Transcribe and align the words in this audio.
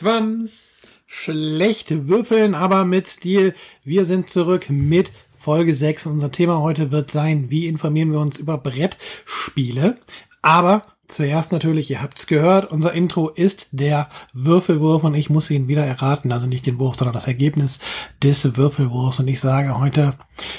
Swams. 0.00 1.02
Schlecht 1.06 2.08
würfeln, 2.08 2.54
aber 2.54 2.86
mit 2.86 3.06
Stil. 3.06 3.52
Wir 3.84 4.06
sind 4.06 4.30
zurück 4.30 4.70
mit 4.70 5.12
Folge 5.38 5.74
6. 5.74 6.06
Unser 6.06 6.32
Thema 6.32 6.60
heute 6.60 6.90
wird 6.90 7.10
sein, 7.10 7.50
wie 7.50 7.66
informieren 7.66 8.10
wir 8.10 8.20
uns 8.20 8.38
über 8.38 8.56
Brettspiele. 8.56 9.98
Aber 10.40 10.84
zuerst 11.06 11.52
natürlich, 11.52 11.90
ihr 11.90 12.00
habt's 12.00 12.26
gehört, 12.26 12.72
unser 12.72 12.94
Intro 12.94 13.28
ist 13.28 13.68
der 13.72 14.08
Würfelwurf 14.32 15.04
und 15.04 15.14
ich 15.14 15.28
muss 15.28 15.50
ihn 15.50 15.68
wieder 15.68 15.84
erraten. 15.84 16.32
Also 16.32 16.46
nicht 16.46 16.64
den 16.64 16.78
Wurf, 16.78 16.96
sondern 16.96 17.14
das 17.14 17.26
Ergebnis 17.26 17.78
des 18.22 18.56
Würfelwurfs. 18.56 19.20
Und 19.20 19.28
ich 19.28 19.40
sage, 19.40 19.78
heute 19.78 20.14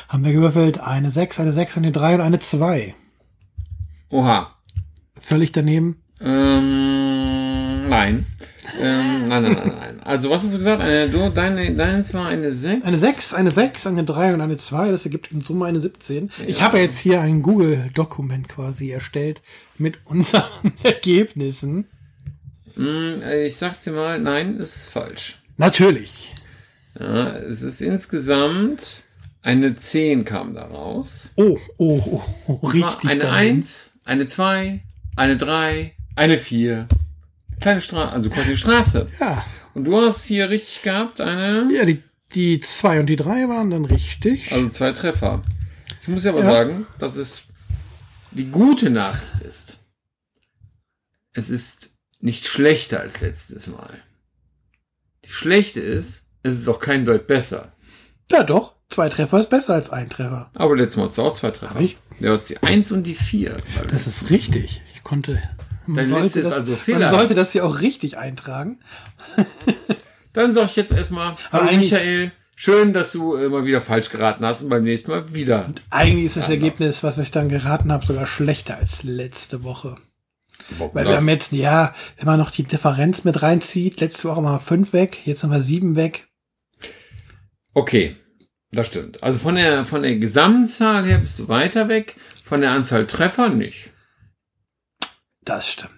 haben 0.07 0.23
wir 0.23 0.33
gewürfelt 0.33 0.79
eine 0.79 1.09
6, 1.09 1.39
eine 1.39 1.51
6, 1.51 1.77
eine 1.77 1.91
3 1.91 2.15
und 2.15 2.21
eine 2.21 2.39
2. 2.39 2.93
Oha. 4.11 4.55
Völlig 5.19 5.51
daneben. 5.51 6.03
Ähm, 6.19 7.50
nein. 7.91 8.25
ähm, 8.79 9.27
nein, 9.27 9.43
nein, 9.43 9.53
nein, 9.53 9.73
nein. 9.77 9.99
Also 10.01 10.29
was 10.29 10.43
hast 10.43 10.53
du 10.53 10.57
gesagt? 10.57 10.81
Eine, 10.81 11.09
du, 11.09 11.29
deine, 11.29 11.75
deins 11.75 12.13
war 12.13 12.27
eine 12.27 12.51
6? 12.51 12.85
Eine 12.85 12.97
6, 12.97 13.33
eine 13.33 13.51
6, 13.51 13.87
eine 13.87 14.03
3 14.03 14.33
und 14.33 14.41
eine 14.41 14.57
2. 14.57 14.91
Das 14.91 15.05
ergibt 15.05 15.31
in 15.31 15.41
Summe 15.41 15.65
eine 15.65 15.79
17. 15.79 16.31
Ich 16.47 16.61
habe 16.61 16.79
jetzt 16.79 16.97
hier 16.97 17.21
ein 17.21 17.41
Google-Dokument 17.43 18.49
quasi 18.49 18.89
erstellt 18.89 19.41
mit 19.77 19.99
unseren 20.05 20.43
Ergebnissen. 20.83 21.85
Hm, 22.75 23.21
ich 23.45 23.55
sag's 23.57 23.83
dir 23.83 23.91
mal, 23.91 24.19
nein, 24.19 24.57
es 24.59 24.75
ist 24.75 24.89
falsch. 24.89 25.39
Natürlich. 25.57 26.33
Ja, 26.99 27.35
es 27.35 27.61
ist 27.61 27.81
insgesamt 27.81 29.03
eine 29.41 29.75
10 29.75 30.25
kam 30.25 30.53
da 30.53 30.65
raus. 30.65 31.33
Oh, 31.35 31.57
oh, 31.77 32.01
oh, 32.05 32.23
oh 32.47 32.67
richtig. 32.67 33.09
eine 33.09 33.19
daneben. 33.21 33.57
1, 33.59 33.91
eine 34.05 34.27
2, 34.27 34.81
eine 35.15 35.37
3, 35.37 35.93
eine 36.15 36.37
4. 36.37 36.87
Kleine 37.61 37.81
Straße, 37.81 38.11
also 38.11 38.29
quasi 38.29 38.57
Straße. 38.57 39.07
Ja, 39.19 39.45
Und 39.73 39.85
du 39.85 40.01
hast 40.01 40.25
hier 40.25 40.49
richtig 40.49 40.81
gehabt, 40.81 41.21
eine, 41.21 41.69
ja 41.73 41.85
die, 41.85 42.01
die 42.33 42.59
2 42.59 42.99
und 43.01 43.05
die 43.07 43.15
3 43.15 43.47
waren 43.47 43.69
dann 43.69 43.85
richtig. 43.85 44.51
also 44.51 44.69
zwei 44.69 44.91
Treffer. 44.91 45.41
Ich 46.01 46.07
muss 46.07 46.23
ja 46.23 46.31
aber 46.31 46.41
Ja. 46.43 46.51
sagen, 46.51 46.87
dass 46.99 47.15
es 47.17 47.43
die 48.31 48.45
gute 48.49 48.89
Nachricht 48.89 49.41
ist. 49.43 49.77
Es 51.33 51.49
ist 51.49 51.93
nicht 52.19 52.45
schlechter 52.47 52.99
als 52.99 53.21
letztes 53.21 53.67
Mal. 53.67 53.99
Die 55.25 55.31
schlechte 55.31 55.79
ist, 55.79 56.25
es 56.43 56.57
ist 56.59 56.67
auch 56.67 56.79
kein 56.79 57.05
Deut 57.05 57.27
besser. 57.27 57.71
Ja, 58.31 58.43
doch. 58.43 58.73
Zwei 58.89 59.07
Treffer 59.09 59.39
ist 59.39 59.49
besser 59.49 59.75
als 59.75 59.89
ein 59.89 60.09
Treffer. 60.09 60.49
Aber 60.55 60.75
letztes 60.75 60.97
Mal 60.97 61.07
hast 61.07 61.17
du 61.17 61.21
auch 61.21 61.33
zwei 61.33 61.51
Treffer. 61.51 61.75
Hab 61.75 61.81
ich? 61.81 61.97
Ja, 62.19 62.33
jetzt 62.33 62.49
die 62.49 62.61
1 62.61 62.91
und 62.91 63.03
die 63.03 63.15
4. 63.15 63.57
Das 63.89 64.07
ist 64.07 64.29
richtig. 64.29 64.81
Ich 64.93 65.03
konnte. 65.03 65.41
Man 65.87 65.95
Deine 66.07 66.19
Liste 66.21 66.39
ist 66.39 66.45
das, 66.45 66.53
also 66.53 66.71
Man 66.73 66.79
fehlerhaft. 66.79 67.17
sollte 67.17 67.35
das 67.35 67.51
hier 67.51 67.65
auch 67.65 67.81
richtig 67.81 68.17
eintragen. 68.17 68.79
Dann 70.33 70.53
sag 70.53 70.65
ich 70.65 70.75
jetzt 70.75 70.91
erstmal, 70.93 71.35
hallo 71.51 71.71
Michael, 71.75 72.31
schön, 72.55 72.93
dass 72.93 73.11
du 73.11 73.35
äh, 73.35 73.49
mal 73.49 73.65
wieder 73.65 73.81
falsch 73.81 74.09
geraten 74.09 74.45
hast 74.45 74.61
und 74.61 74.69
beim 74.69 74.83
nächsten 74.83 75.11
Mal 75.11 75.33
wieder. 75.33 75.73
Eigentlich 75.89 76.27
ist 76.27 76.37
das 76.37 76.45
Anders. 76.45 76.57
Ergebnis, 76.61 77.03
was 77.03 77.17
ich 77.17 77.31
dann 77.31 77.49
geraten 77.49 77.91
habe, 77.91 78.05
sogar 78.05 78.27
schlechter 78.27 78.77
als 78.77 79.03
letzte 79.03 79.63
Woche. 79.63 79.97
Warum 80.77 80.95
Weil 80.95 81.05
wir 81.05 81.11
das? 81.13 81.21
haben 81.21 81.29
jetzt, 81.29 81.51
ja, 81.51 81.93
wenn 82.17 82.27
man 82.27 82.39
noch 82.39 82.51
die 82.51 82.63
Differenz 82.63 83.25
mit 83.25 83.41
reinzieht, 83.41 83.99
letzte 83.99 84.29
Woche 84.29 84.41
mal 84.41 84.59
fünf 84.59 84.93
weg, 84.93 85.17
jetzt 85.25 85.43
haben 85.43 85.51
wir 85.51 85.59
sieben 85.61 85.95
weg. 85.97 86.29
Okay, 87.73 88.15
das 88.71 88.87
stimmt. 88.87 89.21
Also 89.23 89.39
von 89.39 89.55
der, 89.55 89.83
von 89.83 90.03
der 90.03 90.15
Gesamtzahl 90.15 91.05
her 91.05 91.17
bist 91.17 91.39
du 91.39 91.47
weiter 91.49 91.89
weg, 91.89 92.15
von 92.43 92.61
der 92.61 92.71
Anzahl 92.71 93.05
Treffer 93.07 93.49
nicht. 93.49 93.89
Das 95.45 95.67
stimmt. 95.69 95.91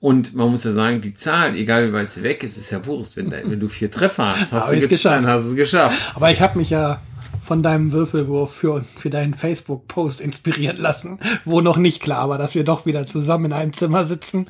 Und 0.00 0.34
man 0.34 0.50
muss 0.50 0.64
ja 0.64 0.72
sagen, 0.72 1.00
die 1.02 1.14
Zahl, 1.14 1.54
egal 1.56 1.88
wie 1.88 1.92
weit 1.92 2.10
sie 2.10 2.22
weg 2.22 2.42
ist, 2.42 2.56
ist 2.56 2.70
ja 2.70 2.84
Wurst. 2.86 3.16
Wenn, 3.16 3.30
wenn 3.30 3.60
du 3.60 3.68
vier 3.68 3.90
Treffer 3.90 4.34
hast, 4.36 4.52
hast 4.52 4.72
du 4.72 4.78
ge- 4.78 4.88
geschafft. 4.88 5.16
dann 5.16 5.26
hast 5.26 5.44
du 5.44 5.48
es 5.50 5.56
geschafft. 5.56 6.12
Aber 6.14 6.30
ich 6.30 6.40
habe 6.40 6.58
mich 6.58 6.70
ja 6.70 7.00
von 7.46 7.62
deinem 7.62 7.92
Würfelwurf 7.92 8.54
für, 8.54 8.84
für 8.98 9.10
deinen 9.10 9.34
Facebook-Post 9.34 10.20
inspirieren 10.20 10.76
lassen, 10.78 11.18
wo 11.44 11.60
noch 11.60 11.76
nicht 11.76 12.00
klar 12.00 12.28
war, 12.28 12.38
dass 12.38 12.54
wir 12.54 12.64
doch 12.64 12.86
wieder 12.86 13.06
zusammen 13.06 13.46
in 13.46 13.52
einem 13.52 13.72
Zimmer 13.72 14.04
sitzen. 14.04 14.46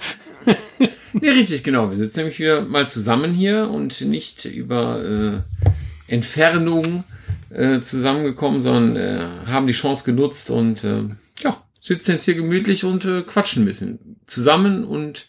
Nee, 1.13 1.31
richtig, 1.31 1.65
genau. 1.65 1.91
Wir 1.91 1.97
sitzen 1.97 2.21
nämlich 2.21 2.39
wieder 2.39 2.61
mal 2.63 2.87
zusammen 2.87 3.35
hier 3.35 3.69
und 3.69 4.01
nicht 4.03 4.45
über 4.45 5.03
äh, 5.03 5.41
Entfernung 6.07 7.03
äh, 7.51 7.81
zusammengekommen, 7.81 8.61
sondern 8.61 8.97
äh, 8.97 9.19
haben 9.51 9.67
die 9.67 9.73
Chance 9.73 10.05
genutzt 10.05 10.51
und 10.51 10.85
äh, 10.85 11.03
ja, 11.43 11.57
sitzen 11.81 12.13
jetzt 12.13 12.25
hier 12.25 12.35
gemütlich 12.35 12.85
und 12.85 13.05
äh, 13.05 13.23
quatschen 13.23 13.63
ein 13.63 13.67
bisschen 13.67 14.21
zusammen 14.27 14.85
und 14.85 15.29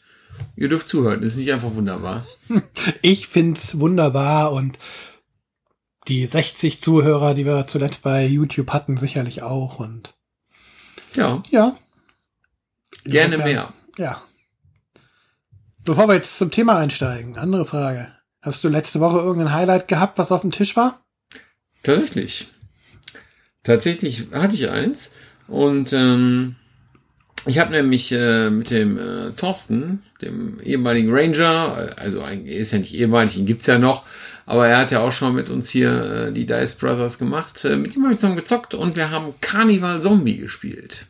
ihr 0.55 0.69
dürft 0.69 0.87
zuhören. 0.87 1.21
Das 1.21 1.31
ist 1.31 1.37
nicht 1.37 1.51
einfach 1.51 1.73
wunderbar. 1.75 2.25
Ich 3.01 3.27
find's 3.27 3.79
wunderbar 3.79 4.51
und 4.51 4.77
die 6.07 6.25
60 6.25 6.81
Zuhörer, 6.81 7.33
die 7.33 7.45
wir 7.45 7.67
zuletzt 7.67 8.01
bei 8.01 8.25
YouTube 8.25 8.71
hatten, 8.71 8.97
sicherlich 8.97 9.43
auch 9.43 9.79
und 9.79 10.15
Ja, 11.13 11.43
ja. 11.49 11.77
gerne 13.03 13.35
Insofern, 13.35 13.51
mehr. 13.51 13.73
Ja. 13.97 14.23
Bevor 15.83 16.07
wir 16.07 16.15
jetzt 16.15 16.37
zum 16.37 16.51
Thema 16.51 16.77
einsteigen, 16.77 17.37
andere 17.37 17.65
Frage. 17.65 18.11
Hast 18.41 18.63
du 18.63 18.69
letzte 18.69 18.99
Woche 18.99 19.19
irgendein 19.19 19.53
Highlight 19.53 19.87
gehabt, 19.87 20.17
was 20.17 20.31
auf 20.31 20.41
dem 20.41 20.51
Tisch 20.51 20.75
war? 20.75 21.05
Tatsächlich. 21.83 22.47
Tatsächlich 23.63 24.27
hatte 24.31 24.55
ich 24.55 24.69
eins. 24.69 25.13
Und 25.51 25.91
ähm, 25.91 26.55
ich 27.45 27.59
habe 27.59 27.71
nämlich 27.71 28.09
äh, 28.13 28.49
mit 28.49 28.69
dem 28.69 28.97
äh, 28.97 29.31
Thorsten, 29.31 30.01
dem 30.21 30.61
ehemaligen 30.61 31.09
Ranger, 31.11 31.89
äh, 31.97 32.01
also 32.01 32.23
ist 32.45 32.71
ja 32.71 32.79
nicht 32.79 32.93
ehemalig, 32.93 33.37
ihn 33.37 33.45
gibt's 33.45 33.65
ja 33.65 33.77
noch, 33.77 34.05
aber 34.45 34.69
er 34.69 34.77
hat 34.77 34.91
ja 34.91 35.01
auch 35.01 35.11
schon 35.11 35.35
mit 35.35 35.49
uns 35.49 35.69
hier 35.69 36.29
äh, 36.29 36.31
die 36.31 36.45
Dice 36.45 36.75
Brothers 36.75 37.19
gemacht. 37.19 37.65
Äh, 37.65 37.75
mit 37.75 37.97
ihm 37.97 38.03
habe 38.03 38.13
ich 38.13 38.19
zusammen 38.21 38.37
gezockt 38.37 38.75
und 38.75 38.95
wir 38.95 39.11
haben 39.11 39.33
Carnival 39.41 39.99
Zombie 39.99 40.37
gespielt. 40.37 41.07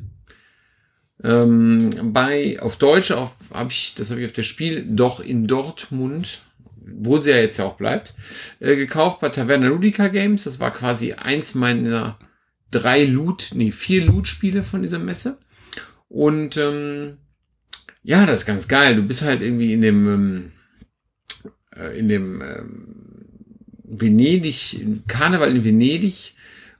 Ähm, 1.24 1.92
bei 2.12 2.60
auf 2.60 2.78
Deutsch 2.78 3.12
auf 3.12 3.36
habe 3.54 3.70
ich 3.70 3.94
das 3.94 4.10
habe 4.10 4.22
ich 4.22 4.26
auf 4.26 4.34
das 4.34 4.48
Spiel 4.48 4.88
doch 4.90 5.20
in 5.20 5.46
Dortmund 5.46 6.42
wo 6.84 7.20
sie 7.20 7.30
ja 7.30 7.38
jetzt 7.38 7.60
ja 7.60 7.66
auch 7.66 7.76
bleibt, 7.76 8.16
äh, 8.60 8.76
gekauft 8.76 9.20
bei 9.20 9.30
Taverna 9.30 9.68
Ludica 9.68 10.08
Games. 10.08 10.46
Das 10.46 10.60
war 10.60 10.72
quasi 10.72 11.14
eins 11.14 11.54
meiner 11.54 12.18
drei 12.72 13.04
Loot, 13.06 13.52
nee, 13.54 13.72
vier 13.72 14.06
Loot-Spiele 14.06 14.64
von 14.64 14.82
dieser 14.82 15.00
Messe. 15.00 15.38
Und 16.08 16.58
ähm, 16.58 17.18
ja, 18.04 18.26
das 18.26 18.42
ist 18.42 18.46
ganz 18.46 18.68
geil. 18.68 18.96
Du 18.96 19.04
bist 19.04 19.22
halt 19.22 19.42
irgendwie 19.42 19.74
in 19.74 19.82
dem 19.82 20.08
ähm, 20.08 20.52
äh, 21.76 21.98
in 21.98 22.10
dem 22.10 22.42
ähm, 22.42 22.96
Venedig, 23.84 24.80
in 24.80 25.04
Karneval 25.08 25.56
in 25.56 25.64
Venedig 25.64 26.34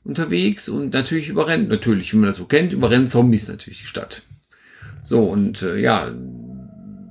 unterwegs 0.04 0.70
und 0.70 0.94
natürlich 0.94 1.30
überrennt, 1.30 1.70
natürlich, 1.70 2.14
wie 2.14 2.18
man 2.18 2.28
das 2.28 2.38
so 2.38 2.46
kennt, 2.46 2.74
überrennt 2.74 3.10
Zombies 3.10 3.48
natürlich 3.48 3.82
die 3.82 3.88
Stadt. 3.88 4.24
So, 5.04 5.24
und 5.24 5.62
äh, 5.62 5.78
ja, 5.78 6.12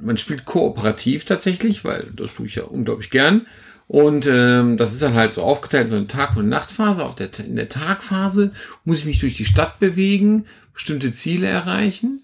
man 0.01 0.17
spielt 0.17 0.45
kooperativ 0.45 1.25
tatsächlich, 1.25 1.85
weil 1.85 2.07
das 2.17 2.35
tue 2.35 2.47
ich 2.47 2.55
ja 2.57 2.65
unglaublich 2.65 3.11
gern. 3.11 3.47
Und 3.91 4.29
ähm, 4.29 4.77
das 4.77 4.93
ist 4.93 5.03
dann 5.03 5.15
halt 5.15 5.35
so 5.35 5.43
aufgeteilt, 5.43 5.89
so 5.89 5.97
eine 5.97 6.07
Tag- 6.07 6.37
und 6.37 6.49
Nachtphase. 6.49 7.05
Auf 7.05 7.17
der, 7.17 7.29
in 7.45 7.57
der 7.57 7.69
Tagphase 7.69 8.53
muss 8.85 9.01
ich 9.01 9.05
mich 9.05 9.19
durch 9.19 9.35
die 9.35 9.45
Stadt 9.45 9.81
bewegen, 9.81 10.47
bestimmte 10.73 11.13
Ziele 11.13 11.49
erreichen. 11.49 12.23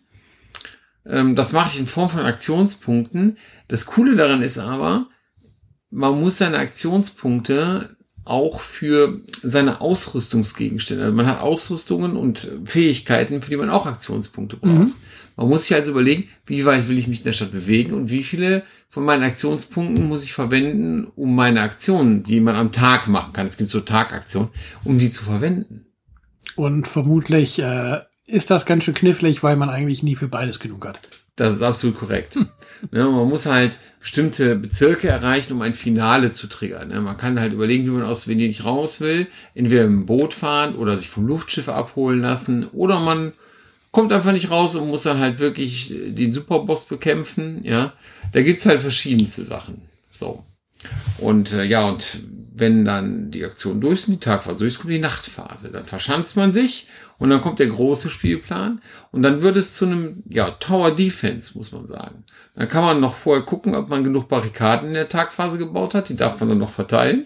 Ähm, 1.04 1.34
das 1.34 1.50
mache 1.50 1.70
ich 1.72 1.80
in 1.80 1.88
Form 1.88 2.08
von 2.08 2.20
Aktionspunkten. 2.20 3.36
Das 3.66 3.84
Coole 3.84 4.14
daran 4.14 4.42
ist 4.42 4.58
aber, 4.58 5.08
man 5.90 6.20
muss 6.20 6.38
seine 6.38 6.58
Aktionspunkte 6.58 7.96
auch 8.24 8.60
für 8.60 9.22
seine 9.42 9.80
Ausrüstungsgegenstände. 9.80 11.02
Also 11.02 11.16
man 11.16 11.26
hat 11.26 11.40
Ausrüstungen 11.40 12.16
und 12.16 12.48
Fähigkeiten, 12.64 13.42
für 13.42 13.50
die 13.50 13.56
man 13.56 13.70
auch 13.70 13.86
Aktionspunkte 13.86 14.56
braucht. 14.58 14.92
Man 15.36 15.48
muss 15.48 15.64
sich 15.64 15.74
also 15.74 15.90
überlegen, 15.90 16.28
wie 16.46 16.64
weit 16.64 16.88
will 16.88 16.98
ich 16.98 17.08
mich 17.08 17.18
in 17.18 17.24
der 17.24 17.32
Stadt 17.32 17.52
bewegen 17.52 17.92
und 17.92 18.10
wie 18.10 18.22
viele 18.22 18.62
von 18.88 19.04
meinen 19.04 19.22
Aktionspunkten 19.22 20.08
muss 20.08 20.24
ich 20.24 20.32
verwenden, 20.32 21.08
um 21.14 21.34
meine 21.34 21.60
Aktionen, 21.60 22.22
die 22.22 22.40
man 22.40 22.56
am 22.56 22.72
Tag 22.72 23.06
machen 23.06 23.32
kann, 23.34 23.46
es 23.46 23.58
gibt 23.58 23.68
so 23.68 23.80
Tagaktionen, 23.80 24.48
um 24.84 24.98
die 24.98 25.10
zu 25.10 25.22
verwenden. 25.22 25.86
Und 26.54 26.88
vermutlich 26.88 27.58
äh, 27.58 28.00
ist 28.26 28.50
das 28.50 28.64
ganz 28.64 28.84
schön 28.84 28.94
knifflig, 28.94 29.42
weil 29.42 29.56
man 29.56 29.68
eigentlich 29.68 30.02
nie 30.02 30.16
für 30.16 30.28
beides 30.28 30.58
genug 30.58 30.86
hat. 30.86 31.00
Das 31.36 31.54
ist 31.54 31.62
absolut 31.62 31.98
korrekt. 31.98 32.38
Ne, 32.90 33.04
man 33.04 33.26
muss 33.26 33.46
halt 33.46 33.78
bestimmte 34.00 34.54
Bezirke 34.54 35.08
erreichen, 35.08 35.54
um 35.54 35.62
ein 35.62 35.72
Finale 35.72 36.30
zu 36.30 36.46
triggern. 36.46 36.88
Ne, 36.88 37.00
Man 37.00 37.16
kann 37.16 37.40
halt 37.40 37.54
überlegen, 37.54 37.86
wie 37.86 37.90
man 37.90 38.02
aus 38.02 38.28
Venedig 38.28 38.66
raus 38.66 39.00
will. 39.00 39.28
Entweder 39.54 39.84
im 39.84 40.04
Boot 40.04 40.34
fahren 40.34 40.74
oder 40.74 40.98
sich 40.98 41.08
vom 41.08 41.26
Luftschiff 41.26 41.70
abholen 41.70 42.20
lassen. 42.20 42.66
Oder 42.66 43.00
man 43.00 43.32
kommt 43.96 44.12
einfach 44.12 44.32
nicht 44.32 44.50
raus 44.50 44.76
und 44.76 44.88
muss 44.88 45.04
dann 45.04 45.20
halt 45.20 45.38
wirklich 45.38 45.88
den 45.88 46.30
Superboss 46.30 46.84
bekämpfen. 46.84 47.64
Ja, 47.64 47.94
da 48.34 48.42
gibt's 48.42 48.66
halt 48.66 48.82
verschiedenste 48.82 49.42
Sachen. 49.42 49.88
So. 50.10 50.44
Und 51.16 51.54
äh, 51.54 51.64
ja, 51.64 51.88
und 51.88 52.20
wenn 52.52 52.84
dann 52.84 53.30
die 53.30 53.42
Aktion 53.42 53.80
durch 53.80 54.02
sind, 54.02 54.12
die 54.16 54.20
Tagphase 54.20 54.58
durch 54.58 54.74
ist, 54.74 54.80
kommt 54.80 54.92
die 54.92 54.98
Nachtphase. 54.98 55.70
Dann 55.70 55.86
verschanzt 55.86 56.36
man 56.36 56.52
sich 56.52 56.88
und 57.16 57.30
dann 57.30 57.40
kommt 57.40 57.58
der 57.58 57.68
große 57.68 58.10
Spielplan 58.10 58.82
und 59.12 59.22
dann 59.22 59.40
wird 59.40 59.56
es 59.56 59.76
zu 59.76 59.86
einem 59.86 60.22
ja, 60.28 60.50
Tower 60.50 60.94
Defense, 60.94 61.56
muss 61.56 61.72
man 61.72 61.86
sagen. 61.86 62.24
Dann 62.54 62.68
kann 62.68 62.84
man 62.84 63.00
noch 63.00 63.14
vorher 63.14 63.46
gucken, 63.46 63.74
ob 63.74 63.88
man 63.88 64.04
genug 64.04 64.28
Barrikaden 64.28 64.88
in 64.88 64.94
der 64.94 65.08
Tagphase 65.08 65.56
gebaut 65.56 65.94
hat. 65.94 66.10
Die 66.10 66.16
darf 66.16 66.38
man 66.38 66.50
dann 66.50 66.58
noch 66.58 66.68
verteilen. 66.68 67.24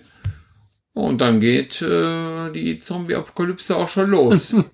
Und 0.93 1.21
dann 1.21 1.41
geht 1.41 1.83
äh, 1.83 2.53
die 2.53 2.79
Zombie-Apokalypse 2.79 3.77
auch 3.77 3.89
schon 3.89 4.11
los. 4.11 4.55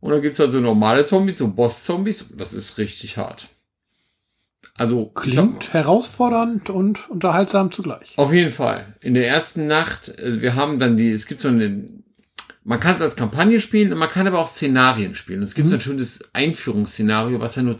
und 0.00 0.10
dann 0.10 0.22
gibt's 0.22 0.38
halt 0.38 0.52
so 0.52 0.60
normale 0.60 1.04
Zombies, 1.04 1.38
so 1.38 1.48
Boss-Zombies. 1.48 2.26
Das 2.36 2.54
ist 2.54 2.78
richtig 2.78 3.16
hart. 3.18 3.48
Also 4.74 5.06
klingt 5.06 5.74
herausfordernd 5.74 6.70
und 6.70 7.10
unterhaltsam 7.10 7.70
zugleich. 7.70 8.14
Auf 8.16 8.32
jeden 8.32 8.52
Fall. 8.52 8.94
In 9.02 9.12
der 9.12 9.28
ersten 9.28 9.66
Nacht, 9.66 10.08
äh, 10.18 10.40
wir 10.40 10.54
haben 10.54 10.78
dann 10.78 10.96
die, 10.96 11.10
es 11.10 11.26
gibt 11.26 11.40
so 11.40 11.48
eine, 11.48 11.84
man 12.64 12.80
kann 12.80 12.96
es 12.96 13.02
als 13.02 13.16
Kampagne 13.16 13.60
spielen, 13.60 13.96
man 13.96 14.08
kann 14.08 14.26
aber 14.26 14.38
auch 14.38 14.46
Szenarien 14.46 15.14
spielen. 15.14 15.40
Und 15.40 15.46
es 15.46 15.54
gibt 15.54 15.66
mhm. 15.66 15.70
so 15.70 15.76
ein 15.76 15.80
schönes 15.82 16.30
Einführungsszenario, 16.32 17.40
was 17.40 17.56
ja 17.56 17.62
nur 17.62 17.76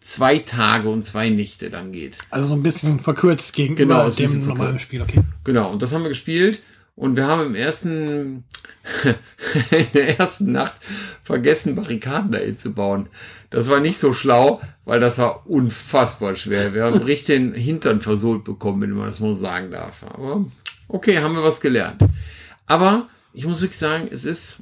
zwei 0.00 0.38
Tage 0.40 0.88
und 0.88 1.04
zwei 1.04 1.30
Nächte 1.30 1.70
dann 1.70 1.92
geht. 1.92 2.18
Also 2.30 2.48
so 2.48 2.54
ein 2.54 2.62
bisschen 2.62 2.98
verkürzt 2.98 3.54
gegenüber 3.54 4.04
genau, 4.04 4.10
dem 4.10 4.46
normalen 4.46 4.78
Spiel, 4.80 5.02
okay. 5.02 5.20
Genau, 5.44 5.70
und 5.70 5.80
das 5.80 5.92
haben 5.92 6.02
wir 6.02 6.08
gespielt. 6.08 6.60
Und 6.94 7.16
wir 7.16 7.26
haben 7.26 7.46
im 7.46 7.54
ersten, 7.54 8.44
in 9.70 9.86
der 9.94 10.18
ersten 10.18 10.52
Nacht 10.52 10.74
vergessen, 11.22 11.74
Barrikaden 11.74 12.32
dahin 12.32 12.56
zu 12.56 12.74
bauen. 12.74 13.08
Das 13.50 13.68
war 13.68 13.80
nicht 13.80 13.98
so 13.98 14.12
schlau, 14.12 14.60
weil 14.84 15.00
das 15.00 15.18
war 15.18 15.46
unfassbar 15.46 16.34
schwer. 16.36 16.74
Wir 16.74 16.84
haben 16.84 17.02
richtig 17.02 17.36
den 17.36 17.54
Hintern 17.54 18.00
versohlt 18.00 18.44
bekommen, 18.44 18.82
wenn 18.82 18.90
man 18.90 19.06
das 19.06 19.20
mal 19.20 19.34
sagen 19.34 19.70
darf. 19.70 20.04
Aber 20.04 20.44
okay, 20.88 21.18
haben 21.18 21.34
wir 21.34 21.42
was 21.42 21.60
gelernt. 21.60 22.02
Aber 22.66 23.08
ich 23.32 23.46
muss 23.46 23.62
wirklich 23.62 23.78
sagen, 23.78 24.08
es 24.10 24.24
ist 24.24 24.58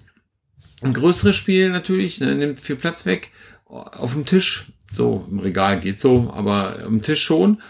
ein 0.83 0.95
größeres 0.95 1.37
Spiel 1.37 1.71
natürlich, 1.71 2.21
ne, 2.21 2.35
nimmt 2.35 2.61
viel 2.61 2.77
Platz 2.77 3.07
weg. 3.07 3.31
Auf 3.67 4.15
dem 4.15 4.27
Tisch, 4.27 4.73
so 4.93 5.27
im 5.31 5.39
Regal 5.39 5.81
geht 5.81 6.01
so, 6.01 6.33
aber 6.35 6.81
am 6.85 7.03
Tisch 7.03 7.23
schon. 7.23 7.61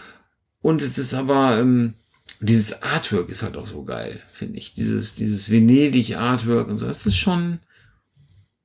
Und 0.61 0.81
es 0.81 0.97
ist 0.97 1.13
aber 1.13 1.59
ähm, 1.59 1.95
dieses 2.41 2.81
Artwork 2.81 3.29
ist 3.29 3.43
halt 3.43 3.55
auch 3.55 3.67
so 3.67 3.83
geil, 3.83 4.19
finde 4.27 4.57
ich. 4.57 4.73
Dieses, 4.73 5.15
dieses 5.15 5.51
Venedig-Artwork 5.51 6.67
und 6.67 6.77
so. 6.77 6.87
Das 6.87 7.05
ist 7.05 7.17
schon, 7.17 7.59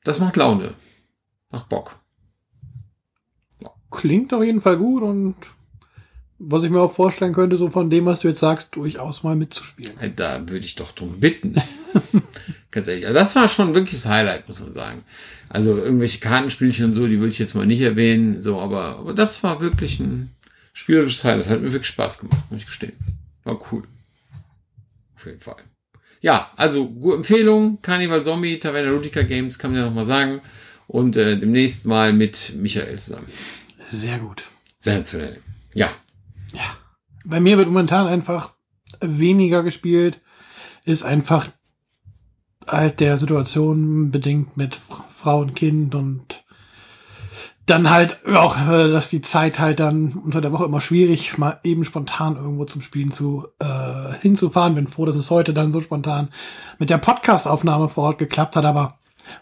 das 0.03 0.19
macht 0.19 0.37
Laune. 0.37 0.73
Macht 1.51 1.69
Bock. 1.69 1.99
Klingt 3.91 4.33
auf 4.33 4.43
jeden 4.43 4.63
Fall 4.63 4.79
gut 4.79 5.03
und 5.03 5.37
was 6.39 6.65
ich 6.65 6.71
mir 6.71 6.81
auch 6.81 6.93
vorstellen 6.93 7.33
könnte, 7.33 7.57
so 7.57 7.71
von 7.71 7.89
dem, 7.89 8.05
was 8.07 8.21
du 8.21 8.29
jetzt 8.29 8.41
sagst, 8.41 8.69
durchaus 8.73 9.23
mal 9.23 9.37
mitzuspielen. 9.37 9.95
Da 10.17 10.41
würde 10.49 10.67
ich 10.67 10.75
doch 10.75 10.93
drum 10.93 11.21
bitten. 11.21 11.55
Ganz 12.71 12.89
ehrlich. 12.89 13.07
Also 13.07 13.19
das 13.19 13.37
war 13.37 13.49
schon 13.49 13.75
wirklich 13.75 13.95
das 13.95 14.07
Highlight, 14.07 14.49
muss 14.49 14.61
man 14.61 14.73
sagen. 14.73 15.05
Also 15.49 15.77
irgendwelche 15.77 16.21
Kartenspielchen 16.21 16.87
und 16.87 16.95
so, 16.95 17.07
die 17.07 17.19
würde 17.19 17.31
ich 17.31 17.39
jetzt 17.39 17.55
mal 17.55 17.67
nicht 17.67 17.81
erwähnen, 17.81 18.43
so, 18.43 18.59
aber, 18.59 18.99
aber 18.99 19.15
das 19.15 19.43
war 19.43 19.61
wirklich 19.61 20.01
ein 20.01 20.31
spielerisches 20.73 21.25
Highlight. 21.25 21.45
Das 21.45 21.51
hat 21.51 21.63
mir 21.63 21.73
wirklich 21.73 21.89
Spaß 21.89 22.19
gemacht, 22.19 22.51
muss 22.51 22.63
ich 22.63 22.67
gestehen. 22.67 22.93
War 23.47 23.61
cool. 23.71 23.85
Auf 25.15 25.25
jeden 25.25 25.41
Fall. 25.41 25.57
Ja, 26.21 26.51
also 26.57 26.89
gute 26.89 27.19
Empfehlung. 27.19 27.81
Carnival 27.81 28.25
Zombie, 28.25 28.59
Taverna 28.59 28.91
Ludica 28.91 29.23
Games, 29.23 29.57
kann 29.57 29.71
man 29.71 29.81
ja 29.81 29.87
nochmal 29.87 30.05
sagen. 30.05 30.41
Und 30.89 31.17
äh, 31.17 31.39
demnächst 31.39 31.87
mal 31.87 32.13
mit 32.13 32.55
Michael 32.57 32.99
zusammen. 32.99 33.27
Sehr 33.87 34.19
gut. 34.19 34.43
Sensationell. 34.79 35.41
Ja. 35.75 35.91
Ja. 36.53 36.77
Bei 37.25 37.39
mir 37.39 37.57
wird 37.57 37.69
momentan 37.69 38.09
einfach 38.09 38.57
weniger 39.01 39.63
gespielt. 39.63 40.21
Ist 40.85 41.05
einfach 41.05 41.49
halt 42.67 42.99
der 42.99 43.17
Situation 43.17 44.11
bedingt 44.11 44.57
mit 44.57 44.75
Frau 44.75 45.41
und 45.41 45.55
Kind 45.55 45.95
und 45.95 46.45
dann 47.67 47.91
halt 47.91 48.25
auch, 48.27 48.57
äh, 48.69 48.91
dass 48.91 49.11
die 49.11 49.21
Zeit 49.21 49.59
halt 49.59 49.81
dann 49.81 50.13
unter 50.13 50.41
der 50.41 50.53
Woche 50.53 50.65
immer 50.65 50.81
schwierig, 50.81 51.37
mal 51.37 51.59
eben 51.65 51.85
spontan 51.85 52.37
irgendwo 52.37 52.65
zum 52.65 52.81
Spielen 52.81 53.13
zu 53.13 53.49
äh, 53.59 54.15
hinzufahren. 54.23 54.77
Bin 54.77 54.87
froh, 54.87 55.05
dass 55.05 55.17
es 55.17 55.31
heute 55.31 55.53
dann 55.53 55.73
so 55.73 55.81
spontan 55.81 56.29
mit 56.79 56.91
der 56.91 56.99
Podcast-Aufnahme 56.99 57.89
vor 57.89 58.05
Ort 58.05 58.19
geklappt 58.19 58.55
hat, 58.55 58.65
aber 58.65 58.99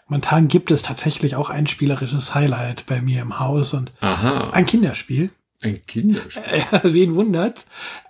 momentan 0.09 0.49
gibt 0.49 0.71
es 0.71 0.83
tatsächlich 0.83 1.37
auch 1.37 1.51
ein 1.51 1.67
spielerisches 1.67 2.35
Highlight 2.35 2.87
bei 2.87 3.03
mir 3.03 3.21
im 3.21 3.39
Haus 3.39 3.75
und 3.75 3.93
Aha. 4.01 4.51
ein 4.51 4.65
Kinderspiel. 4.65 5.31
Ein 5.63 5.85
Kinderspiel. 5.87 6.65
Wen 6.83 7.15
wundert's? 7.15 7.67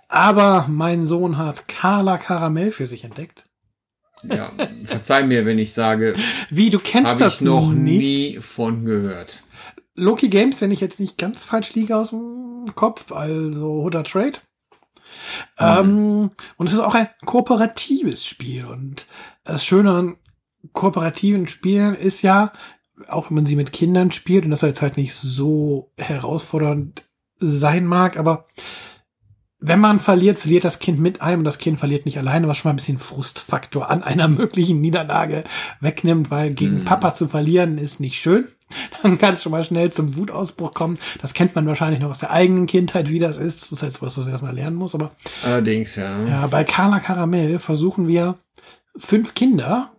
Aber 0.07 0.65
mein 0.69 1.07
Sohn 1.07 1.37
hat 1.37 1.67
Carla 1.67 2.17
Karamell 2.17 2.71
für 2.71 2.87
sich 2.87 3.03
entdeckt. 3.03 3.45
Ja, 4.23 4.51
verzeih 4.85 5.23
mir, 5.23 5.45
wenn 5.45 5.59
ich 5.59 5.73
sage, 5.73 6.15
wie 6.49 6.69
du 6.69 6.79
kennst 6.79 7.19
das 7.19 7.41
ich 7.41 7.47
noch 7.47 7.71
nicht? 7.71 7.99
nie 7.99 8.37
von 8.39 8.85
gehört. 8.85 9.43
Loki 9.95 10.29
Games, 10.29 10.61
wenn 10.61 10.71
ich 10.71 10.81
jetzt 10.81 10.99
nicht 10.99 11.17
ganz 11.17 11.43
falsch 11.43 11.73
liege 11.73 11.95
aus 11.95 12.09
dem 12.09 12.73
Kopf, 12.75 13.11
also 13.11 13.83
Huda 13.83 14.03
Trade. 14.03 14.39
Mhm. 15.59 15.65
Ähm, 15.65 16.31
und 16.57 16.67
es 16.67 16.73
ist 16.73 16.79
auch 16.79 16.95
ein 16.95 17.09
kooperatives 17.25 18.25
Spiel. 18.25 18.65
Und 18.65 19.07
das 19.43 19.65
Schöne 19.65 19.91
an 19.91 20.17
kooperativen 20.73 21.47
Spielen 21.47 21.95
ist 21.95 22.21
ja, 22.21 22.51
auch 23.07 23.29
wenn 23.29 23.35
man 23.35 23.45
sie 23.45 23.55
mit 23.55 23.71
Kindern 23.71 24.11
spielt 24.11 24.45
und 24.45 24.51
das 24.51 24.61
jetzt 24.61 24.81
halt 24.81 24.97
nicht 24.97 25.15
so 25.15 25.91
herausfordernd 25.97 27.05
sein 27.39 27.85
mag, 27.85 28.17
aber 28.17 28.47
wenn 29.59 29.79
man 29.79 29.99
verliert, 29.99 30.39
verliert 30.39 30.63
das 30.63 30.79
Kind 30.79 30.99
mit 30.99 31.21
einem 31.21 31.39
und 31.39 31.45
das 31.45 31.57
Kind 31.57 31.79
verliert 31.79 32.05
nicht 32.05 32.17
alleine, 32.17 32.47
was 32.47 32.57
schon 32.57 32.69
mal 32.69 32.73
ein 32.73 32.77
bisschen 32.77 32.99
Frustfaktor 32.99 33.89
an 33.89 34.03
einer 34.03 34.27
möglichen 34.29 34.81
Niederlage 34.81 35.43
wegnimmt, 35.79 36.29
weil 36.29 36.53
gegen 36.53 36.79
hm. 36.79 36.85
Papa 36.85 37.15
zu 37.15 37.27
verlieren 37.27 37.77
ist 37.77 37.99
nicht 37.99 38.21
schön. 38.21 38.47
Dann 39.03 39.17
kann 39.17 39.35
es 39.35 39.43
schon 39.43 39.51
mal 39.51 39.63
schnell 39.63 39.91
zum 39.91 40.15
Wutausbruch 40.15 40.73
kommen. 40.73 40.97
Das 41.21 41.33
kennt 41.33 41.55
man 41.55 41.67
wahrscheinlich 41.67 41.99
noch 41.99 42.09
aus 42.09 42.19
der 42.19 42.31
eigenen 42.31 42.67
Kindheit, 42.67 43.09
wie 43.09 43.19
das 43.19 43.37
ist. 43.37 43.61
Das 43.61 43.71
ist 43.71 43.81
jetzt 43.81 44.01
was, 44.01 44.17
was 44.17 44.25
du 44.25 44.31
erstmal 44.31 44.55
lernen 44.55 44.75
musst, 44.75 44.95
aber. 44.95 45.11
Allerdings, 45.43 45.95
ja. 45.95 46.23
Ja, 46.25 46.47
bei 46.47 46.63
Carla 46.63 46.99
Karamell 46.99 47.59
versuchen 47.59 48.07
wir 48.07 48.35
fünf 48.97 49.35
Kinder 49.35 49.91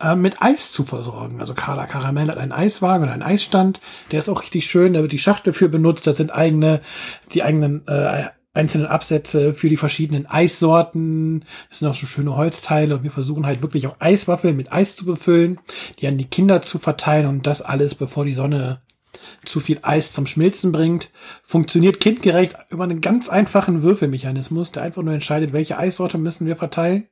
äh, 0.00 0.14
mit 0.14 0.40
Eis 0.40 0.72
zu 0.72 0.84
versorgen. 0.84 1.40
Also 1.40 1.54
Carla 1.54 1.86
Karamell 1.86 2.28
hat 2.28 2.38
einen 2.38 2.52
Eiswagen 2.52 3.04
und 3.04 3.10
einen 3.10 3.22
Eisstand. 3.22 3.80
Der 4.10 4.20
ist 4.20 4.28
auch 4.28 4.42
richtig 4.42 4.66
schön. 4.66 4.94
Da 4.94 5.02
wird 5.02 5.12
die 5.12 5.18
Schachtel 5.18 5.52
für 5.52 5.68
benutzt. 5.68 6.06
Das 6.06 6.16
sind 6.16 6.32
eigene, 6.32 6.80
die 7.32 7.42
eigenen 7.42 7.86
äh, 7.86 8.24
einzelnen 8.52 8.86
Absätze 8.86 9.54
für 9.54 9.68
die 9.68 9.76
verschiedenen 9.76 10.26
Eissorten. 10.26 11.44
Das 11.68 11.78
sind 11.78 11.88
auch 11.88 11.94
so 11.94 12.06
schöne 12.06 12.36
Holzteile 12.36 12.96
und 12.96 13.04
wir 13.04 13.12
versuchen 13.12 13.46
halt 13.46 13.62
wirklich 13.62 13.86
auch 13.86 13.96
Eiswaffeln 14.00 14.56
mit 14.56 14.72
Eis 14.72 14.96
zu 14.96 15.04
befüllen, 15.04 15.60
die 16.00 16.08
an 16.08 16.18
die 16.18 16.26
Kinder 16.26 16.60
zu 16.60 16.78
verteilen 16.78 17.26
und 17.26 17.46
das 17.46 17.62
alles, 17.62 17.94
bevor 17.94 18.24
die 18.24 18.34
Sonne 18.34 18.82
zu 19.44 19.60
viel 19.60 19.78
Eis 19.82 20.12
zum 20.12 20.26
Schmilzen 20.26 20.72
bringt. 20.72 21.10
Funktioniert 21.44 22.00
kindgerecht 22.00 22.56
über 22.70 22.84
einen 22.84 23.00
ganz 23.00 23.28
einfachen 23.28 23.82
Würfelmechanismus, 23.82 24.72
der 24.72 24.82
einfach 24.82 25.02
nur 25.02 25.14
entscheidet, 25.14 25.52
welche 25.52 25.78
Eissorte 25.78 26.18
müssen 26.18 26.46
wir 26.46 26.56
verteilen. 26.56 27.08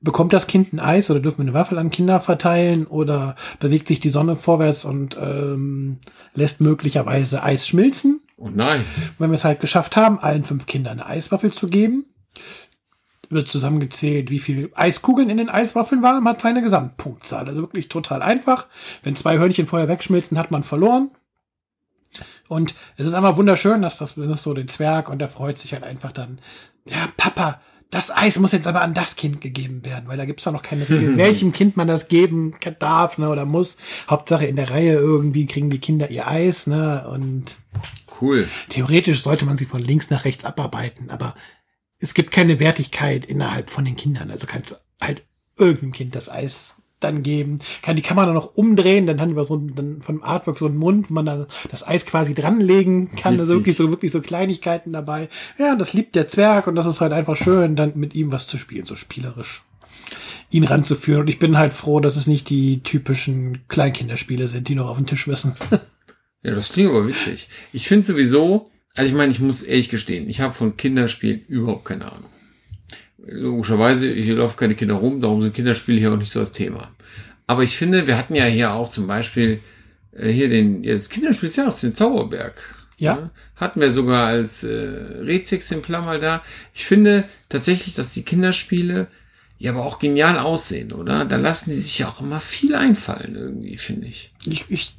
Bekommt 0.00 0.32
das 0.32 0.46
Kind 0.46 0.72
ein 0.72 0.80
Eis 0.80 1.10
oder 1.10 1.20
dürfen 1.20 1.38
wir 1.38 1.44
eine 1.44 1.54
Waffel 1.54 1.78
an 1.78 1.90
Kinder 1.90 2.20
verteilen 2.20 2.86
oder 2.86 3.36
bewegt 3.60 3.88
sich 3.88 4.00
die 4.00 4.10
Sonne 4.10 4.36
vorwärts 4.36 4.84
und 4.84 5.16
ähm, 5.20 5.98
lässt 6.34 6.60
möglicherweise 6.60 7.42
Eis 7.42 7.66
schmilzen? 7.66 8.25
Oh 8.36 8.50
nein. 8.52 8.84
Wenn 9.18 9.30
wir 9.30 9.36
es 9.36 9.44
halt 9.44 9.60
geschafft 9.60 9.96
haben, 9.96 10.18
allen 10.18 10.44
fünf 10.44 10.66
Kindern 10.66 11.00
eine 11.00 11.06
Eiswaffel 11.06 11.52
zu 11.52 11.68
geben, 11.68 12.06
wird 13.30 13.48
zusammengezählt, 13.48 14.30
wie 14.30 14.38
viel 14.38 14.70
Eiskugeln 14.74 15.30
in 15.30 15.38
den 15.38 15.48
Eiswaffeln 15.48 16.02
waren, 16.02 16.26
hat 16.28 16.40
seine 16.40 16.62
Gesamtpunktzahl. 16.62 17.48
Also 17.48 17.60
wirklich 17.60 17.88
total 17.88 18.22
einfach. 18.22 18.66
Wenn 19.02 19.16
zwei 19.16 19.38
Hörnchen 19.38 19.66
vorher 19.66 19.88
wegschmilzen, 19.88 20.38
hat 20.38 20.50
man 20.50 20.64
verloren. 20.64 21.10
Und 22.48 22.74
es 22.96 23.06
ist 23.06 23.14
einfach 23.14 23.36
wunderschön, 23.36 23.82
dass 23.82 23.98
das, 23.98 24.14
so 24.14 24.54
den 24.54 24.68
Zwerg 24.68 25.08
und 25.08 25.18
der 25.18 25.28
freut 25.28 25.58
sich 25.58 25.72
halt 25.72 25.82
einfach 25.82 26.12
dann, 26.12 26.40
ja, 26.88 27.08
Papa, 27.16 27.60
das 27.90 28.10
Eis 28.10 28.38
muss 28.38 28.52
jetzt 28.52 28.66
aber 28.66 28.82
an 28.82 28.94
das 28.94 29.16
Kind 29.16 29.40
gegeben 29.40 29.84
werden, 29.84 30.08
weil 30.08 30.16
da 30.16 30.24
gibt's 30.24 30.44
doch 30.44 30.52
noch 30.52 30.62
keine 30.62 30.88
Regel, 30.88 31.16
welchem 31.16 31.52
Kind 31.52 31.76
man 31.76 31.88
das 31.88 32.08
geben 32.08 32.54
darf 32.78 33.18
ne, 33.18 33.28
oder 33.28 33.44
muss. 33.44 33.76
Hauptsache 34.08 34.46
in 34.46 34.56
der 34.56 34.70
Reihe 34.70 34.94
irgendwie 34.94 35.46
kriegen 35.46 35.70
die 35.70 35.78
Kinder 35.78 36.10
ihr 36.10 36.26
Eis. 36.26 36.66
Ne, 36.66 37.06
und 37.08 37.56
Cool. 38.20 38.48
Theoretisch 38.68 39.22
sollte 39.22 39.44
man 39.44 39.56
sie 39.56 39.66
von 39.66 39.80
links 39.80 40.10
nach 40.10 40.24
rechts 40.24 40.44
abarbeiten, 40.44 41.10
aber 41.10 41.34
es 41.98 42.14
gibt 42.14 42.30
keine 42.30 42.60
Wertigkeit 42.60 43.24
innerhalb 43.24 43.70
von 43.70 43.84
den 43.84 43.96
Kindern. 43.96 44.30
Also 44.30 44.46
kannst 44.46 44.76
halt 45.00 45.24
irgendeinem 45.56 45.92
Kind 45.92 46.14
das 46.14 46.28
Eis 46.28 46.82
dann 47.00 47.22
geben, 47.22 47.58
kann 47.82 47.96
die 47.96 48.02
Kamera 48.02 48.32
noch 48.32 48.54
umdrehen, 48.54 49.06
dann 49.06 49.20
haben 49.20 49.36
wir 49.36 49.44
so 49.44 49.56
dann 49.58 50.00
von 50.00 50.16
dem 50.16 50.24
Artwork 50.24 50.58
so 50.58 50.66
einen 50.66 50.78
Mund, 50.78 51.10
wo 51.10 51.14
man 51.14 51.26
dann 51.26 51.46
das 51.70 51.86
Eis 51.86 52.06
quasi 52.06 52.34
dranlegen 52.34 53.14
kann, 53.16 53.38
also 53.38 53.54
wirklich 53.54 53.76
so 53.76 53.90
wirklich 53.90 54.12
so 54.12 54.22
Kleinigkeiten 54.22 54.94
dabei. 54.94 55.28
Ja, 55.58 55.76
das 55.76 55.92
liebt 55.92 56.14
der 56.14 56.26
Zwerg 56.26 56.66
und 56.66 56.74
das 56.74 56.86
ist 56.86 57.02
halt 57.02 57.12
einfach 57.12 57.36
schön, 57.36 57.76
dann 57.76 57.92
mit 57.96 58.14
ihm 58.14 58.32
was 58.32 58.46
zu 58.46 58.56
spielen, 58.56 58.86
so 58.86 58.96
spielerisch 58.96 59.62
ihn 60.50 60.64
ranzuführen. 60.64 61.22
Und 61.22 61.28
ich 61.28 61.38
bin 61.38 61.58
halt 61.58 61.74
froh, 61.74 62.00
dass 62.00 62.16
es 62.16 62.26
nicht 62.26 62.48
die 62.48 62.82
typischen 62.82 63.66
Kleinkinderspiele 63.68 64.48
sind, 64.48 64.68
die 64.68 64.74
noch 64.74 64.88
auf 64.88 64.96
den 64.96 65.06
Tisch 65.06 65.28
wissen. 65.28 65.54
Ja, 66.46 66.54
das 66.54 66.72
klingt 66.72 66.90
aber 66.90 67.08
witzig. 67.08 67.48
Ich 67.72 67.88
finde 67.88 68.06
sowieso, 68.06 68.70
also 68.94 69.10
ich 69.10 69.16
meine, 69.16 69.32
ich 69.32 69.40
muss 69.40 69.62
ehrlich 69.62 69.88
gestehen, 69.88 70.28
ich 70.28 70.40
habe 70.40 70.52
von 70.54 70.76
Kinderspielen 70.76 71.40
überhaupt 71.48 71.86
keine 71.86 72.12
Ahnung. 72.12 72.30
logischerweise, 73.18 74.12
hier 74.12 74.36
laufen 74.36 74.56
keine 74.56 74.76
Kinder 74.76 74.94
rum, 74.94 75.20
darum 75.20 75.42
sind 75.42 75.54
Kinderspiele 75.54 75.98
hier 75.98 76.12
auch 76.12 76.16
nicht 76.16 76.30
so 76.30 76.38
das 76.38 76.52
Thema. 76.52 76.94
Aber 77.48 77.64
ich 77.64 77.76
finde, 77.76 78.06
wir 78.06 78.16
hatten 78.16 78.36
ja 78.36 78.44
hier 78.44 78.72
auch 78.74 78.90
zum 78.90 79.08
Beispiel 79.08 79.58
äh, 80.12 80.30
hier 80.30 80.48
den, 80.48 80.84
ja, 80.84 80.94
das 80.94 81.08
Kinderspiel 81.08 81.48
des 81.48 81.56
Jahres, 81.56 81.80
den 81.80 81.96
Zauberberg. 81.96 82.54
Ja. 82.96 83.30
Hatten 83.56 83.80
wir 83.80 83.90
sogar 83.90 84.28
als 84.28 84.62
äh, 84.62 84.70
Rätsexemplar 84.70 86.02
mal 86.02 86.20
da. 86.20 86.44
Ich 86.72 86.86
finde 86.86 87.24
tatsächlich, 87.48 87.96
dass 87.96 88.12
die 88.12 88.22
Kinderspiele 88.22 89.08
ja 89.58 89.72
aber 89.72 89.84
auch 89.84 89.98
genial 89.98 90.38
aussehen, 90.38 90.92
oder? 90.92 91.24
Da 91.24 91.38
lassen 91.38 91.70
die 91.70 91.76
sich 91.76 91.98
ja 91.98 92.08
auch 92.08 92.20
immer 92.20 92.38
viel 92.38 92.76
einfallen, 92.76 93.34
irgendwie, 93.34 93.78
finde 93.78 94.06
ich. 94.06 94.32
Ich, 94.46 94.64
ich 94.68 94.94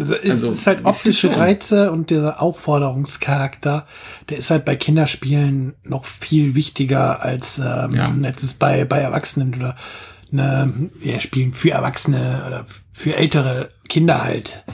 also 0.00 0.50
es 0.50 0.58
ist 0.60 0.66
halt 0.66 0.84
optische. 0.84 1.36
Reize 1.36 1.90
und 1.92 2.10
dieser 2.10 2.40
Aufforderungscharakter, 2.42 3.86
der 4.28 4.38
ist 4.38 4.50
halt 4.50 4.64
bei 4.64 4.76
Kinderspielen 4.76 5.74
noch 5.84 6.04
viel 6.04 6.54
wichtiger 6.54 7.22
als 7.22 7.58
ähm, 7.58 7.92
Ja. 7.92 8.14
als 8.24 8.42
es 8.42 8.54
bei 8.54 8.84
bei 8.84 8.98
Erwachsenen 9.00 9.54
oder 9.54 9.76
ne, 10.30 10.90
ja, 11.02 11.20
Spielen 11.20 11.52
für 11.52 11.70
Erwachsene 11.72 12.44
oder 12.46 12.66
für 12.92 13.16
ältere 13.16 13.70
Kinder 13.88 14.22
halt 14.24 14.64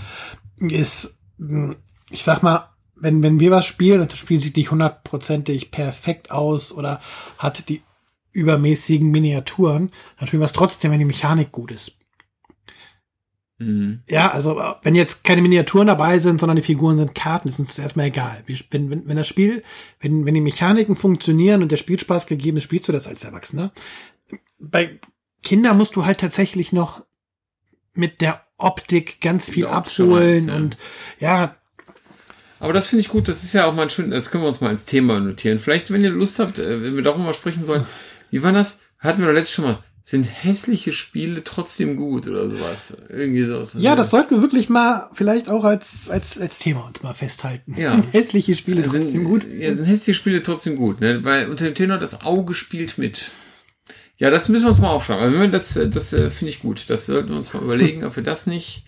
ist, 0.59 1.19
mh, 1.39 1.75
ich 2.11 2.25
sag 2.25 2.43
mal, 2.43 2.69
wenn 2.95 3.23
wenn 3.23 3.41
wir 3.41 3.51
was 3.51 3.67
spielen 3.67 4.01
und 4.01 4.13
das 4.13 4.19
Spiel 4.19 4.41
sieht 4.41 4.57
nicht 4.57 4.71
hundertprozentig 4.71 5.71
perfekt 5.71 6.31
aus 6.31 6.73
oder 6.73 7.01
hat 7.39 7.69
die 7.69 7.83
übermäßigen 8.33 9.11
Miniaturen, 9.11 9.91
dann 10.19 10.27
spielen 10.29 10.41
wir 10.43 10.47
es 10.47 10.53
trotzdem, 10.53 10.91
wenn 10.93 10.99
die 10.99 11.05
Mechanik 11.07 11.53
gut 11.53 11.71
ist. 11.73 11.93
Mhm. 13.59 14.03
Ja, 14.09 14.33
also 14.33 14.59
äh, 14.61 14.75
wenn 14.83 14.95
jetzt 14.95 15.25
keine 15.25 15.41
Miniaturen 15.43 15.87
dabei 15.87 16.19
sind, 16.19 16.41
sondern 16.41 16.57
die 16.57 16.63
Figuren 16.63 16.99
sind 16.99 17.15
Karten, 17.15 17.49
ist 17.49 17.59
uns 17.59 17.79
erstmal 17.79 18.07
egal. 18.07 18.43
Wenn, 18.71 18.91
wenn, 18.91 19.09
wenn 19.09 19.17
das 19.17 19.29
Spiel, 19.29 19.63
wenn, 20.01 20.27
wenn 20.27 20.35
die 20.35 20.41
Mechaniken 20.41 20.97
funktionieren 20.97 21.63
und 21.63 21.73
der 21.73 21.79
Spielspaß 21.79 22.27
gegeben 22.27 22.59
ist, 22.59 22.65
spielst 22.65 22.89
du 22.89 22.93
das 22.93 23.07
als 23.07 23.25
Erwachsener. 23.25 23.73
Bei 24.59 25.01
Kindern 25.43 25.79
musst 25.79 25.97
du 25.97 26.05
halt 26.05 26.19
tatsächlich 26.21 26.73
noch 26.73 27.05
mit 27.95 28.21
der 28.21 28.45
Optik 28.59 29.21
ganz 29.21 29.49
viel 29.49 29.67
abholen 29.67 30.49
ja. 30.49 30.57
und 30.57 30.77
ja, 31.19 31.57
Aber 32.59 32.73
das 32.73 32.89
finde 32.89 33.01
ich 33.01 33.09
gut, 33.09 33.29
das 33.29 33.43
ist 33.43 33.53
ja 33.53 33.67
auch 33.67 33.75
mal 33.75 33.83
ein 33.83 33.91
schön, 33.91 34.11
das 34.11 34.31
können 34.31 34.45
wir 34.45 34.49
uns 34.49 34.61
mal 34.61 34.69
als 34.69 34.85
Thema 34.85 35.21
notieren. 35.21 35.59
Vielleicht, 35.59 35.91
wenn 35.91 36.05
ihr 36.05 36.11
Lust 36.11 36.39
habt, 36.39 36.59
äh, 36.59 36.83
wenn 36.83 36.97
wir 36.97 37.03
darüber 37.03 37.25
mal 37.25 37.35
sprechen 37.35 37.65
sollen, 37.65 37.87
wie 38.31 38.43
war 38.43 38.53
das? 38.53 38.81
Hatten 38.99 39.21
wir 39.21 39.29
doch 39.29 39.35
letztes 39.35 39.55
schon 39.55 39.67
mal, 39.67 39.79
sind 40.09 40.23
hässliche 40.23 40.93
Spiele 40.93 41.43
trotzdem 41.43 41.97
gut 41.97 42.29
oder 42.29 42.49
sowas? 42.49 42.97
Irgendwie 43.09 43.43
sowas. 43.43 43.75
ja, 43.77 43.97
das 43.97 44.11
sollten 44.11 44.37
wir 44.37 44.41
wirklich 44.41 44.69
mal 44.69 45.11
vielleicht 45.13 45.49
auch 45.49 45.65
als, 45.65 46.09
als, 46.09 46.39
als 46.39 46.61
Thema 46.61 46.87
uns 46.87 47.03
mal 47.03 47.13
festhalten. 47.13 47.75
Ja. 47.77 48.01
Hässliche 48.13 48.55
Spiele 48.55 48.89
sind, 48.89 49.03
trotzdem 49.03 49.25
gut. 49.25 49.45
Ja, 49.45 49.75
sind 49.75 49.85
hässliche 49.85 50.17
Spiele 50.17 50.45
trotzdem 50.45 50.77
gut, 50.77 51.01
ne? 51.01 51.25
Weil 51.25 51.51
unter 51.51 51.65
dem 51.65 51.75
Tenor 51.75 51.99
das 51.99 52.21
Auge 52.21 52.55
spielt 52.55 52.99
mit. 52.99 53.33
Ja, 54.17 54.31
das 54.31 54.49
müssen 54.49 54.67
wir 54.67 54.71
uns 54.71 54.79
mal 54.79 54.91
aufschreiben. 54.91 55.41
Also, 55.41 55.47
das, 55.49 55.75
das 55.93 56.13
äh, 56.13 56.31
finde 56.31 56.51
ich 56.51 56.61
gut. 56.61 56.89
Das 56.89 57.07
sollten 57.07 57.31
wir 57.31 57.37
uns 57.37 57.53
mal 57.53 57.65
überlegen, 57.65 58.05
ob 58.05 58.15
wir 58.15 58.23
das 58.23 58.47
nicht 58.47 58.85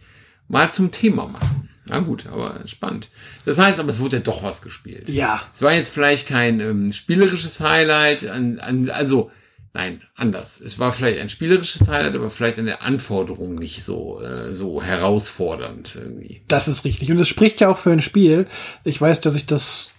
mal 0.47 0.71
zum 0.71 0.93
Thema 0.93 1.27
machen. 1.27 1.69
Na 1.89 1.99
gut, 1.99 2.29
aber 2.29 2.61
spannend. 2.67 3.09
Das 3.45 3.59
heißt, 3.59 3.81
aber 3.81 3.89
es 3.89 3.99
wurde 3.99 4.19
ja 4.19 4.23
doch 4.23 4.45
was 4.45 4.63
gespielt. 4.63 5.09
Ja. 5.09 5.43
Es 5.53 5.63
war 5.63 5.73
jetzt 5.73 5.93
vielleicht 5.93 6.29
kein 6.29 6.61
ähm, 6.61 6.93
spielerisches 6.93 7.61
Highlight, 7.61 8.25
an, 8.29 8.61
an, 8.61 8.89
also 8.91 9.33
nein, 9.73 10.03
anders. 10.15 10.61
Es 10.61 10.79
war 10.79 10.93
vielleicht 10.93 11.21
ein 11.21 11.29
spielerisches 11.29 11.89
Highlight, 11.89 12.17
aber 12.17 12.31
vielleicht 12.31 12.59
an 12.59 12.67
der 12.67 12.83
Anforderung 12.83 13.55
nicht 13.55 13.85
so 13.85 14.21
äh, 14.21 14.53
so 14.53 14.83
herausfordernd 14.83 15.97
irgendwie. 15.97 16.43
Das 16.49 16.69
ist 16.69 16.85
richtig. 16.85 17.11
Und 17.11 17.19
es 17.19 17.29
spricht 17.29 17.61
ja 17.61 17.69
auch 17.69 17.79
für 17.79 17.91
ein 17.91 18.01
Spiel. 18.01 18.47
Ich 18.85 19.01
weiß, 19.01 19.21
dass 19.21 19.35
ich 19.35 19.47
das, 19.47 19.93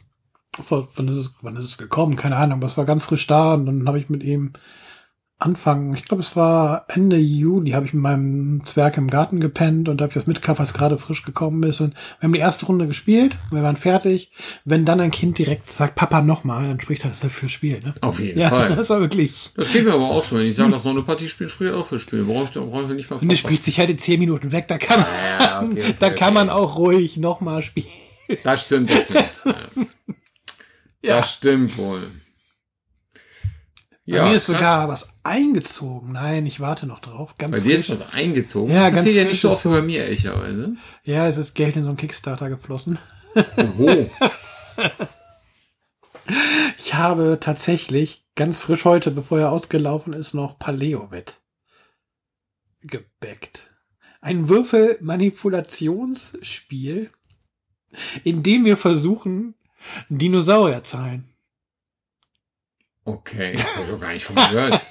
wann 0.70 1.08
ist 1.08 1.18
es, 1.18 1.32
wann 1.42 1.58
ist 1.58 1.66
es 1.66 1.78
gekommen? 1.78 2.16
Keine 2.16 2.38
Ahnung, 2.38 2.60
aber 2.60 2.68
es 2.68 2.78
war 2.78 2.86
ganz 2.86 3.06
frisch 3.06 3.28
da 3.28 3.54
und 3.54 3.66
dann 3.66 3.88
habe 3.88 4.00
ich 4.00 4.10
mit 4.10 4.24
ihm 4.24 4.54
Anfang, 5.42 5.94
ich 5.94 6.04
glaube, 6.04 6.22
es 6.22 6.36
war 6.36 6.84
Ende 6.90 7.16
Juli, 7.16 7.72
habe 7.72 7.86
ich 7.86 7.94
mit 7.94 8.04
meinem 8.04 8.62
Zwerg 8.66 8.98
im 8.98 9.10
Garten 9.10 9.40
gepennt 9.40 9.88
und 9.88 10.02
habe 10.02 10.10
ich 10.10 10.16
das 10.16 10.28
mitgekauft, 10.28 10.60
was 10.60 10.74
gerade 10.74 10.98
frisch 10.98 11.24
gekommen 11.24 11.64
ist. 11.64 11.80
Und 11.80 11.94
wir 11.94 12.24
haben 12.24 12.34
die 12.34 12.40
erste 12.40 12.66
Runde 12.66 12.88
gespielt, 12.88 13.38
wir 13.50 13.64
waren 13.64 13.78
fertig. 13.78 14.32
Wenn 14.66 14.84
dann 14.84 15.00
ein 15.00 15.12
Kind 15.12 15.38
direkt 15.38 15.72
sagt, 15.72 15.96
Papa 15.96 16.22
nochmal, 16.22 16.68
dann 16.68 16.82
spricht 16.82 17.06
er 17.06 17.10
das 17.12 17.24
halt 17.24 17.32
fürs 17.32 17.54
Spiel. 17.54 17.80
Ne? 17.80 17.94
Auf 18.02 18.20
jeden 18.20 18.38
Ja, 18.38 18.50
Fall. 18.50 18.70
das 18.76 18.90
war 18.90 19.00
wirklich. 19.00 19.52
Das 19.56 19.72
geht 19.72 19.86
mir 19.86 19.94
aber 19.94 20.10
auch 20.10 20.26
so. 20.26 20.36
Wenn 20.36 20.46
ich 20.46 20.58
sage, 20.58 20.72
lass 20.72 20.84
noch 20.84 20.92
eine 20.92 21.04
Partie 21.04 21.30
spielen, 21.30 21.50
spricht 21.50 21.74
auch 21.74 21.86
für 21.86 22.00
Spiele. 22.00 22.24
Brauche 22.24 22.44
ich, 22.44 22.52
brauch 22.52 22.90
ich 22.90 22.96
nicht 22.96 23.10
mal 23.10 23.16
Und 23.18 23.32
es 23.32 23.40
spielt 23.40 23.64
sich 23.64 23.80
halt 23.80 23.90
in 23.90 23.98
zehn 23.98 24.20
Minuten 24.20 24.52
weg, 24.52 24.68
da 24.68 24.78
kann 24.78 25.00
man, 25.00 25.08
Ja, 25.40 25.62
okay, 25.62 25.72
okay, 25.84 25.96
da 26.00 26.10
kann 26.10 26.34
man 26.34 26.50
auch 26.50 26.78
ruhig 26.78 27.16
nochmal 27.16 27.62
spielen. 27.62 27.88
Das 28.44 28.64
stimmt, 28.66 28.90
das 28.90 29.04
stimmt. 29.04 29.44
Ja. 29.46 29.56
Das 31.16 31.36
stimmt 31.36 31.78
wohl. 31.78 32.02
Bei 34.18 34.30
mir 34.30 34.36
ist 34.36 34.46
krass. 34.48 34.56
sogar 34.58 34.88
was 34.88 35.10
eingezogen. 35.24 36.14
Nein, 36.14 36.46
ich 36.46 36.60
warte 36.60 36.86
noch 36.88 37.00
drauf. 37.00 37.36
Ganz 37.38 37.52
Bei 37.52 37.60
dir 37.60 37.76
ist 37.76 37.88
frisch. 37.88 38.00
was 38.00 38.14
eingezogen. 38.14 38.74
Ja, 38.74 38.90
das 38.90 39.04
ganz 39.04 39.14
ja 39.14 39.24
nicht 39.24 39.42
so 39.42 39.52
oft 39.52 39.66
wie 39.66 39.70
bei 39.70 39.82
mir, 39.82 40.04
ehrlicherweise. 40.04 40.76
Ja, 41.04 41.28
es 41.28 41.38
ist 41.38 41.54
Geld 41.54 41.76
in 41.76 41.84
so 41.84 41.90
einen 41.90 41.98
Kickstarter 41.98 42.50
geflossen. 42.50 42.98
Oho. 43.58 44.10
Ich 46.78 46.94
habe 46.94 47.38
tatsächlich 47.42 48.26
ganz 48.36 48.60
frisch 48.60 48.86
heute, 48.86 49.10
bevor 49.12 49.40
er 49.40 49.52
ausgelaufen 49.52 50.14
ist, 50.14 50.34
noch 50.34 50.58
Paleo-Wett 50.60 51.42
gebackt. 52.82 53.70
Ein 54.22 54.48
Würfelmanipulationsspiel, 54.50 57.10
in 58.24 58.44
dem 58.44 58.66
wir 58.66 58.78
versuchen, 58.78 59.56
Dinosaurier 60.10 60.84
zu 60.84 61.02
heilen. 61.02 61.29
Okay, 63.06 63.54
ich 63.54 63.64
habe 63.64 63.88
doch 63.92 64.00
gar 64.00 64.14
nicht 64.14 64.26
von 64.26 64.36
gehört. 64.36 64.82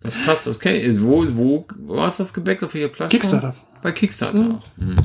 Das 0.00 0.16
ist 0.16 0.24
krass, 0.24 0.46
okay. 0.48 0.94
Wo, 1.00 1.24
wo, 1.36 1.66
wo 1.78 2.00
hast 2.00 2.20
das 2.20 2.32
gebackt? 2.32 2.62
Auf 2.62 2.74
welcher 2.74 2.88
Plattform? 2.88 3.10
Kickstarter. 3.20 3.54
Bei 3.82 3.92
Kickstarter 3.92 4.42
Mhm. 4.42 4.54
auch. 4.56 4.66
Mhm. 4.76 4.96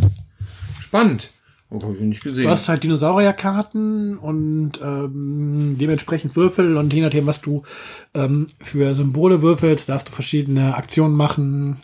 Spannend. 0.82 1.32
Oh, 1.70 1.80
hab 1.82 1.96
ich 1.96 2.02
nicht 2.02 2.24
gesehen. 2.24 2.44
Du 2.46 2.52
hast 2.52 2.70
halt 2.70 2.84
Dinosaurierkarten 2.84 4.18
und 4.20 4.74
ähm, 4.82 5.76
dementsprechend 5.80 6.36
Würfel 6.36 6.78
und 6.78 6.94
je 6.94 7.02
nachdem, 7.02 7.26
was 7.26 7.42
du 7.42 7.64
ähm, 8.14 8.46
für 8.62 8.94
Symbole 8.94 9.42
würfelst, 9.42 9.90
darfst 9.90 10.10
du 10.10 10.12
verschiedene 10.14 10.76
Aktionen 10.76 11.16
machen 11.16 11.82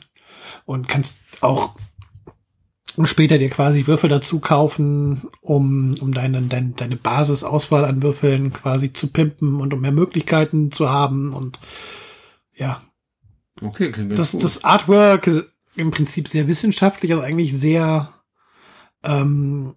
und 0.65 0.87
kannst 0.87 1.15
auch 1.41 1.75
später 3.05 3.37
dir 3.37 3.49
quasi 3.49 3.87
Würfel 3.87 4.09
dazu 4.09 4.39
kaufen, 4.39 5.29
um, 5.41 5.95
um 6.01 6.13
deine, 6.13 6.41
deine, 6.41 6.71
deine 6.71 6.95
Basisauswahl 6.97 7.85
an 7.85 8.03
Würfeln 8.03 8.51
quasi 8.53 8.93
zu 8.93 9.07
pimpen 9.07 9.61
und 9.61 9.73
um 9.73 9.81
mehr 9.81 9.91
Möglichkeiten 9.91 10.71
zu 10.71 10.89
haben 10.89 11.33
und 11.33 11.59
ja, 12.55 12.81
Okay, 13.61 13.91
klingt 13.91 14.17
das, 14.17 14.33
gut. 14.33 14.43
das 14.43 14.63
Artwork 14.63 15.27
ist 15.27 15.45
im 15.75 15.91
Prinzip 15.91 16.27
sehr 16.27 16.47
wissenschaftlich, 16.47 17.11
also 17.11 17.23
eigentlich 17.23 17.53
sehr, 17.53 18.13
ähm, 19.03 19.75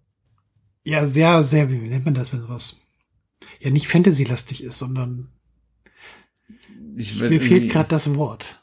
ja, 0.85 1.07
sehr, 1.07 1.43
sehr, 1.43 1.71
wie 1.71 1.79
nennt 1.79 2.05
man 2.05 2.15
das, 2.15 2.33
wenn 2.33 2.43
sowas, 2.43 2.81
ja, 3.61 3.71
nicht 3.71 3.89
Fantasy-lastig 3.89 4.65
ist, 4.65 4.79
sondern 4.79 5.29
ich 6.97 7.21
mir 7.21 7.41
fehlt 7.41 7.71
gerade 7.71 7.89
das 7.89 8.15
Wort. 8.15 8.62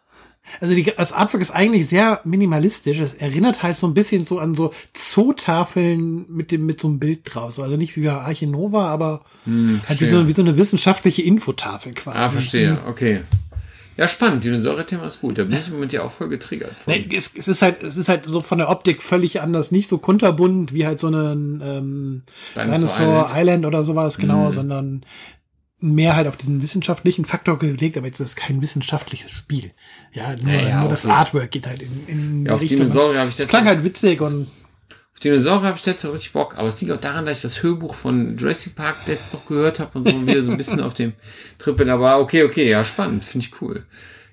Also 0.61 0.73
die, 0.75 0.83
das 0.83 1.13
Artwork 1.13 1.41
ist 1.41 1.51
eigentlich 1.51 1.87
sehr 1.87 2.21
minimalistisch. 2.23 2.99
Es 2.99 3.13
erinnert 3.13 3.63
halt 3.63 3.75
so 3.75 3.87
ein 3.87 3.93
bisschen 3.93 4.25
so 4.25 4.39
an 4.39 4.55
so 4.55 4.71
Zootafeln 4.93 6.25
mit 6.29 6.51
dem 6.51 6.65
mit 6.65 6.79
so 6.81 6.87
einem 6.87 6.99
Bild 6.99 7.21
drauf. 7.23 7.53
So, 7.53 7.63
Also 7.63 7.77
nicht 7.77 7.95
wie 7.95 8.01
bei 8.05 8.11
Arche 8.11 8.47
Nova, 8.47 8.87
aber 8.87 9.21
Hm, 9.45 9.81
halt 9.87 10.01
wie 10.01 10.05
so, 10.05 10.27
wie 10.27 10.31
so 10.33 10.41
eine 10.41 10.57
wissenschaftliche 10.57 11.21
Infotafel 11.21 11.93
quasi. 11.93 12.17
Ah, 12.17 12.29
verstehe, 12.29 12.77
okay. 12.87 13.21
Ja, 13.95 14.07
spannend. 14.07 14.45
Dinosaurier-Thema 14.45 15.05
ist 15.07 15.19
gut. 15.19 15.37
Da 15.37 15.43
bin 15.43 15.57
ich 15.57 15.67
im 15.67 15.73
Moment 15.73 15.91
ja 15.91 16.03
auch 16.03 16.11
voll 16.11 16.29
getriggert. 16.29 16.71
Von. 16.79 16.93
Nee, 16.93 17.05
es, 17.13 17.35
es 17.35 17.49
ist 17.49 17.61
halt, 17.61 17.83
es 17.83 17.97
ist 17.97 18.07
halt 18.07 18.25
so 18.25 18.39
von 18.39 18.57
der 18.57 18.69
Optik 18.69 19.03
völlig 19.03 19.41
anders, 19.41 19.71
nicht 19.71 19.89
so 19.89 19.97
kunterbunt 19.97 20.73
wie 20.73 20.85
halt 20.85 20.99
so 20.99 21.07
ein 21.07 21.61
ähm, 21.65 22.21
Dinosaur 22.55 22.77
Dinosaur 22.77 23.25
Island. 23.25 23.37
Island. 23.37 23.65
oder 23.65 23.83
sowas, 23.83 24.17
genau, 24.17 24.47
Mhm. 24.47 24.51
sondern 24.53 25.03
mehr 25.81 26.15
halt 26.15 26.27
auf 26.27 26.37
diesen 26.37 26.61
wissenschaftlichen 26.61 27.25
Faktor 27.25 27.57
gelegt, 27.57 27.97
aber 27.97 28.07
jetzt 28.07 28.19
ist 28.19 28.29
es 28.31 28.35
kein 28.35 28.61
wissenschaftliches 28.61 29.31
Spiel. 29.31 29.71
Ja, 30.13 30.35
nur, 30.35 30.51
Ja, 30.51 30.61
ja, 30.61 30.81
nur 30.81 30.89
das. 30.89 31.05
Artwork 31.05 31.51
geht 31.51 31.67
halt 31.67 31.81
in, 31.81 32.07
in 32.07 32.45
Ja, 32.45 32.53
auf 32.53 32.63
Dinosaurier 32.63 33.19
habe 33.21 33.29
ich 33.29 33.37
jetzt 33.37 33.49
klang 33.49 33.65
halt 33.65 33.83
witzig 33.83 34.21
und 34.21 34.47
Auf 35.13 35.19
Dinosaurier 35.21 35.67
habe 35.67 35.77
ich 35.77 35.85
jetzt 35.85 36.05
auch 36.05 36.13
richtig 36.13 36.33
Bock, 36.33 36.57
aber 36.57 36.67
es 36.67 36.79
liegt 36.81 36.91
auch 36.93 36.99
daran, 36.99 37.25
dass 37.25 37.37
ich 37.37 37.43
das 37.43 37.63
Hörbuch 37.63 37.95
von 37.95 38.37
Jurassic 38.37 38.75
Park 38.75 38.97
jetzt 39.07 39.33
noch 39.33 39.45
gehört 39.45 39.79
habe 39.79 39.97
und 39.97 40.05
so 40.07 40.27
wieder 40.27 40.43
so 40.43 40.51
ein 40.51 40.57
bisschen 40.57 40.81
auf 40.81 40.93
dem 40.93 41.13
Trip 41.57 41.77
bin. 41.77 41.89
Aber 41.89 42.19
okay, 42.19 42.43
okay, 42.43 42.69
ja, 42.69 42.83
spannend, 42.83 43.23
finde 43.23 43.45
ich 43.45 43.61
cool. 43.61 43.85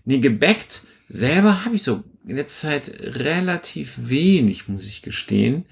Nee, 0.05 0.19
gebackt 0.19 0.83
selber 1.09 1.65
habe 1.65 1.77
ich 1.77 1.83
so 1.83 2.03
in 2.27 2.37
letzter 2.37 2.69
Zeit 2.69 2.93
relativ 3.01 3.97
wenig, 4.09 4.69
muss 4.69 4.87
ich 4.87 5.03
gestehen. 5.03 5.67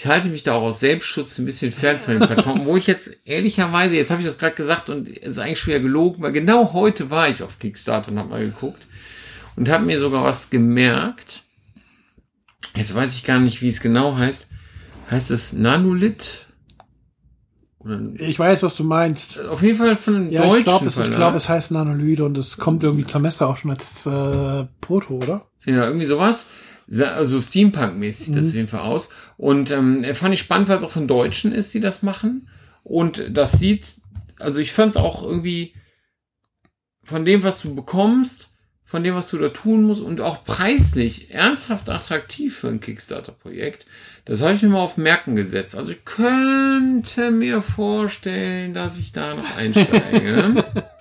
Ich 0.00 0.06
halte 0.06 0.30
mich 0.30 0.44
da 0.44 0.54
auch 0.54 0.62
aus 0.62 0.80
Selbstschutz 0.80 1.36
ein 1.36 1.44
bisschen 1.44 1.72
fern 1.72 1.98
von 1.98 2.14
den 2.18 2.26
Plattformen, 2.26 2.64
wo 2.64 2.74
ich 2.78 2.86
jetzt 2.86 3.10
ehrlicherweise, 3.26 3.96
jetzt 3.96 4.10
habe 4.10 4.22
ich 4.22 4.26
das 4.26 4.38
gerade 4.38 4.54
gesagt 4.54 4.88
und 4.88 5.10
es 5.10 5.32
ist 5.32 5.38
eigentlich 5.38 5.60
schon 5.60 5.74
wieder 5.74 5.82
gelogen, 5.82 6.22
weil 6.22 6.32
genau 6.32 6.72
heute 6.72 7.10
war 7.10 7.28
ich 7.28 7.42
auf 7.42 7.58
Kickstarter 7.58 8.10
und 8.10 8.18
habe 8.18 8.30
mal 8.30 8.40
geguckt 8.40 8.86
und 9.56 9.68
habe 9.68 9.84
mir 9.84 9.98
sogar 9.98 10.24
was 10.24 10.48
gemerkt. 10.48 11.42
Jetzt 12.74 12.94
weiß 12.94 13.14
ich 13.14 13.24
gar 13.24 13.40
nicht, 13.40 13.60
wie 13.60 13.68
es 13.68 13.82
genau 13.82 14.16
heißt. 14.16 14.46
Heißt 15.10 15.30
es 15.30 15.52
Nanolith? 15.52 16.46
Ich 18.16 18.38
weiß, 18.38 18.62
was 18.62 18.74
du 18.76 18.84
meinst. 18.84 19.38
Auf 19.38 19.62
jeden 19.62 19.76
Fall 19.76 19.96
von 19.96 20.16
einem 20.16 20.30
Ja, 20.30 20.46
deutschen 20.46 20.58
ich 20.60 20.64
glaube, 20.64 20.86
es, 20.86 20.96
ich 20.96 21.02
Verlag. 21.02 21.18
glaub, 21.18 21.34
es 21.34 21.50
heißt 21.50 21.72
Nanolyde 21.72 22.24
und 22.24 22.38
es 22.38 22.56
kommt 22.56 22.82
irgendwie 22.82 23.04
zur 23.04 23.20
Messe 23.20 23.46
auch 23.46 23.58
schon 23.58 23.70
als 23.72 24.06
äh, 24.06 24.64
Proto, 24.80 25.16
oder? 25.16 25.46
Ja, 25.66 25.84
irgendwie 25.84 26.06
sowas. 26.06 26.48
Sa- 26.90 27.14
Also 27.14 27.40
Steampunk-mäßig 27.40 28.26
sieht 28.26 28.36
das 28.36 28.48
auf 28.48 28.54
jeden 28.54 28.68
Fall 28.68 28.80
aus. 28.80 29.08
Und 29.38 29.70
ähm, 29.70 30.04
fand 30.14 30.34
ich 30.34 30.40
spannend, 30.40 30.68
weil 30.68 30.76
es 30.78 30.84
auch 30.84 30.90
von 30.90 31.06
Deutschen 31.08 31.52
ist, 31.52 31.72
die 31.72 31.80
das 31.80 32.02
machen. 32.02 32.48
Und 32.82 33.24
das 33.30 33.52
sieht, 33.52 33.94
also 34.38 34.60
ich 34.60 34.72
fand 34.72 34.90
es 34.90 34.96
auch 34.96 35.22
irgendwie 35.22 35.74
von 37.02 37.24
dem, 37.24 37.42
was 37.42 37.62
du 37.62 37.74
bekommst, 37.74 38.48
von 38.84 39.04
dem, 39.04 39.14
was 39.14 39.28
du 39.30 39.38
da 39.38 39.50
tun 39.50 39.84
musst 39.84 40.02
und 40.02 40.20
auch 40.20 40.44
preislich 40.44 41.32
ernsthaft 41.32 41.88
attraktiv 41.88 42.56
für 42.56 42.68
ein 42.68 42.80
Kickstarter-Projekt. 42.80 43.86
Das 44.24 44.42
habe 44.42 44.54
ich 44.54 44.62
mir 44.62 44.68
mal 44.70 44.80
auf 44.80 44.96
Merken 44.96 45.36
gesetzt. 45.36 45.76
Also 45.76 45.92
ich 45.92 46.04
könnte 46.04 47.30
mir 47.30 47.62
vorstellen, 47.62 48.74
dass 48.74 48.98
ich 48.98 49.12
da 49.12 49.34
noch 49.34 49.56
einsteige. 49.56 50.64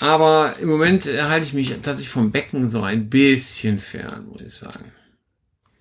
Aber 0.00 0.54
im 0.60 0.68
Moment 0.68 1.06
äh, 1.06 1.22
halte 1.22 1.46
ich 1.46 1.54
mich 1.54 1.70
tatsächlich 1.70 2.08
vom 2.08 2.30
Becken 2.30 2.68
so 2.68 2.82
ein 2.82 3.08
bisschen 3.08 3.78
fern, 3.78 4.26
muss 4.30 4.42
ich 4.42 4.54
sagen. 4.54 4.92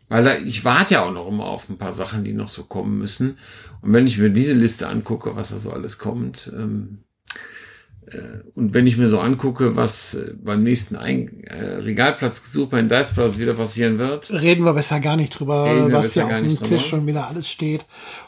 Weil 0.07 0.23
da, 0.23 0.37
ich 0.37 0.63
warte 0.63 0.95
ja 0.95 1.03
auch 1.03 1.11
noch 1.11 1.27
immer 1.27 1.45
auf 1.45 1.69
ein 1.69 1.77
paar 1.77 1.93
Sachen, 1.93 2.23
die 2.23 2.33
noch 2.33 2.49
so 2.49 2.63
kommen 2.63 2.97
müssen. 2.97 3.37
Und 3.81 3.93
wenn 3.93 4.07
ich 4.07 4.17
mir 4.17 4.29
diese 4.29 4.53
Liste 4.53 4.87
angucke, 4.87 5.35
was 5.35 5.49
da 5.49 5.57
so 5.57 5.71
alles 5.71 5.97
kommt, 5.97 6.51
ähm, 6.55 6.99
äh, 8.07 8.41
und 8.53 8.73
wenn 8.73 8.85
ich 8.87 8.97
mir 8.97 9.07
so 9.07 9.19
angucke, 9.19 9.75
was 9.75 10.13
äh, 10.13 10.33
beim 10.41 10.63
nächsten 10.63 10.95
Ein 10.95 11.43
äh, 11.45 11.77
Regalplatz 11.77 12.43
gesucht 12.43 12.71
bei 12.71 12.77
den 12.81 12.89
Dice 12.89 13.13
Brothers 13.13 13.39
wieder 13.39 13.53
passieren 13.53 13.97
wird, 13.97 14.31
Reden 14.31 14.63
wir 14.63 14.73
besser 14.73 14.99
gar 14.99 15.17
nicht 15.17 15.39
drüber, 15.39 15.91
was 15.91 16.13
hier 16.13 16.25
auf 16.25 16.31
dem 16.31 16.61
Tisch 16.61 16.85
schon 16.85 17.07
wieder 17.07 17.27
alles 17.27 17.49
steht 17.49 17.85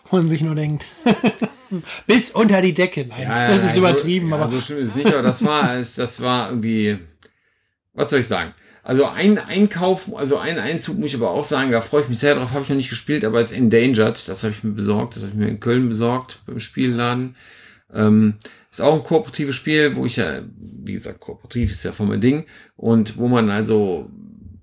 und 0.09 0.29
sich 0.29 0.41
nur 0.41 0.55
denkt, 0.55 0.83
bis 2.05 2.31
unter 2.31 2.61
die 2.61 2.73
Decke. 2.73 3.05
Nein, 3.07 3.21
Ja, 3.23 3.47
das 3.49 3.61
ja, 3.61 3.67
ist 3.67 3.73
so- 3.73 3.79
übertrieben, 3.79 4.29
ja, 4.29 4.35
aber 4.35 4.49
so 4.49 4.61
schlimm 4.61 4.79
ist 4.79 4.89
es 4.89 4.95
nicht, 4.95 5.07
aber 5.13 5.21
das 5.23 5.43
war, 5.43 5.75
es- 5.77 5.95
das 5.95 6.21
war 6.21 6.49
irgendwie, 6.49 6.97
was 7.93 8.09
soll 8.09 8.19
ich 8.19 8.27
sagen? 8.27 8.53
Also 8.83 9.05
ein 9.05 9.37
Einkauf, 9.37 10.15
also 10.15 10.37
ein 10.37 10.59
Einzug 10.59 10.97
muss 10.97 11.07
ich 11.07 11.15
aber 11.15 11.31
auch 11.31 11.43
sagen, 11.43 11.71
da 11.71 11.81
freue 11.81 12.03
ich 12.03 12.09
mich 12.09 12.19
sehr 12.19 12.35
drauf, 12.35 12.51
habe 12.53 12.63
ich 12.63 12.69
noch 12.69 12.77
nicht 12.77 12.89
gespielt, 12.89 13.25
aber 13.25 13.41
ist 13.41 13.51
Endangered, 13.51 14.27
das 14.29 14.43
habe 14.43 14.53
ich 14.53 14.63
mir 14.63 14.71
besorgt, 14.71 15.15
das 15.15 15.23
habe 15.23 15.33
ich 15.33 15.37
mir 15.39 15.49
in 15.49 15.59
Köln 15.59 15.89
besorgt, 15.89 16.41
beim 16.45 16.59
Spielladen. 16.61 17.35
Ähm, 17.93 18.35
ist 18.71 18.81
auch 18.81 18.93
ein 18.95 19.03
kooperatives 19.03 19.55
Spiel, 19.55 19.95
wo 19.95 20.05
ich 20.05 20.15
ja, 20.17 20.41
wie 20.59 20.93
gesagt, 20.93 21.19
kooperativ 21.19 21.71
ist 21.71 21.83
ja 21.83 21.91
voll 21.91 22.07
mein 22.07 22.21
Ding, 22.21 22.45
und 22.77 23.17
wo 23.17 23.27
man 23.27 23.49
also 23.49 24.09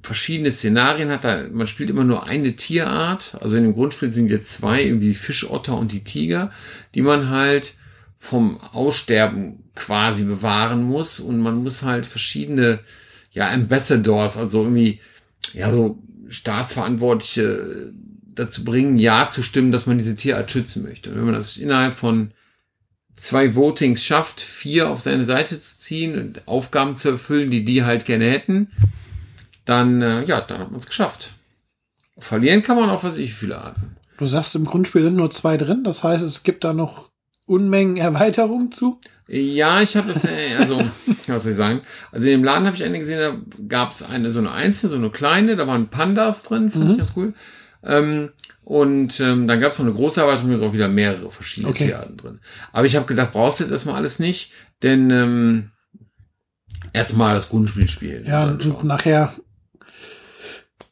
verschiedene 0.04 0.50
Szenarien 0.50 1.10
hat. 1.10 1.24
Da, 1.24 1.44
man 1.50 1.66
spielt 1.66 1.90
immer 1.90 2.04
nur 2.04 2.26
eine 2.26 2.54
Tierart. 2.56 3.38
Also 3.40 3.56
in 3.56 3.62
dem 3.64 3.74
Grundspiel 3.74 4.12
sind 4.12 4.30
jetzt 4.30 4.52
zwei, 4.52 4.82
irgendwie 4.82 5.08
die 5.08 5.14
Fischotter 5.14 5.76
und 5.76 5.92
die 5.92 6.04
Tiger, 6.04 6.50
die 6.94 7.02
man 7.02 7.30
halt 7.30 7.74
vom 8.18 8.60
Aussterben 8.60 9.64
quasi 9.74 10.24
bewahren 10.24 10.84
muss. 10.84 11.20
Und 11.20 11.40
man 11.40 11.62
muss 11.62 11.82
halt 11.82 12.04
verschiedene, 12.04 12.80
ja, 13.32 13.50
Ambassadors, 13.50 14.36
also 14.36 14.62
irgendwie, 14.62 15.00
ja, 15.54 15.72
so 15.72 15.98
Staatsverantwortliche 16.28 17.92
dazu 18.34 18.64
bringen, 18.64 18.98
ja 18.98 19.28
zu 19.28 19.42
stimmen, 19.42 19.72
dass 19.72 19.86
man 19.86 19.98
diese 19.98 20.16
Tierart 20.16 20.50
schützen 20.50 20.82
möchte. 20.82 21.10
Und 21.10 21.16
wenn 21.16 21.24
man 21.24 21.34
das 21.34 21.56
innerhalb 21.56 21.94
von 21.94 22.32
zwei 23.16 23.54
Votings 23.54 24.04
schafft, 24.04 24.40
vier 24.40 24.90
auf 24.90 25.00
seine 25.00 25.24
Seite 25.24 25.58
zu 25.60 25.78
ziehen 25.78 26.18
und 26.18 26.46
Aufgaben 26.48 26.96
zu 26.96 27.10
erfüllen, 27.10 27.50
die 27.50 27.64
die 27.64 27.84
halt 27.84 28.04
gerne 28.04 28.28
hätten, 28.28 28.68
dann, 29.64 30.02
äh, 30.02 30.24
ja, 30.24 30.40
dann 30.40 30.60
hat 30.60 30.70
man 30.70 30.78
es 30.78 30.86
geschafft. 30.86 31.32
Verlieren 32.18 32.62
kann 32.62 32.76
man 32.76 32.90
auf 32.90 33.04
was 33.04 33.18
ich 33.18 33.34
viele 33.34 33.58
Arten. 33.58 33.96
du 34.18 34.26
sagst, 34.26 34.54
im 34.54 34.64
Grundspiel 34.64 35.02
sind 35.02 35.16
nur 35.16 35.30
zwei 35.30 35.56
drin. 35.56 35.84
Das 35.84 36.02
heißt, 36.02 36.22
es 36.22 36.42
gibt 36.42 36.64
da 36.64 36.72
noch 36.72 37.10
Unmengen 37.46 37.96
Erweiterungen 37.98 38.72
zu. 38.72 38.98
Ja, 39.26 39.80
ich 39.80 39.96
habe 39.96 40.12
das, 40.12 40.24
äh, 40.24 40.56
also, 40.58 40.78
was 41.26 41.42
soll 41.42 41.52
ich 41.52 41.56
sagen? 41.56 41.82
Also 42.12 42.26
in 42.26 42.32
dem 42.32 42.44
Laden 42.44 42.66
habe 42.66 42.76
ich 42.76 42.84
eine 42.84 42.98
gesehen, 42.98 43.18
da 43.18 43.36
gab 43.68 43.90
es 43.90 44.02
eine, 44.02 44.30
so 44.30 44.38
eine 44.38 44.52
einzelne, 44.52 44.90
so 44.90 44.96
eine 44.96 45.10
kleine, 45.10 45.56
da 45.56 45.66
waren 45.66 45.88
Pandas 45.88 46.44
drin, 46.44 46.70
fand 46.70 46.92
ich 46.92 46.98
ganz 46.98 47.12
cool. 47.16 47.34
Ähm, 47.82 48.30
und 48.64 49.20
ähm, 49.20 49.46
dann 49.46 49.60
gab 49.60 49.72
es 49.72 49.78
noch 49.78 49.86
eine 49.86 49.94
große 49.94 50.20
Erweiterung, 50.20 50.48
da 50.48 50.56
ist 50.56 50.62
auch 50.62 50.72
wieder 50.72 50.88
mehrere 50.88 51.30
verschiedene 51.30 51.70
Okay. 51.70 51.86
Tierarten 51.86 52.16
drin. 52.16 52.40
Aber 52.72 52.86
ich 52.86 52.96
habe 52.96 53.06
gedacht, 53.06 53.32
brauchst 53.32 53.60
du 53.60 53.64
jetzt 53.64 53.72
erstmal 53.72 53.96
alles 53.96 54.18
nicht, 54.18 54.52
denn 54.82 55.10
ähm, 55.10 55.70
erstmal 56.92 57.34
das 57.34 57.50
Grundspiel 57.50 57.88
spielen. 57.88 58.24
Ja, 58.26 58.44
und 58.44 58.64
und, 58.64 58.84
nachher 58.84 59.34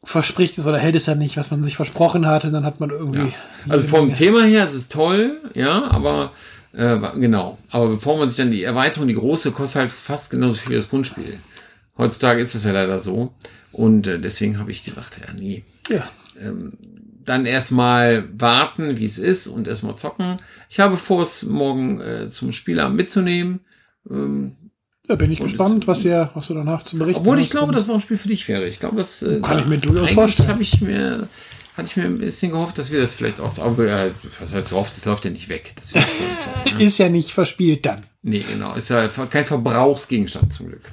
verspricht 0.03 0.57
es 0.57 0.65
oder 0.65 0.77
hält 0.77 0.95
es 0.95 1.05
ja 1.05 1.15
nicht, 1.15 1.37
was 1.37 1.51
man 1.51 1.63
sich 1.63 1.75
versprochen 1.75 2.25
hatte. 2.27 2.51
Dann 2.51 2.65
hat 2.65 2.79
man 2.79 2.89
irgendwie. 2.89 3.19
Ja. 3.19 3.33
Also 3.69 3.87
vom 3.87 4.07
Menge- 4.07 4.17
Thema 4.17 4.43
her 4.43 4.65
ist 4.65 4.73
es 4.75 4.89
toll, 4.89 5.39
ja, 5.53 5.89
aber 5.89 6.31
äh, 6.73 6.97
genau. 7.19 7.57
Aber 7.69 7.87
bevor 7.89 8.17
man 8.17 8.27
sich 8.27 8.37
dann 8.37 8.51
die 8.51 8.63
Erweiterung, 8.63 9.07
die 9.07 9.15
große, 9.15 9.51
kostet 9.51 9.81
halt 9.81 9.91
fast 9.91 10.31
genauso 10.31 10.55
viel 10.55 10.71
wie 10.71 10.75
das 10.75 10.89
Grundspiel. 10.89 11.37
Heutzutage 11.97 12.41
ist 12.41 12.55
das 12.55 12.63
ja 12.63 12.71
leider 12.71 12.99
so. 12.99 13.33
Und 13.71 14.07
äh, 14.07 14.19
deswegen 14.19 14.59
habe 14.59 14.71
ich 14.71 14.83
gedacht, 14.83 15.19
ja, 15.21 15.33
nee. 15.39 15.63
Ja. 15.89 16.07
Dann 17.25 17.45
erstmal 17.45 18.27
warten, 18.37 18.97
wie 18.97 19.05
es 19.05 19.17
ist 19.17 19.47
und 19.47 19.67
erstmal 19.67 19.95
zocken. 19.95 20.39
Ich 20.69 20.79
habe 20.79 20.97
vor, 20.97 21.21
es 21.21 21.43
morgen 21.43 22.01
äh, 22.01 22.27
zum 22.29 22.51
Spielabend 22.51 22.97
mitzunehmen. 22.97 23.61
Ähm, 24.09 24.55
Da 25.05 25.15
bin 25.15 25.31
ich 25.31 25.41
Und 25.41 25.47
gespannt, 25.47 25.83
es- 25.83 25.87
was, 25.87 26.05
ihr, 26.05 26.29
was 26.33 26.47
du 26.47 26.53
danach 26.53 26.83
zu 26.83 26.97
berichten 26.97 27.19
obwohl 27.19 27.39
ich 27.39 27.49
glaube, 27.49 27.73
dass 27.73 27.83
es 27.83 27.89
auch 27.89 27.95
ein 27.95 28.01
Spiel 28.01 28.17
für 28.17 28.29
dich 28.29 28.47
wäre. 28.47 28.65
Ich 28.67 28.79
glaube, 28.79 28.97
das 28.97 29.21
äh, 29.21 29.41
Kann 29.41 29.59
ich 29.59 29.65
mir 29.65 29.77
durchaus 29.77 30.11
vorstellen. 30.11 30.49
habe 30.49 30.61
ich 30.63 30.79
mir 30.81 31.27
hatte 31.75 31.87
ich 31.87 31.97
mir 31.97 32.03
ein 32.03 32.19
bisschen 32.19 32.51
gehofft, 32.51 32.77
dass 32.77 32.91
wir 32.91 33.01
das 33.01 33.13
vielleicht 33.13 33.39
auch, 33.39 33.57
aber 33.57 33.87
äh, 33.87 34.11
was 34.39 34.53
heißt 34.53 34.69
gehofft, 34.69 34.95
das 34.95 35.05
läuft 35.05 35.25
ja 35.25 35.31
nicht 35.31 35.49
weg. 35.49 35.73
Das 35.75 35.89
so, 35.89 35.99
so, 35.99 36.69
ne? 36.77 36.83
Ist 36.83 36.99
ja 36.99 37.09
nicht 37.09 37.31
verspielt 37.31 37.85
dann. 37.85 38.03
Nee, 38.21 38.45
genau. 38.49 38.75
Ist 38.75 38.89
ja 38.91 39.07
kein 39.07 39.45
Verbrauchsgegenstand 39.45 40.53
zum 40.53 40.67
Glück. 40.67 40.83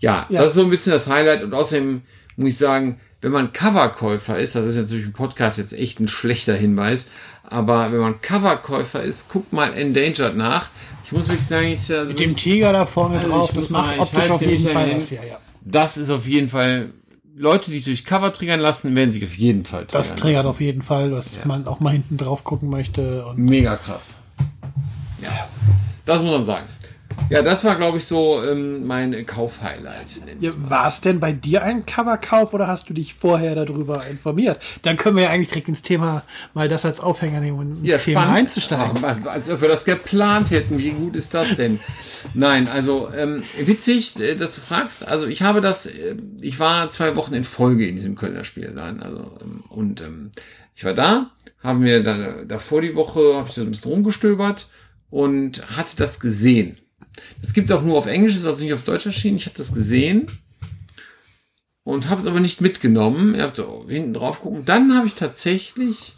Ja, 0.00 0.26
Ja. 0.30 0.40
das 0.40 0.48
ist 0.48 0.54
so 0.54 0.64
ein 0.64 0.70
bisschen 0.70 0.92
das 0.92 1.08
Highlight. 1.08 1.42
Und 1.44 1.52
außerdem 1.54 2.02
muss 2.36 2.48
ich 2.48 2.58
sagen, 2.58 2.98
wenn 3.20 3.32
man 3.32 3.52
Coverkäufer 3.52 4.38
ist, 4.38 4.54
das 4.54 4.64
ist 4.66 4.76
jetzt 4.76 4.92
durch 4.92 5.02
den 5.02 5.12
Podcast 5.12 5.58
jetzt 5.58 5.74
echt 5.74 6.00
ein 6.00 6.08
schlechter 6.08 6.54
Hinweis, 6.54 7.08
aber 7.44 7.92
wenn 7.92 8.00
man 8.00 8.20
Coverkäufer 8.20 9.02
ist, 9.02 9.28
guckt 9.28 9.52
mal 9.52 9.72
Endangered 9.74 10.36
nach. 10.36 10.70
Ich 11.06 11.12
muss 11.12 11.28
wirklich 11.28 11.46
sagen, 11.46 11.68
ich, 11.68 11.90
also 11.92 12.08
Mit 12.08 12.18
dem 12.18 12.34
Tiger 12.34 12.72
da 12.72 12.84
vorne 12.84 13.18
Also 13.20 13.30
drauf, 13.30 13.52
das 13.54 13.70
macht 13.70 13.96
optisch 13.98 14.28
auf 14.30 14.42
jeden 14.42 14.68
Fall 14.68 14.96
was. 14.96 15.10
Ja, 15.10 15.22
ja. 15.22 15.38
das 15.62 15.96
ist 15.96 16.10
auf 16.10 16.26
jeden 16.26 16.48
Fall, 16.48 16.90
Leute, 17.36 17.70
die 17.70 17.76
sich 17.78 17.84
durch 17.84 18.04
Cover 18.04 18.32
triggern 18.32 18.58
lassen, 18.58 18.94
werden 18.96 19.12
sich 19.12 19.22
auf 19.22 19.36
jeden 19.38 19.64
Fall 19.64 19.86
Das 19.88 20.08
triggern 20.08 20.18
triggert 20.20 20.36
lassen. 20.38 20.48
auf 20.48 20.60
jeden 20.60 20.82
Fall, 20.82 21.10
dass 21.12 21.44
man 21.44 21.66
auch 21.68 21.78
mal 21.78 21.90
hinten 21.92 22.16
drauf 22.16 22.42
gucken 22.42 22.68
möchte. 22.70 23.24
Mega 23.36 23.76
krass. 23.76 24.18
Ja, 25.22 25.48
das 26.04 26.20
muss 26.22 26.32
man 26.32 26.44
sagen. 26.44 26.66
Ja, 27.28 27.42
das 27.42 27.64
war, 27.64 27.74
glaube 27.74 27.98
ich, 27.98 28.04
so 28.06 28.40
ähm, 28.44 28.86
mein 28.86 29.26
Kaufhighlight. 29.26 30.06
ja, 30.38 30.52
war 30.68 30.86
es 30.86 31.00
denn 31.00 31.18
bei 31.18 31.32
dir 31.32 31.62
ein 31.64 31.84
Coverkauf 31.84 32.54
oder 32.54 32.68
hast 32.68 32.88
du 32.88 32.94
dich 32.94 33.14
vorher 33.14 33.56
darüber 33.56 34.06
informiert? 34.06 34.62
Dann 34.82 34.96
können 34.96 35.16
wir 35.16 35.24
ja 35.24 35.30
eigentlich 35.30 35.48
direkt 35.48 35.68
ins 35.68 35.82
Thema, 35.82 36.22
mal 36.54 36.68
das 36.68 36.84
als 36.84 37.00
Aufhänger 37.00 37.40
nehmen 37.40 37.58
und 37.58 37.70
ins 37.80 37.88
Ja, 37.88 37.98
Thema 37.98 38.20
spannend. 38.20 38.38
einzusteigen. 38.38 39.02
Ja, 39.02 39.30
als 39.30 39.50
ob 39.50 39.60
wir 39.60 39.68
das 39.68 39.84
geplant 39.84 40.50
hätten. 40.52 40.78
Wie 40.78 40.90
gut 40.90 41.16
ist 41.16 41.34
das 41.34 41.56
denn? 41.56 41.80
Nein, 42.34 42.68
also 42.68 43.08
ähm, 43.16 43.42
witzig, 43.58 44.20
äh, 44.20 44.36
dass 44.36 44.54
du 44.54 44.60
fragst. 44.60 45.06
Also 45.08 45.26
ich 45.26 45.42
habe 45.42 45.60
das, 45.60 45.86
äh, 45.86 46.14
ich 46.40 46.60
war 46.60 46.90
zwei 46.90 47.16
Wochen 47.16 47.34
in 47.34 47.42
Folge 47.42 47.88
in 47.88 47.96
diesem 47.96 48.14
Kölner 48.14 48.44
Spielladen. 48.44 49.02
Also 49.02 49.36
ähm, 49.42 49.64
und 49.70 50.00
ähm, 50.00 50.30
ich 50.76 50.84
war 50.84 50.94
da, 50.94 51.30
haben 51.60 51.82
wir 51.82 52.04
dann 52.04 52.22
äh, 52.22 52.46
davor 52.46 52.82
die 52.82 52.94
Woche 52.94 53.34
habe 53.34 53.48
ich 53.48 53.54
so 53.56 53.62
ein 53.62 53.70
bisschen 53.70 53.90
rumgestöbert 53.90 54.68
und 55.10 55.76
hatte 55.76 55.96
das 55.96 56.20
gesehen. 56.20 56.78
Das 57.42 57.52
gibt's 57.52 57.70
auch 57.70 57.82
nur 57.82 57.96
auf 57.96 58.06
Englisch, 58.06 58.36
ist 58.36 58.46
also 58.46 58.62
nicht 58.62 58.72
auf 58.72 58.84
Deutsch 58.84 59.06
erschienen. 59.06 59.36
Ich 59.36 59.46
habe 59.46 59.56
das 59.56 59.74
gesehen 59.74 60.26
und 61.84 62.08
habe 62.08 62.20
es 62.20 62.26
aber 62.26 62.40
nicht 62.40 62.60
mitgenommen. 62.60 63.34
Ihr 63.34 63.42
habt 63.42 63.62
hinten 63.88 64.14
drauf 64.14 64.42
gucken. 64.42 64.64
Dann 64.64 64.94
habe 64.96 65.06
ich 65.06 65.14
tatsächlich 65.14 66.14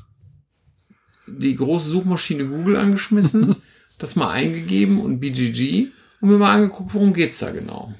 die 1.27 1.55
große 1.55 1.89
Suchmaschine 1.89 2.47
Google 2.47 2.77
angeschmissen, 2.77 3.57
das 3.99 4.17
mal 4.17 4.31
eingegeben 4.31 5.01
und 5.01 5.21
BGG 5.21 5.89
und 6.21 6.31
mir 6.31 6.39
mal 6.39 6.55
angeguckt, 6.55 6.95
worum 6.95 7.13
geht's 7.13 7.39
da 7.39 7.51
genau. 7.51 7.95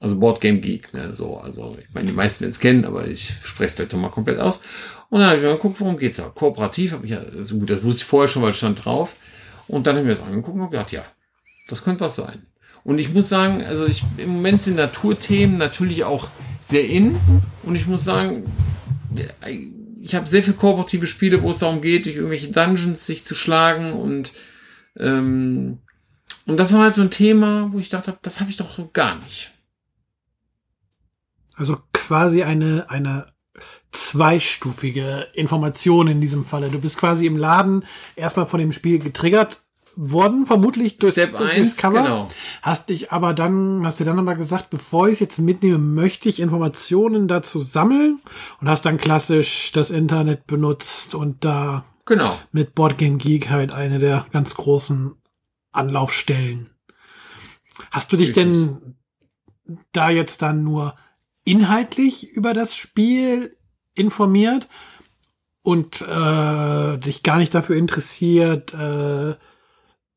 Also 0.00 0.18
Board 0.18 0.40
Game 0.40 0.60
Geek, 0.60 0.92
ne, 0.92 1.14
so, 1.14 1.38
also 1.38 1.78
ich 1.80 1.94
meine, 1.94 2.08
die 2.08 2.12
meisten 2.12 2.40
werden 2.42 2.52
es 2.52 2.60
kennen, 2.60 2.84
aber 2.84 3.06
ich 3.06 3.26
spreche 3.42 3.70
es 3.70 3.76
gleich 3.76 3.88
doch 3.88 3.98
mal 3.98 4.10
komplett 4.10 4.38
aus. 4.38 4.60
Und 5.08 5.20
dann 5.20 5.30
habe 5.30 5.38
ich 5.38 5.44
mal 5.44 5.54
geguckt, 5.54 5.80
worum 5.80 5.96
geht's 5.96 6.16
da. 6.16 6.24
Kooperativ 6.24 6.92
habe 6.92 7.06
ich 7.06 7.12
ja, 7.12 7.20
also 7.20 7.58
gut, 7.58 7.70
das 7.70 7.82
wusste 7.82 8.02
ich 8.02 8.08
vorher 8.08 8.28
schon, 8.28 8.42
weil 8.42 8.50
es 8.50 8.56
stand 8.56 8.84
drauf. 8.84 9.16
Und 9.66 9.86
dann 9.86 9.96
habe 9.96 10.02
ich 10.02 10.06
mir 10.06 10.14
das 10.14 10.26
angeguckt 10.26 10.58
und 10.58 10.70
gedacht, 10.70 10.92
ja, 10.92 11.06
das 11.66 11.84
könnte 11.84 12.04
was 12.04 12.16
sein. 12.16 12.46
Und 12.82 12.98
ich 12.98 13.12
muss 13.14 13.28
sagen, 13.28 13.64
also 13.64 13.86
ich, 13.86 14.04
im 14.18 14.30
Moment 14.30 14.60
sind 14.60 14.76
Naturthemen 14.76 15.56
natürlich 15.56 16.04
auch 16.04 16.28
sehr 16.60 16.86
in. 16.86 17.18
Und 17.62 17.76
ich 17.76 17.86
muss 17.86 18.04
sagen, 18.04 18.44
ich 20.00 20.14
habe 20.14 20.26
sehr 20.26 20.42
viele 20.42 20.56
kooperative 20.56 21.06
Spiele, 21.06 21.42
wo 21.42 21.50
es 21.50 21.60
darum 21.60 21.80
geht, 21.80 22.06
durch 22.06 22.16
irgendwelche 22.16 22.50
Dungeons 22.50 23.06
sich 23.06 23.24
zu 23.24 23.34
schlagen 23.34 23.94
und 23.94 24.32
ähm, 24.96 25.78
und 26.46 26.58
das 26.58 26.72
war 26.72 26.82
halt 26.82 26.94
so 26.94 27.02
ein 27.02 27.10
Thema, 27.10 27.72
wo 27.72 27.78
ich 27.78 27.88
dachte, 27.88 28.18
das 28.20 28.40
habe 28.40 28.50
ich 28.50 28.56
doch 28.56 28.70
so 28.70 28.90
gar 28.92 29.16
nicht. 29.16 29.52
Also 31.56 31.78
quasi 31.92 32.42
eine, 32.42 32.90
eine 32.90 33.26
zweistufige 33.92 35.28
Information 35.32 36.08
in 36.08 36.20
diesem 36.20 36.44
Falle. 36.44 36.68
Du 36.68 36.80
bist 36.80 36.98
quasi 36.98 37.26
im 37.26 37.36
Laden 37.36 37.84
erstmal 38.16 38.46
von 38.46 38.60
dem 38.60 38.72
Spiel 38.72 38.98
getriggert 38.98 39.62
worden, 39.96 40.46
vermutlich 40.46 40.98
durch, 40.98 41.12
Step 41.12 41.36
durch 41.36 41.50
eins, 41.52 41.70
das 41.76 41.82
Cover. 41.82 42.02
genau. 42.02 42.28
Hast 42.62 42.90
dich 42.90 43.12
aber 43.12 43.34
dann, 43.34 43.84
hast 43.84 44.00
dir 44.00 44.04
dann 44.04 44.18
aber 44.18 44.34
gesagt, 44.34 44.70
bevor 44.70 45.06
ich 45.08 45.14
es 45.14 45.20
jetzt 45.20 45.38
mitnehme, 45.38 45.78
möchte 45.78 46.28
ich 46.28 46.40
Informationen 46.40 47.28
dazu 47.28 47.62
sammeln 47.62 48.20
und 48.60 48.68
hast 48.68 48.84
dann 48.86 48.98
klassisch 48.98 49.72
das 49.72 49.90
Internet 49.90 50.46
benutzt 50.46 51.14
und 51.14 51.44
da 51.44 51.84
Genau. 52.06 52.38
mit 52.52 52.74
Boardgame 52.74 53.16
Geek 53.16 53.48
halt 53.50 53.72
eine 53.72 53.98
der 53.98 54.26
ganz 54.32 54.54
großen 54.54 55.14
Anlaufstellen. 55.72 56.70
Hast 57.90 58.12
du 58.12 58.16
dich 58.16 58.28
Richtig. 58.28 58.44
denn 58.44 58.96
da 59.92 60.10
jetzt 60.10 60.42
dann 60.42 60.62
nur 60.64 60.94
inhaltlich 61.44 62.28
über 62.30 62.52
das 62.54 62.76
Spiel 62.76 63.56
informiert 63.94 64.68
und 65.62 66.02
äh, 66.02 66.98
dich 66.98 67.22
gar 67.22 67.38
nicht 67.38 67.54
dafür 67.54 67.76
interessiert, 67.76 68.74
äh, 68.74 69.34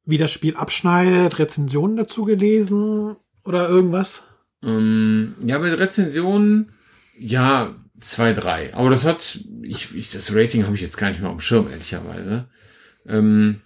wie 0.08 0.18
das 0.18 0.32
Spiel 0.32 0.56
abschneidet, 0.56 1.38
Rezensionen 1.38 1.98
dazu 1.98 2.24
gelesen 2.24 3.18
oder 3.44 3.68
irgendwas? 3.70 4.24
Ähm, 4.64 5.36
ja, 5.46 5.60
bei 5.60 5.74
Rezensionen, 5.74 6.72
ja, 7.20 7.76
zwei, 8.00 8.34
drei. 8.34 8.74
Aber 8.74 8.90
das 8.90 9.06
hat, 9.06 9.40
ich, 9.62 9.94
ich 9.96 10.12
das 10.12 10.34
Rating 10.34 10.66
habe 10.66 10.76
ich 10.76 10.82
jetzt 10.82 10.98
gar 10.98 11.10
nicht 11.10 11.20
mehr 11.20 11.30
auf 11.30 11.38
dem 11.38 11.42
Schirm, 11.42 11.70
ehrlicherweise. 11.70 12.48
Ähm, 13.06 13.62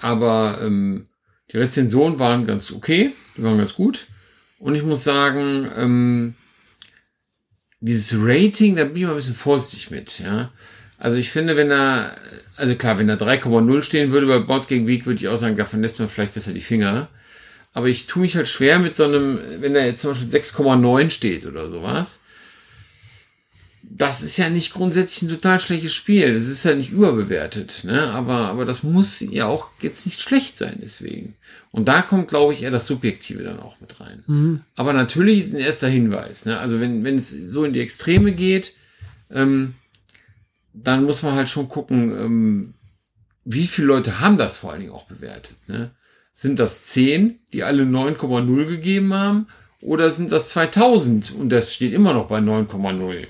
aber 0.00 0.60
ähm, 0.62 1.08
die 1.50 1.56
Rezensionen 1.56 2.18
waren 2.18 2.46
ganz 2.46 2.70
okay, 2.70 3.12
die 3.36 3.42
waren 3.42 3.58
ganz 3.58 3.74
gut. 3.74 4.06
Und 4.58 4.74
ich 4.74 4.82
muss 4.82 5.02
sagen, 5.02 5.68
ähm, 5.74 6.34
dieses 7.80 8.14
Rating, 8.20 8.76
da 8.76 8.84
bin 8.84 8.96
ich 8.96 9.02
mal 9.02 9.10
ein 9.10 9.16
bisschen 9.16 9.34
vorsichtig 9.34 9.90
mit, 9.90 10.18
ja. 10.20 10.52
Also 10.98 11.16
ich 11.16 11.30
finde, 11.30 11.56
wenn 11.56 11.70
da, 11.70 12.14
also 12.62 12.76
klar, 12.76 12.96
wenn 12.96 13.08
da 13.08 13.14
3,0 13.14 13.82
stehen 13.82 14.12
würde 14.12 14.28
bei 14.28 14.38
Board 14.38 14.68
Game 14.68 14.86
Week, 14.86 15.04
würde 15.04 15.18
ich 15.20 15.26
auch 15.26 15.34
sagen, 15.34 15.56
davon 15.56 15.82
lässt 15.82 15.98
man 15.98 16.08
vielleicht 16.08 16.34
besser 16.34 16.52
die 16.52 16.60
Finger. 16.60 17.08
Aber 17.72 17.88
ich 17.88 18.06
tue 18.06 18.22
mich 18.22 18.36
halt 18.36 18.48
schwer 18.48 18.78
mit 18.78 18.94
so 18.94 19.02
einem, 19.02 19.40
wenn 19.58 19.74
da 19.74 19.84
jetzt 19.84 20.02
zum 20.02 20.12
Beispiel 20.12 20.28
6,9 20.28 21.10
steht 21.10 21.44
oder 21.44 21.68
sowas. 21.68 22.22
Das 23.82 24.22
ist 24.22 24.36
ja 24.36 24.48
nicht 24.48 24.74
grundsätzlich 24.74 25.22
ein 25.22 25.34
total 25.34 25.58
schlechtes 25.58 25.92
Spiel. 25.92 26.34
Das 26.34 26.46
ist 26.46 26.64
ja 26.64 26.76
nicht 26.76 26.92
überbewertet, 26.92 27.82
ne? 27.82 28.12
Aber, 28.12 28.46
aber 28.46 28.64
das 28.64 28.84
muss 28.84 29.18
ja 29.18 29.46
auch 29.46 29.66
jetzt 29.80 30.06
nicht 30.06 30.20
schlecht 30.20 30.56
sein, 30.56 30.78
deswegen. 30.80 31.34
Und 31.72 31.88
da 31.88 32.00
kommt, 32.00 32.28
glaube 32.28 32.52
ich, 32.52 32.62
eher 32.62 32.70
das 32.70 32.86
Subjektive 32.86 33.42
dann 33.42 33.58
auch 33.58 33.80
mit 33.80 33.98
rein. 33.98 34.22
Aber 34.76 34.92
natürlich 34.92 35.40
ist 35.40 35.52
ein 35.52 35.58
erster 35.58 35.88
Hinweis, 35.88 36.46
ne? 36.46 36.60
Also 36.60 36.78
wenn, 36.78 37.02
wenn 37.02 37.16
es 37.16 37.30
so 37.30 37.64
in 37.64 37.72
die 37.72 37.80
Extreme 37.80 38.30
geht, 38.30 38.74
ähm, 39.32 39.74
dann 40.74 41.04
muss 41.04 41.22
man 41.22 41.34
halt 41.34 41.48
schon 41.48 41.68
gucken, 41.68 42.12
ähm, 42.12 42.74
wie 43.44 43.66
viele 43.66 43.88
Leute 43.88 44.20
haben 44.20 44.38
das 44.38 44.58
vor 44.58 44.72
allen 44.72 44.80
Dingen 44.80 44.92
auch 44.92 45.04
bewertet. 45.04 45.56
Ne? 45.66 45.90
Sind 46.32 46.58
das 46.58 46.86
10, 46.86 47.40
die 47.52 47.64
alle 47.64 47.82
9,0 47.82 48.66
gegeben 48.66 49.12
haben? 49.12 49.46
Oder 49.80 50.10
sind 50.10 50.30
das 50.30 50.50
2000 50.50 51.34
und 51.34 51.50
das 51.50 51.74
steht 51.74 51.92
immer 51.92 52.14
noch 52.14 52.28
bei 52.28 52.38
9,0? 52.38 53.26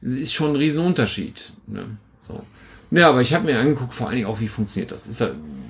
Das 0.00 0.12
ist 0.12 0.32
schon 0.32 0.52
ein 0.52 0.56
Riesenunterschied. 0.56 1.52
Ne? 1.66 1.98
So. 2.20 2.44
Ja, 2.90 3.10
aber 3.10 3.20
ich 3.20 3.34
habe 3.34 3.44
mir 3.44 3.58
angeguckt, 3.58 3.92
vor 3.92 4.08
allen 4.08 4.16
Dingen 4.16 4.28
auch, 4.28 4.40
wie 4.40 4.48
funktioniert 4.48 4.92
das. 4.92 5.06
Ist 5.06 5.22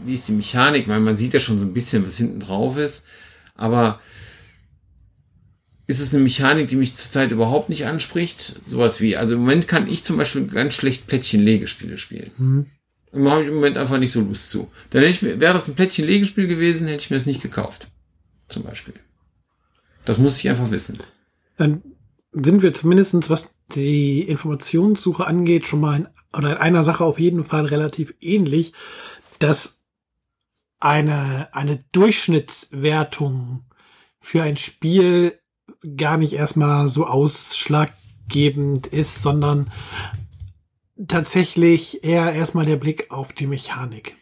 wie 0.04 0.14
ist 0.14 0.28
die 0.28 0.32
Mechanik? 0.32 0.86
Meine, 0.86 1.00
man 1.00 1.16
sieht 1.16 1.34
ja 1.34 1.40
schon 1.40 1.58
so 1.58 1.64
ein 1.64 1.72
bisschen, 1.72 2.06
was 2.06 2.16
hinten 2.16 2.40
drauf 2.40 2.76
ist. 2.76 3.06
Aber 3.56 4.00
ist 5.86 6.00
es 6.00 6.14
eine 6.14 6.22
Mechanik, 6.22 6.68
die 6.68 6.76
mich 6.76 6.94
zurzeit 6.94 7.30
überhaupt 7.30 7.68
nicht 7.68 7.86
anspricht? 7.86 8.60
Sowas 8.66 9.00
wie, 9.00 9.16
also 9.16 9.34
im 9.34 9.40
Moment 9.40 9.68
kann 9.68 9.88
ich 9.88 10.02
zum 10.04 10.16
Beispiel 10.16 10.46
ganz 10.46 10.74
schlecht 10.74 11.06
Plättchen-Legespiele 11.06 11.98
spielen. 11.98 12.30
Da 13.12 13.30
habe 13.30 13.42
ich 13.42 13.48
im 13.48 13.54
Moment 13.54 13.76
einfach 13.76 13.98
nicht 13.98 14.10
so 14.12 14.20
Lust 14.20 14.50
zu. 14.50 14.70
Dann 14.90 15.02
hätte 15.02 15.12
ich, 15.14 15.22
mir- 15.22 15.40
wäre 15.40 15.54
das 15.54 15.68
ein 15.68 15.74
Plättchen-Legespiel 15.74 16.46
gewesen, 16.46 16.88
hätte 16.88 17.04
ich 17.04 17.10
mir 17.10 17.16
das 17.16 17.26
nicht 17.26 17.42
gekauft. 17.42 17.88
Zum 18.48 18.62
Beispiel. 18.62 18.94
Das 20.04 20.18
muss 20.18 20.38
ich 20.38 20.48
einfach 20.48 20.70
wissen. 20.70 20.98
Dann 21.56 21.82
sind 22.32 22.62
wir 22.62 22.72
zumindestens, 22.72 23.30
was 23.30 23.54
die 23.74 24.22
Informationssuche 24.22 25.26
angeht, 25.26 25.66
schon 25.66 25.80
mal 25.80 25.96
in, 25.96 26.08
oder 26.36 26.52
in 26.52 26.58
einer 26.58 26.82
Sache 26.84 27.04
auf 27.04 27.20
jeden 27.20 27.44
Fall 27.44 27.66
relativ 27.66 28.14
ähnlich, 28.20 28.72
dass 29.38 29.80
eine, 30.80 31.54
eine 31.54 31.84
Durchschnittswertung 31.92 33.64
für 34.20 34.42
ein 34.42 34.56
Spiel 34.56 35.38
gar 35.96 36.16
nicht 36.16 36.32
erstmal 36.32 36.88
so 36.88 37.06
ausschlaggebend 37.06 38.86
ist, 38.86 39.22
sondern 39.22 39.70
tatsächlich 41.08 42.04
eher 42.04 42.32
erstmal 42.32 42.66
der 42.66 42.76
Blick 42.76 43.10
auf 43.10 43.32
die 43.32 43.46
Mechanik. 43.46 44.16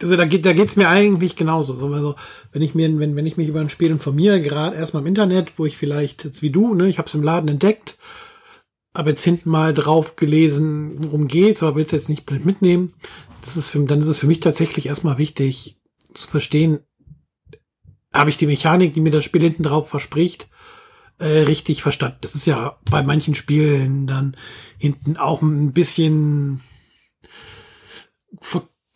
Also 0.00 0.16
da 0.16 0.24
geht 0.26 0.46
da 0.46 0.52
geht's 0.52 0.76
mir 0.76 0.88
eigentlich 0.88 1.36
genauso. 1.36 1.74
So, 1.74 1.86
also, 1.88 2.14
wenn 2.52 2.62
ich 2.62 2.74
mir 2.74 2.86
wenn 2.98 3.16
wenn 3.16 3.26
ich 3.26 3.36
mich 3.36 3.48
über 3.48 3.60
ein 3.60 3.70
Spiel 3.70 3.90
informiere, 3.90 4.40
gerade 4.40 4.76
erstmal 4.76 5.02
im 5.02 5.08
Internet, 5.08 5.58
wo 5.58 5.66
ich 5.66 5.76
vielleicht 5.76 6.24
jetzt 6.24 6.42
wie 6.42 6.50
du, 6.50 6.74
ne, 6.74 6.88
ich 6.88 6.98
habe 6.98 7.08
es 7.08 7.14
im 7.14 7.22
Laden 7.22 7.48
entdeckt, 7.48 7.98
habe 8.94 9.10
jetzt 9.10 9.24
hinten 9.24 9.50
mal 9.50 9.74
drauf 9.74 10.16
gelesen, 10.16 10.96
worum 11.04 11.28
geht's, 11.28 11.62
aber 11.62 11.76
will 11.76 11.84
es 11.84 11.92
jetzt 11.92 12.08
nicht 12.08 12.30
mitnehmen. 12.44 12.94
Das 13.40 13.56
ist 13.56 13.68
für, 13.68 13.80
dann 13.80 14.00
ist 14.00 14.06
es 14.06 14.18
für 14.18 14.26
mich 14.26 14.40
tatsächlich 14.40 14.86
erstmal 14.86 15.18
wichtig 15.18 15.78
zu 16.14 16.28
verstehen, 16.28 16.80
habe 18.12 18.30
ich 18.30 18.36
die 18.36 18.46
Mechanik, 18.46 18.94
die 18.94 19.00
mir 19.00 19.10
das 19.10 19.24
Spiel 19.24 19.42
hinten 19.42 19.62
drauf 19.62 19.88
verspricht, 19.88 20.48
äh, 21.18 21.40
richtig 21.40 21.82
verstanden. 21.82 22.18
Das 22.22 22.34
ist 22.34 22.46
ja 22.46 22.78
bei 22.90 23.02
manchen 23.02 23.34
Spielen 23.34 24.06
dann 24.06 24.36
hinten 24.78 25.16
auch 25.16 25.42
ein 25.42 25.72
bisschen 25.72 26.62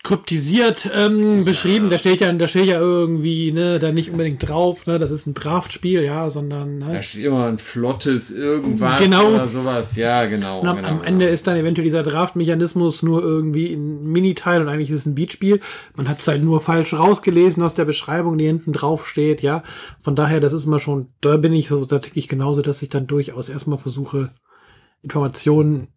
kryptisiert 0.04 0.88
ähm, 0.94 1.44
beschrieben. 1.44 1.90
Da 1.90 1.98
steht 1.98 2.20
ja, 2.20 2.30
da 2.32 2.46
steht 2.46 2.66
ja 2.66 2.78
irgendwie, 2.78 3.50
ne, 3.50 3.78
da 3.78 3.90
nicht 3.90 4.10
unbedingt 4.10 4.46
drauf, 4.46 4.86
ne, 4.86 4.98
das 4.98 5.10
ist 5.10 5.26
ein 5.26 5.34
Draftspiel, 5.34 6.02
ja, 6.02 6.28
sondern 6.30 6.78
ne, 6.78 6.92
Da 6.92 7.02
steht 7.02 7.24
immer 7.24 7.46
ein 7.46 7.58
flottes 7.58 8.30
irgendwas 8.30 9.00
Genau. 9.00 9.30
oder 9.30 9.48
sowas. 9.48 9.96
Ja, 9.96 10.26
genau. 10.26 10.60
Und 10.60 10.68
am, 10.68 10.76
genau, 10.76 10.88
am 10.88 10.94
genau. 10.98 11.08
Ende 11.08 11.24
ist 11.24 11.46
dann 11.46 11.56
eventuell 11.56 11.86
dieser 11.86 12.02
Draft-Mechanismus 12.02 13.02
nur 13.02 13.22
irgendwie 13.22 13.72
ein 13.72 14.04
Miniteil 14.04 14.60
und 14.60 14.68
eigentlich 14.68 14.90
ist 14.90 15.00
es 15.00 15.06
ein 15.06 15.14
Beatspiel. 15.14 15.60
Man 15.96 16.08
hat 16.08 16.20
es 16.20 16.28
halt 16.28 16.44
nur 16.44 16.60
falsch 16.60 16.92
rausgelesen 16.92 17.62
aus 17.62 17.74
der 17.74 17.86
Beschreibung, 17.86 18.36
die 18.36 18.46
hinten 18.46 18.72
drauf 18.74 19.08
steht, 19.08 19.40
ja. 19.42 19.62
Von 20.04 20.14
daher, 20.14 20.38
das 20.38 20.52
ist 20.52 20.66
immer 20.66 20.80
schon, 20.80 21.08
da 21.22 21.38
bin 21.38 21.54
ich 21.54 21.68
so, 21.68 21.86
da 21.86 21.98
ticke 21.98 22.18
ich 22.18 22.28
genauso, 22.28 22.60
dass 22.60 22.82
ich 22.82 22.90
dann 22.90 23.06
durchaus 23.06 23.48
erstmal 23.48 23.78
versuche, 23.78 24.30
Informationen 25.02 25.88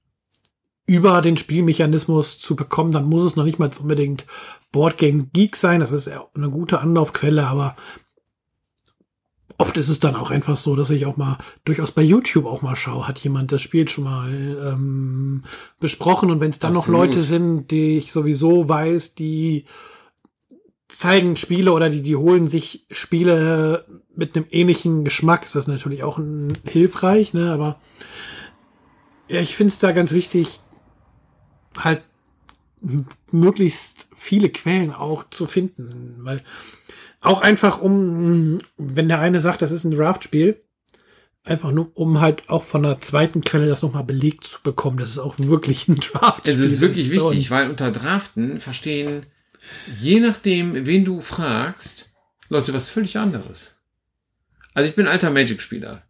über 0.88 1.22
den 1.22 1.38
Spielmechanismus 1.38 2.40
zu 2.40 2.56
bekommen. 2.56 2.92
Dann 2.92 3.06
muss 3.06 3.22
es 3.22 3.36
noch 3.36 3.44
nicht 3.44 3.60
mal 3.60 3.70
unbedingt 3.80 4.26
Boardgame 4.72 5.28
Geek 5.34 5.56
sein. 5.56 5.82
Das 5.82 5.92
ist 5.92 6.08
ja 6.08 6.26
eine 6.34 6.50
gute 6.50 6.80
Anlaufquelle, 6.80 7.46
aber 7.46 7.76
oft 9.58 9.76
ist 9.78 9.90
es 9.90 10.00
dann 10.00 10.16
auch 10.16 10.32
einfach 10.32 10.58
so, 10.58 10.76
dass 10.76 10.90
ich 10.90 11.06
auch 11.06 11.18
mal 11.18 11.38
durchaus 11.66 11.92
bei 11.92 12.04
YouTube 12.04 12.46
auch 12.46 12.62
mal 12.62 12.76
schaue, 12.76 13.08
hat 13.08 13.20
jemand 13.20 13.52
das 13.52 13.62
Spiel 13.62 13.88
schon 13.88 14.06
mal 14.06 14.30
ähm, 14.32 15.44
besprochen 15.80 16.32
und 16.32 16.40
wenn 16.40 16.52
es 16.52 16.60
dann 16.60 16.74
noch 16.74 16.84
Absolut. 16.84 17.08
Leute 17.08 17.22
sind, 17.22 17.72
die 17.72 17.98
ich 17.98 18.12
sowieso 18.12 18.70
weiß, 18.70 19.16
die 19.16 19.66
zeigen 20.88 21.36
Spiele 21.36 21.74
oder 21.74 21.90
die, 21.90 22.02
die 22.02 22.16
holen 22.16 22.48
sich 22.48 22.86
Spiele 22.92 23.86
mit 24.16 24.36
einem 24.36 24.46
ähnlichen 24.52 25.04
Geschmack, 25.04 25.44
ist 25.44 25.56
das 25.56 25.68
natürlich 25.68 26.04
auch 26.04 26.18
ein, 26.18 26.54
hilfreich, 26.66 27.34
ne, 27.34 27.52
aber 27.52 27.80
ja, 29.28 29.42
ich 29.42 29.56
finde 29.56 29.70
es 29.70 29.80
da 29.80 29.92
ganz 29.92 30.14
wichtig, 30.14 30.62
halt 31.84 32.02
möglichst 33.32 34.08
viele 34.16 34.50
Quellen 34.50 34.94
auch 34.94 35.30
zu 35.30 35.48
finden, 35.48 36.16
weil 36.20 36.44
auch 37.22 37.42
einfach 37.42 37.82
um, 37.82 38.60
wenn 38.78 39.08
der 39.08 39.20
eine 39.20 39.42
sagt, 39.42 39.62
das 39.62 39.72
ist 39.72 39.84
ein 39.84 39.92
Draft-Spiel, 39.92 40.62
einfach 41.44 41.72
nur, 41.72 41.92
um 41.96 42.22
halt 42.22 42.50
auch 42.50 42.64
von 42.64 42.84
der 42.84 43.02
zweiten 43.02 43.42
Quelle 43.42 43.68
das 43.68 43.82
nochmal 43.82 44.04
belegt 44.04 44.44
zu 44.44 44.62
bekommen, 44.62 44.98
das 44.98 45.10
ist 45.10 45.20
auch 45.20 45.36
wirklich 45.38 45.88
ein 45.88 45.96
Draft-Spiel. 45.98 46.54
Es 46.54 46.60
ist 46.60 46.82
wirklich 46.82 47.10
so 47.10 47.32
wichtig, 47.32 47.52
weil 47.52 47.70
unter 47.70 47.92
Draften 47.92 48.60
verstehen, 48.60 49.26
je 50.00 50.20
nachdem, 50.20 50.86
wen 50.86 51.06
du 51.06 51.22
fragst, 51.22 52.12
Leute 52.50 52.74
was 52.74 52.90
völlig 52.90 53.18
anderes. 53.18 53.78
Also 54.74 54.90
ich 54.90 54.96
bin 54.96 55.08
alter 55.08 55.32
Magic-Spieler. 55.32 56.04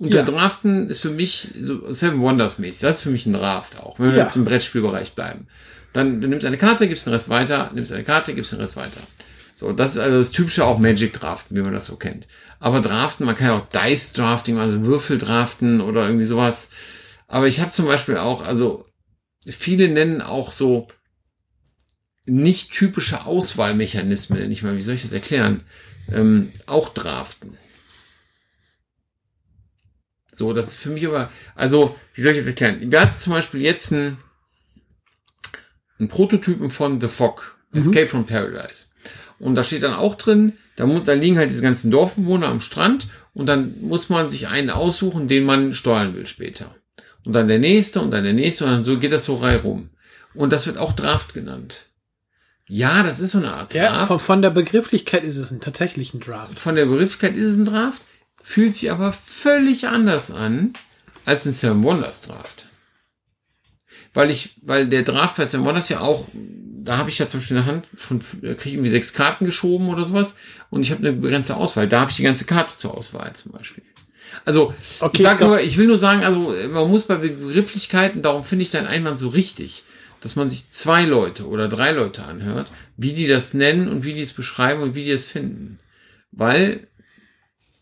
Unter 0.00 0.20
Ja. 0.20 0.24
Draften 0.24 0.88
ist 0.88 1.00
für 1.00 1.10
mich 1.10 1.50
so 1.60 1.92
Seven 1.92 2.20
Wonders 2.22 2.58
mäßig. 2.58 2.80
Das 2.80 2.96
ist 2.96 3.02
für 3.02 3.10
mich 3.10 3.26
ein 3.26 3.34
Draft 3.34 3.78
auch, 3.78 3.98
wenn 3.98 4.06
wir 4.12 4.16
Ja. 4.16 4.24
jetzt 4.24 4.34
im 4.34 4.46
Brettspielbereich 4.46 5.12
bleiben. 5.12 5.46
Dann 5.92 6.22
du 6.22 6.26
nimmst 6.26 6.46
eine 6.46 6.56
Karte, 6.56 6.88
gibst 6.88 7.04
den 7.06 7.12
Rest 7.12 7.28
weiter, 7.28 7.70
nimmst 7.74 7.92
eine 7.92 8.02
Karte, 8.02 8.32
gibst 8.32 8.52
den 8.52 8.60
Rest 8.60 8.76
weiter. 8.76 9.00
So, 9.56 9.72
das 9.74 9.92
ist 9.96 9.98
also 9.98 10.16
das 10.18 10.30
typische 10.30 10.64
auch 10.64 10.78
Magic 10.78 11.12
Draften, 11.12 11.54
wie 11.54 11.60
man 11.60 11.74
das 11.74 11.84
so 11.84 11.96
kennt. 11.96 12.26
Aber 12.60 12.80
Draften, 12.80 13.26
man 13.26 13.36
kann 13.36 13.48
ja 13.48 13.58
auch 13.58 13.66
Dice 13.68 14.14
Drafting, 14.14 14.58
also 14.58 14.82
Würfel 14.84 15.18
draften 15.18 15.82
oder 15.82 16.06
irgendwie 16.06 16.24
sowas. 16.24 16.70
Aber 17.28 17.46
ich 17.46 17.60
habe 17.60 17.70
zum 17.70 17.84
Beispiel 17.84 18.16
auch, 18.16 18.40
also 18.40 18.86
viele 19.46 19.88
nennen 19.88 20.22
auch 20.22 20.50
so 20.50 20.88
nicht 22.24 22.72
typische 22.72 23.26
Auswahlmechanismen, 23.26 24.50
ich 24.50 24.62
mal, 24.62 24.76
wie 24.76 24.80
soll 24.80 24.94
ich 24.94 25.02
das 25.02 25.12
erklären? 25.12 25.60
Ähm, 26.10 26.52
auch 26.64 26.88
draften. 26.88 27.58
So, 30.40 30.54
das 30.54 30.68
ist 30.68 30.76
für 30.76 30.88
mich 30.88 31.06
aber, 31.06 31.30
also, 31.54 31.94
wie 32.14 32.22
soll 32.22 32.32
ich 32.32 32.38
das 32.38 32.46
erklären? 32.46 32.78
Wir 32.90 33.02
hatten 33.02 33.18
zum 33.18 33.34
Beispiel 33.34 33.60
jetzt 33.60 33.92
einen, 33.92 34.16
einen 35.98 36.08
Prototypen 36.08 36.70
von 36.70 36.98
The 36.98 37.08
Fog, 37.08 37.58
Escape 37.74 38.06
from 38.06 38.24
Paradise. 38.24 38.86
Und 39.38 39.54
da 39.54 39.62
steht 39.62 39.82
dann 39.82 39.92
auch 39.92 40.14
drin, 40.14 40.54
da, 40.76 40.86
da 40.86 41.12
liegen 41.12 41.36
halt 41.36 41.50
diese 41.50 41.60
ganzen 41.60 41.90
Dorfbewohner 41.90 42.48
am 42.48 42.62
Strand 42.62 43.06
und 43.34 43.50
dann 43.50 43.82
muss 43.82 44.08
man 44.08 44.30
sich 44.30 44.48
einen 44.48 44.70
aussuchen, 44.70 45.28
den 45.28 45.44
man 45.44 45.74
steuern 45.74 46.14
will 46.14 46.24
später. 46.24 46.74
Und 47.26 47.34
dann 47.34 47.48
der 47.48 47.58
nächste 47.58 48.00
und 48.00 48.10
dann 48.10 48.24
der 48.24 48.32
nächste 48.32 48.64
und 48.64 48.70
dann 48.70 48.82
so 48.82 48.96
geht 48.96 49.12
das 49.12 49.26
so 49.26 49.34
reihum. 49.34 49.90
Und 50.32 50.54
das 50.54 50.66
wird 50.66 50.78
auch 50.78 50.94
Draft 50.94 51.34
genannt. 51.34 51.88
Ja, 52.66 53.02
das 53.02 53.20
ist 53.20 53.32
so 53.32 53.38
eine 53.38 53.52
Art 53.52 53.74
Ja, 53.74 53.92
Draft. 53.92 54.08
von, 54.08 54.20
von 54.20 54.40
der 54.40 54.50
Begrifflichkeit 54.50 55.22
ist 55.22 55.36
es 55.36 55.50
ein 55.50 55.60
tatsächlich 55.60 56.14
ein 56.14 56.20
Draft. 56.20 56.58
Von 56.58 56.76
der 56.76 56.86
Begrifflichkeit 56.86 57.36
ist 57.36 57.48
es 57.48 57.56
ein 57.58 57.66
Draft, 57.66 58.00
fühlt 58.42 58.74
sich 58.74 58.90
aber 58.90 59.12
völlig 59.12 59.88
anders 59.88 60.30
an 60.30 60.72
als 61.24 61.46
ein 61.46 61.52
Seven 61.52 61.82
Wonders 61.82 62.22
Draft. 62.22 62.66
Weil 64.12 64.30
ich, 64.30 64.56
weil 64.62 64.88
der 64.88 65.02
Draft 65.02 65.36
bei 65.36 65.46
Seven 65.46 65.64
Wonders 65.64 65.88
ja 65.88 66.00
auch, 66.00 66.26
da 66.32 66.98
habe 66.98 67.10
ich 67.10 67.18
ja 67.18 67.28
zum 67.28 67.40
Beispiel 67.40 67.58
in 67.58 67.62
der 67.62 67.72
Hand 67.72 67.86
von, 67.94 68.20
da 68.42 68.54
kriege 68.54 68.70
ich 68.70 68.74
irgendwie 68.74 68.90
sechs 68.90 69.12
Karten 69.12 69.44
geschoben 69.44 69.88
oder 69.88 70.04
sowas 70.04 70.36
und 70.70 70.82
ich 70.82 70.90
habe 70.90 71.06
eine 71.06 71.16
begrenzte 71.16 71.56
Auswahl. 71.56 71.88
Da 71.88 72.00
habe 72.00 72.10
ich 72.10 72.16
die 72.16 72.22
ganze 72.22 72.44
Karte 72.44 72.76
zur 72.76 72.96
Auswahl 72.96 73.32
zum 73.34 73.52
Beispiel. 73.52 73.84
Also, 74.44 74.74
Okay, 75.00 75.18
ich, 75.18 75.22
sag 75.22 75.40
nur, 75.40 75.60
ich 75.60 75.76
will 75.76 75.86
nur 75.86 75.98
sagen, 75.98 76.24
also 76.24 76.54
man 76.70 76.88
muss 76.88 77.04
bei 77.04 77.16
Begrifflichkeiten, 77.16 78.22
darum 78.22 78.44
finde 78.44 78.62
ich 78.62 78.70
deinen 78.70 78.86
Einwand 78.86 79.18
so 79.18 79.28
richtig, 79.28 79.84
dass 80.20 80.36
man 80.36 80.48
sich 80.48 80.70
zwei 80.70 81.04
Leute 81.04 81.46
oder 81.46 81.68
drei 81.68 81.92
Leute 81.92 82.24
anhört, 82.24 82.70
wie 82.96 83.12
die 83.12 83.26
das 83.26 83.54
nennen 83.54 83.88
und 83.88 84.04
wie 84.04 84.14
die 84.14 84.20
es 84.20 84.32
beschreiben 84.32 84.82
und 84.82 84.94
wie 84.94 85.04
die 85.04 85.10
es 85.10 85.28
finden. 85.28 85.78
Weil, 86.32 86.88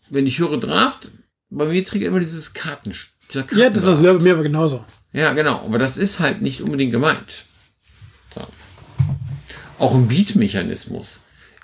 wenn 0.09 0.27
ich 0.27 0.39
höre 0.39 0.59
Draft, 0.59 1.11
bei 1.49 1.65
mir 1.65 1.83
trägt 1.83 2.05
immer 2.05 2.19
dieses 2.19 2.53
Karten. 2.53 2.93
Dieser 3.29 3.45
Ja, 3.55 3.69
das 3.69 3.85
ist 3.85 4.01
bei 4.03 4.13
mir 4.13 4.33
aber 4.33 4.43
genauso. 4.43 4.83
Ja, 5.13 5.33
genau. 5.33 5.61
Aber 5.65 5.77
das 5.79 5.97
ist 5.97 6.19
halt 6.19 6.41
nicht 6.41 6.61
unbedingt 6.61 6.91
gemeint. 6.91 7.45
So. 8.33 8.41
Auch 9.79 9.95
ein 9.95 10.07
Beat-Mechanismus 10.07 11.21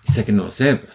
ist 0.08 0.18
ja 0.18 0.24
genau 0.24 0.46
dasselbe. 0.46 0.88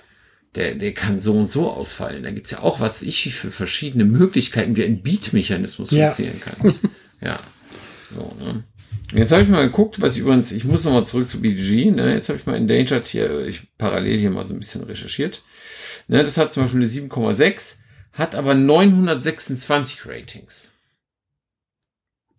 Der, 0.56 0.74
der 0.74 0.92
kann 0.94 1.20
so 1.20 1.34
und 1.34 1.50
so 1.50 1.70
ausfallen. 1.70 2.24
Da 2.24 2.32
gibt's 2.32 2.50
ja 2.50 2.60
auch, 2.60 2.80
was 2.80 3.02
ich 3.02 3.32
für 3.34 3.52
verschiedene 3.52 4.04
Möglichkeiten, 4.04 4.74
wie 4.74 4.84
ein 4.84 5.02
Beat-Mechanismus 5.02 5.92
Ja. 5.92 6.10
funktionieren 6.10 6.40
kann. 6.40 6.74
ja. 7.20 7.38
So, 8.12 8.34
ne? 8.42 8.64
Jetzt 9.12 9.30
habe 9.32 9.42
ich 9.42 9.48
mal 9.48 9.64
geguckt, 9.66 10.00
was 10.00 10.14
ich 10.16 10.22
übrigens, 10.22 10.50
ich 10.50 10.64
muss 10.64 10.84
nochmal 10.84 11.04
zurück 11.04 11.28
zu 11.28 11.40
BG, 11.40 11.90
ne? 11.92 12.14
Jetzt 12.14 12.28
habe 12.28 12.38
ich 12.38 12.46
mal 12.46 12.56
Endangered 12.56 13.06
hier, 13.06 13.46
ich 13.46 13.76
parallel 13.76 14.18
hier 14.18 14.30
mal 14.30 14.44
so 14.44 14.54
ein 14.54 14.58
bisschen 14.60 14.82
recherchiert. 14.84 15.42
Ne, 16.10 16.24
das 16.24 16.36
hat 16.36 16.52
zum 16.52 16.64
Beispiel 16.64 16.80
eine 16.80 16.88
7,6, 16.90 17.76
hat 18.14 18.34
aber 18.34 18.54
926 18.54 20.06
Ratings. 20.06 20.72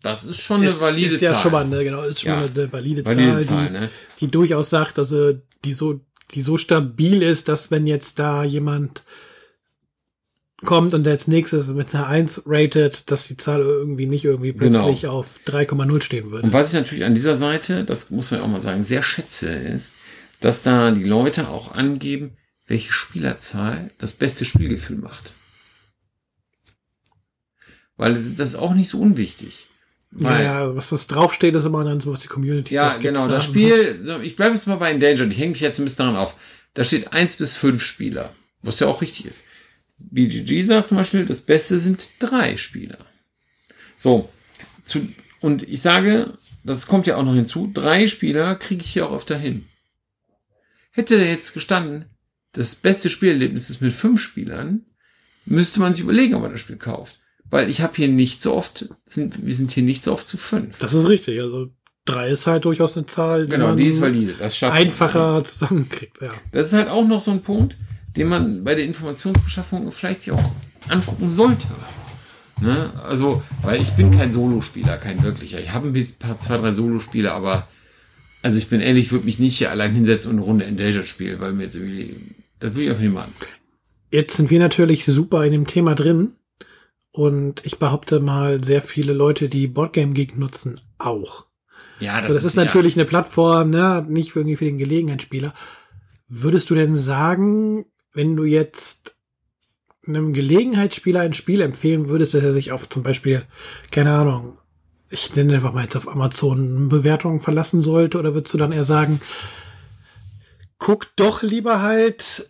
Das 0.04 0.26
ist 0.26 0.42
schon 0.42 0.58
eine 0.58 0.68
Ist, 0.68 0.82
valide 0.82 1.16
ist 1.16 1.22
ja 1.22 1.34
Zahl. 1.34 1.42
schon 1.42 1.52
mal 1.54 1.64
eine, 1.64 1.84
genau, 1.84 2.02
ist 2.04 2.22
schon 2.22 2.32
Ja. 2.32 2.36
mal 2.42 2.50
eine 2.54 2.72
valide, 2.74 3.06
valide 3.06 3.32
Zahl, 3.32 3.46
Zahl, 3.46 3.68
die, 3.68 3.74
ne? 3.74 3.90
die 4.20 4.28
durchaus 4.28 4.70
sagt, 4.70 5.00
also 5.00 5.34
die 5.64 5.74
so, 5.74 6.02
die 6.34 6.42
so 6.42 6.58
stabil 6.58 7.22
ist, 7.24 7.48
dass 7.48 7.72
wenn 7.72 7.88
jetzt 7.88 8.20
da 8.20 8.44
jemand 8.44 9.04
kommt 10.66 10.94
und 10.94 11.08
als 11.08 11.28
nächstes 11.28 11.68
mit 11.68 11.94
einer 11.94 12.08
1 12.08 12.44
rated, 12.46 13.10
dass 13.10 13.28
die 13.28 13.38
Zahl 13.38 13.62
irgendwie 13.62 14.06
nicht 14.06 14.26
irgendwie 14.26 14.52
Genau. 14.54 14.80
plötzlich 14.84 15.08
auf 15.08 15.28
3,0 15.46 16.02
stehen 16.02 16.30
würde. 16.32 16.46
Und 16.48 16.54
was 16.54 16.70
ich 16.70 16.74
natürlich 16.80 17.06
an 17.06 17.16
dieser 17.16 17.36
Seite, 17.36 17.86
das 17.86 18.10
muss 18.12 18.32
man 18.32 18.42
auch 18.42 18.48
mal 18.48 18.62
sagen, 18.62 18.84
sehr 18.84 19.02
schätze, 19.02 19.50
ist, 19.50 19.96
dass 20.42 20.62
da 20.62 20.92
die 20.92 21.04
Leute 21.06 21.48
auch 21.48 21.74
angeben, 21.74 22.36
welche 22.72 22.94
Spielerzahl 22.94 23.92
das 23.98 24.14
beste 24.14 24.46
Spielgefühl 24.46 24.96
macht. 24.98 25.34
Weil 27.98 28.14
das 28.14 28.24
ist, 28.26 28.40
das 28.40 28.50
ist 28.50 28.56
auch 28.56 28.74
nicht 28.74 28.88
so 28.90 29.00
unwichtig. 29.02 29.68
Weil, 30.12 30.44
ja, 30.46 30.62
ja, 30.66 30.76
was 30.76 30.90
das 30.90 31.08
draufsteht, 31.08 31.54
ist 31.56 31.66
immer 31.66 31.84
dann 31.84 32.00
so, 32.00 32.12
was 32.12 32.22
die 32.22 32.28
Community 32.30 32.74
Ja, 32.74 32.92
sagt. 32.92 33.02
Gibt's 33.02 33.20
genau. 33.20 33.28
da- 33.30 33.36
Das 33.36 33.46
Spiel, 33.46 34.00
so, 34.04 34.20
ich 34.20 34.36
bleibe 34.38 34.56
jetzt 34.56 34.68
mal 34.68 34.78
bei 34.78 34.90
Endangered. 34.92 35.32
Ich 35.32 35.40
hänge 35.40 35.52
mich 35.52 35.60
jetzt 35.62 35.80
ein 35.80 35.84
bisschen 35.86 36.06
daran 36.06 36.16
auf. 36.16 36.36
Da 36.74 36.84
steht 36.84 37.12
eins 37.14 37.36
bis 37.36 37.56
fünf 37.58 37.84
Spieler, 37.84 38.34
was 38.62 38.80
ja 38.80 38.88
auch 38.88 39.02
richtig 39.02 39.26
ist. 39.26 39.46
BGG 40.00 40.64
sagt 40.64 40.88
zum 40.88 40.98
Beispiel, 40.98 41.26
das 41.26 41.42
Beste 41.42 41.78
sind 41.80 42.08
drei 42.20 42.56
Spieler. 42.58 42.98
So, 43.98 44.30
zu, 44.86 45.08
und 45.42 45.64
ich 45.64 45.82
sage, 45.82 46.38
das 46.64 46.88
kommt 46.88 47.06
ja 47.08 47.18
auch 47.18 47.24
noch 47.24 47.36
hinzu, 47.36 47.70
drei 47.74 48.08
Spieler 48.08 48.56
kriege 48.56 48.82
ich 48.84 48.92
hier 48.94 49.08
auch 49.10 49.14
öfter 49.16 49.38
hin. 49.38 49.68
Hätte 50.92 51.18
da 51.20 51.24
jetzt 51.26 51.54
gestanden, 51.54 52.06
das 52.54 52.76
beste 52.76 53.10
Spielerlebnis 53.10 53.70
ist 53.70 53.82
mit 53.82 53.94
fünf 53.94 54.22
Spielern, 54.22 54.86
müsste 55.46 55.80
man 55.80 55.94
sich 55.94 56.04
überlegen, 56.04 56.36
ob 56.36 56.42
man 56.42 56.52
das 56.52 56.62
Spiel 56.62 56.78
kauft. 56.78 57.20
Weil 57.50 57.70
ich 57.70 57.82
habe 57.82 57.94
hier 57.96 58.08
nicht 58.08 58.42
so 58.42 58.56
oft, 58.56 58.90
sind, 59.06 59.46
wir 59.46 59.54
sind 59.54 59.72
hier 59.72 59.84
nicht 59.84 60.04
so 60.04 60.14
oft 60.14 60.28
zu 60.28 60.38
fünf. 60.38 60.80
Das 60.80 60.94
ist 60.94 61.08
richtig. 61.08 61.42
Also 61.42 61.70
drei 62.06 62.30
ist 62.30 62.48
halt 62.48 62.66
durchaus 62.66 62.96
eine 62.96 63.06
Zahl, 63.06 63.46
die 63.46 63.52
Genau, 63.52 63.68
man 63.68 63.78
die 63.78 63.88
ist 63.88 64.02
valide. 64.02 64.36
Das 64.40 64.58
schafft 64.58 64.74
man. 64.74 64.84
einfacher 64.84 65.44
zusammenkriegt. 65.44 66.22
Ja. 66.22 66.30
Das 66.52 66.68
ist 66.68 66.74
halt 66.74 66.88
auch 66.88 67.06
noch 67.06 67.20
so 67.20 67.32
ein 67.32 67.42
Punkt, 67.42 67.76
den 68.16 68.28
man 68.28 68.64
bei 68.64 68.76
der 68.76 68.86
Informationsbeschaffung 68.86 69.92
vielleicht 69.92 70.22
sich 70.24 70.34
auch 70.34 70.52
angucken 70.88 71.30
sollte. 71.30 71.68
Ne? 72.62 72.94
Also, 73.04 73.44
weil 73.64 73.82
ich 73.82 73.90
bin 73.92 74.12
kein 74.12 74.32
Solospieler, 74.32 74.98
kein 74.98 75.24
wirklicher. 75.24 75.60
Ich 75.60 75.72
habe 75.72 75.88
ein 75.88 75.94
bisschen, 75.94 76.20
paar, 76.20 76.40
zwei, 76.40 76.58
drei 76.58 76.72
Solospiele, 76.72 77.32
aber 77.32 77.68
also 78.44 78.58
ich 78.58 78.70
bin 78.70 78.82
ehrlich, 78.82 79.08
ich 79.08 79.12
würde 79.12 79.26
mich 79.26 79.40
nicht 79.40 79.58
hier 79.58 79.72
allein 79.72 79.94
hinsetzen 79.94 80.32
und 80.32 80.38
eine 80.38 80.46
Runde 80.46 80.66
Endangered 80.66 81.08
spielen, 81.08 81.40
weil 81.40 81.54
mir 81.54 81.64
jetzt 81.64 81.76
irgendwie, 81.76 82.16
das 82.62 82.76
will 82.76 82.84
ich 82.84 82.90
einfach 82.90 83.02
nicht 83.02 83.14
machen. 83.14 83.34
Jetzt 84.12 84.38
sind 84.38 84.50
wir 84.50 84.60
natürlich 84.60 85.06
super 85.06 85.46
in 85.46 85.52
dem 85.52 85.68
Thema 85.68 85.96
drin. 85.96 86.34
Und 87.12 87.66
ich 87.66 87.78
behaupte 87.78 88.22
mal, 88.22 88.64
sehr 88.64 88.82
viele 88.82 89.12
Leute, 89.12 89.50
die 89.50 89.68
Boardgame 89.68 90.14
Geek 90.14 90.38
nutzen, 90.38 90.80
auch. 90.98 91.46
Ja, 92.00 92.22
das, 92.22 92.28
Das, 92.28 92.36
das 92.36 92.46
ist, 92.46 92.56
natürlich 92.56 92.96
eine 92.96 93.06
Plattform, 93.06 93.70
ne, 93.70 94.06
nicht 94.08 94.36
irgendwie 94.36 94.56
für 94.56 94.66
den 94.66 94.78
Gelegenheitsspieler. 94.78 95.54
Würdest 96.30 96.70
du 96.70 96.76
denn 96.76 96.96
sagen, 96.96 97.86
wenn 98.14 98.38
du 98.38 98.46
jetzt 98.46 99.16
einem 100.08 100.34
Gelegenheitsspieler 100.34 101.20
ein 101.20 101.34
Spiel 101.34 101.62
empfehlen 101.62 102.08
würdest, 102.08 102.34
dass 102.34 102.44
er 102.44 102.54
sich 102.54 102.72
auf 102.72 102.88
zum 102.88 103.04
Beispiel, 103.04 103.44
keine 103.92 104.14
Ahnung, 104.14 104.58
ich 105.10 105.36
nenne 105.36 105.56
einfach 105.56 105.74
mal 105.74 105.84
jetzt 105.84 105.98
auf 105.98 106.08
Amazon 106.08 106.88
Bewertungen 106.88 107.42
verlassen 107.42 107.82
sollte, 107.82 108.18
oder 108.18 108.34
würdest 108.34 108.54
du 108.54 108.58
dann 108.58 108.72
eher 108.72 108.86
sagen, 108.86 109.20
guck 110.78 111.16
doch 111.18 111.44
lieber 111.44 111.82
halt 111.82 112.50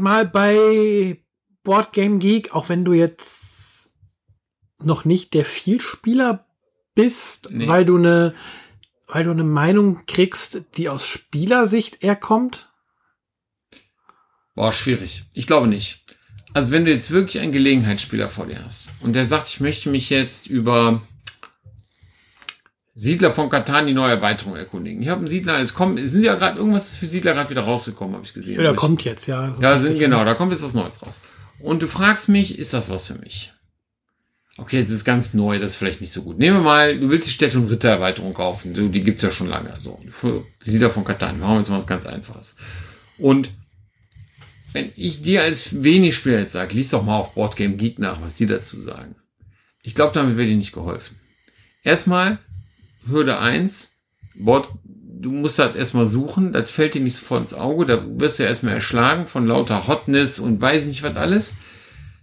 mal 0.00 0.26
bei 0.26 1.22
Boardgame 1.62 2.18
Geek, 2.18 2.54
auch 2.54 2.68
wenn 2.68 2.84
du 2.84 2.92
jetzt 2.92 3.92
noch 4.82 5.04
nicht 5.04 5.34
der 5.34 5.44
Vielspieler 5.44 6.46
bist, 6.94 7.48
Nee. 7.50 7.68
weil 7.68 7.84
du 7.84 7.96
eine, 7.96 8.34
weil 9.08 9.24
du 9.24 9.30
eine 9.30 9.44
Meinung 9.44 10.04
kriegst, 10.06 10.62
die 10.76 10.88
aus 10.88 11.06
Spielersicht 11.06 12.02
eher 12.02 12.16
kommt? 12.16 12.72
Boah, 14.54 14.72
schwierig. 14.72 15.24
Ich 15.32 15.46
glaube 15.46 15.66
nicht. 15.66 16.04
Also 16.52 16.72
wenn 16.72 16.84
du 16.84 16.90
jetzt 16.90 17.10
wirklich 17.12 17.40
einen 17.40 17.52
Gelegenheitsspieler 17.52 18.28
vor 18.28 18.46
dir 18.46 18.64
hast 18.64 18.90
und 19.00 19.12
der 19.12 19.24
sagt, 19.24 19.48
ich 19.48 19.60
möchte 19.60 19.88
mich 19.88 20.10
jetzt 20.10 20.46
über 20.48 21.02
Siedler 23.00 23.30
von 23.30 23.48
Katan 23.48 23.86
die 23.86 23.94
neue 23.94 24.10
Erweiterung 24.10 24.56
erkundigen. 24.56 25.00
Ich 25.00 25.08
habe 25.08 25.20
einen 25.20 25.26
Siedler, 25.26 25.58
es 25.58 25.72
kommt, 25.72 25.98
es 25.98 26.10
sind 26.12 26.22
ja 26.22 26.34
gerade 26.34 26.58
irgendwas 26.58 26.90
ist 26.90 26.96
für 26.96 27.06
Siedler 27.06 27.32
gerade 27.32 27.48
wieder 27.48 27.62
rausgekommen, 27.62 28.14
habe 28.14 28.26
ich 28.26 28.34
gesehen. 28.34 28.56
Ja, 28.56 28.62
da 28.62 28.68
Also 28.70 28.80
kommt 28.80 29.02
jetzt, 29.04 29.26
ja. 29.26 29.56
Ja, 29.58 29.78
sind, 29.78 29.98
genau, 29.98 30.22
da 30.26 30.34
kommt 30.34 30.52
jetzt 30.52 30.62
was 30.62 30.74
Neues 30.74 31.00
raus. 31.00 31.20
Und 31.60 31.80
du 31.80 31.86
fragst 31.86 32.28
mich, 32.28 32.58
ist 32.58 32.74
das 32.74 32.90
was 32.90 33.06
für 33.06 33.14
mich? 33.14 33.54
Okay, 34.58 34.80
jetzt 34.80 34.90
ist 34.90 34.96
es 34.96 35.04
ganz 35.06 35.32
neu, 35.32 35.58
das 35.58 35.72
ist 35.72 35.76
vielleicht 35.78 36.02
nicht 36.02 36.12
so 36.12 36.22
gut. 36.22 36.38
Nehmen 36.38 36.58
wir 36.58 36.62
mal, 36.62 37.00
du 37.00 37.08
willst 37.08 37.26
die 37.26 37.32
Städte- 37.32 37.56
und 37.56 37.70
Rittererweiterung 37.70 38.34
kaufen. 38.34 38.74
Du, 38.74 38.88
die 38.88 39.02
gibt's 39.02 39.22
ja 39.22 39.30
schon 39.30 39.48
lange. 39.48 39.74
So, 39.80 39.98
für 40.10 40.44
Siedler 40.60 40.90
von 40.90 41.04
Katan. 41.04 41.40
Machen 41.40 41.54
wir 41.54 41.58
jetzt 41.60 41.70
mal 41.70 41.78
was 41.78 41.86
ganz 41.86 42.04
Einfaches. 42.04 42.56
Und 43.16 43.50
wenn 44.74 44.92
ich 44.94 45.22
dir 45.22 45.40
als 45.42 45.82
wenig 45.82 46.16
Spieler 46.16 46.40
jetzt 46.40 46.52
sage, 46.52 46.74
lies 46.74 46.90
doch 46.90 47.02
mal 47.02 47.16
auf 47.16 47.32
Boardgame 47.32 47.76
Geek 47.76 47.98
nach, 47.98 48.20
was 48.20 48.34
die 48.34 48.46
dazu 48.46 48.78
sagen. 48.78 49.16
Ich 49.82 49.94
glaube, 49.94 50.12
damit 50.12 50.36
wird 50.36 50.50
dir 50.50 50.56
nicht 50.56 50.74
geholfen. 50.74 51.16
Erstmal, 51.82 52.38
Hürde 53.06 53.38
eins, 53.38 53.92
Board, 54.34 54.68
du 54.84 55.30
musst 55.30 55.58
halt 55.58 55.76
erstmal 55.76 56.06
suchen, 56.06 56.52
das 56.52 56.70
fällt 56.70 56.94
dir 56.94 57.00
nicht 57.00 57.16
sofort 57.16 57.42
ins 57.42 57.54
Auge, 57.54 57.86
da 57.86 58.04
wirst 58.18 58.38
du 58.38 58.44
ja 58.44 58.48
erstmal 58.48 58.74
erschlagen 58.74 59.26
von 59.26 59.46
lauter 59.46 59.86
Hotness 59.86 60.38
und 60.38 60.60
weiß 60.60 60.86
nicht 60.86 61.02
was 61.02 61.16
alles. 61.16 61.54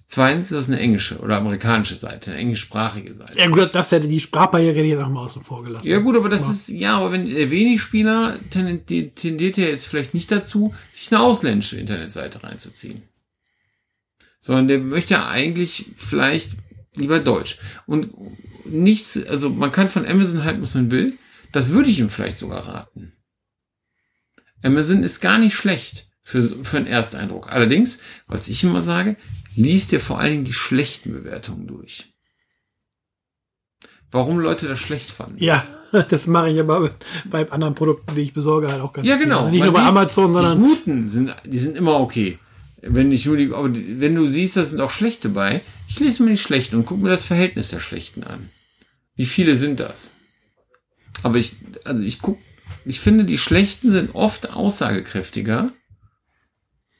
Zweitens 0.10 0.52
ist 0.52 0.58
das 0.58 0.68
eine 0.70 0.80
englische 0.80 1.20
oder 1.20 1.36
amerikanische 1.36 1.96
Seite, 1.96 2.32
eine 2.32 2.40
englischsprachige 2.40 3.14
Seite. 3.14 3.38
Ja 3.38 3.48
gut, 3.48 3.76
das 3.76 3.92
hätte 3.92 4.08
die 4.08 4.22
Sprachbarriere 4.22 4.82
die 4.82 4.96
noch 4.96 5.10
mal 5.10 5.26
außen 5.26 5.42
vor 5.42 5.66
gelassen. 5.66 5.86
Ja 5.86 6.00
gut, 6.00 6.16
aber 6.16 6.30
das 6.30 6.50
ist, 6.50 6.70
ja, 6.70 6.98
aber 6.98 7.12
wenn 7.12 7.30
der 7.30 7.52
wenig 7.52 7.82
Spieler 7.82 8.38
tendiert 8.50 9.18
tendiert 9.18 9.58
ja 9.58 9.66
jetzt 9.66 9.86
vielleicht 9.86 10.14
nicht 10.14 10.32
dazu, 10.32 10.74
sich 10.92 11.12
eine 11.12 11.22
ausländische 11.22 11.78
Internetseite 11.78 12.42
reinzuziehen. 12.42 13.02
Sondern 14.40 14.70
der 14.70 14.80
möchte 14.80 15.16
ja 15.16 15.28
eigentlich 15.28 15.88
vielleicht 15.98 16.52
lieber 16.96 17.20
Deutsch. 17.20 17.60
Und 17.86 18.10
nichts, 18.70 19.26
also 19.28 19.50
man 19.50 19.72
kann 19.72 19.90
von 19.90 20.06
Amazon 20.06 20.44
halten, 20.44 20.62
was 20.62 20.76
man 20.76 20.92
will. 20.92 21.18
Das 21.52 21.72
würde 21.72 21.90
ich 21.90 22.00
ihm 22.00 22.10
vielleicht 22.10 22.38
sogar 22.38 22.68
raten. 22.68 23.14
Amazon 24.64 25.04
ist 25.04 25.22
gar 25.22 25.38
nicht 25.38 25.56
schlecht 25.56 26.10
für, 26.24 26.42
für 26.42 26.78
einen 26.78 26.88
Ersteindruck. 26.88 27.52
Allerdings, 27.52 28.02
was 28.28 28.48
ich 28.50 28.64
immer 28.64 28.82
sage, 28.82 29.16
liest 29.56 29.92
dir 29.92 30.00
vor 30.00 30.20
allen 30.20 30.32
Dingen 30.34 30.46
die 30.46 30.54
schlechten 30.54 31.12
Bewertungen 31.14 31.68
durch. 31.68 32.14
Warum 34.12 34.40
Leute 34.40 34.68
das 34.68 34.80
schlecht 34.80 35.12
fanden. 35.12 35.44
Ja, 35.44 35.66
das 36.10 36.28
mache 36.28 36.50
ich 36.50 36.60
aber 36.60 36.92
bei 37.26 37.50
anderen 37.52 37.76
Produkten, 37.76 38.16
die 38.16 38.22
ich 38.22 38.34
besorge, 38.34 38.72
halt 38.72 38.82
auch 38.82 38.94
ganz 38.94 39.08
Ja, 39.08 39.18
genau. 39.18 39.40
Also 39.40 39.52
nicht 39.52 39.64
nur 39.64 39.74
bei 39.74 39.84
Amazon, 39.84 40.34
sondern 40.34 40.58
Die 40.58 40.68
guten 40.68 41.10
sind, 41.10 41.36
die 41.46 41.60
sind 41.60 41.78
immer 41.78 42.00
okay. 42.00 42.40
Wenn 42.82 43.12
ich 43.12 43.26
nur 43.26 43.38
die, 43.38 43.52
aber 43.54 43.70
wenn 43.74 44.16
du 44.16 44.28
siehst, 44.28 44.56
da 44.56 44.64
sind 44.64 44.80
auch 44.80 44.92
schlechte 44.92 45.30
bei, 45.30 45.62
ich 45.90 46.00
lese 46.00 46.24
mir 46.24 46.30
die 46.30 46.38
schlechten 46.38 46.76
und 46.76 46.86
gucke 46.86 47.02
mir 47.02 47.10
das 47.10 47.26
Verhältnis 47.26 47.70
der 47.70 47.80
schlechten 47.80 48.24
an. 48.24 48.50
Wie 49.18 49.26
viele 49.26 49.56
sind 49.56 49.82
das? 49.82 50.12
Aber 51.24 51.38
ich, 51.38 51.58
also 51.84 52.02
ich 52.04 52.22
guck, 52.22 52.38
ich 52.86 53.02
finde, 53.02 53.26
die 53.26 53.38
schlechten 53.38 53.92
sind 53.92 54.16
oft 54.16 54.52
aussagekräftiger 54.52 55.72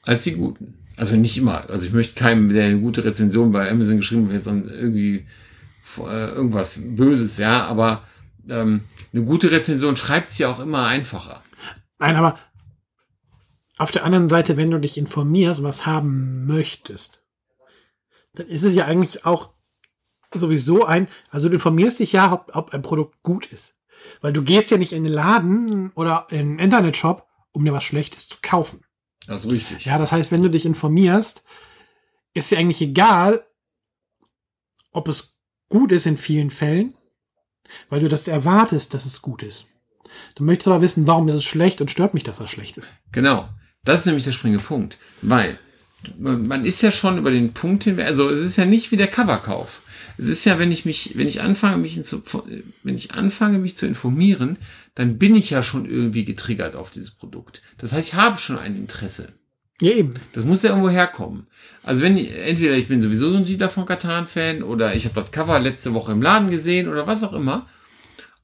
als 0.02 0.24
die 0.24 0.32
guten. 0.32 0.84
Also 0.96 1.16
nicht 1.16 1.38
immer. 1.38 1.70
Also 1.70 1.86
ich 1.86 1.92
möchte 1.92 2.14
keinem, 2.14 2.52
der 2.52 2.66
eine 2.66 2.80
gute 2.80 3.04
Rezension 3.04 3.52
bei 3.52 3.70
Amazon 3.70 3.98
geschrieben 3.98 4.26
hat, 4.26 4.34
jetzt 4.34 4.46
irgendwie 4.46 5.26
äh, 5.98 6.28
irgendwas 6.30 6.82
Böses, 6.84 7.38
ja, 7.38 7.66
aber 7.66 8.02
ähm, 8.48 8.82
eine 9.12 9.24
gute 9.24 9.50
Rezension 9.50 9.96
schreibt 9.96 10.30
sie 10.30 10.44
auch 10.44 10.58
immer 10.58 10.86
einfacher. 10.86 11.42
Nein, 11.98 12.16
aber 12.16 12.38
auf 13.78 13.92
der 13.92 14.04
anderen 14.04 14.28
Seite, 14.28 14.56
wenn 14.56 14.70
du 14.70 14.78
dich 14.78 14.98
informierst 14.98 15.62
was 15.62 15.86
haben 15.86 16.46
möchtest, 16.46 17.22
dann 18.34 18.48
ist 18.48 18.64
es 18.64 18.74
ja 18.74 18.86
eigentlich 18.86 19.24
auch 19.24 19.50
sowieso 20.34 20.84
ein, 20.84 21.08
also 21.30 21.48
du 21.48 21.54
informierst 21.54 21.98
dich 21.98 22.12
ja, 22.12 22.32
ob, 22.32 22.54
ob 22.54 22.74
ein 22.74 22.82
Produkt 22.82 23.22
gut 23.22 23.46
ist. 23.46 23.74
Weil 24.20 24.32
du 24.32 24.42
gehst 24.42 24.70
ja 24.70 24.78
nicht 24.78 24.92
in 24.92 25.04
den 25.04 25.12
Laden 25.12 25.90
oder 25.92 26.26
in 26.30 26.56
den 26.56 26.58
Internetshop, 26.58 27.26
um 27.52 27.64
dir 27.64 27.72
was 27.72 27.84
Schlechtes 27.84 28.28
zu 28.28 28.38
kaufen. 28.42 28.84
Das 29.26 29.44
ist 29.44 29.50
richtig. 29.50 29.84
Ja, 29.84 29.98
das 29.98 30.12
heißt, 30.12 30.30
wenn 30.30 30.42
du 30.42 30.50
dich 30.50 30.64
informierst, 30.64 31.42
ist 32.34 32.50
dir 32.50 32.58
eigentlich 32.58 32.80
egal, 32.80 33.44
ob 34.92 35.08
es 35.08 35.36
gut 35.68 35.92
ist 35.92 36.06
in 36.06 36.16
vielen 36.16 36.50
Fällen, 36.50 36.94
weil 37.90 38.00
du 38.00 38.08
das 38.08 38.28
erwartest, 38.28 38.94
dass 38.94 39.04
es 39.04 39.20
gut 39.20 39.42
ist. 39.42 39.66
Du 40.34 40.44
möchtest 40.44 40.68
aber 40.68 40.80
wissen, 40.80 41.06
warum 41.06 41.28
ist 41.28 41.34
es 41.34 41.44
schlecht 41.44 41.80
und 41.80 41.90
stört 41.90 42.14
mich, 42.14 42.24
dass 42.24 42.38
das 42.38 42.50
schlecht 42.50 42.78
ist. 42.78 42.92
Genau. 43.12 43.48
Das 43.84 44.00
ist 44.00 44.06
nämlich 44.06 44.24
der 44.24 44.32
springende 44.32 44.64
Punkt. 44.64 44.98
Weil 45.20 45.58
man 46.16 46.64
ist 46.64 46.80
ja 46.80 46.92
schon 46.92 47.18
über 47.18 47.30
den 47.30 47.52
Punkt 47.52 47.84
hin, 47.84 48.00
also 48.00 48.30
es 48.30 48.40
ist 48.40 48.56
ja 48.56 48.64
nicht 48.64 48.92
wie 48.92 48.96
der 48.96 49.08
Coverkauf. 49.08 49.82
Es 50.18 50.28
ist 50.28 50.44
ja, 50.44 50.58
wenn 50.58 50.72
ich 50.72 50.84
mich, 50.84 51.16
wenn 51.16 51.28
ich 51.28 51.40
anfange, 51.40 51.78
mich 51.78 52.02
zu, 52.04 52.22
wenn 52.82 52.96
ich 52.96 53.12
anfange, 53.12 53.58
mich 53.58 53.76
zu 53.76 53.86
informieren, 53.86 54.58
dann 54.94 55.16
bin 55.16 55.36
ich 55.36 55.50
ja 55.50 55.62
schon 55.62 55.86
irgendwie 55.86 56.24
getriggert 56.24 56.74
auf 56.74 56.90
dieses 56.90 57.12
Produkt. 57.12 57.62
Das 57.78 57.92
heißt, 57.92 58.08
ich 58.08 58.14
habe 58.14 58.36
schon 58.36 58.58
ein 58.58 58.76
Interesse. 58.76 59.32
Ja, 59.80 59.92
eben. 59.92 60.14
Das 60.32 60.44
muss 60.44 60.64
ja 60.64 60.70
irgendwo 60.70 60.90
herkommen. 60.90 61.46
Also 61.84 62.02
wenn 62.02 62.18
entweder 62.18 62.76
ich 62.76 62.88
bin 62.88 63.00
sowieso 63.00 63.30
so 63.30 63.38
ein 63.38 63.46
Siedler 63.46 63.68
von 63.68 63.86
Katan-Fan 63.86 64.64
oder 64.64 64.96
ich 64.96 65.04
habe 65.04 65.20
das 65.20 65.30
Cover 65.30 65.60
letzte 65.60 65.94
Woche 65.94 66.12
im 66.12 66.20
Laden 66.20 66.50
gesehen 66.50 66.88
oder 66.88 67.06
was 67.06 67.22
auch 67.22 67.32
immer. 67.32 67.68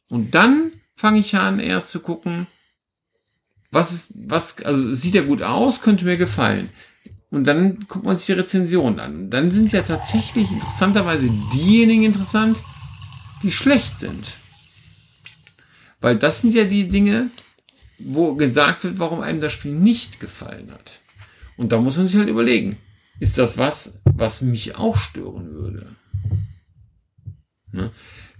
Und 0.08 0.34
dann 0.34 0.70
fange 0.94 1.18
ich 1.18 1.34
an, 1.34 1.58
erst 1.58 1.90
zu 1.90 2.00
gucken, 2.00 2.46
was 3.72 3.92
ist, 3.92 4.14
was, 4.16 4.62
also 4.62 4.94
sieht 4.94 5.14
ja 5.14 5.22
gut 5.22 5.42
aus, 5.42 5.82
könnte 5.82 6.04
mir 6.04 6.16
gefallen. 6.16 6.70
Und 7.34 7.44
dann 7.48 7.80
guckt 7.88 8.04
man 8.04 8.16
sich 8.16 8.26
die 8.26 8.32
Rezension 8.34 9.00
an. 9.00 9.28
Dann 9.28 9.50
sind 9.50 9.72
ja 9.72 9.82
tatsächlich 9.82 10.52
interessanterweise 10.52 11.28
diejenigen 11.52 12.04
interessant, 12.04 12.62
die 13.42 13.50
schlecht 13.50 13.98
sind. 13.98 14.34
Weil 16.00 16.16
das 16.16 16.42
sind 16.42 16.54
ja 16.54 16.62
die 16.62 16.86
Dinge, 16.86 17.30
wo 17.98 18.36
gesagt 18.36 18.84
wird, 18.84 19.00
warum 19.00 19.20
einem 19.20 19.40
das 19.40 19.52
Spiel 19.52 19.72
nicht 19.72 20.20
gefallen 20.20 20.70
hat. 20.70 21.00
Und 21.56 21.72
da 21.72 21.80
muss 21.80 21.96
man 21.96 22.06
sich 22.06 22.20
halt 22.20 22.28
überlegen, 22.28 22.76
ist 23.18 23.36
das 23.36 23.58
was, 23.58 24.00
was 24.04 24.40
mich 24.40 24.76
auch 24.76 24.96
stören 24.96 25.50
würde? 25.50 25.86
Ne? 27.72 27.90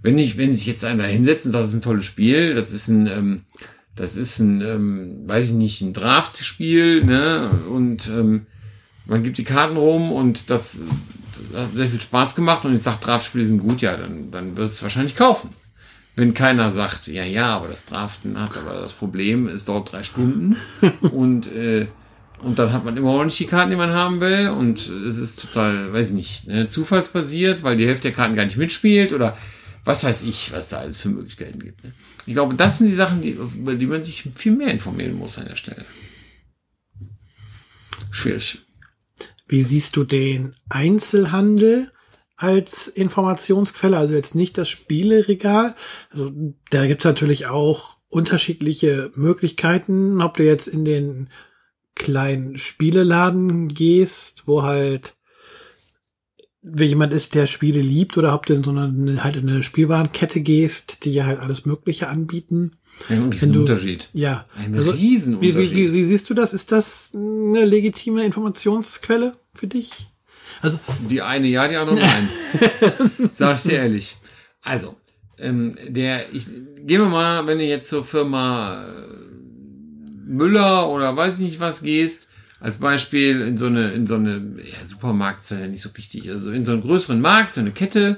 Wenn 0.03 0.17
ich, 0.17 0.37
wenn 0.37 0.55
sich 0.55 0.67
jetzt 0.67 0.85
einer 0.85 1.03
hinsetzt 1.03 1.45
und 1.45 1.51
sagt, 1.51 1.63
das 1.63 1.71
ist 1.71 1.75
ein 1.75 1.81
tolles 1.81 2.05
Spiel, 2.05 2.53
das 2.53 2.71
ist 2.71 2.87
ein, 2.87 3.07
ähm, 3.07 3.43
das 3.93 4.15
ist 4.15 4.39
ein, 4.39 4.61
ähm, 4.61 5.27
weiß 5.27 5.47
ich 5.47 5.53
nicht, 5.53 5.81
ein 5.81 5.93
Draftspiel, 5.93 7.03
ne? 7.03 7.49
Und 7.69 8.07
ähm, 8.07 8.45
man 9.05 9.23
gibt 9.23 9.37
die 9.37 9.43
Karten 9.43 9.77
rum 9.77 10.11
und 10.11 10.49
das, 10.49 10.79
das 11.51 11.67
hat 11.67 11.75
sehr 11.75 11.87
viel 11.87 12.01
Spaß 12.01 12.35
gemacht 12.35 12.65
und 12.65 12.75
ich 12.75 12.81
sage, 12.81 12.97
Draftspiele 13.01 13.45
sind 13.45 13.59
gut, 13.59 13.81
ja, 13.81 13.95
dann, 13.95 14.31
dann 14.31 14.57
wirst 14.57 14.73
du 14.73 14.77
es 14.77 14.83
wahrscheinlich 14.83 15.15
kaufen. 15.15 15.49
Wenn 16.15 16.33
keiner 16.33 16.71
sagt, 16.71 17.07
ja, 17.07 17.25
ja, 17.25 17.57
aber 17.57 17.67
das 17.67 17.85
Draften 17.85 18.39
hat 18.39 18.57
aber 18.57 18.79
das 18.79 18.93
Problem, 18.93 19.47
es 19.47 19.65
dauert 19.65 19.91
drei 19.91 20.03
Stunden 20.03 20.55
und, 21.01 21.51
äh, 21.51 21.87
und 22.39 22.57
dann 22.57 22.71
hat 22.71 22.85
man 22.85 22.95
immer 22.95 23.17
noch 23.17 23.25
nicht 23.25 23.39
die 23.39 23.47
Karten, 23.47 23.71
die 23.71 23.75
man 23.75 23.91
haben 23.91 24.21
will 24.21 24.49
und 24.49 24.87
es 24.87 25.17
ist 25.17 25.41
total, 25.41 25.91
weiß 25.93 26.09
ich 26.09 26.13
nicht, 26.13 26.47
ne, 26.47 26.67
zufallsbasiert, 26.67 27.63
weil 27.63 27.77
die 27.77 27.87
Hälfte 27.87 28.09
der 28.09 28.13
Karten 28.13 28.35
gar 28.35 28.45
nicht 28.45 28.57
mitspielt 28.57 29.13
oder 29.13 29.37
was 29.83 30.03
weiß 30.03 30.23
ich, 30.23 30.51
was 30.51 30.69
da 30.69 30.79
alles 30.79 30.97
für 30.97 31.09
Möglichkeiten 31.09 31.59
gibt. 31.59 31.83
Ne? 31.83 31.93
Ich 32.25 32.33
glaube, 32.33 32.55
das 32.55 32.79
sind 32.79 32.87
die 32.87 32.95
Sachen, 32.95 33.21
die, 33.21 33.31
über 33.31 33.75
die 33.75 33.85
man 33.85 34.01
sich 34.01 34.27
viel 34.35 34.53
mehr 34.53 34.71
informieren 34.71 35.15
muss 35.15 35.37
an 35.37 35.47
der 35.47 35.55
Stelle. 35.55 35.85
Schwierig. 38.11 38.64
Wie 39.47 39.61
siehst 39.61 39.95
du 39.95 40.03
den 40.03 40.55
Einzelhandel 40.69 41.91
als 42.35 42.87
Informationsquelle? 42.87 43.97
Also 43.97 44.13
jetzt 44.13 44.35
nicht 44.35 44.57
das 44.57 44.69
Spieleregal. 44.69 45.75
Also 46.09 46.31
da 46.69 46.85
gibt's 46.87 47.05
natürlich 47.05 47.47
auch 47.47 47.97
unterschiedliche 48.09 49.11
Möglichkeiten, 49.15 50.21
ob 50.21 50.37
du 50.37 50.45
jetzt 50.45 50.67
in 50.67 50.85
den 50.85 51.29
kleinen 51.95 52.57
Spieleladen 52.57 53.69
gehst, 53.69 54.43
wo 54.45 54.63
halt 54.63 55.14
wenn 56.67 56.89
jemand 56.89 57.13
ist, 57.13 57.35
der 57.35 57.45
Spiele 57.45 57.79
liebt, 57.79 58.17
oder 58.17 58.33
ob 58.33 58.45
du 58.47 58.53
in 58.55 58.63
so 58.63 58.71
eine, 58.71 59.23
halt 59.23 59.35
in 59.35 59.47
eine 59.49 59.61
Spielwarenkette 59.61 60.41
gehst, 60.41 61.05
die 61.05 61.11
ja 61.13 61.25
halt 61.25 61.39
alles 61.39 61.65
Mögliche 61.65 62.07
anbieten. 62.07 62.71
Ein 63.09 63.31
Wenn 63.39 63.53
du- 63.53 63.59
Unterschied. 63.59 64.09
Ja. 64.13 64.45
Ein 64.55 64.73
Also, 64.75 64.93
Wie, 64.93 64.97
Riesenunterschied. 65.09 65.71
wie, 65.71 65.75
wie, 65.89 65.93
wie 65.93 66.03
siehst 66.03 66.29
du 66.29 66.33
das? 66.33 66.53
Ist 66.53 66.71
das 66.71 67.11
eine 67.13 67.65
legitime 67.65 68.25
Informationsquelle 68.25 69.35
für 69.53 69.67
dich? 69.67 70.07
Also, 70.61 70.79
Die 71.09 71.21
eine 71.21 71.47
ja, 71.47 71.67
die 71.67 71.75
andere 71.75 71.99
nein. 71.99 72.29
Sag 73.33 73.57
ich 73.57 73.63
dir 73.63 73.73
ehrlich. 73.79 74.15
Also, 74.61 74.95
ähm, 75.37 75.75
der, 75.87 76.33
ich, 76.33 76.45
gehen 76.47 77.01
wir 77.01 77.09
mal, 77.09 77.45
wenn 77.45 77.57
du 77.59 77.65
jetzt 77.65 77.89
zur 77.89 78.03
Firma 78.05 78.85
äh, 78.85 80.25
Müller 80.25 80.89
oder 80.89 81.15
weiß 81.15 81.35
ich 81.39 81.45
nicht 81.45 81.59
was 81.59 81.83
gehst, 81.83 82.29
als 82.59 82.77
Beispiel 82.77 83.41
in 83.41 83.57
so 83.57 83.67
eine, 83.67 83.91
in 83.91 84.07
so 84.07 84.15
eine, 84.15 84.55
ja, 84.57 84.85
Supermarkt 84.85 85.43
ist 85.43 85.51
ja 85.51 85.67
nicht 85.67 85.81
so 85.81 85.89
richtig, 85.97 86.29
also 86.29 86.51
in 86.51 86.65
so 86.65 86.71
einen 86.71 86.81
größeren 86.81 87.19
Markt, 87.19 87.55
so 87.55 87.61
eine 87.61 87.71
Kette, 87.71 88.17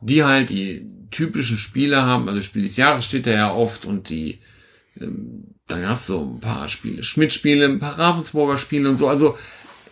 die 0.00 0.24
halt 0.24 0.50
die 0.50 0.86
typischen 1.10 1.56
Spiele 1.56 2.02
haben, 2.02 2.28
also 2.28 2.42
Spiel 2.42 2.62
des 2.62 2.76
Jahres 2.76 3.04
steht 3.04 3.26
da 3.26 3.30
ja 3.30 3.52
oft 3.52 3.86
und 3.86 4.10
die, 4.10 4.40
ähm, 5.00 5.44
dann 5.66 5.88
hast 5.88 6.08
du 6.08 6.36
ein 6.36 6.40
paar 6.40 6.68
Spiele, 6.68 7.02
Schmidt-Spiele, 7.02 7.64
ein 7.64 7.78
paar 7.78 7.98
Ravensburger 7.98 8.58
Spiele 8.58 8.88
und 8.88 8.98
so, 8.98 9.08
also 9.08 9.38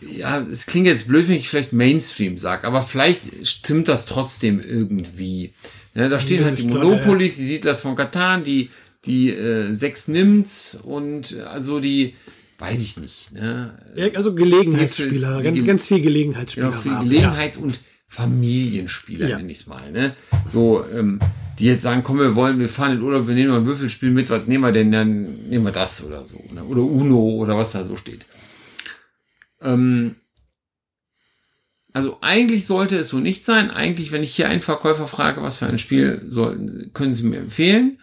ja, 0.01 0.41
es 0.41 0.67
klingt 0.67 0.87
jetzt 0.87 1.09
blöd, 1.09 1.29
wenn 1.29 1.37
ich 1.37 1.49
vielleicht 1.49 1.73
Mainstream 1.73 2.39
sag, 2.39 2.65
aber 2.65 2.83
vielleicht 2.83 3.47
stimmt 3.47 3.89
das 3.89 4.07
trotzdem 4.07 4.61
irgendwie. 4.61 5.55
Ja, 5.95 6.11
da 6.11 6.21
stehen 6.21 6.45
halt 6.45 6.59
die 6.59 6.67
Monopolis, 6.67 7.39
die 7.39 7.47
Siedlers 7.47 7.81
von 7.81 7.97
Katan, 7.97 8.45
die, 8.45 8.69
die 9.07 9.31
äh, 9.31 9.73
sechs 9.73 10.09
Nimmts 10.09 10.75
und 10.75 11.33
äh, 11.33 11.43
also 11.43 11.81
die, 11.81 12.15
weiß 12.59 12.83
ich 12.83 12.97
nicht, 12.97 13.33
ne? 13.33 13.79
also 14.15 14.35
Gelegenheitsspieler, 14.35 15.43
ganz, 15.43 15.65
ganz 15.65 15.87
viel 15.87 16.01
Gelegenheitsspieler. 16.01 16.71
Genau, 16.71 16.85
waren, 16.85 17.09
Gelegenheits- 17.09 17.57
und 17.57 17.81
Familienspieler, 18.09 19.29
Ja. 19.29 19.37
nenne 19.39 19.53
ich 19.53 19.61
es 19.61 19.67
mal, 19.67 19.91
ne? 19.93 20.15
So, 20.47 20.85
ähm, 20.95 21.21
die 21.59 21.65
jetzt 21.65 21.83
sagen, 21.83 22.03
komm, 22.05 22.19
wir 22.19 22.35
wollen, 22.35 22.61
wir 22.61 22.69
fahren 22.69 22.93
in 22.93 23.03
Urlaub, 23.03 23.27
wir 23.27 23.35
nehmen 23.35 23.51
mal 23.51 23.59
ein 23.59 23.67
Würfelspiel 23.67 24.11
mit, 24.11 24.31
was 24.31 24.47
nehmen 24.47 24.63
wir 24.65 24.73
denn, 24.73 24.93
dann 24.93 25.49
nehmen 25.49 25.65
wir 25.65 25.73
das 25.73 26.05
oder 26.05 26.25
so, 26.25 26.43
ne? 26.53 26.65
Oder 26.65 26.83
Uno 26.83 27.19
oder 27.37 27.57
was 27.59 27.73
da 27.73 27.85
so 27.85 27.97
steht. 27.97 28.25
Ähm, 29.61 30.17
also 31.93 32.19
eigentlich 32.21 32.67
sollte 32.67 32.97
es 32.99 33.09
so 33.09 33.19
nicht 33.19 33.45
sein. 33.45 33.71
Eigentlich, 33.71 34.13
wenn 34.13 34.23
ich 34.23 34.35
hier 34.37 34.49
einen 34.49 34.63
Verkäufer 34.63 35.07
frage, 35.07 35.43
was 35.43 35.59
für 35.59 35.67
ein 35.67 35.79
Spiel 35.79 36.23
sollten, 36.29 36.91
können 36.93 37.15
Sie 37.15 37.27
mir 37.27 37.39
empfehlen, 37.39 37.99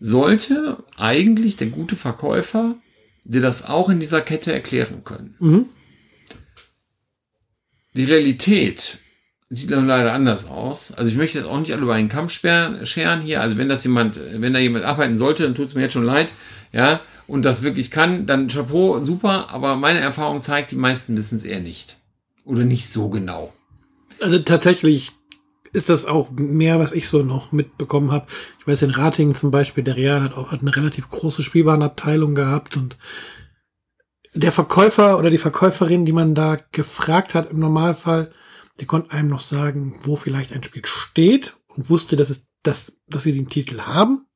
sollte 0.00 0.82
eigentlich 0.96 1.56
der 1.56 1.68
gute 1.68 1.96
Verkäufer 1.96 2.76
dir 3.28 3.42
das 3.42 3.64
auch 3.66 3.88
in 3.88 4.00
dieser 4.00 4.20
Kette 4.20 4.52
erklären 4.52 5.04
können. 5.04 5.36
Mhm. 5.38 5.66
Die 7.94 8.04
Realität 8.04 8.98
sieht 9.50 9.70
dann 9.70 9.86
leider 9.86 10.12
anders 10.12 10.46
aus. 10.46 10.92
Also 10.92 11.10
ich 11.10 11.16
möchte 11.16 11.38
jetzt 11.38 11.46
auch 11.46 11.58
nicht 11.58 11.72
alle 11.72 11.82
über 11.82 11.94
einen 11.94 12.08
Kamm 12.08 12.28
scheren 12.28 13.22
hier. 13.22 13.40
Also 13.40 13.56
wenn 13.56 13.68
das 13.68 13.84
jemand, 13.84 14.18
wenn 14.34 14.52
da 14.52 14.58
jemand 14.58 14.84
arbeiten 14.84 15.16
sollte, 15.16 15.44
dann 15.44 15.54
tut 15.54 15.68
es 15.68 15.74
mir 15.74 15.82
jetzt 15.82 15.94
schon 15.94 16.04
leid, 16.04 16.34
ja, 16.72 17.00
und 17.26 17.42
das 17.44 17.62
wirklich 17.62 17.90
kann, 17.90 18.26
dann 18.26 18.48
Chapeau, 18.48 19.04
super, 19.04 19.50
aber 19.50 19.76
meine 19.76 20.00
Erfahrung 20.00 20.40
zeigt, 20.40 20.72
die 20.72 20.76
meisten 20.76 21.16
wissen 21.16 21.36
es 21.36 21.44
eher 21.44 21.60
nicht. 21.60 21.96
Oder 22.44 22.64
nicht 22.64 22.88
so 22.88 23.10
genau. 23.10 23.52
Also 24.20 24.38
tatsächlich 24.38 25.12
ist 25.72 25.88
das 25.88 26.06
auch 26.06 26.30
mehr, 26.30 26.78
was 26.78 26.92
ich 26.92 27.08
so 27.08 27.22
noch 27.22 27.52
mitbekommen 27.52 28.10
habe. 28.10 28.26
Ich 28.58 28.66
weiß, 28.66 28.82
in 28.82 28.90
Ratingen 28.90 29.34
zum 29.34 29.50
Beispiel, 29.50 29.84
der 29.84 29.96
Real 29.96 30.22
hat 30.22 30.34
auch 30.34 30.50
hat 30.50 30.62
eine 30.62 30.74
relativ 30.74 31.08
große 31.08 31.42
Spielwarenabteilung 31.42 32.34
gehabt 32.34 32.76
und 32.76 32.96
der 34.34 34.52
Verkäufer 34.52 35.18
oder 35.18 35.30
die 35.30 35.38
Verkäuferin, 35.38 36.04
die 36.04 36.12
man 36.12 36.34
da 36.34 36.56
gefragt 36.72 37.34
hat, 37.34 37.50
im 37.50 37.60
Normalfall 37.60 38.30
der 38.78 38.86
konnte 38.86 39.10
einem 39.10 39.28
noch 39.28 39.40
sagen, 39.40 39.98
wo 40.02 40.16
vielleicht 40.16 40.52
ein 40.52 40.62
Spiel 40.62 40.84
steht 40.84 41.56
und 41.68 41.90
wusste, 41.90 42.16
dass 42.16 42.30
es, 42.30 42.48
dass, 42.62 42.92
dass 43.08 43.24
sie 43.24 43.32
den 43.32 43.48
Titel 43.48 43.80
haben. 43.80 44.26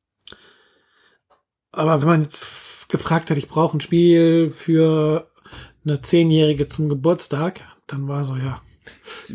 Aber 1.70 2.00
wenn 2.00 2.08
man 2.08 2.22
jetzt 2.22 2.88
gefragt 2.88 3.30
hat, 3.30 3.38
ich 3.38 3.48
brauche 3.48 3.76
ein 3.76 3.80
Spiel 3.80 4.50
für 4.50 5.30
eine 5.84 6.00
Zehnjährige 6.00 6.68
zum 6.68 6.88
Geburtstag, 6.88 7.60
dann 7.86 8.08
war 8.08 8.24
so, 8.24 8.36
ja. 8.36 8.60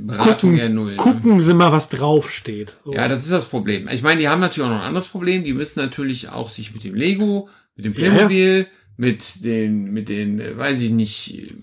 Beratung 0.06 0.52
Gucken, 0.52 0.58
ja 0.58 0.70
null. 0.70 0.92
ne? 0.92 0.98
gucken 0.98 1.42
Sie 1.42 1.54
mal, 1.54 1.72
was 1.72 1.90
draufsteht. 1.90 2.74
So. 2.86 2.94
Ja, 2.94 3.08
das 3.08 3.24
ist 3.24 3.32
das 3.32 3.46
Problem. 3.46 3.88
Ich 3.92 4.02
meine, 4.02 4.20
die 4.22 4.28
haben 4.28 4.40
natürlich 4.42 4.68
auch 4.68 4.74
noch 4.74 4.82
ein 4.82 4.88
anderes 4.88 5.08
Problem. 5.08 5.44
Die 5.44 5.54
müssen 5.54 5.80
natürlich 5.80 6.30
auch 6.30 6.50
sich 6.50 6.74
mit 6.74 6.84
dem 6.84 6.96
Lego, 6.96 7.50
mit 7.76 7.86
dem 7.86 7.94
Ja, 7.94 8.02
ja. 8.04 8.10
Playmobil, 8.12 8.68
mit 8.98 9.44
den, 9.46 9.92
mit 9.94 10.10
den, 10.10 10.40
äh, 10.40 10.58
weiß 10.58 10.82
ich 10.82 10.92
nicht, 10.92 11.54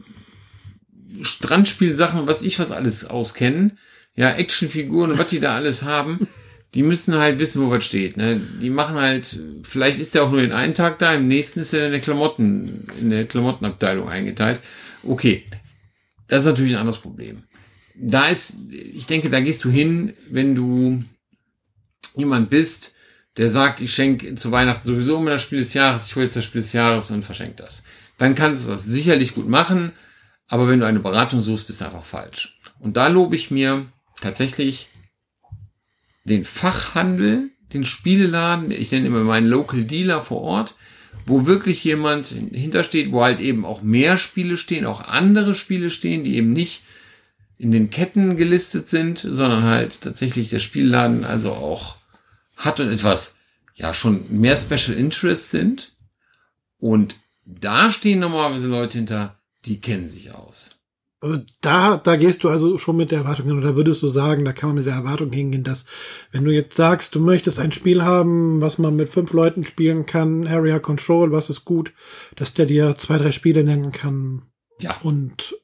Strandspielsachen, 1.23 2.27
was 2.27 2.43
ich 2.43 2.59
was 2.59 2.71
alles 2.73 3.05
auskennen. 3.05 3.79
Ja, 4.17 4.31
Actionfiguren 4.33 5.12
und 5.12 5.19
was 5.19 5.29
die 5.29 5.41
da 5.41 5.57
alles 5.57 5.83
haben. 5.83 6.29
Die 6.75 6.83
müssen 6.83 7.15
halt 7.17 7.39
wissen, 7.39 7.62
wo 7.65 7.71
was 7.71 7.85
steht. 7.85 8.17
Ne? 8.17 8.41
Die 8.61 8.71
machen 8.71 8.97
halt, 8.97 9.41
vielleicht 9.62 10.01
ist 10.01 10.15
der 10.15 10.25
auch 10.25 10.31
nur 10.31 10.41
den 10.41 10.53
einen 10.53 10.75
Tag 10.75 10.99
da, 10.99 11.15
im 11.15 11.29
nächsten 11.29 11.61
ist 11.61 11.73
er 11.73 11.87
in 11.87 11.93
der 11.93 12.01
Klamotten, 12.01 12.87
in 13.01 13.11
der 13.11 13.27
Klamottenabteilung 13.27 14.09
eingeteilt. 14.09 14.61
Okay, 15.05 15.45
das 16.27 16.41
ist 16.41 16.51
natürlich 16.51 16.73
ein 16.73 16.81
anderes 16.81 16.99
Problem. 17.01 17.45
Da 17.95 18.28
ist, 18.28 18.57
ich 18.70 19.07
denke, 19.07 19.30
da 19.30 19.40
gehst 19.40 19.64
du 19.64 19.70
hin, 19.70 20.14
wenn 20.30 20.55
du 20.55 21.05
jemand 22.16 22.51
bist, 22.51 22.95
der 23.36 23.51
sagt, 23.51 23.80
ich 23.80 23.92
schenke 23.92 24.34
zu 24.36 24.53
Weihnachten 24.53 24.86
sowieso 24.86 25.18
immer 25.18 25.30
das 25.30 25.42
Spiel 25.42 25.59
des 25.59 25.74
Jahres, 25.74 26.07
ich 26.07 26.16
hole 26.16 26.24
jetzt 26.24 26.36
das 26.36 26.45
Spiel 26.45 26.61
des 26.61 26.72
Jahres 26.72 27.11
und 27.11 27.24
verschenke 27.24 27.57
das. 27.57 27.82
Dann 28.18 28.34
kannst 28.34 28.66
du 28.66 28.70
das 28.70 28.84
sicherlich 28.84 29.34
gut 29.34 29.49
machen, 29.49 29.92
aber 30.47 30.68
wenn 30.68 30.80
du 30.80 30.86
eine 30.86 31.01
Beratung 31.01 31.40
suchst, 31.40 31.66
bist 31.66 31.80
du 31.80 31.86
einfach 31.86 32.05
falsch. 32.05 32.61
Und 32.78 32.97
da 32.97 33.09
lobe 33.09 33.34
ich 33.34 33.51
mir 33.51 33.86
tatsächlich 34.20 34.88
den 36.24 36.45
Fachhandel, 36.45 37.51
den 37.72 37.84
Spieleladen, 37.84 38.70
ich 38.70 38.92
nenne 38.92 39.07
immer 39.07 39.24
meinen 39.24 39.49
Local 39.49 39.84
Dealer 39.84 40.20
vor 40.20 40.42
Ort, 40.42 40.76
wo 41.26 41.47
wirklich 41.47 41.82
jemand 41.82 42.28
hintersteht, 42.28 43.11
wo 43.11 43.22
halt 43.22 43.40
eben 43.40 43.64
auch 43.64 43.82
mehr 43.82 44.16
Spiele 44.16 44.57
stehen, 44.57 44.86
auch 44.86 45.01
andere 45.01 45.55
Spiele 45.55 45.90
stehen, 45.90 46.24
die 46.24 46.36
eben 46.36 46.53
nicht 46.53 46.82
in 47.59 47.71
den 47.71 47.91
Ketten 47.91 48.37
gelistet 48.37 48.89
sind, 48.89 49.19
sondern 49.19 49.63
halt 49.63 50.01
tatsächlich 50.01 50.49
der 50.51 50.61
Spielladen 50.61 51.25
also 51.25 51.53
auch 51.53 51.97
hat 52.57 52.81
und 52.81 52.91
etwas, 52.91 53.37
ja, 53.75 53.95
schon 53.95 54.25
mehr 54.29 54.57
Special 54.57 54.97
Interest 54.97 55.51
sind. 55.51 55.93
Und 56.79 57.17
da 57.45 57.91
stehen 57.91 58.21
normalerweise 58.21 58.69
Leute 58.69 58.99
hinter, 58.99 59.39
die 59.65 59.81
kennen 59.81 60.09
sich 60.09 60.33
aus. 60.33 60.71
Also 61.21 61.39
da, 61.63 61.97
da 61.97 62.17
gehst 62.17 62.45
du 62.45 62.51
also 62.51 62.77
schon 62.77 62.97
mit 62.99 63.11
der 63.11 63.21
Erwartung 63.21 63.47
hin, 63.47 63.57
oder 63.59 63.77
würdest 63.77 64.03
du 64.03 64.09
sagen, 64.09 64.45
da 64.45 64.53
kann 64.53 64.69
man 64.69 64.77
mit 64.77 64.87
der 64.87 64.93
Erwartung 64.95 65.33
hingehen, 65.33 65.65
dass 65.65 65.87
wenn 66.33 66.45
du 66.45 66.51
jetzt 66.53 66.77
sagst, 66.77 67.15
du 67.15 67.21
möchtest 67.21 67.59
ein 67.59 67.73
Spiel 67.73 68.03
haben, 68.03 68.61
was 68.61 68.77
man 68.77 68.95
mit 68.95 69.09
fünf 69.09 69.33
Leuten 69.33 69.65
spielen 69.65 70.05
kann, 70.05 70.47
Area 70.47 70.79
Control, 70.79 71.33
was 71.33 71.49
ist 71.49 71.65
gut, 71.65 71.95
dass 72.37 72.53
der 72.53 72.67
dir 72.67 72.97
zwei, 72.99 73.17
drei 73.17 73.33
Spiele 73.33 73.65
nennen 73.65 73.91
kann 73.91 74.43
Ja. 74.81 74.99
und 75.03 75.55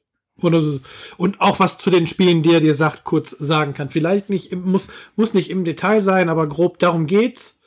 oder 0.43 0.61
so. 0.61 0.79
und 1.17 1.41
auch 1.41 1.59
was 1.59 1.77
zu 1.77 1.89
den 1.89 2.07
Spielen, 2.07 2.43
die 2.43 2.53
er 2.53 2.61
dir 2.61 2.75
sagt, 2.75 3.03
kurz 3.03 3.35
sagen 3.39 3.73
kann. 3.73 3.89
Vielleicht 3.89 4.29
nicht, 4.29 4.55
muss, 4.55 4.87
muss 5.15 5.33
nicht 5.33 5.49
im 5.49 5.65
Detail 5.65 6.01
sein, 6.01 6.29
aber 6.29 6.47
grob 6.47 6.79
darum 6.79 7.07
geht's. 7.07 7.59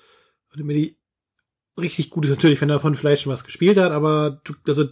Und 0.53 0.65
mir 0.65 0.75
die 0.75 0.97
richtig 1.79 2.11
gut 2.11 2.25
ist 2.25 2.31
natürlich, 2.31 2.61
wenn 2.61 2.71
er 2.71 2.77
davon 2.77 2.95
vielleicht 2.95 3.23
schon 3.23 3.33
was 3.33 3.45
gespielt 3.45 3.79
hat, 3.79 3.93
aber 3.93 4.41
du, 4.45 4.55
also 4.67 4.85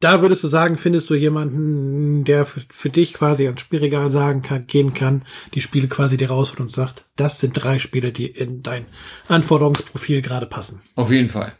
da 0.00 0.22
würdest 0.22 0.44
du 0.44 0.48
sagen, 0.48 0.78
findest 0.78 1.10
du 1.10 1.14
jemanden, 1.14 2.24
der 2.24 2.46
für, 2.46 2.60
für 2.70 2.90
dich 2.90 3.14
quasi 3.14 3.46
ans 3.46 3.60
Spielregal 3.60 4.10
sagen 4.10 4.42
kann, 4.42 4.66
gehen 4.66 4.94
kann, 4.94 5.24
die 5.54 5.60
Spiele 5.60 5.88
quasi 5.88 6.16
dir 6.16 6.30
rausholt 6.30 6.60
und 6.60 6.70
sagt, 6.70 7.06
das 7.16 7.40
sind 7.40 7.54
drei 7.54 7.78
Spiele, 7.78 8.12
die 8.12 8.26
in 8.26 8.62
dein 8.62 8.86
Anforderungsprofil 9.26 10.22
gerade 10.22 10.46
passen. 10.46 10.80
Auf 10.94 11.10
jeden 11.10 11.28
Fall. 11.28 11.52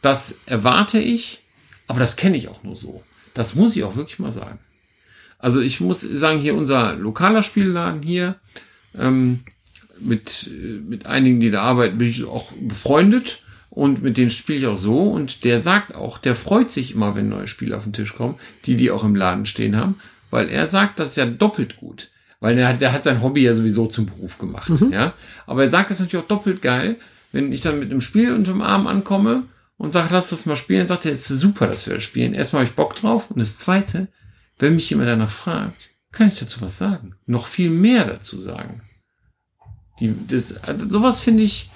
Das 0.00 0.40
erwarte 0.46 0.98
ich, 0.98 1.40
aber 1.86 2.00
das 2.00 2.16
kenne 2.16 2.36
ich 2.36 2.48
auch 2.48 2.62
nur 2.62 2.76
so. 2.76 3.02
Das 3.36 3.54
muss 3.54 3.76
ich 3.76 3.84
auch 3.84 3.96
wirklich 3.96 4.18
mal 4.18 4.32
sagen. 4.32 4.58
Also 5.38 5.60
ich 5.60 5.80
muss 5.80 6.00
sagen, 6.00 6.40
hier 6.40 6.56
unser 6.56 6.94
lokaler 6.94 7.42
Spielladen 7.42 8.02
hier, 8.02 8.36
ähm, 8.98 9.40
mit, 10.00 10.50
äh, 10.50 10.80
mit 10.80 11.06
einigen, 11.06 11.38
die 11.40 11.50
da 11.50 11.62
arbeiten, 11.62 11.98
bin 11.98 12.08
ich 12.08 12.24
auch 12.24 12.52
befreundet 12.52 13.42
und 13.68 14.02
mit 14.02 14.16
denen 14.16 14.30
spiele 14.30 14.58
ich 14.58 14.66
auch 14.66 14.78
so 14.78 15.02
und 15.02 15.44
der 15.44 15.60
sagt 15.60 15.94
auch, 15.94 16.16
der 16.16 16.34
freut 16.34 16.70
sich 16.70 16.94
immer, 16.94 17.14
wenn 17.14 17.28
neue 17.28 17.46
Spiele 17.46 17.76
auf 17.76 17.84
den 17.84 17.92
Tisch 17.92 18.14
kommen, 18.14 18.36
die 18.64 18.76
die 18.76 18.90
auch 18.90 19.04
im 19.04 19.14
Laden 19.14 19.44
stehen 19.44 19.76
haben, 19.76 19.96
weil 20.30 20.48
er 20.48 20.66
sagt, 20.66 20.98
das 20.98 21.10
ist 21.10 21.16
ja 21.16 21.26
doppelt 21.26 21.76
gut. 21.76 22.08
Weil 22.40 22.56
der 22.56 22.68
hat, 22.68 22.80
der 22.80 22.92
hat 22.92 23.04
sein 23.04 23.22
Hobby 23.22 23.42
ja 23.42 23.54
sowieso 23.54 23.86
zum 23.86 24.06
Beruf 24.06 24.38
gemacht, 24.38 24.70
ja. 24.90 25.14
Aber 25.46 25.64
er 25.64 25.70
sagt 25.70 25.90
das 25.90 25.98
ist 25.98 26.06
natürlich 26.06 26.24
auch 26.24 26.28
doppelt 26.28 26.62
geil, 26.62 26.96
wenn 27.32 27.52
ich 27.52 27.60
dann 27.60 27.78
mit 27.78 27.90
einem 27.90 28.00
Spiel 28.00 28.32
unterm 28.32 28.62
Arm 28.62 28.86
ankomme 28.86 29.44
und 29.78 29.92
sage, 29.92 30.08
lass 30.10 30.30
das 30.30 30.46
mal 30.46 30.56
spielen, 30.56 30.86
sagt 30.86 31.04
er, 31.06 31.12
es 31.12 31.30
ist 31.30 31.40
super, 31.40 31.66
dass 31.66 31.86
wir 31.86 31.94
das 31.94 32.04
spielen. 32.04 32.34
Erstmal 32.34 32.60
habe 32.60 32.70
ich 32.70 32.76
Bock 32.76 32.94
drauf 32.94 33.30
und 33.30 33.38
das 33.38 33.58
zweite, 33.58 34.08
wenn 34.58 34.74
mich 34.74 34.88
jemand 34.90 35.08
danach 35.08 35.30
fragt, 35.30 35.90
kann 36.12 36.28
ich 36.28 36.38
dazu 36.38 36.60
was 36.62 36.78
sagen. 36.78 37.14
Noch 37.26 37.46
viel 37.46 37.70
mehr 37.70 38.06
dazu 38.06 38.40
sagen. 38.40 38.80
Die, 40.00 40.14
das, 40.28 40.62
also 40.64 40.88
sowas 40.88 41.20
finde 41.20 41.42
ich 41.42 41.70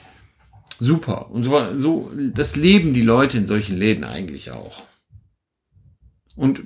super. 0.79 1.31
Und 1.31 1.43
so, 1.43 1.77
so, 1.77 2.11
das 2.33 2.57
leben 2.57 2.95
die 2.95 3.03
Leute 3.03 3.39
in 3.39 3.47
solchen 3.47 3.77
Läden 3.77 4.05
eigentlich 4.05 4.51
auch. 4.51 4.83
Und, 6.35 6.63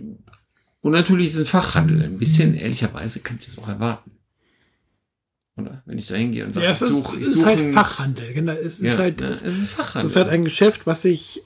und 0.81 0.93
natürlich 0.93 1.31
ist 1.31 1.39
ein 1.39 1.47
Fachhandel. 1.47 2.03
Ein 2.03 2.19
bisschen, 2.19 2.55
ehrlicherweise, 2.55 3.21
kann 3.21 3.39
ich 3.41 3.47
das 3.47 3.59
auch 3.59 3.69
erwarten. 3.69 4.13
Oder? 5.57 5.83
Wenn 5.87 5.99
ich 5.99 6.07
da 6.07 6.17
hingehe 6.17 6.45
und 6.45 6.53
sage, 6.53 6.67
Ja, 6.67 6.73
es 6.73 6.83
ich 6.83 6.89
suche, 6.89 7.21
es 7.21 7.29
ist 7.29 7.35
suche 7.39 7.47
halt 7.47 7.59
einen- 7.61 7.73
Fachhandel. 7.73 8.33
Genau. 8.35 8.53
Es 8.53 8.81
ja, 8.81 8.93
ist 8.93 8.99
halt, 8.99 9.21
ne, 9.21 9.27
es 9.29 9.43
ist 9.43 9.71
Fachhandel. 9.71 10.05
es 10.05 10.11
ist 10.11 10.17
halt 10.17 10.29
ein 10.29 10.45
Geschäft, 10.45 10.87
was 10.87 11.03
sich 11.03 11.43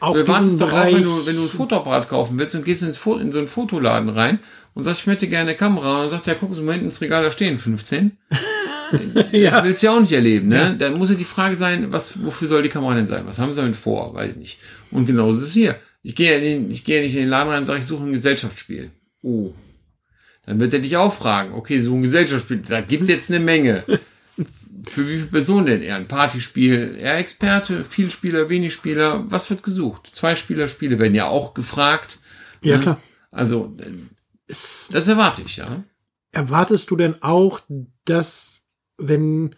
Du 0.00 0.26
wartest 0.26 0.54
diesem 0.54 0.58
doch 0.58 0.72
auch, 0.72 0.86
wenn 0.86 1.02
du, 1.02 1.26
wenn 1.26 1.36
du 1.36 1.42
ein 1.42 1.48
Fotoapparat 1.48 2.08
kaufen 2.08 2.36
willst 2.36 2.56
und 2.56 2.64
gehst 2.64 2.82
in 2.82 2.92
so 2.92 3.14
einen 3.14 3.46
Fotoladen 3.46 4.08
rein 4.08 4.40
und 4.74 4.82
sagst, 4.82 5.02
ich 5.02 5.06
möchte 5.06 5.28
gerne 5.28 5.50
eine 5.50 5.56
Kamera 5.56 5.96
und 5.96 6.00
dann 6.02 6.10
sagt 6.10 6.26
er, 6.26 6.34
gucken 6.34 6.56
Sie 6.56 6.62
mal 6.62 6.72
hinten 6.72 6.86
ins 6.86 7.00
Regal, 7.00 7.22
da 7.22 7.30
stehen 7.30 7.58
15. 7.58 8.16
Das 9.14 9.32
ja, 9.32 9.64
willst 9.64 9.82
du 9.82 9.86
ja 9.86 9.96
auch 9.96 10.00
nicht 10.00 10.12
erleben, 10.12 10.48
ne? 10.48 10.56
Ja. 10.56 10.72
Dann 10.74 10.98
muss 10.98 11.08
ja 11.08 11.16
die 11.16 11.24
Frage 11.24 11.56
sein, 11.56 11.92
was, 11.94 12.22
wofür 12.26 12.46
soll 12.46 12.62
die 12.62 12.68
Kamera 12.68 12.94
denn 12.94 13.06
sein? 13.06 13.22
Was 13.24 13.38
haben 13.38 13.54
sie 13.54 13.60
damit 13.62 13.74
vor? 13.74 14.12
Weiß 14.12 14.32
ich 14.32 14.36
nicht. 14.36 14.58
Und 14.90 15.06
genauso 15.06 15.38
ist 15.38 15.44
es 15.44 15.52
hier. 15.54 15.76
Ich 16.02 16.14
gehe 16.14 16.30
ja 16.32 16.36
in 16.36 16.42
den, 16.64 16.70
ich 16.70 16.84
gehe 16.84 16.96
ja 16.96 17.02
nicht 17.02 17.14
in 17.14 17.20
den 17.22 17.30
Laden 17.30 17.48
rein 17.48 17.60
und 17.60 17.64
sage, 17.66 17.78
ich 17.78 17.86
suche 17.86 18.04
ein 18.04 18.12
Gesellschaftsspiel. 18.12 18.90
Oh. 19.22 19.52
Dann 20.46 20.58
wird 20.58 20.74
er 20.74 20.80
dich 20.80 20.96
auch 20.96 21.12
fragen, 21.12 21.54
okay, 21.54 21.80
so 21.80 21.94
ein 21.94 22.02
Gesellschaftsspiel, 22.02 22.62
da 22.62 22.80
gibt's 22.80 23.08
jetzt 23.08 23.30
eine 23.30 23.40
Menge. 23.40 23.84
Für 24.84 25.08
wie 25.08 25.16
viele 25.16 25.30
Personen 25.30 25.66
denn 25.66 25.82
eher? 25.82 25.96
Ein 25.96 26.08
Partyspiel, 26.08 26.96
eher 26.98 27.18
Experte, 27.18 27.84
viel 27.84 28.10
Spieler, 28.10 28.48
wenig 28.48 28.74
Spieler, 28.74 29.30
was 29.30 29.48
wird 29.50 29.62
gesucht? 29.62 30.10
Zwei 30.12 30.34
Spieler, 30.34 30.66
Spiele 30.66 30.98
werden 30.98 31.14
ja 31.14 31.28
auch 31.28 31.54
gefragt. 31.54 32.18
ja 32.62 32.76
ne? 32.76 32.82
klar. 32.82 33.00
Also, 33.30 33.74
das 34.48 35.08
erwarte 35.08 35.42
ich, 35.42 35.58
ja. 35.58 35.84
erwartest 36.32 36.90
du 36.90 36.96
denn 36.96 37.22
auch, 37.22 37.60
dass 38.04 38.64
wenn 38.98 39.54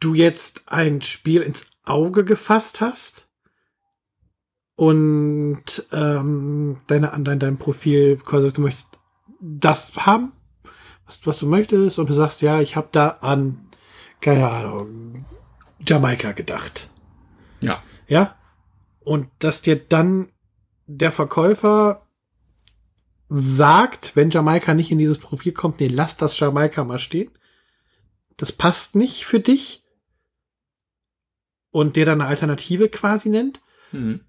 du 0.00 0.14
jetzt 0.14 0.62
ein 0.66 1.00
Spiel 1.00 1.42
ins 1.42 1.70
Auge 1.84 2.24
gefasst 2.24 2.80
hast 2.80 3.28
und 4.76 5.64
ähm, 5.92 6.78
deine 6.86 7.12
an 7.12 7.24
dein, 7.24 7.38
dein 7.38 7.58
Profil 7.58 8.16
quasi 8.18 8.52
du 8.52 8.60
möchtest 8.60 8.87
das 9.40 9.94
haben, 9.96 10.32
was, 11.06 11.26
was 11.26 11.38
du 11.38 11.46
möchtest 11.46 11.98
und 11.98 12.08
du 12.08 12.14
sagst, 12.14 12.42
ja, 12.42 12.60
ich 12.60 12.76
habe 12.76 12.88
da 12.92 13.18
an 13.20 13.68
keine 14.20 14.48
Ahnung 14.50 15.24
Jamaika 15.86 16.32
gedacht. 16.32 16.90
Ja. 17.62 17.82
Ja? 18.06 18.36
Und 19.00 19.30
dass 19.38 19.62
dir 19.62 19.76
dann 19.76 20.32
der 20.86 21.12
Verkäufer 21.12 22.06
sagt, 23.28 24.16
wenn 24.16 24.30
Jamaika 24.30 24.74
nicht 24.74 24.90
in 24.90 24.98
dieses 24.98 25.18
Profil 25.18 25.52
kommt, 25.52 25.80
nee, 25.80 25.86
lass 25.86 26.16
das 26.16 26.38
Jamaika 26.38 26.84
mal 26.84 26.98
stehen. 26.98 27.30
Das 28.36 28.52
passt 28.52 28.96
nicht 28.96 29.26
für 29.26 29.40
dich. 29.40 29.84
Und 31.70 31.96
dir 31.96 32.06
dann 32.06 32.22
eine 32.22 32.30
Alternative 32.30 32.88
quasi 32.88 33.28
nennt. 33.28 33.60
Hm. 33.90 34.24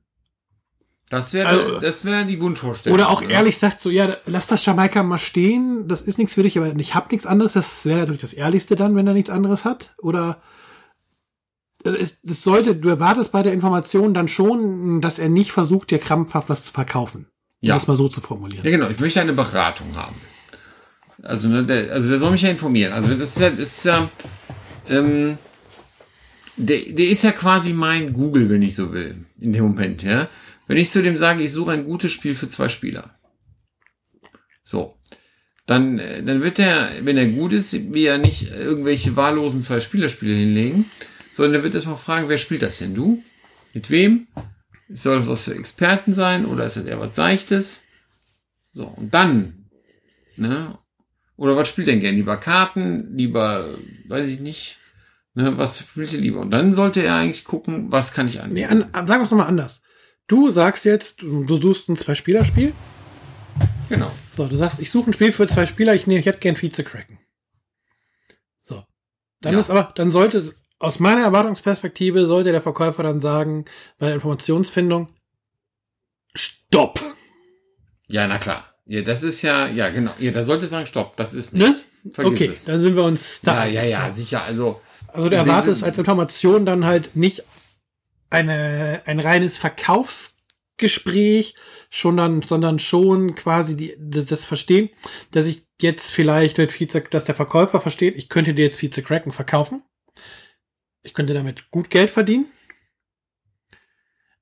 Das 1.09 1.33
wäre 1.33 1.47
Also- 1.47 1.79
das 1.79 2.05
wäre 2.05 2.25
die 2.25 2.39
Wunschvorstellung. 2.39 2.97
Oder 2.99 3.09
auch 3.09 3.21
ne? 3.21 3.31
ehrlich 3.31 3.57
sagt 3.57 3.81
so, 3.81 3.89
ja, 3.89 4.17
lass 4.27 4.47
das 4.47 4.63
Jamaika 4.65 5.01
mal 5.03 5.17
stehen, 5.17 5.87
das 5.87 6.01
ist 6.03 6.17
nichts 6.19 6.35
für 6.35 6.43
dich, 6.43 6.57
aber 6.57 6.75
ich 6.75 6.93
hab 6.95 7.11
nichts 7.11 7.25
anderes. 7.25 7.53
Das 7.53 7.85
wäre 7.85 7.99
natürlich 7.99 8.21
das 8.21 8.33
Ehrlichste 8.33 8.75
dann, 8.75 8.95
wenn 8.95 9.07
er 9.07 9.13
nichts 9.13 9.29
anderes 9.31 9.65
hat. 9.65 9.93
Oder 9.97 10.41
also 11.85 11.97
es, 11.97 12.19
es 12.29 12.43
sollte, 12.43 12.75
du 12.75 12.89
erwartest 12.89 13.31
bei 13.31 13.41
der 13.41 13.53
Information 13.53 14.13
dann 14.13 14.27
schon, 14.27 15.01
dass 15.01 15.17
er 15.17 15.29
nicht 15.29 15.51
versucht, 15.51 15.91
dir 15.91 15.97
krampfhaft 15.99 16.49
was 16.49 16.65
zu 16.65 16.73
verkaufen. 16.73 17.27
Um 17.61 17.67
Ja. 17.69 17.73
das 17.75 17.87
mal 17.87 17.95
so 17.95 18.07
zu 18.09 18.21
formulieren. 18.21 18.63
Ja, 18.65 18.71
genau. 18.71 18.89
Ich 18.89 18.99
möchte 18.99 19.19
eine 19.21 19.33
Beratung 19.33 19.95
haben. 19.95 20.15
Also, 21.23 21.47
ne, 21.49 21.63
der, 21.65 21.91
also 21.91 22.09
der 22.09 22.19
soll 22.19 22.31
mich 22.31 22.41
ja 22.43 22.49
informieren. 22.49 22.93
Also 22.93 23.13
das 23.15 23.31
ist 23.31 23.39
ja, 23.39 23.49
das 23.49 23.59
ist 23.77 23.83
ja, 23.85 24.09
ähm, 24.89 25.37
der, 26.55 26.81
der 26.91 27.07
ist 27.07 27.23
ja 27.23 27.31
quasi 27.31 27.73
mein 27.73 28.13
Google, 28.13 28.49
wenn 28.49 28.61
ich 28.61 28.75
so 28.75 28.93
will, 28.93 29.25
in 29.39 29.53
dem 29.53 29.63
Moment, 29.65 30.03
ja. 30.03 30.27
Wenn 30.69 30.77
ich 30.77 30.91
zu 30.91 31.01
dem 31.01 31.17
sage, 31.17 31.43
ich 31.43 31.51
suche 31.51 31.71
ein 31.71 31.83
gutes 31.83 32.11
Spiel 32.11 32.35
für 32.35 32.47
zwei 32.47 32.69
Spieler. 32.69 33.15
So. 34.63 34.95
dann, 35.65 35.97
äh, 35.97 36.23
dann 36.23 36.43
wird 36.43 36.59
er, 36.59 36.91
wenn 37.01 37.17
er 37.17 37.25
gut 37.25 37.53
ist, 37.53 37.73
wie 37.91 38.03
ja 38.03 38.19
nicht 38.19 38.51
irgendwelche 38.51 39.15
wahllosen 39.15 39.63
Zwei-Spieler-Spiele 39.63 40.35
hinlegen, 40.35 40.85
sondern 41.31 41.55
er 41.55 41.63
wird 41.63 41.73
erstmal 41.73 41.95
fragen, 41.95 42.29
wer 42.29 42.37
spielt 42.37 42.61
das 42.61 42.77
denn? 42.77 42.93
Du? 42.93 43.23
Mit 43.73 43.89
wem? 43.89 44.27
Soll 44.89 45.17
das 45.17 45.27
was 45.27 45.45
für 45.45 45.55
Experten 45.55 46.13
sein 46.13 46.45
oder 46.45 46.65
ist 46.65 46.77
das 46.77 46.85
eher 46.85 46.99
was 46.99 47.15
Seichtes? 47.15 47.85
So, 48.71 48.85
und 48.85 49.11
dann, 49.11 49.69
ne? 50.37 50.77
Oder 51.35 51.55
was 51.57 51.67
spielt 51.67 51.87
denn 51.87 51.99
gern? 51.99 52.15
Lieber 52.15 52.37
Karten, 52.37 53.17
lieber, 53.17 53.69
weiß 54.07 54.27
ich 54.27 54.39
nicht, 54.39 54.77
ne, 55.33 55.57
was 55.57 55.79
spielt 55.79 56.13
ihr 56.13 56.19
lieber? 56.19 56.41
Und 56.41 56.51
dann 56.51 56.73
sollte 56.73 57.01
er 57.01 57.15
eigentlich 57.15 57.43
gucken, 57.43 57.91
was 57.91 58.13
kann 58.13 58.27
ich 58.27 58.39
anbieten. 58.39 58.53
Nee, 58.53 58.85
an, 58.93 59.07
sagen 59.07 59.21
wir 59.21 59.25
es 59.25 59.31
nochmal 59.31 59.47
anders. 59.47 59.81
Du 60.29 60.51
sagst 60.51 60.85
jetzt, 60.85 61.21
du, 61.21 61.59
suchst 61.59 61.89
ein 61.89 61.97
Zwei-Spieler-Spiel. 61.97 62.71
Genau. 63.89 64.11
So, 64.37 64.45
du 64.47 64.55
sagst, 64.55 64.79
ich 64.79 64.91
suche 64.91 65.09
ein 65.09 65.13
Spiel 65.13 65.33
für 65.33 65.47
zwei 65.47 65.65
Spieler, 65.65 65.95
ich 65.95 66.05
nehme, 66.07 66.19
ich 66.19 66.25
hätte 66.27 66.39
gern 66.39 66.55
Vize-Cracken. 66.55 67.17
So. 68.59 68.83
Dann 69.41 69.53
Ja. 69.55 69.59
ist 69.59 69.71
aber, 69.71 69.91
dann 69.95 70.11
sollte, 70.11 70.53
aus 70.77 70.99
meiner 70.99 71.21
Erwartungsperspektive, 71.23 72.25
sollte 72.27 72.51
der 72.51 72.61
Verkäufer 72.61 73.01
dann 73.03 73.21
sagen, 73.21 73.65
bei 73.97 74.05
der 74.05 74.15
Informationsfindung, 74.15 75.09
Stopp! 76.35 77.01
Ja, 78.07 78.27
na 78.27 78.37
klar. 78.37 78.65
Ja, 78.85 79.01
das 79.01 79.23
ist 79.23 79.41
ja, 79.41 79.67
ja, 79.67 79.89
genau. 79.89 80.13
Ja, 80.19 80.31
da 80.31 80.45
sollte 80.45 80.67
sagen, 80.67 80.85
stopp, 80.85 81.17
das 81.17 81.33
ist 81.33 81.53
Ne? 81.53 81.67
nichts. 81.69 81.85
Vergiss 82.13 82.31
Okay, 82.33 82.49
es. 82.53 82.65
dann 82.65 82.81
sind 82.81 82.95
wir 82.95 83.03
uns 83.03 83.41
da. 83.41 83.65
Ja, 83.65 83.81
ja, 83.83 84.05
ja, 84.07 84.13
sicher. 84.13 84.43
Also, 84.43 84.79
Also 85.07 85.23
du 85.23 85.29
Diese- 85.31 85.41
erwartest 85.41 85.83
als 85.83 85.97
Information 85.97 86.65
dann 86.67 86.85
halt 86.85 87.15
nicht 87.15 87.43
eine, 88.29 89.01
ein 89.05 89.19
reines 89.19 89.57
Verkaufsgespräch, 89.57 91.55
schon 91.89 92.17
dann, 92.17 92.41
sondern 92.41 92.79
schon 92.79 93.35
quasi 93.35 93.75
die, 93.75 93.95
das 93.97 94.45
Verstehen, 94.45 94.89
dass 95.31 95.45
ich 95.45 95.67
jetzt 95.81 96.11
vielleicht 96.11 96.57
mit 96.57 96.71
Vize, 96.71 97.01
dass 97.01 97.25
der 97.25 97.35
Verkäufer 97.35 97.81
versteht, 97.81 98.15
ich 98.17 98.29
könnte 98.29 98.53
dir 98.53 98.65
jetzt 98.65 98.81
Vize 98.81 99.01
Kraken 99.01 99.31
verkaufen. 99.31 99.83
Ich 101.01 101.13
könnte 101.13 101.33
damit 101.33 101.71
gut 101.71 101.89
Geld 101.89 102.09
verdienen. 102.09 102.45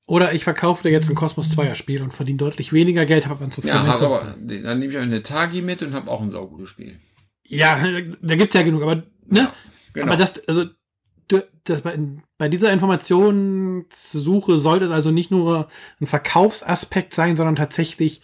Oder 0.06 0.32
ich 0.32 0.42
verkaufe 0.42 0.82
dir 0.82 0.90
jetzt 0.90 1.10
ein 1.10 1.14
Cosmos 1.14 1.52
2er 1.52 1.74
Spiel 1.74 2.02
und 2.02 2.14
verdiene 2.14 2.38
deutlich 2.38 2.72
weniger 2.72 3.04
Geld, 3.04 3.26
habe 3.26 3.40
man 3.40 3.52
zu 3.52 3.60
viel 3.60 3.68
ja, 3.68 3.86
hab 3.86 4.00
aber, 4.00 4.36
dann 4.40 4.78
nehme 4.78 4.86
ich 4.86 4.96
eine 4.96 5.22
Tagi 5.22 5.60
mit 5.60 5.82
und 5.82 5.92
habe 5.92 6.10
auch 6.10 6.22
ein 6.22 6.30
saugutes 6.30 6.70
Spiel. 6.70 6.98
Ja, 7.44 7.78
da 8.22 8.34
gibt's 8.34 8.54
ja 8.54 8.62
genug, 8.62 8.82
aber, 8.82 8.96
ne? 9.26 9.40
Ja, 9.40 9.54
genau. 9.92 10.06
Aber 10.06 10.16
das, 10.16 10.46
also, 10.48 10.64
das 11.64 11.82
bei, 11.82 11.98
bei 12.38 12.48
dieser 12.48 12.72
Informationssuche 12.72 14.58
sollte 14.58 14.86
es 14.86 14.90
also 14.92 15.10
nicht 15.10 15.30
nur 15.30 15.68
ein 16.00 16.06
Verkaufsaspekt 16.06 17.14
sein, 17.14 17.36
sondern 17.36 17.56
tatsächlich 17.56 18.22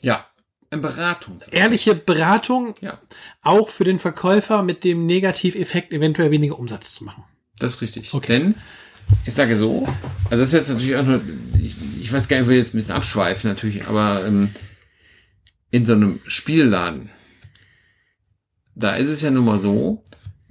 ja, 0.00 0.26
ein 0.70 0.80
Beratungs. 0.80 1.48
ehrliche 1.48 1.94
Beratung, 1.94 2.74
Ja, 2.80 3.00
auch 3.42 3.68
für 3.70 3.84
den 3.84 3.98
Verkäufer 3.98 4.62
mit 4.62 4.84
dem 4.84 5.06
Negativeffekt 5.06 5.92
eventuell 5.92 6.30
weniger 6.30 6.58
Umsatz 6.58 6.94
zu 6.94 7.04
machen. 7.04 7.24
das 7.58 7.74
ist 7.74 7.82
richtig. 7.82 8.14
Okay. 8.14 8.38
Denn, 8.38 8.54
ich 9.24 9.34
sage 9.34 9.56
so, 9.56 9.86
also 10.24 10.36
das 10.36 10.48
ist 10.50 10.52
jetzt 10.52 10.68
natürlich 10.68 10.96
auch 10.96 11.04
nur, 11.04 11.20
ich, 11.58 11.74
ich 12.00 12.12
weiß 12.12 12.28
gar 12.28 12.36
nicht, 12.36 12.42
ich 12.44 12.48
will 12.48 12.58
jetzt 12.58 12.74
ein 12.74 12.78
bisschen 12.78 12.94
abschweifen 12.94 13.50
natürlich, 13.50 13.86
aber 13.86 14.24
ähm, 14.26 14.50
in 15.70 15.86
so 15.86 15.94
einem 15.94 16.20
Spielladen, 16.26 17.10
da 18.74 18.94
ist 18.94 19.08
es 19.10 19.22
ja 19.22 19.30
nun 19.30 19.46
mal 19.46 19.58
so, 19.58 20.04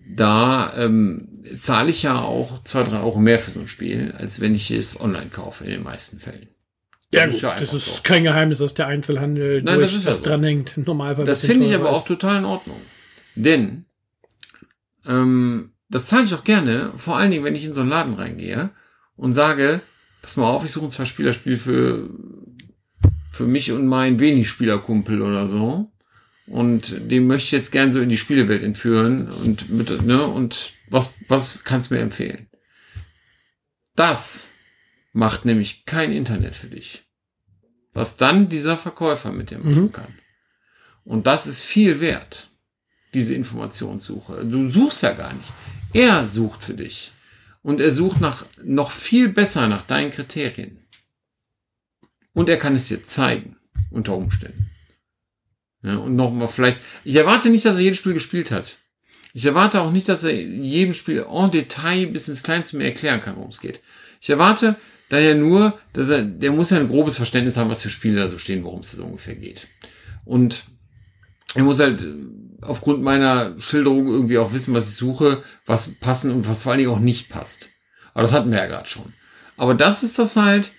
da 0.09 0.73
ähm, 0.75 1.36
zahle 1.55 1.89
ich 1.89 2.03
ja 2.03 2.21
auch 2.21 2.63
zwei, 2.63 2.83
drei 2.83 2.99
Euro 2.99 3.19
mehr 3.19 3.39
für 3.39 3.51
so 3.51 3.59
ein 3.59 3.67
Spiel, 3.67 4.13
als 4.17 4.39
wenn 4.41 4.55
ich 4.55 4.71
es 4.71 4.99
online 4.99 5.29
kaufe, 5.31 5.63
in 5.63 5.71
den 5.71 5.83
meisten 5.83 6.19
Fällen. 6.19 6.49
Das 7.11 7.35
ist 7.35 7.41
ja 7.41 7.55
das 7.57 7.73
ist 7.73 7.95
so. 7.97 8.01
kein 8.03 8.23
Geheimnis, 8.23 8.59
dass 8.59 8.73
der 8.73 8.87
Einzelhandel 8.87 9.61
Nein, 9.63 9.75
durch 9.75 9.87
das 9.87 9.95
ist 9.95 10.03
ja 10.03 10.11
das 10.11 10.19
so. 10.19 10.25
dran 10.25 10.43
hängt. 10.43 10.77
Normalerweise 10.85 11.25
Das 11.25 11.45
finde 11.45 11.65
ich 11.65 11.73
aber 11.73 11.91
auch 11.91 12.01
ist. 12.01 12.07
total 12.07 12.39
in 12.39 12.45
Ordnung. 12.45 12.81
Denn 13.35 13.85
ähm, 15.05 15.71
das 15.89 16.05
zahle 16.05 16.25
ich 16.25 16.33
auch 16.33 16.43
gerne, 16.43 16.91
vor 16.97 17.17
allen 17.17 17.31
Dingen, 17.31 17.45
wenn 17.45 17.55
ich 17.55 17.63
in 17.63 17.73
so 17.73 17.81
einen 17.81 17.89
Laden 17.89 18.13
reingehe 18.15 18.71
und 19.15 19.33
sage, 19.33 19.81
pass 20.21 20.35
mal 20.35 20.49
auf, 20.49 20.65
ich 20.65 20.71
suche 20.71 20.85
ein 20.85 20.91
Zwei-Spieler-Spiel 20.91 21.55
für, 21.55 22.09
für 23.31 23.45
mich 23.45 23.71
und 23.71 23.87
meinen 23.87 24.19
Wenig-Spielerkumpel 24.19 25.21
oder 25.21 25.47
so. 25.47 25.89
Und 26.47 26.95
dem 27.11 27.27
möchte 27.27 27.45
ich 27.47 27.51
jetzt 27.51 27.71
gern 27.71 27.91
so 27.91 27.99
in 27.99 28.09
die 28.09 28.17
Spielewelt 28.17 28.63
entführen 28.63 29.29
und 29.29 29.69
mit, 29.69 30.01
ne, 30.03 30.25
und 30.25 30.71
was, 30.89 31.13
was 31.27 31.63
kannst 31.65 31.91
du 31.91 31.95
mir 31.95 32.01
empfehlen? 32.01 32.47
Das 33.95 34.51
macht 35.11 35.45
nämlich 35.45 35.85
kein 35.85 36.11
Internet 36.13 36.55
für 36.55 36.67
dich. 36.67 37.03
Was 37.93 38.15
dann 38.17 38.47
dieser 38.47 38.77
Verkäufer 38.77 39.31
mit 39.31 39.49
dir 39.51 39.57
machen 39.59 39.83
Mhm. 39.85 39.91
kann. 39.91 40.13
Und 41.03 41.27
das 41.27 41.47
ist 41.47 41.63
viel 41.63 41.99
wert, 41.99 42.49
diese 43.13 43.33
Informationssuche. 43.33 44.45
Du 44.45 44.69
suchst 44.69 45.03
ja 45.03 45.13
gar 45.13 45.33
nicht. 45.33 45.51
Er 45.93 46.27
sucht 46.27 46.63
für 46.63 46.73
dich. 46.75 47.11
Und 47.63 47.81
er 47.81 47.91
sucht 47.91 48.21
nach, 48.21 48.45
noch 48.63 48.91
viel 48.91 49.29
besser 49.29 49.67
nach 49.67 49.81
deinen 49.85 50.11
Kriterien. 50.11 50.77
Und 52.33 52.49
er 52.49 52.57
kann 52.57 52.75
es 52.75 52.87
dir 52.87 53.03
zeigen, 53.03 53.57
unter 53.89 54.15
Umständen. 54.15 54.69
Ja, 55.83 55.97
und 55.97 56.15
nochmal 56.15 56.47
vielleicht, 56.47 56.77
ich 57.03 57.15
erwarte 57.15 57.49
nicht, 57.49 57.65
dass 57.65 57.77
er 57.77 57.83
jedes 57.83 57.99
Spiel 57.99 58.13
gespielt 58.13 58.51
hat. 58.51 58.77
Ich 59.33 59.45
erwarte 59.45 59.81
auch 59.81 59.91
nicht, 59.91 60.09
dass 60.09 60.23
er 60.23 60.33
jedem 60.33 60.93
Spiel 60.93 61.25
en 61.29 61.51
Detail 61.51 62.07
bis 62.07 62.27
ins 62.27 62.43
Kleinste 62.43 62.77
mir 62.77 62.85
erklären 62.85 63.21
kann, 63.21 63.35
worum 63.35 63.49
es 63.49 63.61
geht. 63.61 63.81
Ich 64.19 64.29
erwarte 64.29 64.75
daher 65.09 65.35
nur, 65.35 65.77
dass 65.93 66.09
er, 66.09 66.23
der 66.23 66.51
muss 66.51 66.71
ja 66.71 66.77
ein 66.77 66.87
grobes 66.87 67.17
Verständnis 67.17 67.57
haben, 67.57 67.69
was 67.69 67.83
für 67.83 67.89
Spiele 67.89 68.19
da 68.19 68.27
so 68.27 68.39
stehen, 68.39 68.63
worum 68.63 68.79
es 68.79 68.91
da 68.91 68.97
so 68.97 69.05
ungefähr 69.05 69.35
geht. 69.35 69.67
Und 70.25 70.65
er 71.55 71.63
muss 71.63 71.79
halt 71.79 72.01
äh, 72.01 72.13
aufgrund 72.61 73.03
meiner 73.03 73.59
Schilderung 73.59 74.07
irgendwie 74.07 74.37
auch 74.37 74.53
wissen, 74.53 74.73
was 74.73 74.89
ich 74.89 74.95
suche, 74.95 75.43
was 75.65 75.95
passen 75.95 76.31
und 76.31 76.49
was 76.49 76.63
vor 76.63 76.71
allen 76.71 76.79
Dingen 76.79 76.91
auch 76.91 76.99
nicht 76.99 77.29
passt. 77.29 77.69
Aber 78.13 78.23
das 78.23 78.33
hatten 78.33 78.51
wir 78.51 78.57
ja 78.57 78.65
gerade 78.65 78.89
schon. 78.89 79.13
Aber 79.55 79.73
das 79.73 80.03
ist 80.03 80.19
das 80.19 80.35
halt, 80.35 80.71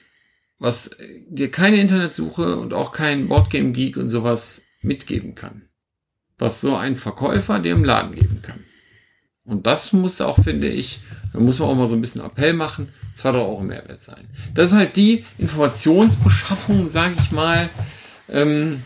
was 0.59 0.88
äh, 0.88 1.22
dir 1.28 1.51
keine 1.51 1.80
Internetsuche 1.80 2.57
und 2.57 2.74
auch 2.74 2.92
kein 2.92 3.28
Boardgame 3.28 3.72
Geek 3.72 3.96
und 3.96 4.09
sowas 4.09 4.67
mitgeben 4.81 5.35
kann. 5.35 5.62
Was 6.39 6.61
so 6.61 6.76
ein 6.76 6.97
Verkäufer 6.97 7.59
dir 7.59 7.72
im 7.72 7.85
Laden 7.85 8.14
geben 8.14 8.43
kann. 8.43 8.61
Und 9.45 9.66
das 9.66 9.93
muss 9.93 10.20
auch, 10.20 10.43
finde 10.43 10.68
ich, 10.68 11.01
da 11.33 11.41
muss 11.41 11.59
man 11.59 11.68
auch 11.70 11.74
mal 11.74 11.87
so 11.87 11.95
ein 11.95 12.01
bisschen 12.03 12.20
Appell 12.20 12.53
machen, 12.53 12.93
zwei, 13.14 13.33
drei 13.33 13.39
Euro 13.39 13.62
Mehrwert 13.62 14.03
sein. 14.03 14.29
Das 14.55 14.72
ist 14.72 14.76
halt 14.76 14.97
die 14.97 15.24
Informationsbeschaffung, 15.39 16.89
sage 16.91 17.14
ich 17.18 17.33
mal, 17.33 17.70
ähm, 18.29 18.83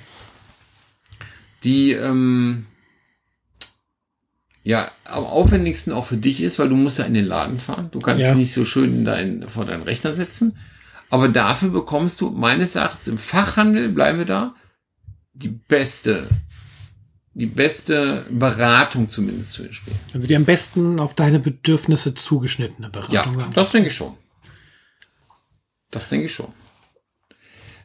die 1.65 1.93
ähm, 1.93 2.67
ja 4.63 4.91
am 5.05 5.25
aufwendigsten 5.25 5.93
auch 5.93 6.07
für 6.07 6.17
dich 6.17 6.41
ist, 6.43 6.59
weil 6.59 6.69
du 6.69 6.77
musst 6.77 6.99
ja 7.01 7.05
in 7.07 7.15
den 7.15 7.27
Laden 7.27 7.59
fahren. 7.59 7.89
Du 7.91 7.99
kannst 7.99 8.23
Ja. 8.25 8.35
nicht 8.35 8.53
so 8.53 8.65
schön 8.65 9.05
dein, 9.05 9.49
vor 9.49 9.65
deinen 9.65 9.83
Rechner 9.83 10.15
setzen. 10.15 10.57
Aber 11.11 11.29
dafür 11.29 11.71
bekommst 11.71 12.21
du 12.21 12.31
meines 12.31 12.75
Erachtens 12.77 13.09
im 13.09 13.19
Fachhandel, 13.19 13.89
bleiben 13.91 14.19
wir 14.19 14.25
da, 14.25 14.55
die 15.35 15.49
beste, 15.49 16.29
die 17.35 17.47
beste 17.47 18.25
Beratung 18.31 19.09
zumindest 19.09 19.59
den 19.59 19.73
Spiel. 19.73 19.95
Also 20.15 20.27
die 20.29 20.37
am 20.37 20.45
besten 20.45 21.01
auf 21.01 21.15
deine 21.15 21.39
Bedürfnisse 21.39 22.15
zugeschnittene 22.15 22.91
Ja, 22.95 23.01
Beratung. 23.01 23.43
haben. 23.43 23.55
das 23.55 23.71
denke 23.71 23.89
ich 23.89 23.95
schon. 23.95 24.15
Das 25.91 26.09
denke 26.09 26.27
ich 26.27 26.35
schon. 26.35 26.49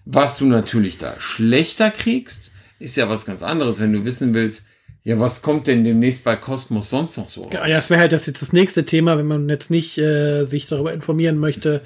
Was 0.06 0.38
du 0.38 0.46
natürlich 0.46 0.98
da 0.98 1.16
schlechter 1.20 1.92
kriegst, 1.92 2.52
ist 2.80 2.96
ja 2.96 3.10
was 3.10 3.26
ganz 3.26 3.44
anderes, 3.44 3.80
wenn 3.80 3.92
du 3.92 4.06
wissen 4.06 4.34
willst, 4.34 4.64
ja, 5.04 5.20
was 5.20 5.42
kommt 5.42 5.68
denn 5.68 5.84
demnächst 5.86 6.26
bei 6.26 6.36
Cosmos 6.36 6.90
sonst 6.90 7.18
noch 7.18 7.30
so? 7.30 7.42
raus? 7.42 7.52
Ja, 7.54 7.66
das 7.68 7.90
wäre 7.90 8.02
halt 8.02 8.12
das 8.12 8.26
jetzt 8.26 8.42
das 8.42 8.52
nächste 8.52 8.86
Thema, 8.86 9.18
wenn 9.18 9.26
man 9.26 9.48
jetzt 9.48 9.70
nicht 9.72 9.98
äh, 9.98 10.44
sich 10.46 10.66
darüber 10.68 10.94
informieren 10.94 11.38
möchte 11.38 11.82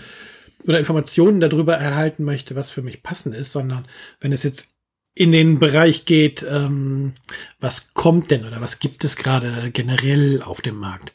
oder 0.65 0.79
Informationen 0.79 1.39
darüber 1.39 1.75
erhalten 1.77 2.23
möchte, 2.23 2.55
was 2.55 2.71
für 2.71 2.81
mich 2.81 3.03
passend 3.03 3.35
ist, 3.35 3.51
sondern 3.51 3.85
wenn 4.21 4.31
es 4.31 4.41
jetzt 4.43 4.69
in 5.13 5.31
den 5.31 5.59
Bereich 5.59 6.05
geht, 6.05 6.45
ähm, 6.49 7.13
was 7.59 7.93
kommt 7.93 8.31
denn 8.31 8.45
oder 8.45 8.61
was 8.61 8.79
gibt 8.79 9.03
es 9.03 9.15
gerade 9.15 9.71
generell 9.71 10.41
auf 10.41 10.61
dem 10.61 10.75
Markt, 10.75 11.13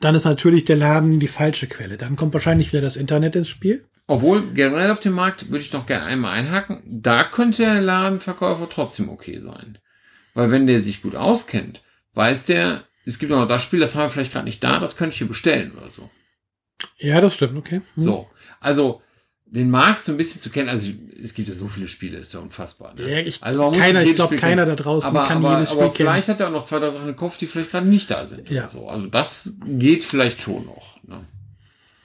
dann 0.00 0.14
ist 0.14 0.24
natürlich 0.24 0.64
der 0.64 0.76
Laden 0.76 1.20
die 1.20 1.28
falsche 1.28 1.66
Quelle. 1.66 1.96
Dann 1.96 2.16
kommt 2.16 2.34
wahrscheinlich 2.34 2.72
wieder 2.72 2.82
das 2.82 2.96
Internet 2.96 3.36
ins 3.36 3.48
Spiel. 3.48 3.84
Obwohl, 4.06 4.42
generell 4.54 4.90
auf 4.90 5.00
dem 5.00 5.12
Markt 5.12 5.50
würde 5.50 5.64
ich 5.64 5.72
noch 5.72 5.86
gerne 5.86 6.04
einmal 6.04 6.32
einhaken, 6.32 6.82
da 6.84 7.22
könnte 7.24 7.62
der 7.62 7.80
Ladenverkäufer 7.80 8.68
trotzdem 8.68 9.08
okay 9.08 9.40
sein. 9.40 9.78
Weil 10.34 10.50
wenn 10.50 10.66
der 10.66 10.80
sich 10.80 11.02
gut 11.02 11.14
auskennt, 11.14 11.82
weiß 12.14 12.46
der, 12.46 12.84
es 13.04 13.18
gibt 13.18 13.30
noch 13.30 13.46
das 13.46 13.62
Spiel, 13.62 13.80
das 13.80 13.94
haben 13.94 14.04
wir 14.04 14.10
vielleicht 14.10 14.32
gerade 14.32 14.46
nicht 14.46 14.64
da, 14.64 14.80
das 14.80 14.96
könnte 14.96 15.14
ich 15.14 15.18
hier 15.18 15.28
bestellen 15.28 15.72
oder 15.76 15.90
so. 15.90 16.10
Ja, 16.98 17.20
das 17.20 17.34
stimmt, 17.34 17.56
okay. 17.56 17.82
Hm. 17.94 18.02
So, 18.02 18.30
also 18.58 19.02
den 19.50 19.68
Markt 19.70 20.04
so 20.04 20.12
ein 20.12 20.18
bisschen 20.18 20.40
zu 20.40 20.50
kennen, 20.50 20.68
also 20.68 20.92
es 21.22 21.34
gibt 21.34 21.48
ja 21.48 21.54
so 21.54 21.68
viele 21.68 21.88
Spiele, 21.88 22.18
ist 22.18 22.32
ja 22.34 22.40
unfassbar. 22.40 22.94
Ne? 22.94 23.10
Ja, 23.10 23.18
ich, 23.18 23.42
also 23.42 23.60
man 23.60 23.70
muss 23.70 23.78
keiner, 23.78 24.02
ich 24.02 24.14
glaube, 24.14 24.36
keiner 24.36 24.62
kennen. 24.62 24.76
da 24.76 24.82
draußen 24.82 25.08
aber, 25.08 25.26
kann 25.26 25.44
aber, 25.44 25.56
jedes 25.56 25.70
Spiel 25.70 25.82
aber 25.82 25.92
kennen. 25.92 26.08
vielleicht 26.08 26.28
hat 26.28 26.40
er 26.40 26.48
auch 26.48 26.52
noch 26.52 26.64
zwei, 26.64 26.78
drei 26.78 26.90
Sachen 26.90 27.08
im 27.08 27.16
Kopf, 27.16 27.36
die 27.38 27.46
vielleicht 27.46 27.72
gerade 27.72 27.86
nicht 27.86 28.10
da 28.10 28.26
sind. 28.26 28.48
Ja. 28.48 28.66
So. 28.66 28.88
Also 28.88 29.06
das 29.06 29.54
geht 29.64 30.04
vielleicht 30.04 30.40
schon 30.40 30.64
noch. 30.66 31.02
Ne? 31.02 31.24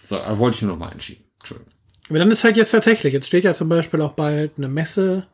So, 0.10 0.18
da 0.18 0.38
wollte 0.40 0.56
ich 0.56 0.62
nur 0.64 0.72
noch 0.72 0.80
mal 0.80 0.90
einschieben. 0.90 1.24
Entschuldigung. 1.40 1.72
Aber 2.10 2.20
dann 2.20 2.32
ist 2.32 2.44
halt 2.44 2.58
jetzt 2.58 2.72
tatsächlich, 2.72 3.14
jetzt 3.14 3.28
steht 3.28 3.44
ja 3.44 3.54
zum 3.54 3.70
Beispiel 3.70 4.02
auch 4.02 4.14
bald 4.14 4.54
eine 4.58 4.68
Messe 4.68 5.28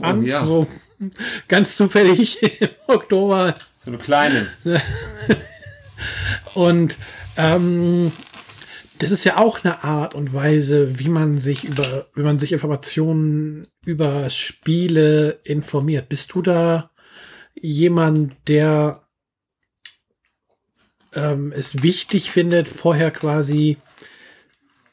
an. 0.00 0.24
ja. 0.24 0.44
So 0.44 0.66
ganz 1.48 1.76
zufällig 1.76 2.42
im 2.60 2.68
Oktober. 2.88 3.54
So 3.84 3.90
eine 3.90 3.98
kleine. 3.98 4.48
Und 6.54 6.96
ähm, 7.36 8.12
das 8.98 9.10
ist 9.10 9.24
ja 9.24 9.36
auch 9.36 9.64
eine 9.64 9.84
Art 9.84 10.14
und 10.14 10.32
Weise, 10.32 10.98
wie 10.98 11.08
man 11.08 11.38
sich 11.38 11.64
über, 11.64 12.08
wie 12.14 12.22
man 12.22 12.38
sich 12.38 12.52
Informationen 12.52 13.66
über 13.84 14.30
Spiele 14.30 15.40
informiert. 15.44 16.08
Bist 16.08 16.34
du 16.34 16.42
da 16.42 16.90
jemand, 17.54 18.34
der 18.48 19.06
ähm, 21.14 21.52
es 21.52 21.82
wichtig 21.82 22.30
findet, 22.30 22.68
vorher 22.68 23.10
quasi 23.10 23.78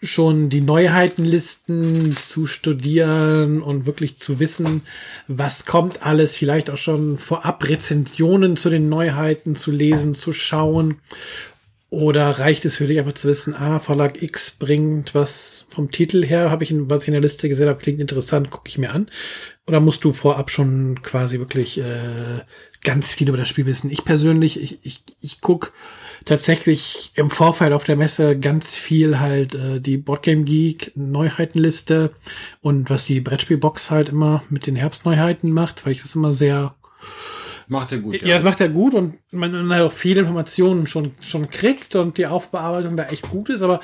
schon 0.02 0.50
die 0.50 0.62
Neuheitenlisten 0.62 2.12
zu 2.12 2.46
studieren 2.46 3.62
und 3.62 3.86
wirklich 3.86 4.18
zu 4.18 4.40
wissen, 4.40 4.82
was 5.28 5.66
kommt 5.66 6.06
alles, 6.06 6.36
vielleicht 6.36 6.70
auch 6.70 6.78
schon 6.78 7.18
vorab 7.18 7.68
Rezensionen 7.68 8.58
zu 8.58 8.70
den 8.70 8.90
Neuheiten 8.90 9.56
zu 9.56 9.72
lesen, 9.72 10.14
zu 10.14 10.34
schauen. 10.34 11.00
Oder 11.94 12.40
reicht 12.40 12.66
es 12.66 12.78
für 12.78 12.88
dich 12.88 12.98
einfach 12.98 13.14
zu 13.14 13.28
wissen, 13.28 13.54
ah, 13.54 13.80
Verlag 13.80 14.20
X 14.20 14.50
bringt 14.50 15.14
was 15.14 15.66
vom 15.70 15.92
Titel 15.92 16.26
her, 16.26 16.50
habe 16.50 16.64
ich, 16.64 16.74
was 16.76 17.04
ich 17.04 17.10
in 17.10 17.14
der 17.14 17.22
Liste 17.22 17.48
gesehen 17.48 17.68
habe, 17.68 17.80
klingt 17.80 18.02
interessant, 18.02 18.50
gucke 18.50 18.68
ich 18.68 18.80
mir 18.80 18.92
an. 18.96 19.12
Oder 19.68 19.80
musst 19.80 20.04
du 20.04 20.12
vorab 20.12 20.50
schon 20.50 21.04
quasi 21.04 21.38
wirklich 21.38 21.78
äh, 21.78 22.42
ganz 22.84 23.14
viel 23.14 23.30
über 23.30 23.38
das 23.38 23.48
Spiel 23.48 23.68
wissen? 23.68 23.92
Ich 23.92 24.04
persönlich, 24.06 24.60
ich, 24.60 24.80
ich, 24.82 25.04
ich 25.22 25.40
guck 25.40 25.72
tatsächlich 26.26 27.12
im 27.14 27.30
Vorfeld 27.30 27.74
auf 27.74 27.84
der 27.84 27.96
Messe 27.96 28.40
ganz 28.40 28.76
viel 28.76 29.20
halt 29.20 29.54
äh, 29.54 29.80
die 29.80 29.98
Boardgame 29.98 30.46
Geek 30.46 30.94
Neuheitenliste 30.96 32.10
und 32.62 32.90
was 32.90 33.06
die 33.06 33.22
Brettspielbox 33.22 33.92
halt 33.92 34.10
immer 34.10 34.44
mit 34.50 34.66
den 34.66 34.76
Herbstneuheiten 34.76 35.52
macht, 35.52 35.86
weil 35.86 35.92
ich 35.92 36.02
das 36.02 36.16
immer 36.16 36.34
sehr 36.34 36.74
Macht 37.68 37.92
er 37.92 38.00
gut. 38.00 38.22
ja, 38.22 38.36
das 38.36 38.44
macht 38.44 38.62
er 38.62 38.70
gut 38.70 38.94
und 38.94 39.18
man 39.32 39.52
dann 39.52 39.72
auch 39.74 39.92
viele 39.92 40.22
Informationen 40.22 40.88
schon 40.88 41.12
schon 41.22 41.50
kriegt 41.50 41.96
und 41.96 42.18
die 42.18 42.28
Aufbearbeitung 42.28 42.98
da 42.98 43.06
echt 43.06 43.30
gut 43.30 43.50
ist, 43.50 43.62
aber 43.62 43.82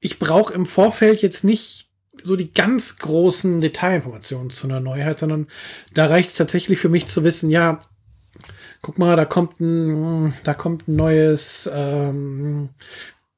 ich 0.00 0.18
brauche 0.18 0.54
im 0.54 0.66
Vorfeld 0.66 1.22
jetzt 1.22 1.44
nicht 1.44 1.88
so 2.22 2.36
die 2.36 2.52
ganz 2.52 2.98
großen 2.98 3.60
Detailinformationen 3.60 4.50
zu 4.50 4.66
einer 4.66 4.80
Neuheit, 4.80 5.18
sondern 5.18 5.46
da 5.94 6.06
reicht 6.06 6.30
es 6.30 6.36
tatsächlich 6.36 6.78
für 6.78 6.88
mich 6.88 7.06
zu 7.06 7.24
wissen, 7.24 7.50
ja, 7.50 7.78
guck 8.82 8.98
mal, 8.98 9.16
da 9.16 9.24
kommt 9.24 9.60
ein, 9.60 10.32
da 10.44 10.54
kommt 10.54 10.88
ein 10.88 10.96
neues 10.96 11.68
ähm, 11.72 12.70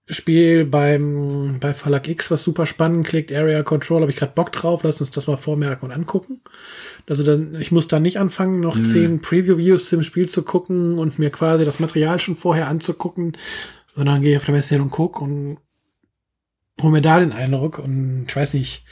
Spiel 0.09 0.65
beim 0.65 1.59
bei 1.61 1.73
Verlag 1.73 2.09
X, 2.09 2.31
was 2.31 2.43
super 2.43 2.67
spannend 2.67 3.07
klickt, 3.07 3.33
Area 3.33 3.63
Control, 3.63 4.03
habe 4.03 4.11
ich 4.11 4.19
gerade 4.19 4.33
Bock 4.35 4.53
drauf, 4.53 4.83
lass 4.83 5.01
uns 5.01 5.11
das 5.11 5.27
mal 5.27 5.37
vormerken 5.37 5.89
und 5.89 5.93
angucken. 5.95 6.41
Also 7.09 7.23
dann, 7.23 7.55
ich 7.61 7.73
muss 7.73 7.89
da 7.89 7.99
nicht 8.01 8.19
anfangen, 8.19 8.61
noch 8.61 8.81
zehn 8.81 9.21
Preview-Views 9.21 9.89
zum 9.89 10.03
Spiel 10.03 10.29
zu 10.29 10.43
gucken 10.43 10.99
und 10.99 11.19
mir 11.19 11.31
quasi 11.31 11.65
das 11.65 11.81
Material 11.81 12.21
schon 12.21 12.37
vorher 12.37 12.69
anzugucken, 12.69 13.37
sondern 13.95 14.23
gehe 14.23 14.37
auf 14.39 14.45
der 14.45 14.55
Messe 14.55 14.75
hin 14.75 14.83
und 14.83 14.91
guck 14.91 15.21
und 15.21 15.59
hol 16.81 16.91
mir 16.91 17.03
da 17.03 17.21
den 17.21 17.33
Eindruck 17.33 17.79
und 17.79 18.27
ich 18.29 18.37
weiß 18.37 18.55
nicht, 18.55 18.85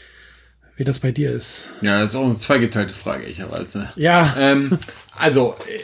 wie 0.77 0.85
das 0.85 1.01
bei 1.01 1.11
dir 1.11 1.33
ist. 1.33 1.73
Ja, 1.81 2.01
das 2.01 2.11
ist 2.11 2.17
auch 2.17 2.25
eine 2.25 2.37
zweigeteilte 2.37 2.95
Frage, 2.95 3.25
ehrlicherweise. 3.25 3.89
Ja, 3.97 4.35
ähm, 4.39 4.79
also, 5.17 5.57
äh, 5.67 5.81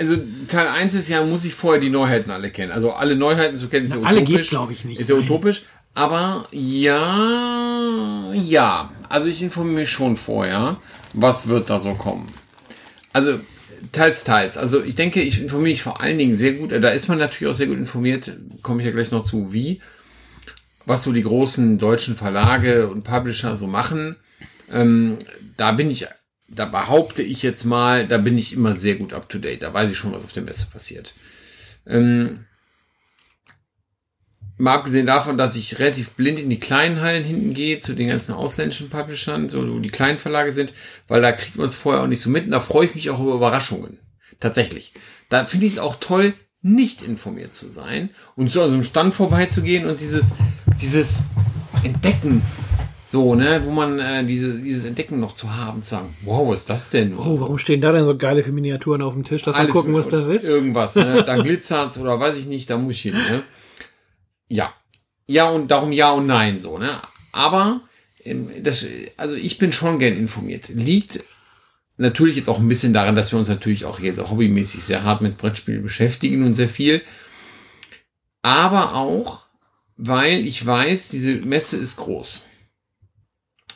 also 0.00 0.16
Teil 0.48 0.68
1 0.68 0.94
ist 0.94 1.08
ja, 1.08 1.24
muss 1.24 1.44
ich 1.44 1.54
vorher 1.54 1.80
die 1.80 1.90
Neuheiten 1.90 2.30
alle 2.30 2.50
kennen. 2.50 2.72
Also 2.72 2.92
alle 2.92 3.16
Neuheiten 3.16 3.56
zu 3.56 3.68
kennen 3.68 3.86
ist 3.86 3.92
ja 3.92 3.98
Na, 4.00 4.08
alle 4.08 4.20
utopisch. 4.22 4.36
geht, 4.36 4.50
glaub 4.50 4.70
ich, 4.70 4.84
nicht. 4.84 5.00
Ist 5.00 5.08
ja 5.08 5.16
Nein. 5.16 5.24
utopisch. 5.24 5.64
Aber 5.98 6.46
ja, 6.52 8.32
ja. 8.32 8.92
Also 9.08 9.28
ich 9.28 9.42
informiere 9.42 9.80
mich 9.80 9.90
schon 9.90 10.16
vorher, 10.16 10.76
was 11.12 11.48
wird 11.48 11.70
da 11.70 11.80
so 11.80 11.94
kommen. 11.94 12.28
Also 13.12 13.40
teils, 13.90 14.22
teils. 14.22 14.56
Also 14.56 14.84
ich 14.84 14.94
denke, 14.94 15.20
ich 15.20 15.42
informiere 15.42 15.70
mich 15.70 15.82
vor 15.82 16.00
allen 16.00 16.16
Dingen 16.16 16.36
sehr 16.36 16.52
gut. 16.52 16.70
äh, 16.70 16.80
Da 16.80 16.90
ist 16.90 17.08
man 17.08 17.18
natürlich 17.18 17.52
auch 17.52 17.56
sehr 17.56 17.66
gut 17.66 17.78
informiert. 17.78 18.30
Komme 18.62 18.80
ich 18.80 18.86
ja 18.86 18.92
gleich 18.92 19.10
noch 19.10 19.24
zu, 19.24 19.52
wie. 19.52 19.80
Was 20.86 21.02
so 21.02 21.10
die 21.10 21.24
großen 21.24 21.78
deutschen 21.78 22.14
Verlage 22.14 22.86
und 22.86 23.02
Publisher 23.02 23.56
so 23.56 23.66
machen. 23.66 24.14
Ähm, 24.72 25.18
da 25.56 25.72
bin 25.72 25.90
ich, 25.90 26.06
da 26.46 26.66
behaupte 26.66 27.24
ich 27.24 27.42
jetzt 27.42 27.64
mal, 27.64 28.06
da 28.06 28.18
bin 28.18 28.38
ich 28.38 28.52
immer 28.52 28.74
sehr 28.74 28.94
gut 28.94 29.12
up 29.12 29.28
to 29.28 29.40
date. 29.40 29.64
Da 29.64 29.74
weiß 29.74 29.90
ich 29.90 29.98
schon, 29.98 30.12
was 30.12 30.22
auf 30.22 30.32
der 30.32 30.44
Messe 30.44 30.68
passiert. 30.72 31.14
Ähm, 31.88 32.44
mal 34.58 34.74
abgesehen 34.74 35.06
davon, 35.06 35.38
dass 35.38 35.56
ich 35.56 35.78
relativ 35.78 36.10
blind 36.10 36.38
in 36.38 36.50
die 36.50 36.58
kleinen 36.58 37.00
Hallen 37.00 37.24
hinten 37.24 37.54
gehe, 37.54 37.78
zu 37.78 37.94
den 37.94 38.08
ganzen 38.08 38.34
ausländischen 38.34 38.90
Publishern, 38.90 39.48
so 39.48 39.66
wo 39.72 39.78
die 39.78 39.88
kleinen 39.88 40.18
Verlage 40.18 40.52
sind, 40.52 40.74
weil 41.06 41.22
da 41.22 41.32
kriegt 41.32 41.56
man 41.56 41.68
es 41.68 41.76
vorher 41.76 42.02
auch 42.02 42.08
nicht 42.08 42.20
so 42.20 42.28
mit 42.28 42.44
und 42.44 42.50
da 42.50 42.60
freue 42.60 42.86
ich 42.86 42.94
mich 42.94 43.10
auch 43.10 43.20
über 43.20 43.34
Überraschungen. 43.34 43.98
Tatsächlich. 44.40 44.92
Da 45.28 45.44
finde 45.46 45.66
ich 45.66 45.72
es 45.72 45.78
auch 45.78 45.96
toll, 45.96 46.34
nicht 46.60 47.02
informiert 47.02 47.54
zu 47.54 47.68
sein 47.68 48.10
und 48.34 48.50
so 48.50 48.62
an 48.62 48.70
so 48.70 48.74
einem 48.74 48.84
Stand 48.84 49.14
vorbeizugehen 49.14 49.88
und 49.88 50.00
dieses, 50.00 50.34
dieses 50.80 51.22
Entdecken, 51.84 52.42
so, 53.04 53.34
ne, 53.34 53.62
wo 53.64 53.70
man 53.70 54.00
äh, 54.00 54.24
diese, 54.24 54.58
dieses 54.58 54.84
Entdecken 54.84 55.20
noch 55.20 55.34
zu 55.34 55.54
haben, 55.54 55.82
zu 55.82 55.90
sagen, 55.90 56.16
wow, 56.24 56.48
was 56.48 56.60
ist 56.60 56.70
das 56.70 56.90
denn? 56.90 57.16
oh, 57.16 57.40
warum 57.40 57.58
stehen 57.58 57.80
da 57.80 57.92
denn 57.92 58.04
so 58.04 58.16
geile 58.16 58.42
Miniaturen 58.42 59.02
auf 59.02 59.14
dem 59.14 59.24
Tisch? 59.24 59.46
Lass 59.46 59.56
mal 59.56 59.68
gucken, 59.68 59.94
was 59.94 60.08
das 60.08 60.26
ist. 60.26 60.44
Irgendwas, 60.44 60.96
ne? 60.96 61.22
Da 61.24 61.40
glitzert's 61.40 61.96
oder 61.98 62.18
weiß 62.18 62.36
ich 62.36 62.46
nicht, 62.46 62.68
da 62.68 62.76
muss 62.76 62.94
ich 62.94 63.02
hin, 63.02 63.14
ne? 63.14 63.44
Ja. 64.48 64.74
Ja 65.26 65.48
und 65.50 65.70
darum 65.70 65.92
ja 65.92 66.10
und 66.10 66.26
nein, 66.26 66.60
so, 66.60 66.78
ne? 66.78 67.00
Aber 67.32 67.80
ähm, 68.24 68.50
das, 68.62 68.86
also 69.16 69.34
ich 69.34 69.58
bin 69.58 69.72
schon 69.72 69.98
gern 69.98 70.16
informiert. 70.16 70.68
Liegt 70.68 71.24
natürlich 71.96 72.36
jetzt 72.36 72.48
auch 72.48 72.58
ein 72.58 72.68
bisschen 72.68 72.92
daran, 72.92 73.14
dass 73.14 73.32
wir 73.32 73.38
uns 73.38 73.48
natürlich 73.48 73.84
auch 73.84 74.00
jetzt 74.00 74.20
auch 74.20 74.30
hobbymäßig 74.30 74.84
sehr 74.84 75.04
hart 75.04 75.20
mit 75.20 75.36
Brettspielen 75.36 75.82
beschäftigen 75.82 76.44
und 76.44 76.54
sehr 76.54 76.68
viel. 76.68 77.02
Aber 78.42 78.94
auch, 78.94 79.46
weil 79.96 80.46
ich 80.46 80.64
weiß, 80.64 81.08
diese 81.08 81.34
Messe 81.36 81.76
ist 81.76 81.96
groß. 81.96 82.44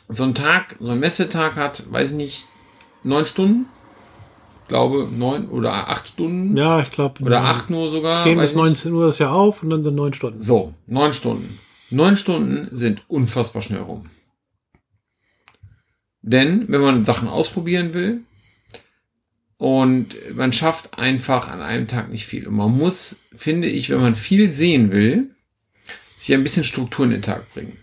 So 0.09 0.23
ein 0.23 0.35
Tag, 0.35 0.77
so 0.79 0.91
ein 0.91 0.99
Messetag 0.99 1.55
hat, 1.55 1.91
weiß 1.91 2.11
ich 2.11 2.15
nicht, 2.15 2.47
neun 3.03 3.25
Stunden? 3.25 3.65
Glaube 4.67 5.07
neun 5.11 5.49
oder 5.49 5.89
acht 5.89 6.07
Stunden. 6.07 6.55
Ja, 6.55 6.81
ich 6.81 6.89
glaube. 6.89 7.23
Oder 7.23 7.41
acht 7.41 7.69
nur 7.69 7.89
sogar. 7.89 8.23
10 8.23 8.37
weiß 8.37 8.51
bis 8.51 8.55
nicht. 8.55 8.63
19 8.63 8.93
Uhr 8.93 9.07
ist 9.09 9.19
ja 9.19 9.31
auf 9.31 9.63
und 9.63 9.69
dann 9.69 9.83
sind 9.83 9.95
neun 9.95 10.13
Stunden. 10.13 10.41
So, 10.41 10.73
neun 10.87 11.13
Stunden. 11.13 11.59
Neun 11.89 12.17
Stunden 12.17 12.69
sind 12.71 13.03
unfassbar 13.07 13.61
schnell 13.61 13.81
rum. 13.81 14.09
Denn 16.21 16.65
wenn 16.69 16.81
man 16.81 17.05
Sachen 17.05 17.27
ausprobieren 17.27 17.93
will 17.93 18.21
und 19.57 20.15
man 20.35 20.53
schafft 20.53 20.97
einfach 20.97 21.49
an 21.49 21.61
einem 21.61 21.87
Tag 21.87 22.09
nicht 22.09 22.25
viel. 22.25 22.47
Und 22.47 22.55
man 22.55 22.75
muss, 22.75 23.23
finde 23.35 23.67
ich, 23.67 23.89
wenn 23.89 23.99
man 23.99 24.15
viel 24.15 24.51
sehen 24.51 24.91
will, 24.91 25.35
sich 26.15 26.33
ein 26.33 26.43
bisschen 26.43 26.63
Struktur 26.63 27.05
in 27.05 27.11
den 27.11 27.21
Tag 27.21 27.53
bringen. 27.53 27.77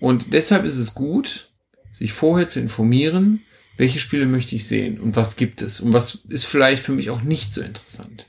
Und 0.00 0.32
deshalb 0.32 0.64
ist 0.64 0.76
es 0.76 0.94
gut, 0.94 1.48
sich 1.92 2.12
vorher 2.12 2.48
zu 2.48 2.60
informieren, 2.60 3.42
welche 3.78 4.00
Spiele 4.00 4.26
möchte 4.26 4.54
ich 4.54 4.68
sehen 4.68 5.00
und 5.00 5.16
was 5.16 5.36
gibt 5.36 5.62
es 5.62 5.80
und 5.80 5.94
was 5.94 6.16
ist 6.28 6.44
vielleicht 6.44 6.84
für 6.84 6.92
mich 6.92 7.08
auch 7.08 7.22
nicht 7.22 7.54
so 7.54 7.62
interessant. 7.62 8.26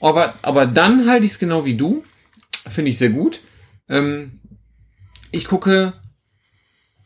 Aber, 0.00 0.34
aber 0.42 0.66
dann 0.66 1.08
halte 1.08 1.24
ich 1.24 1.32
es 1.32 1.38
genau 1.38 1.64
wie 1.64 1.76
du. 1.76 2.04
Finde 2.68 2.90
ich 2.90 2.98
sehr 2.98 3.10
gut. 3.10 3.40
Ähm, 3.88 4.40
ich 5.30 5.46
gucke, 5.46 5.92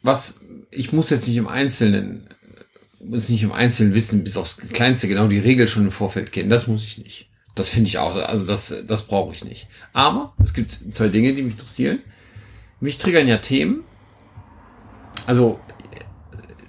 was, 0.02 0.44
ich 0.70 0.92
muss 0.92 1.10
jetzt 1.10 1.28
nicht 1.28 1.36
im 1.36 1.46
Einzelnen, 1.46 2.28
muss 3.00 3.28
nicht 3.28 3.42
im 3.42 3.52
Einzelnen 3.52 3.94
wissen, 3.94 4.24
bis 4.24 4.36
aufs 4.36 4.56
Kleinste 4.56 5.08
genau 5.08 5.28
die 5.28 5.38
Regel 5.38 5.68
schon 5.68 5.84
im 5.84 5.92
Vorfeld 5.92 6.32
kennen. 6.32 6.50
Das 6.50 6.66
muss 6.66 6.84
ich 6.84 6.98
nicht. 6.98 7.30
Das 7.54 7.68
finde 7.68 7.88
ich 7.88 7.98
auch, 7.98 8.16
also 8.16 8.46
das, 8.46 8.84
das 8.86 9.06
brauche 9.06 9.34
ich 9.34 9.44
nicht. 9.44 9.68
Aber 9.92 10.34
es 10.42 10.54
gibt 10.54 10.72
zwei 10.72 11.08
Dinge, 11.08 11.34
die 11.34 11.42
mich 11.42 11.54
interessieren. 11.54 11.98
Mich 12.80 12.98
triggern 12.98 13.28
ja 13.28 13.38
Themen. 13.38 13.84
Also, 15.26 15.60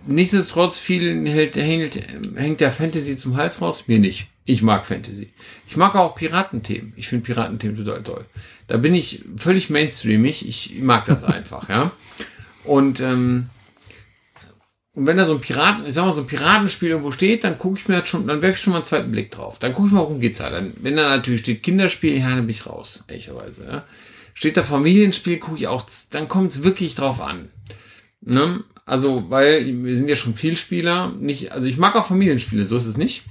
nichtsdestotrotz 0.06 0.80
vielen 0.80 1.26
hält, 1.26 1.56
hängt, 1.56 1.99
hängt 2.36 2.62
der 2.62 2.72
Fantasy 2.72 3.18
zum 3.18 3.38
Hals 3.38 3.62
raus. 3.62 3.88
Mir 3.88 3.99
nicht. 3.99 4.28
Ich 4.45 4.62
mag 4.62 4.86
Fantasy. 4.86 5.32
Ich 5.68 5.78
mag 5.78 5.95
auch 5.95 6.16
Piratenthemen. 6.16 6.93
Ich 6.95 7.08
finde 7.08 7.26
Piratenthemen 7.26 7.78
total 7.78 8.04
toll. 8.04 8.26
Da 8.68 8.78
bin 8.78 8.93
ich 8.93 9.24
völlig 9.38 9.70
mainstreamig. 9.70 10.47
Ich 10.47 10.80
mag 10.82 11.06
das 11.06 11.24
einfach, 11.24 11.70
ja. 11.70 11.91
Und, 12.66 12.99
ähm, 12.99 13.49
und 14.93 15.08
wenn 15.08 15.18
da 15.18 15.26
so 15.26 15.34
ein 15.34 15.41
Piraten, 15.41 15.86
ich 15.86 15.93
sag 15.93 16.06
mal, 16.06 16.14
so 16.14 16.22
ein 16.22 16.28
Piratenspiel 16.28 16.89
irgendwo 16.89 17.12
steht, 17.12 17.43
dann 17.43 17.58
gucke 17.58 17.80
ich 17.80 17.88
mir 17.88 18.01
das 18.01 18.10
schon, 18.10 18.28
dann 18.28 18.41
werfe 18.41 18.56
ich 18.56 18.62
schon 18.62 18.74
mal 18.74 18.80
einen 18.80 18.86
zweiten 18.86 19.12
Blick 19.12 19.32
drauf. 19.32 19.60
Dann 19.60 19.74
gucke 19.74 19.88
ich 19.88 19.93
mal, 19.93 20.01
worum 20.01 20.20
geht's 20.20 20.39
da. 20.39 20.49
Dann, 20.49 20.74
wenn 20.82 20.97
da 20.97 21.10
natürlich 21.10 21.41
steht 21.41 21.64
Kinderspiel, 21.64 22.18
ja, 22.18 22.30
dann 22.30 22.45
bin 22.45 22.49
ich 22.49 22.66
raus, 22.66 23.06
ehrlicherweise. 23.08 23.66
Ja. 23.66 23.86
Steht 24.34 24.58
da 24.58 24.64
Familienspiel, 24.64 25.38
gucke 25.38 25.58
ich 25.58 25.68
auch, 25.68 25.86
dann 26.12 26.28
kommt 26.28 26.51
es 26.51 26.64
wirklich 26.64 26.95
drauf 26.95 27.22
an. 27.22 27.49
Ne? 28.22 28.64
Also, 28.86 29.30
weil 29.30 29.66
wir 29.84 29.96
sind 29.96 30.10
ja 30.10 30.16
schon 30.16 30.36
Vielspieler. 30.36 31.14
Nicht, 31.20 31.52
also 31.52 31.68
ich 31.68 31.78
mag 31.78 31.96
auch 31.96 32.06
Familienspiele, 32.06 32.66
so 32.66 32.78
ist 32.78 32.86
es 32.86 32.98
nicht. 32.98 33.24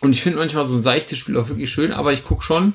Und 0.00 0.12
ich 0.12 0.22
finde 0.22 0.38
manchmal 0.38 0.64
so 0.64 0.76
ein 0.76 0.82
seichtes 0.82 1.18
Spiel 1.18 1.36
auch 1.36 1.48
wirklich 1.48 1.70
schön, 1.70 1.92
aber 1.92 2.12
ich 2.12 2.24
gucke 2.24 2.42
schon, 2.42 2.72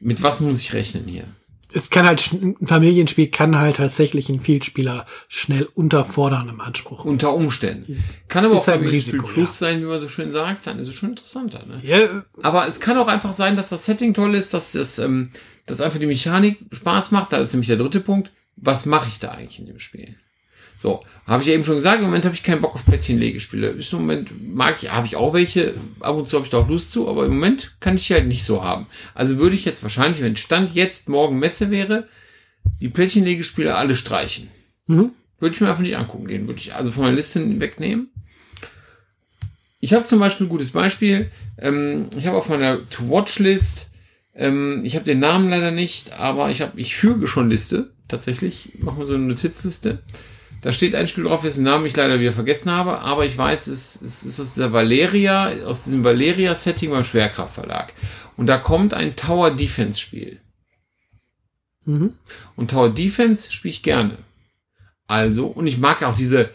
mit 0.00 0.22
was 0.22 0.40
muss 0.40 0.60
ich 0.60 0.74
rechnen 0.74 1.04
hier. 1.06 1.24
es 1.72 1.88
kann 1.88 2.06
halt, 2.06 2.30
ein 2.30 2.66
Familienspiel 2.66 3.28
kann 3.28 3.58
halt 3.58 3.76
tatsächlich 3.76 4.28
einen 4.28 4.42
Vielspieler 4.42 5.06
schnell 5.28 5.66
unterfordern 5.74 6.50
im 6.50 6.60
Anspruch. 6.60 7.06
Unter 7.06 7.32
Umständen. 7.32 8.04
Kann 8.28 8.44
aber 8.44 8.56
auch 8.56 8.66
halt 8.66 8.82
ein 8.82 8.88
Risiko, 8.88 9.26
Plus 9.26 9.58
sein, 9.58 9.80
wie 9.80 9.86
man 9.86 9.98
so 9.98 10.10
schön 10.10 10.30
sagt, 10.30 10.66
dann 10.66 10.78
ist 10.78 10.88
es 10.88 10.94
schon 10.94 11.10
interessanter. 11.10 11.64
Ne? 11.66 11.80
Ja, 11.82 12.24
Aber 12.42 12.66
es 12.66 12.80
kann 12.80 12.98
auch 12.98 13.08
einfach 13.08 13.32
sein, 13.32 13.56
dass 13.56 13.70
das 13.70 13.86
Setting 13.86 14.12
toll 14.12 14.34
ist, 14.34 14.52
dass 14.52 14.74
es, 14.74 14.98
ähm, 14.98 15.30
dass 15.64 15.80
einfach 15.80 15.98
die 15.98 16.06
Mechanik 16.06 16.58
Spaß 16.70 17.12
macht. 17.12 17.32
Da 17.32 17.38
ist 17.38 17.54
nämlich 17.54 17.68
der 17.68 17.78
dritte 17.78 18.00
Punkt. 18.00 18.30
Was 18.56 18.84
mache 18.84 19.08
ich 19.08 19.18
da 19.18 19.30
eigentlich 19.30 19.58
in 19.58 19.66
dem 19.66 19.80
Spiel? 19.80 20.16
So, 20.76 21.02
habe 21.26 21.42
ich 21.42 21.48
ja 21.48 21.54
eben 21.54 21.64
schon 21.64 21.76
gesagt, 21.76 21.98
im 21.98 22.04
Moment 22.04 22.24
habe 22.24 22.34
ich 22.34 22.42
keinen 22.42 22.60
Bock 22.60 22.74
auf 22.74 22.84
Plättchenlegespiele. 22.84 23.70
Im 23.70 23.98
Moment 23.98 24.54
mag 24.54 24.82
ich, 24.82 24.92
habe 24.92 25.06
ich 25.06 25.16
auch 25.16 25.32
welche, 25.32 25.74
ab 26.00 26.16
und 26.16 26.28
zu 26.28 26.36
habe 26.36 26.44
ich 26.44 26.50
da 26.50 26.58
auch 26.58 26.68
Lust 26.68 26.92
zu, 26.92 27.08
aber 27.08 27.24
im 27.24 27.32
Moment 27.32 27.76
kann 27.80 27.96
ich 27.96 28.06
die 28.06 28.14
halt 28.14 28.26
nicht 28.26 28.44
so 28.44 28.62
haben. 28.62 28.86
Also 29.14 29.38
würde 29.38 29.56
ich 29.56 29.64
jetzt 29.64 29.82
wahrscheinlich, 29.82 30.22
wenn 30.22 30.36
Stand 30.36 30.74
jetzt 30.74 31.08
morgen 31.08 31.38
Messe 31.38 31.70
wäre, 31.70 32.08
die 32.80 32.88
Plättchenlegespiele 32.88 33.74
alle 33.74 33.96
streichen. 33.96 34.48
Mhm. 34.86 35.12
Würde 35.38 35.54
ich 35.54 35.60
mir 35.60 35.68
einfach 35.68 35.82
nicht 35.82 35.96
angucken 35.96 36.26
gehen. 36.26 36.46
Würde 36.46 36.60
ich 36.60 36.74
also 36.74 36.92
von 36.92 37.04
meiner 37.04 37.16
Liste 37.16 37.60
wegnehmen. 37.60 38.10
Ich 39.80 39.92
habe 39.92 40.04
zum 40.04 40.18
Beispiel 40.18 40.46
ein 40.46 40.50
gutes 40.50 40.70
Beispiel. 40.70 41.30
Ähm, 41.58 42.06
ich 42.16 42.26
habe 42.26 42.36
auf 42.36 42.48
meiner 42.48 42.88
To-Watch-List, 42.90 43.90
ähm, 44.34 44.82
ich 44.84 44.94
habe 44.94 45.04
den 45.04 45.18
Namen 45.18 45.48
leider 45.48 45.70
nicht, 45.70 46.12
aber 46.12 46.50
ich 46.50 46.60
habe, 46.60 46.78
ich 46.78 46.94
füge 46.94 47.26
schon 47.26 47.50
Liste, 47.50 47.90
tatsächlich. 48.08 48.74
Ich 48.74 48.82
mache 48.82 48.98
mal 48.98 49.06
so 49.06 49.14
eine 49.14 49.24
Notizliste. 49.24 50.02
Da 50.66 50.72
steht 50.72 50.96
ein 50.96 51.06
Spiel 51.06 51.22
drauf, 51.22 51.42
dessen 51.42 51.62
Namen 51.62 51.86
ich 51.86 51.94
leider 51.94 52.18
wieder 52.18 52.32
vergessen 52.32 52.72
habe, 52.72 52.98
aber 52.98 53.24
ich 53.24 53.38
weiß, 53.38 53.68
es, 53.68 54.02
es 54.02 54.24
ist 54.24 54.40
aus 54.40 54.54
dieser 54.54 54.72
Valeria, 54.72 55.64
aus 55.64 55.84
diesem 55.84 56.02
Valeria-Setting 56.02 56.90
beim 56.90 57.04
Schwerkraftverlag. 57.04 57.92
Und 58.36 58.48
da 58.48 58.58
kommt 58.58 58.92
ein 58.92 59.14
Tower 59.14 59.52
Defense-Spiel. 59.52 60.40
Mhm. 61.84 62.14
Und 62.56 62.72
Tower 62.72 62.88
Defense 62.88 63.52
spiele 63.52 63.70
ich 63.70 63.84
gerne. 63.84 64.18
Also, 65.06 65.46
und 65.46 65.68
ich 65.68 65.78
mag 65.78 66.02
auch 66.02 66.16
diese, 66.16 66.50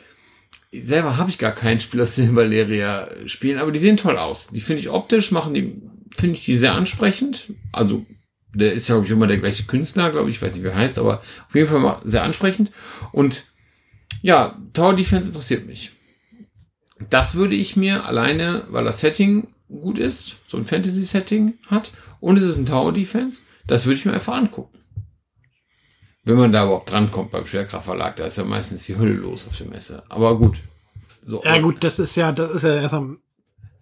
selber 0.74 1.16
habe 1.16 1.30
ich 1.30 1.38
gar 1.38 1.54
kein 1.54 1.80
Spiel 1.80 2.02
aus 2.02 2.16
den 2.16 2.36
Valeria 2.36 3.08
spielen, 3.28 3.60
aber 3.60 3.72
die 3.72 3.80
sehen 3.80 3.96
toll 3.96 4.18
aus. 4.18 4.50
Die 4.50 4.60
finde 4.60 4.82
ich 4.82 4.90
optisch, 4.90 5.32
machen 5.32 5.54
die, 5.54 5.82
finde 6.18 6.36
ich 6.36 6.44
die 6.44 6.58
sehr 6.58 6.74
ansprechend. 6.74 7.54
Also, 7.72 8.06
der 8.54 8.74
ist 8.74 8.90
ja, 8.90 8.96
glaube 8.96 9.06
ich, 9.06 9.14
immer 9.14 9.28
der 9.28 9.38
gleiche 9.38 9.64
Künstler, 9.64 10.12
glaube 10.12 10.30
ich, 10.30 10.36
ich 10.36 10.42
weiß 10.42 10.56
nicht, 10.56 10.66
wie 10.66 10.68
er 10.68 10.76
heißt, 10.76 11.00
aber 11.00 11.20
auf 11.48 11.56
jeden 11.56 11.68
Fall 11.68 11.80
mal 11.80 12.02
sehr 12.04 12.24
ansprechend. 12.24 12.72
Und 13.14 13.51
ja, 14.22 14.58
Tower 14.74 14.96
Defense 14.96 15.30
interessiert 15.30 15.66
mich. 15.66 15.92
Das 17.10 17.36
würde 17.36 17.56
ich 17.56 17.76
mir 17.76 18.06
alleine, 18.06 18.66
weil 18.70 18.84
das 18.84 19.00
Setting 19.00 19.48
gut 19.68 19.98
ist, 19.98 20.36
so 20.48 20.58
ein 20.58 20.66
Fantasy-Setting 20.66 21.56
hat, 21.68 21.92
und 22.20 22.38
es 22.38 22.44
ist 22.44 22.58
ein 22.58 22.66
Tower 22.66 22.94
Defense, 22.94 23.42
das 23.66 23.86
würde 23.86 23.96
ich 24.00 24.06
mir 24.06 24.14
einfach 24.14 24.36
angucken. 24.36 24.78
Wenn 26.24 26.38
man 26.38 26.52
da 26.52 26.66
überhaupt 26.66 26.92
drankommt 26.92 27.32
beim 27.32 27.48
Schwerkraftverlag, 27.48 28.16
da 28.18 28.26
ist 28.26 28.38
ja 28.38 28.44
meistens 28.44 28.86
die 28.86 28.98
Hölle 28.98 29.14
los 29.14 29.48
auf 29.48 29.58
der 29.58 29.68
Messe. 29.68 30.04
Aber 30.10 30.38
gut. 30.38 30.60
So. 31.24 31.42
ja 31.44 31.58
gut, 31.60 31.84
das 31.84 32.00
ist 32.00 32.16
ja, 32.16 32.32
das 32.32 32.52
ist 32.52 32.64
ja 32.64 32.76
erst 32.82 32.94
am 32.94 33.20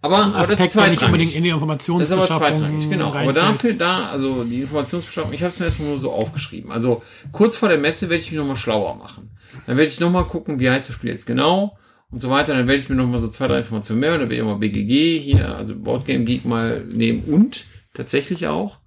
Aber, 0.02 0.18
aber 0.18 0.38
das 0.38 0.50
ist 0.50 0.58
der 0.58 0.88
nicht 0.88 1.02
unbedingt 1.02 1.30
zweitrangig. 1.30 1.36
in 1.36 1.44
die 1.44 1.50
Das 1.50 1.58
ist 1.58 2.12
aber 2.12 2.22
Informationsbeschaffung 2.22 2.56
zweitrangig, 2.56 2.90
genau. 2.90 3.08
Aber 3.08 3.16
reinfällt. 3.16 3.36
dafür, 3.36 3.72
da, 3.74 4.04
also 4.06 4.44
die 4.44 4.62
Informationsbeschaffung, 4.62 5.32
ich 5.34 5.42
habe 5.42 5.52
es 5.52 5.58
mir 5.58 5.66
erstmal 5.66 5.88
nur 5.90 5.98
so 5.98 6.12
aufgeschrieben. 6.12 6.72
Also 6.72 7.02
kurz 7.32 7.56
vor 7.56 7.68
der 7.68 7.76
Messe 7.76 8.08
werde 8.08 8.22
ich 8.22 8.30
mich 8.30 8.38
nochmal 8.38 8.56
schlauer 8.56 8.96
machen. 8.96 9.30
Dann 9.66 9.76
werde 9.76 9.90
ich 9.90 10.00
nochmal 10.00 10.24
gucken, 10.24 10.58
wie 10.58 10.70
heißt 10.70 10.88
das 10.88 10.96
Spiel 10.96 11.10
jetzt 11.10 11.26
genau 11.26 11.76
und 12.10 12.20
so 12.20 12.30
weiter. 12.30 12.54
Dann 12.54 12.66
werde 12.66 12.80
ich 12.80 12.88
mir 12.88 12.96
nochmal 12.96 13.20
so 13.20 13.28
zwei, 13.28 13.46
drei 13.46 13.58
Informationen 13.58 14.00
mehr, 14.00 14.12
dann 14.12 14.30
werde 14.30 14.36
ich 14.36 14.42
mal 14.42 14.56
BGG 14.56 15.18
hier, 15.18 15.54
also 15.54 15.76
Boardgame 15.76 16.24
Geek 16.24 16.46
mal 16.46 16.84
nehmen 16.86 17.24
und 17.24 17.66
tatsächlich 17.92 18.46
auch 18.46 18.78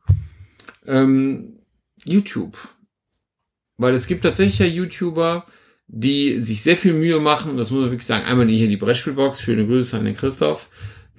ähm, 0.87 1.59
YouTube. 2.05 2.57
Weil 3.77 3.93
es 3.93 4.07
gibt 4.07 4.23
tatsächlich 4.23 4.59
ja 4.59 4.65
YouTuber, 4.65 5.45
die 5.87 6.39
sich 6.39 6.63
sehr 6.63 6.77
viel 6.77 6.93
Mühe 6.93 7.19
machen, 7.19 7.57
das 7.57 7.71
muss 7.71 7.81
man 7.81 7.91
wirklich 7.91 8.05
sagen, 8.05 8.25
einmal 8.25 8.47
hier 8.47 8.67
die 8.67 8.77
Brettspielbox, 8.77 9.41
schöne 9.41 9.65
Grüße 9.65 9.97
an 9.97 10.05
den 10.05 10.15
Christoph, 10.15 10.69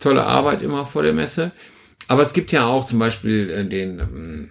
tolle 0.01 0.25
Arbeit 0.25 0.63
immer 0.63 0.87
vor 0.87 1.03
der 1.03 1.13
Messe. 1.13 1.53
Aber 2.09 2.23
es 2.23 2.33
gibt 2.33 2.53
ja 2.53 2.67
auch 2.67 2.85
zum 2.85 2.99
Beispiel 2.99 3.51
äh, 3.51 3.65
den 3.65 3.99
ähm, 3.99 4.51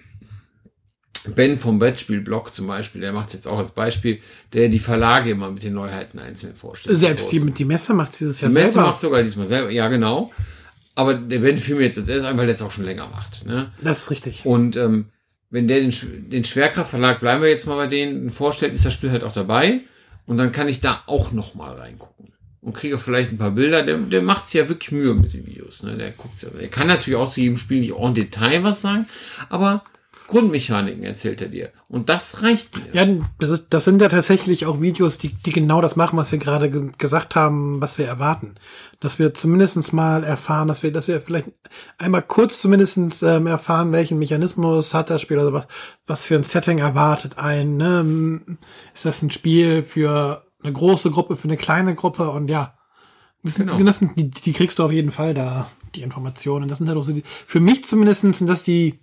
Ben 1.35 1.57
vom 1.57 1.79
Brettspielblog 1.79 2.53
zum 2.53 2.67
Beispiel, 2.67 3.01
der 3.01 3.13
macht 3.13 3.33
jetzt 3.33 3.47
auch 3.47 3.57
als 3.57 3.71
Beispiel, 3.71 4.19
der 4.51 4.67
die 4.67 4.79
Verlage 4.79 5.31
immer 5.31 5.51
mit 5.51 5.63
den 5.63 5.73
Neuheiten 5.73 6.19
einzeln 6.19 6.55
vorstellt. 6.55 6.97
Selbst 6.97 7.31
die, 7.31 7.39
die 7.39 7.65
Messe 7.65 7.93
macht 7.93 8.19
dieses 8.19 8.41
Jahr 8.41 8.49
Die 8.49 8.55
Messe 8.55 8.71
selber. 8.71 8.87
macht 8.87 8.99
sogar 8.99 9.23
diesmal 9.23 9.47
selber, 9.47 9.69
ja 9.69 9.87
genau. 9.87 10.31
Aber 10.95 11.13
der 11.15 11.39
Ben 11.39 11.57
fiel 11.57 11.75
mir 11.75 11.83
jetzt 11.85 11.97
als 11.97 12.09
erstes 12.09 12.27
ein, 12.27 12.37
weil 12.37 12.45
der 12.45 12.55
es 12.55 12.61
auch 12.61 12.71
schon 12.71 12.83
länger 12.83 13.07
macht. 13.07 13.45
Ne? 13.45 13.71
Das 13.81 13.99
ist 13.99 14.11
richtig. 14.11 14.45
Und 14.45 14.75
ähm, 14.75 15.05
wenn 15.49 15.67
der 15.67 15.79
den, 15.79 15.93
den 16.29 16.43
Schwerkraftverlag, 16.43 17.19
bleiben 17.19 17.41
wir 17.41 17.49
jetzt 17.49 17.67
mal 17.67 17.75
bei 17.75 17.87
denen, 17.87 18.29
vorstellt, 18.29 18.73
ist 18.73 18.85
das 18.85 18.93
Spiel 18.93 19.11
halt 19.11 19.23
auch 19.23 19.33
dabei. 19.33 19.81
Und 20.25 20.37
dann 20.37 20.51
kann 20.51 20.67
ich 20.67 20.81
da 20.81 21.03
auch 21.07 21.31
noch 21.31 21.55
mal 21.55 21.73
reingucken. 21.73 22.32
Und 22.63 22.73
kriege 22.73 22.97
vielleicht 22.97 23.31
ein 23.31 23.37
paar 23.37 23.51
Bilder. 23.51 23.83
Der, 23.83 23.97
der 23.97 24.21
macht 24.21 24.47
sich 24.47 24.61
ja 24.61 24.69
wirklich 24.69 24.91
Mühe 24.91 25.13
mit 25.13 25.33
den 25.33 25.45
Videos. 25.45 25.83
Ne? 25.83 25.97
Der 25.97 26.11
guckt 26.11 26.41
ja. 26.41 26.49
Er 26.57 26.69
kann 26.69 26.87
natürlich 26.87 27.17
auch 27.17 27.29
zu 27.29 27.41
jedem 27.41 27.57
Spiel 27.57 27.81
nicht 27.81 27.93
en 27.93 28.13
Detail 28.13 28.63
was 28.63 28.81
sagen, 28.81 29.05
aber 29.49 29.83
Grundmechaniken 30.27 31.03
erzählt 31.03 31.41
er 31.41 31.49
dir. 31.49 31.69
Und 31.89 32.09
das 32.09 32.41
reicht 32.41 32.77
mir. 32.77 32.93
Ja, 32.93 33.25
das, 33.39 33.49
ist, 33.49 33.67
das 33.69 33.83
sind 33.85 34.01
ja 34.01 34.07
tatsächlich 34.07 34.65
auch 34.65 34.81
Videos, 34.81 35.17
die, 35.17 35.29
die 35.29 35.51
genau 35.51 35.81
das 35.81 35.95
machen, 35.95 36.17
was 36.17 36.31
wir 36.31 36.39
gerade 36.39 36.69
ge 36.69 36.91
gesagt 36.97 37.35
haben, 37.35 37.81
was 37.81 37.97
wir 37.97 38.07
erwarten. 38.07 38.55
Dass 38.99 39.19
wir 39.19 39.33
zumindestens 39.33 39.91
mal 39.91 40.23
erfahren, 40.23 40.67
dass 40.67 40.81
wir, 40.81 40.91
dass 40.91 41.07
wir 41.07 41.21
vielleicht 41.21 41.49
einmal 41.97 42.21
kurz 42.21 42.61
zumindestens 42.61 43.21
ähm, 43.21 43.47
erfahren, 43.47 43.91
welchen 43.91 44.17
Mechanismus 44.17 44.93
hat 44.93 45.09
das 45.09 45.21
Spiel 45.21 45.37
oder 45.37 45.53
was, 45.53 45.67
was 46.07 46.25
für 46.25 46.35
ein 46.35 46.43
Setting 46.43 46.79
erwartet 46.79 47.37
ein. 47.37 47.77
Ne? 47.77 48.41
Ist 48.93 49.05
das 49.05 49.21
ein 49.21 49.31
Spiel 49.31 49.83
für 49.83 50.45
eine 50.63 50.73
große 50.73 51.11
Gruppe, 51.11 51.35
für 51.37 51.47
eine 51.47 51.57
kleine 51.57 51.95
Gruppe 51.95 52.29
und 52.29 52.47
ja. 52.49 52.77
Das 53.43 53.55
sind, 53.55 53.67
Genau. 53.67 53.83
das 53.83 53.99
sind, 53.99 54.17
die, 54.17 54.29
die 54.31 54.53
kriegst 54.53 54.79
du 54.79 54.83
auf 54.83 54.91
jeden 54.91 55.11
Fall 55.11 55.33
da, 55.33 55.67
die 55.95 56.01
Informationen. 56.01 56.69
Das 56.69 56.77
sind 56.77 56.87
halt 56.87 56.97
auch 56.97 57.03
so 57.03 57.11
die, 57.11 57.23
für 57.45 57.59
mich 57.59 57.83
zumindestens 57.83 58.37
sind 58.37 58.47
das 58.47 58.63
die, 58.63 58.99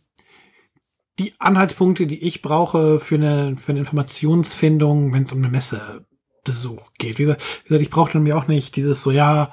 die 1.19 1.35
Anhaltspunkte, 1.39 2.07
die 2.07 2.23
ich 2.23 2.41
brauche 2.41 3.01
für 3.01 3.17
eine, 3.17 3.57
für 3.59 3.73
eine 3.73 3.81
Informationsfindung, 3.81 5.13
wenn 5.13 5.25
es 5.25 5.33
um 5.33 5.39
eine 5.39 5.51
Messebesuch 5.51 6.93
geht. 6.99 7.19
Wie 7.19 7.25
gesagt, 7.25 7.43
wie 7.65 7.69
gesagt 7.69 7.83
ich 7.83 7.91
brauche 7.91 8.13
dann 8.13 8.23
mir 8.23 8.39
auch 8.39 8.49
nicht 8.49 8.77
dieses 8.77 9.03
so, 9.03 9.11
ja, 9.11 9.53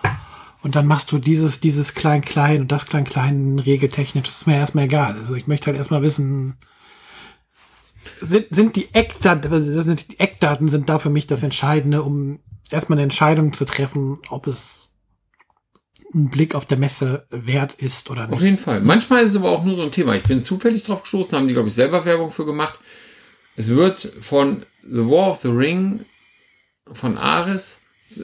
und 0.63 0.75
dann 0.75 0.87
machst 0.87 1.11
du 1.11 1.17
dieses, 1.19 1.59
dieses 1.59 1.93
Klein-Klein 1.93 2.61
und 2.61 2.71
das 2.71 2.85
Klein-Klein 2.85 3.59
regeltechnisch. 3.59 4.23
Das 4.27 4.37
ist 4.37 4.47
mir 4.47 4.55
erstmal 4.55 4.85
egal. 4.85 5.17
Also 5.19 5.35
ich 5.35 5.47
möchte 5.47 5.67
halt 5.67 5.77
erstmal 5.77 6.01
wissen, 6.01 6.55
sind, 8.21 8.47
sind 8.49 8.75
die 8.75 8.93
Eckdaten, 8.93 9.49
das 9.75 9.85
sind 9.85 10.11
die 10.11 10.19
Eckdaten 10.19 10.67
sind 10.69 10.89
da 10.89 10.99
für 10.99 11.09
mich 11.09 11.27
das 11.27 11.43
Entscheidende, 11.43 12.03
um 12.03 12.39
erstmal 12.69 12.97
eine 12.97 13.03
Entscheidung 13.03 13.53
zu 13.53 13.65
treffen, 13.65 14.19
ob 14.29 14.47
es 14.47 14.93
ein 16.13 16.29
Blick 16.29 16.55
auf 16.55 16.65
der 16.65 16.77
Messe 16.77 17.27
wert 17.29 17.73
ist 17.75 18.09
oder 18.09 18.25
Auf 18.25 18.31
nicht. 18.31 18.41
jeden 18.41 18.57
Fall. 18.57 18.81
Manchmal 18.81 19.23
ist 19.23 19.31
es 19.31 19.37
aber 19.37 19.51
auch 19.51 19.63
nur 19.63 19.75
so 19.75 19.83
ein 19.83 19.91
Thema. 19.91 20.15
Ich 20.15 20.23
bin 20.23 20.41
zufällig 20.41 20.83
drauf 20.83 21.01
gestoßen, 21.01 21.37
haben 21.37 21.47
die, 21.47 21.53
glaube 21.53 21.67
ich, 21.67 21.75
selber 21.75 22.05
Werbung 22.05 22.31
für 22.31 22.45
gemacht. 22.45 22.79
Es 23.55 23.69
wird 23.69 23.99
von 24.19 24.65
The 24.83 25.05
War 25.05 25.29
of 25.29 25.37
the 25.37 25.49
Ring 25.49 26.05
von 26.93 27.17
Ares, 27.17 27.81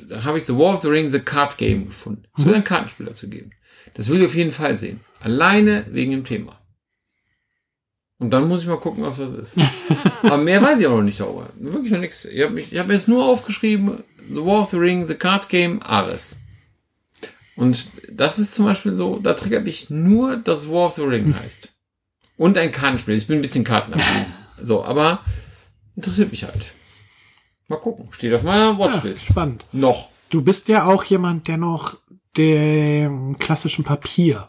da 0.09 0.23
habe 0.23 0.37
ich 0.37 0.45
The 0.45 0.57
War 0.57 0.75
of 0.75 0.81
the 0.81 0.87
Ring, 0.87 1.09
The 1.09 1.19
Card 1.19 1.57
Game 1.57 1.87
gefunden. 1.87 2.23
Es 2.37 2.45
wird 2.45 2.55
ein 2.55 2.63
Kartenspiel 2.63 3.05
dazu 3.05 3.29
geben. 3.29 3.51
Das 3.95 4.09
will 4.09 4.21
ich 4.21 4.27
auf 4.27 4.35
jeden 4.35 4.51
Fall 4.51 4.77
sehen. 4.77 5.01
Alleine 5.19 5.85
wegen 5.91 6.11
dem 6.11 6.23
Thema. 6.23 6.59
Und 8.23 8.29
dann 8.29 8.47
muss 8.47 8.61
ich 8.61 8.67
mal 8.67 8.79
gucken, 8.79 9.03
was 9.03 9.17
das 9.17 9.33
ist. 9.33 9.57
Aber 10.23 10.37
mehr 10.37 10.61
weiß 10.61 10.79
ich 10.79 10.87
auch 10.87 10.95
noch 10.95 11.03
nicht 11.03 11.19
darüber. 11.19 11.49
Wirklich 11.59 11.91
noch 11.91 11.99
nichts. 11.99 12.23
Ich 12.23 12.41
habe 12.41 12.61
hab 12.61 12.89
jetzt 12.89 13.09
nur 13.09 13.25
aufgeschrieben, 13.25 14.01
The 14.29 14.37
War 14.45 14.61
of 14.61 14.69
the 14.69 14.77
Ring, 14.77 15.05
The 15.07 15.15
Card 15.15 15.49
Game, 15.49 15.81
Ares. 15.81 16.37
Und 17.57 17.89
das 18.09 18.39
ist 18.39 18.55
zum 18.55 18.63
Beispiel 18.63 18.95
so, 18.95 19.19
da 19.19 19.33
triggert 19.33 19.65
mich 19.65 19.89
nur, 19.89 20.37
dass 20.37 20.69
War 20.69 20.85
of 20.85 20.93
the 20.93 21.01
Ring 21.01 21.35
heißt. 21.37 21.73
Und 22.37 22.57
ein 22.57 22.71
Kartenspiel. 22.71 23.15
Ich 23.15 23.27
bin 23.27 23.39
ein 23.39 23.41
bisschen 23.41 23.65
kartenaffin. 23.65 24.25
So, 24.61 24.85
aber 24.85 25.19
interessiert 25.97 26.31
mich 26.31 26.45
halt. 26.45 26.71
Mal 27.67 27.75
gucken. 27.75 28.07
Steht 28.11 28.33
auf 28.33 28.43
meiner 28.43 28.71
Ja, 28.71 28.79
Watchlist. 28.79 29.25
spannend. 29.25 29.65
Noch. 29.73 30.07
Du 30.29 30.41
bist 30.41 30.69
ja 30.69 30.85
auch 30.85 31.03
jemand, 31.03 31.49
der 31.49 31.57
noch 31.57 31.97
dem 32.37 33.37
klassischen 33.37 33.83
Papier 33.83 34.47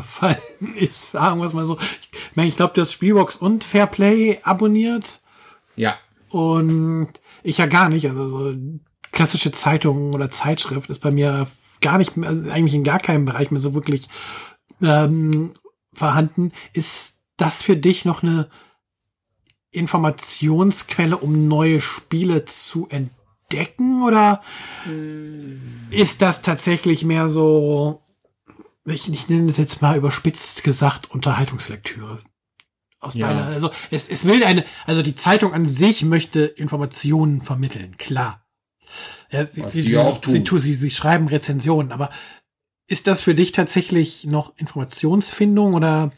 verfallen 0.00 0.38
ist, 0.76 1.12
sagen 1.12 1.40
wir 1.40 1.46
es 1.46 1.52
mal 1.52 1.64
so. 1.64 1.78
Ich 1.78 2.36
meine, 2.36 2.48
ich 2.48 2.56
glaube, 2.56 2.72
du 2.74 2.80
hast 2.80 2.92
Spielbox 2.92 3.36
und 3.36 3.62
Fairplay 3.64 4.38
abonniert 4.42 5.20
Ja. 5.76 5.96
und 6.30 7.08
ich 7.42 7.58
ja 7.58 7.66
gar 7.66 7.88
nicht. 7.88 8.08
Also 8.08 8.28
so 8.28 8.54
klassische 9.12 9.52
Zeitung 9.52 10.14
oder 10.14 10.30
Zeitschrift 10.30 10.88
ist 10.88 11.00
bei 11.00 11.10
mir 11.10 11.46
gar 11.80 11.98
nicht 11.98 12.16
mehr, 12.16 12.30
eigentlich 12.30 12.74
in 12.74 12.84
gar 12.84 12.98
keinem 12.98 13.24
Bereich 13.26 13.50
mehr 13.50 13.60
so 13.60 13.74
wirklich 13.74 14.08
ähm, 14.80 15.52
vorhanden. 15.92 16.52
Ist 16.72 17.20
das 17.36 17.60
für 17.62 17.76
dich 17.76 18.04
noch 18.04 18.22
eine 18.22 18.48
Informationsquelle, 19.72 21.16
um 21.16 21.48
neue 21.48 21.80
Spiele 21.80 22.44
zu 22.44 22.88
entdecken 22.88 24.02
oder 24.04 24.42
ist 25.90 26.22
das 26.22 26.42
tatsächlich 26.42 27.04
mehr 27.04 27.28
so, 27.28 28.01
ich, 28.86 29.08
ich 29.12 29.28
nenne 29.28 29.50
es 29.50 29.56
jetzt 29.58 29.82
mal 29.82 29.96
überspitzt 29.96 30.64
gesagt, 30.64 31.10
Unterhaltungslektüre? 31.10 32.20
aus 33.00 33.14
Ja. 33.16 33.26
deiner, 33.26 33.46
also 33.46 33.70
es, 33.90 34.08
es 34.08 34.24
will 34.26 34.44
eine, 34.44 34.64
also 34.86 35.02
die 35.02 35.16
Zeitung 35.16 35.52
an 35.52 35.66
sich 35.66 36.04
möchte 36.04 36.42
Informationen 36.44 37.42
vermitteln, 37.42 37.96
klar. 37.98 38.46
Ja, 39.32 39.44
sie, 39.44 39.62
Was 39.64 39.72
sie, 39.72 39.80
sie 39.80 39.96
auch 39.96 40.20
tun. 40.20 40.34
Sie, 40.34 40.44
tun- 40.44 40.60
sie, 40.60 40.74
sie 40.74 40.90
schreiben 40.90 41.26
Rezensionen, 41.26 41.90
aber 41.90 42.10
ist 42.86 43.08
das 43.08 43.20
für 43.20 43.34
dich 43.34 43.50
tatsächlich 43.50 44.24
noch 44.24 44.56
Informationsfindung 44.56 45.74
oder 45.74 46.12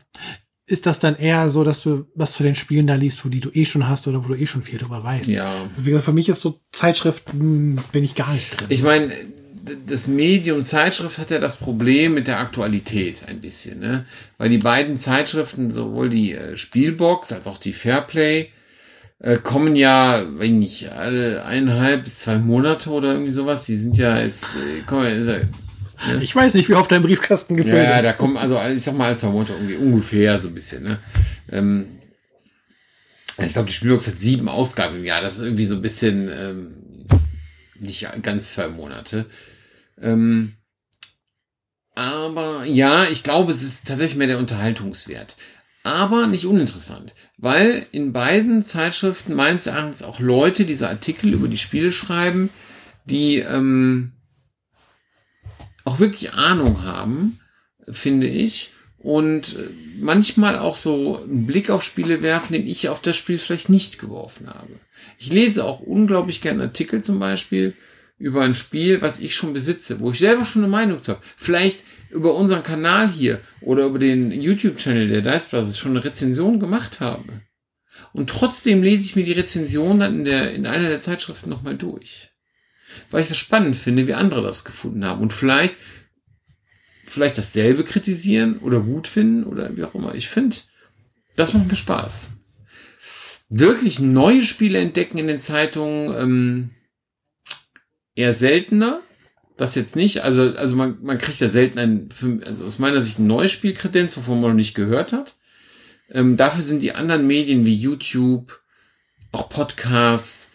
ist 0.66 0.84
das 0.84 0.98
dann 0.98 1.16
eher 1.16 1.48
so, 1.48 1.64
dass 1.64 1.82
du 1.82 2.06
was 2.14 2.32
zu 2.32 2.42
den 2.42 2.54
Spielen 2.54 2.86
da 2.86 2.96
liest, 2.96 3.24
wo 3.24 3.30
die 3.30 3.40
du 3.40 3.48
eh 3.50 3.64
schon 3.64 3.88
hast 3.88 4.06
oder 4.06 4.22
wo 4.22 4.28
du 4.28 4.34
eh 4.34 4.46
schon 4.46 4.62
viel 4.62 4.78
drüber 4.78 5.02
weißt? 5.02 5.28
Ja. 5.30 5.50
Also 5.52 5.86
wie 5.86 5.90
gesagt, 5.90 6.04
für 6.04 6.12
mich 6.12 6.28
ist 6.28 6.42
so 6.42 6.60
Zeitschrift, 6.72 7.32
hm, 7.32 7.78
bin 7.92 8.04
ich 8.04 8.14
gar 8.14 8.32
nicht 8.32 8.60
drin. 8.60 8.66
Ich 8.70 8.82
meine, 8.82 9.14
das 9.86 10.06
Medium 10.06 10.62
Zeitschrift 10.62 11.18
hat 11.18 11.30
ja 11.30 11.38
das 11.38 11.56
Problem 11.56 12.14
mit 12.14 12.26
der 12.28 12.38
Aktualität 12.38 13.22
ein 13.28 13.40
bisschen, 13.40 13.80
ne? 13.80 14.04
Weil 14.38 14.48
die 14.50 14.58
beiden 14.58 14.96
Zeitschriften, 14.98 15.70
sowohl 15.70 16.08
die 16.10 16.32
äh, 16.32 16.56
Spielbox 16.56 17.32
als 17.32 17.46
auch 17.46 17.58
die 17.58 17.72
Fairplay, 17.72 18.50
äh, 19.20 19.36
kommen 19.38 19.74
ja, 19.76 20.24
wenn 20.38 20.58
nicht 20.58 20.90
alle 20.92 21.44
eineinhalb 21.44 22.04
bis 22.04 22.20
zwei 22.20 22.36
Monate 22.36 22.90
oder 22.90 23.12
irgendwie 23.12 23.30
sowas. 23.30 23.64
Die 23.66 23.76
sind 23.76 23.96
ja 23.96 24.18
jetzt, 24.20 24.44
äh, 24.56 24.82
kommen, 24.86 25.04
ja- 25.26 25.36
ja, 26.12 26.20
ich 26.20 26.34
weiß 26.34 26.54
nicht, 26.54 26.68
wie 26.68 26.74
oft 26.74 26.90
dein 26.90 27.02
Briefkasten 27.02 27.56
gefüllt 27.56 27.76
ja, 27.76 27.96
ist. 27.96 28.04
da 28.04 28.12
kommen 28.12 28.36
also, 28.36 28.60
ich 28.74 28.82
sag 28.82 28.96
mal, 28.96 29.16
zwei 29.16 29.28
Monate 29.28 29.54
irgendwie, 29.54 29.76
ungefähr 29.76 30.38
so 30.38 30.48
ein 30.48 30.54
bisschen, 30.54 30.82
ne? 30.82 30.98
Ähm, 31.50 31.86
ich 33.38 33.52
glaube, 33.52 33.66
die 33.68 33.72
Spielbox 33.74 34.06
hat 34.08 34.20
sieben 34.20 34.48
Ausgaben 34.48 34.96
im 34.96 35.04
Jahr. 35.04 35.20
Das 35.22 35.38
ist 35.38 35.44
irgendwie 35.44 35.64
so 35.64 35.74
ein 35.76 35.82
bisschen 35.82 36.28
ähm, 36.28 36.74
nicht 37.80 38.06
ganz 38.22 38.52
zwei 38.54 38.68
Monate. 38.68 39.26
Ähm, 40.00 40.54
aber 41.94 42.64
ja, 42.64 43.04
ich 43.04 43.22
glaube, 43.22 43.52
es 43.52 43.62
ist 43.62 43.86
tatsächlich 43.86 44.16
mehr 44.16 44.26
der 44.26 44.38
Unterhaltungswert. 44.38 45.36
Aber 45.84 46.26
nicht 46.26 46.46
uninteressant, 46.46 47.14
weil 47.36 47.86
in 47.92 48.12
beiden 48.12 48.64
Zeitschriften 48.64 49.34
meines 49.34 49.66
Erachtens 49.66 50.02
auch 50.02 50.18
Leute 50.18 50.64
diese 50.64 50.88
Artikel 50.88 51.32
über 51.34 51.46
die 51.46 51.58
Spiele 51.58 51.92
schreiben, 51.92 52.48
die 53.04 53.38
ähm, 53.38 54.12
auch 55.84 56.00
wirklich 56.00 56.32
Ahnung 56.32 56.82
haben, 56.82 57.38
finde 57.86 58.26
ich. 58.26 58.72
Und 58.96 59.56
äh, 59.56 59.68
manchmal 60.00 60.58
auch 60.58 60.76
so 60.76 61.22
einen 61.22 61.44
Blick 61.44 61.68
auf 61.68 61.82
Spiele 61.82 62.22
werfen, 62.22 62.54
den 62.54 62.66
ich 62.66 62.88
auf 62.88 63.02
das 63.02 63.16
Spiel 63.16 63.38
vielleicht 63.38 63.68
nicht 63.68 63.98
geworfen 63.98 64.48
habe. 64.48 64.80
Ich 65.18 65.30
lese 65.30 65.64
auch 65.66 65.80
unglaublich 65.80 66.40
gerne 66.40 66.62
Artikel 66.62 67.04
zum 67.04 67.18
Beispiel 67.18 67.74
über 68.24 68.42
ein 68.42 68.54
Spiel, 68.54 69.02
was 69.02 69.20
ich 69.20 69.34
schon 69.34 69.52
besitze, 69.52 70.00
wo 70.00 70.10
ich 70.10 70.18
selber 70.18 70.46
schon 70.46 70.62
eine 70.62 70.70
Meinung 70.70 71.02
zu 71.02 71.12
habe. 71.12 71.22
Vielleicht 71.36 71.84
über 72.08 72.34
unseren 72.34 72.62
Kanal 72.62 73.10
hier 73.10 73.38
oder 73.60 73.84
über 73.84 73.98
den 73.98 74.32
YouTube-Channel 74.32 75.08
der 75.08 75.20
Dice 75.20 75.44
Brothers 75.44 75.78
schon 75.78 75.90
eine 75.90 76.04
Rezension 76.04 76.58
gemacht 76.58 77.00
habe. 77.00 77.42
Und 78.14 78.30
trotzdem 78.30 78.82
lese 78.82 79.04
ich 79.04 79.14
mir 79.14 79.24
die 79.24 79.32
Rezension 79.32 80.00
dann 80.00 80.20
in, 80.20 80.24
der, 80.24 80.54
in 80.54 80.66
einer 80.66 80.88
der 80.88 81.02
Zeitschriften 81.02 81.50
nochmal 81.50 81.76
durch. 81.76 82.30
Weil 83.10 83.22
ich 83.22 83.28
das 83.28 83.36
spannend 83.36 83.76
finde, 83.76 84.06
wie 84.06 84.14
andere 84.14 84.42
das 84.42 84.64
gefunden 84.64 85.04
haben. 85.04 85.20
Und 85.20 85.34
vielleicht, 85.34 85.74
vielleicht 87.04 87.36
dasselbe 87.36 87.84
kritisieren 87.84 88.58
oder 88.60 88.80
gut 88.80 89.06
finden 89.06 89.44
oder 89.44 89.76
wie 89.76 89.84
auch 89.84 89.94
immer. 89.94 90.14
Ich 90.14 90.28
finde, 90.28 90.56
das 91.36 91.52
macht 91.52 91.68
mir 91.68 91.76
Spaß. 91.76 92.30
Wirklich 93.50 94.00
neue 94.00 94.42
Spiele 94.42 94.78
entdecken 94.78 95.18
in 95.18 95.26
den 95.26 95.40
Zeitungen, 95.40 96.14
ähm, 96.18 96.70
eher 98.14 98.34
seltener. 98.34 99.00
Das 99.56 99.76
jetzt 99.76 99.94
nicht. 99.94 100.24
Also, 100.24 100.42
also 100.56 100.74
man, 100.74 100.98
man 101.02 101.18
kriegt 101.18 101.38
ja 101.38 101.48
selten 101.48 101.78
ein, 101.78 102.08
also 102.44 102.64
aus 102.64 102.78
meiner 102.80 103.00
Sicht 103.00 103.18
ein 103.18 103.26
neues 103.26 103.52
Spielkredenz, 103.52 104.16
wovon 104.16 104.40
man 104.40 104.50
noch 104.50 104.56
nicht 104.56 104.74
gehört 104.74 105.12
hat. 105.12 105.36
Ähm, 106.10 106.36
dafür 106.36 106.62
sind 106.62 106.82
die 106.82 106.94
anderen 106.94 107.26
Medien 107.26 107.64
wie 107.64 107.74
YouTube, 107.74 108.60
auch 109.32 109.48
Podcasts 109.48 110.52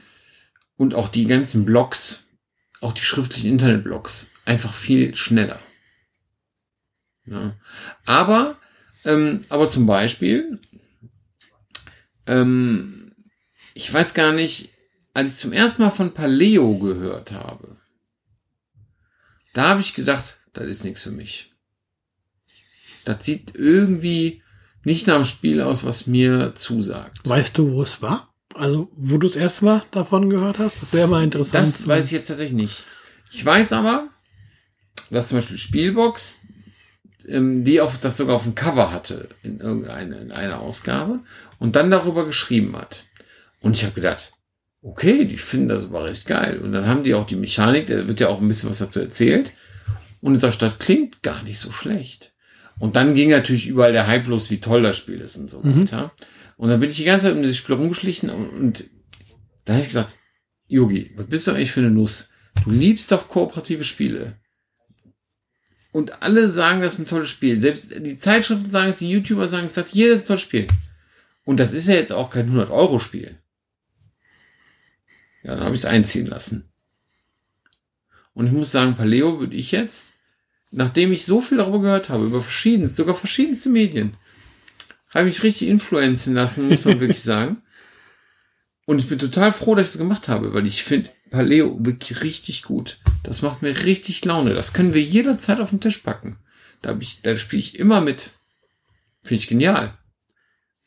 und 0.75 0.93
auch 0.95 1.07
die 1.07 1.27
ganzen 1.27 1.65
Blogs, 1.65 2.27
auch 2.81 2.93
die 2.93 3.01
schriftlichen 3.01 3.51
Internetblogs, 3.51 4.31
einfach 4.45 4.73
viel 4.73 5.15
schneller. 5.15 5.59
Ja. 7.25 7.55
Aber, 8.05 8.57
ähm, 9.05 9.41
aber 9.49 9.69
zum 9.69 9.85
Beispiel, 9.85 10.59
ähm, 12.27 13.13
ich 13.73 13.93
weiß 13.93 14.13
gar 14.13 14.33
nicht, 14.33 14.73
als 15.19 15.33
ich 15.33 15.37
zum 15.37 15.51
ersten 15.51 15.81
Mal 15.81 15.89
von 15.89 16.13
Paleo 16.13 16.77
gehört 16.77 17.33
habe, 17.33 17.75
da 19.53 19.67
habe 19.67 19.81
ich 19.81 19.93
gedacht, 19.93 20.37
das 20.53 20.67
ist 20.67 20.85
nichts 20.85 21.03
für 21.03 21.11
mich. 21.11 21.51
Das 23.03 23.25
sieht 23.25 23.53
irgendwie 23.53 24.41
nicht 24.85 25.07
nach 25.07 25.15
dem 25.15 25.25
Spiel 25.25 25.61
aus, 25.61 25.83
was 25.83 26.07
mir 26.07 26.55
zusagt. 26.55 27.27
Weißt 27.27 27.57
du, 27.57 27.73
wo 27.73 27.81
es 27.81 28.01
war? 28.01 28.33
Also, 28.55 28.89
wo 28.95 29.17
du 29.17 29.27
das 29.27 29.35
erste 29.35 29.65
Mal 29.65 29.83
davon 29.91 30.29
gehört 30.29 30.57
hast? 30.57 30.81
Das 30.81 30.93
wäre 30.93 31.09
mal 31.09 31.25
interessant. 31.25 31.67
Das 31.67 31.85
weiß 31.85 32.05
ich 32.05 32.11
jetzt 32.13 32.27
tatsächlich 32.27 32.55
nicht. 32.61 32.85
Ich 33.29 33.45
weiß 33.45 33.73
aber, 33.73 34.07
dass 35.09 35.27
zum 35.27 35.39
Beispiel 35.39 35.57
Spielbox, 35.57 36.45
ähm, 37.27 37.65
die 37.65 37.81
auf, 37.81 37.99
das 37.99 38.15
sogar 38.15 38.37
auf 38.37 38.43
dem 38.43 38.55
Cover 38.55 38.89
hatte, 38.93 39.27
in 39.43 39.59
irgendeiner 39.59 40.21
in 40.21 40.31
einer 40.31 40.59
Ausgabe, 40.59 41.19
und 41.59 41.75
dann 41.75 41.91
darüber 41.91 42.25
geschrieben 42.25 42.77
hat. 42.77 43.03
Und 43.59 43.75
ich 43.75 43.83
habe 43.83 43.95
gedacht, 43.95 44.31
okay, 44.81 45.25
die 45.25 45.37
finden 45.37 45.69
das 45.69 45.85
aber 45.85 46.05
recht 46.05 46.25
geil. 46.25 46.59
Und 46.59 46.71
dann 46.71 46.87
haben 46.87 47.03
die 47.03 47.13
auch 47.13 47.27
die 47.27 47.35
Mechanik, 47.35 47.87
da 47.87 48.07
wird 48.07 48.19
ja 48.19 48.29
auch 48.29 48.41
ein 48.41 48.47
bisschen 48.47 48.69
was 48.69 48.79
dazu 48.79 48.99
erzählt. 48.99 49.51
Und 50.21 50.35
in 50.35 50.41
der 50.41 50.51
Stadt 50.51 50.79
klingt 50.79 51.23
gar 51.23 51.43
nicht 51.43 51.59
so 51.59 51.71
schlecht. 51.71 52.33
Und 52.79 52.95
dann 52.95 53.13
ging 53.13 53.29
natürlich 53.29 53.67
überall 53.67 53.91
der 53.91 54.07
Hype 54.07 54.27
los, 54.27 54.49
wie 54.49 54.61
toll 54.61 54.81
das 54.81 54.97
Spiel 54.97 55.19
ist 55.19 55.37
und 55.37 55.49
so 55.49 55.63
weiter. 55.63 56.13
Und 56.57 56.69
dann 56.69 56.79
bin 56.79 56.89
ich 56.89 56.97
die 56.97 57.03
ganze 57.03 57.27
Zeit 57.27 57.35
um 57.35 57.41
dieses 57.41 57.57
Spiel 57.57 57.75
rumgeschlichen 57.75 58.29
und, 58.29 58.49
und 58.49 58.83
da 59.65 59.73
habe 59.73 59.81
ich 59.83 59.89
gesagt, 59.89 60.17
Yogi, 60.67 61.11
was 61.15 61.27
bist 61.27 61.47
du 61.47 61.51
eigentlich 61.51 61.71
für 61.71 61.81
eine 61.81 61.91
Nuss? 61.91 62.31
Du 62.63 62.71
liebst 62.71 63.11
doch 63.11 63.27
kooperative 63.27 63.83
Spiele. 63.83 64.37
Und 65.91 66.21
alle 66.21 66.49
sagen, 66.49 66.81
das 66.81 66.93
ist 66.93 66.99
ein 66.99 67.07
tolles 67.07 67.29
Spiel. 67.29 67.59
Selbst 67.59 67.93
die 67.97 68.17
Zeitschriften 68.17 68.69
sagen 68.69 68.91
es, 68.91 68.99
die 68.99 69.09
YouTuber 69.09 69.47
sagen 69.47 69.65
es, 69.65 69.73
sagt 69.73 69.91
jeder, 69.91 70.11
das 70.11 70.19
ist 70.19 70.25
ein 70.25 70.27
tolles 70.27 70.41
Spiel. 70.43 70.67
Und 71.45 71.59
das 71.59 71.73
ist 71.73 71.87
ja 71.87 71.95
jetzt 71.95 72.11
auch 72.11 72.29
kein 72.29 72.51
100-Euro-Spiel. 72.51 73.39
Ja, 75.43 75.55
dann 75.55 75.63
habe 75.63 75.75
ich 75.75 75.81
es 75.81 75.85
einziehen 75.85 76.27
lassen. 76.27 76.69
Und 78.33 78.47
ich 78.47 78.51
muss 78.51 78.71
sagen, 78.71 78.95
Paleo 78.95 79.39
würde 79.39 79.55
ich 79.55 79.71
jetzt, 79.71 80.13
nachdem 80.71 81.11
ich 81.11 81.25
so 81.25 81.41
viel 81.41 81.57
darüber 81.57 81.81
gehört 81.81 82.09
habe, 82.09 82.25
über 82.25 82.41
verschiedenste, 82.41 82.97
sogar 82.97 83.15
verschiedenste 83.15 83.69
Medien, 83.69 84.15
habe 85.13 85.29
ich 85.29 85.43
richtig 85.43 85.67
influenzen 85.67 86.35
lassen, 86.35 86.67
muss 86.67 86.85
man 86.85 86.99
wirklich 86.99 87.23
sagen. 87.23 87.61
Und 88.85 88.99
ich 88.99 89.07
bin 89.07 89.19
total 89.19 89.51
froh, 89.51 89.75
dass 89.75 89.87
ich 89.87 89.93
das 89.93 89.99
gemacht 89.99 90.27
habe, 90.27 90.53
weil 90.53 90.65
ich 90.65 90.83
finde 90.83 91.11
Paleo 91.29 91.77
wirklich 91.79 92.23
richtig 92.23 92.63
gut. 92.63 92.97
Das 93.23 93.41
macht 93.41 93.61
mir 93.61 93.85
richtig 93.85 94.25
Laune. 94.25 94.53
Das 94.53 94.73
können 94.73 94.93
wir 94.93 95.01
jederzeit 95.03 95.59
auf 95.59 95.69
den 95.69 95.81
Tisch 95.81 95.99
packen. 95.99 96.37
Da, 96.81 96.89
hab 96.89 97.01
ich, 97.01 97.21
da 97.21 97.37
spiele 97.37 97.59
ich 97.59 97.77
immer 97.77 98.01
mit. 98.01 98.31
Finde 99.21 99.43
ich 99.43 99.47
genial. 99.47 99.98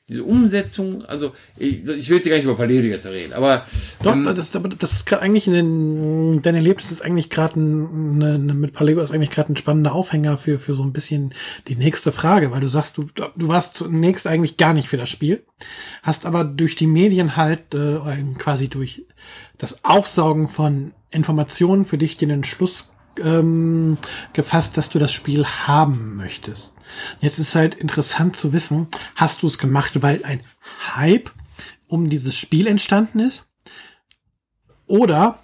Diese 0.08 0.24
Umsetzung, 0.24 1.04
also 1.04 1.32
ich, 1.56 1.88
ich 1.88 2.08
will 2.10 2.16
jetzt 2.16 2.28
gar 2.28 2.34
nicht 2.34 2.44
über 2.44 2.56
Paleo 2.56 2.82
jetzt 2.82 3.06
reden, 3.06 3.32
aber 3.32 3.64
Doch, 4.02 4.14
ähm, 4.14 4.24
das, 4.24 4.50
das 4.50 4.92
ist 4.92 5.06
gerade 5.06 5.22
eigentlich 5.22 5.46
in 5.46 5.52
den, 5.52 6.42
dein 6.42 6.56
Erlebnis 6.56 6.90
ist 6.90 7.02
eigentlich 7.02 7.30
gerade 7.30 7.60
ein, 7.60 8.60
mit 8.60 8.72
Paleo 8.72 9.00
ist 9.00 9.12
eigentlich 9.12 9.30
gerade 9.30 9.52
ein 9.52 9.56
spannender 9.56 9.92
Aufhänger 9.94 10.38
für, 10.38 10.58
für 10.58 10.74
so 10.74 10.82
ein 10.82 10.92
bisschen 10.92 11.34
die 11.68 11.76
nächste 11.76 12.10
Frage, 12.10 12.50
weil 12.50 12.60
du 12.60 12.68
sagst, 12.68 12.98
du, 12.98 13.04
du 13.14 13.48
warst 13.48 13.76
zunächst 13.76 14.26
eigentlich 14.26 14.56
gar 14.56 14.74
nicht 14.74 14.88
für 14.88 14.96
das 14.96 15.08
Spiel, 15.08 15.44
hast 16.02 16.26
aber 16.26 16.42
durch 16.44 16.74
die 16.74 16.88
Medien 16.88 17.36
halt 17.36 17.72
äh, 17.72 17.98
quasi 18.38 18.66
durch 18.66 19.06
das 19.56 19.84
Aufsaugen 19.84 20.48
von 20.48 20.92
Informationen 21.12 21.84
für 21.84 21.98
dich 21.98 22.16
den 22.16 22.30
Entschluss 22.30 22.88
ähm, 23.18 23.98
gefasst, 24.32 24.76
dass 24.76 24.90
du 24.90 24.98
das 24.98 25.12
Spiel 25.12 25.46
haben 25.46 26.16
möchtest. 26.16 26.74
Jetzt 27.20 27.38
ist 27.38 27.54
halt 27.54 27.74
interessant 27.74 28.36
zu 28.36 28.52
wissen, 28.52 28.88
hast 29.14 29.42
du 29.42 29.46
es 29.46 29.58
gemacht, 29.58 30.02
weil 30.02 30.24
ein 30.24 30.40
Hype 30.94 31.30
um 31.88 32.08
dieses 32.08 32.36
Spiel 32.36 32.66
entstanden 32.66 33.20
ist? 33.20 33.44
Oder 34.86 35.42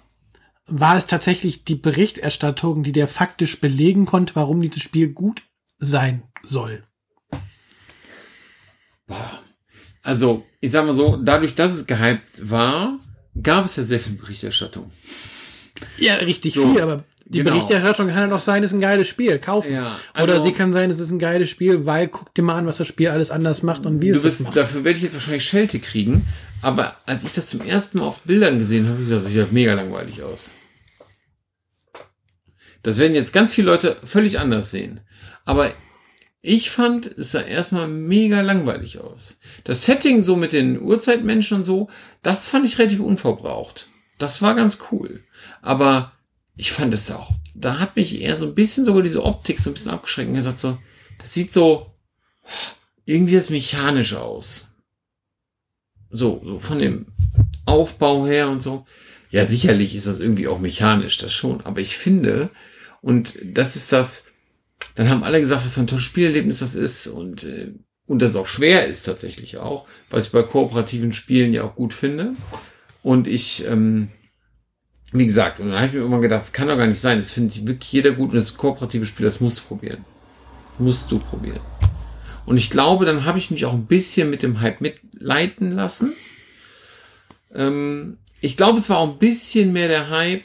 war 0.65 0.97
es 0.97 1.07
tatsächlich 1.07 1.63
die 1.63 1.75
Berichterstattung, 1.75 2.83
die 2.83 2.91
dir 2.91 3.07
faktisch 3.07 3.59
belegen 3.59 4.05
konnte, 4.05 4.35
warum 4.35 4.61
dieses 4.61 4.83
Spiel 4.83 5.09
gut 5.09 5.43
sein 5.79 6.23
soll? 6.43 6.83
Also, 10.03 10.45
ich 10.59 10.71
sag 10.71 10.85
mal 10.85 10.93
so, 10.93 11.17
dadurch, 11.17 11.55
dass 11.55 11.73
es 11.73 11.87
gehypt 11.87 12.49
war, 12.49 12.99
gab 13.41 13.65
es 13.65 13.75
ja 13.75 13.83
sehr 13.83 13.99
viel 13.99 14.13
Berichterstattung. 14.13 14.91
Ja, 15.97 16.15
richtig 16.15 16.53
So, 16.53 16.71
viel, 16.71 16.81
aber 16.81 17.03
die 17.29 17.39
genau. 17.39 17.51
Berichterstattung 17.51 18.07
kann 18.07 18.17
ja 18.17 18.27
doch 18.27 18.39
sein, 18.41 18.63
es 18.63 18.71
ist 18.71 18.77
ein 18.77 18.81
geiles 18.81 19.07
Spiel, 19.07 19.39
kaufen. 19.39 19.71
Ja, 19.71 19.97
also- 20.13 20.31
Oder 20.33 20.43
sie 20.43 20.51
kann 20.51 20.73
sein, 20.73 20.89
es 20.91 20.99
ist 20.99 21.11
ein 21.11 21.19
geiles 21.19 21.49
Spiel, 21.49 21.85
weil 21.85 22.07
guck 22.07 22.33
dir 22.33 22.41
mal 22.41 22.55
an, 22.57 22.65
was 22.65 22.77
das 22.77 22.87
Spiel 22.87 23.09
alles 23.09 23.29
anders 23.31 23.63
macht 23.63 23.85
und 23.85 24.01
wie 24.01 24.09
es 24.09 24.17
Du 24.17 24.23
das 24.23 24.33
wirst, 24.39 24.41
macht. 24.45 24.57
dafür 24.57 24.83
werde 24.83 24.97
ich 24.97 25.03
jetzt 25.03 25.13
wahrscheinlich 25.13 25.45
Schelte 25.45 25.79
kriegen, 25.79 26.25
aber 26.61 26.95
als 27.05 27.23
ich 27.23 27.31
das 27.33 27.47
zum 27.47 27.61
ersten 27.61 27.99
Mal 27.99 28.05
auf 28.05 28.21
Bildern 28.21 28.59
gesehen 28.59 28.83
habe, 28.85 28.93
habe 28.95 29.03
ich 29.03 29.09
gesagt, 29.09 29.25
das 29.25 29.31
sieht 29.31 29.51
mega 29.51 29.73
langweilig 29.73 30.23
aus. 30.23 30.51
Das 32.83 32.97
werden 32.97 33.15
jetzt 33.15 33.33
ganz 33.33 33.53
viele 33.53 33.71
Leute 33.71 33.97
völlig 34.03 34.39
anders 34.39 34.71
sehen. 34.71 35.01
Aber 35.45 35.71
ich 36.41 36.71
fand, 36.71 37.05
es 37.05 37.31
sah 37.33 37.41
erstmal 37.41 37.87
mega 37.87 38.39
langweilig 38.41 38.99
aus. 38.99 39.37
Das 39.65 39.83
Setting 39.85 40.21
so 40.21 40.35
mit 40.35 40.53
den 40.53 40.81
Urzeitmenschen 40.81 41.57
und 41.57 41.63
so, 41.63 41.89
das 42.23 42.47
fand 42.47 42.65
ich 42.65 42.79
relativ 42.79 43.01
unverbraucht. 43.01 43.87
Das 44.17 44.41
war 44.41 44.55
ganz 44.55 44.79
cool. 44.91 45.21
Aber 45.61 46.13
ich 46.59 46.73
fand 46.73 46.93
es 46.93 47.09
auch, 47.09 47.31
da 47.55 47.79
hat 47.79 47.95
mich 47.95 48.19
eher 48.19 48.35
so 48.35 48.45
ein 48.45 48.53
bisschen 48.53 48.83
sogar 48.83 49.01
diese 49.01 49.23
Optik 49.23 49.61
so 49.61 49.69
ein 49.69 49.73
bisschen 49.73 49.91
abgeschreckt 49.91 50.27
und 50.27 50.35
gesagt 50.35 50.59
so, 50.59 50.77
das 51.17 51.33
sieht 51.33 51.53
so 51.53 51.93
irgendwie 53.05 53.33
jetzt 53.33 53.49
mechanisch 53.49 54.13
aus. 54.13 54.67
So, 56.09 56.41
so 56.43 56.59
von 56.59 56.79
dem 56.79 57.05
Aufbau 57.65 58.27
her 58.27 58.49
und 58.49 58.61
so. 58.61 58.85
Ja, 59.31 59.45
sicherlich 59.45 59.95
ist 59.95 60.05
das 60.05 60.19
irgendwie 60.19 60.49
auch 60.49 60.59
mechanisch, 60.59 61.17
das 61.17 61.31
schon. 61.31 61.61
Aber 61.61 61.79
ich 61.79 61.95
finde, 61.95 62.49
und 63.01 63.35
das 63.41 63.77
ist 63.77 63.93
das, 63.93 64.27
dann 64.95 65.07
haben 65.07 65.23
alle 65.23 65.39
gesagt, 65.39 65.63
was 65.63 65.75
für 65.75 65.79
ein 65.79 65.87
tolles 65.87 66.03
Spielerlebnis 66.03 66.59
das 66.59 66.75
ist 66.75 67.07
und, 67.07 67.45
äh, 67.45 67.71
und 68.05 68.21
das 68.21 68.35
auch 68.35 68.47
schwer 68.47 68.85
ist 68.85 69.03
tatsächlich 69.03 69.57
auch, 69.59 69.87
was 70.09 70.25
ich 70.25 70.31
bei 70.33 70.43
kooperativen 70.43 71.13
Spielen 71.13 71.53
ja 71.53 71.63
auch 71.63 71.75
gut 71.75 71.93
finde. 71.93 72.33
Und 73.01 73.29
ich, 73.29 73.65
ähm, 73.65 74.09
wie 75.11 75.25
gesagt, 75.25 75.59
und 75.59 75.69
dann 75.69 75.77
habe 75.77 75.87
ich 75.87 75.93
mir 75.93 76.01
immer 76.01 76.21
gedacht, 76.21 76.41
das 76.43 76.53
kann 76.53 76.67
doch 76.67 76.77
gar 76.77 76.87
nicht 76.87 77.01
sein. 77.01 77.17
Das 77.17 77.31
findet 77.31 77.65
wirklich 77.65 77.91
jeder 77.91 78.11
gut 78.11 78.29
und 78.29 78.35
das 78.35 78.55
kooperative 78.57 79.05
Spiel, 79.05 79.25
das 79.25 79.39
musst 79.39 79.59
du 79.59 79.63
probieren. 79.63 80.05
Musst 80.77 81.11
du 81.11 81.19
probieren. 81.19 81.61
Und 82.45 82.57
ich 82.57 82.69
glaube, 82.69 83.05
dann 83.05 83.25
habe 83.25 83.37
ich 83.37 83.51
mich 83.51 83.65
auch 83.65 83.73
ein 83.73 83.85
bisschen 83.85 84.29
mit 84.29 84.43
dem 84.43 84.61
Hype 84.61 84.81
mitleiten 84.81 85.71
lassen. 85.71 86.13
Ähm, 87.53 88.17
ich 88.41 88.55
glaube, 88.55 88.79
es 88.79 88.89
war 88.89 88.97
auch 88.97 89.09
ein 89.09 89.19
bisschen 89.19 89.73
mehr 89.73 89.87
der 89.87 90.09
Hype 90.09 90.43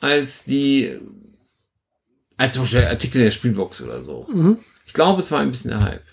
als 0.00 0.44
die, 0.44 0.98
als 2.36 2.54
zum 2.54 2.64
Beispiel 2.64 2.84
Artikel 2.84 3.22
der 3.22 3.30
Spielbox 3.30 3.80
oder 3.80 4.02
so. 4.02 4.26
Mhm. 4.32 4.58
Ich 4.86 4.92
glaube, 4.92 5.20
es 5.20 5.30
war 5.30 5.40
ein 5.40 5.50
bisschen 5.50 5.70
der 5.70 5.82
Hype. 5.82 6.04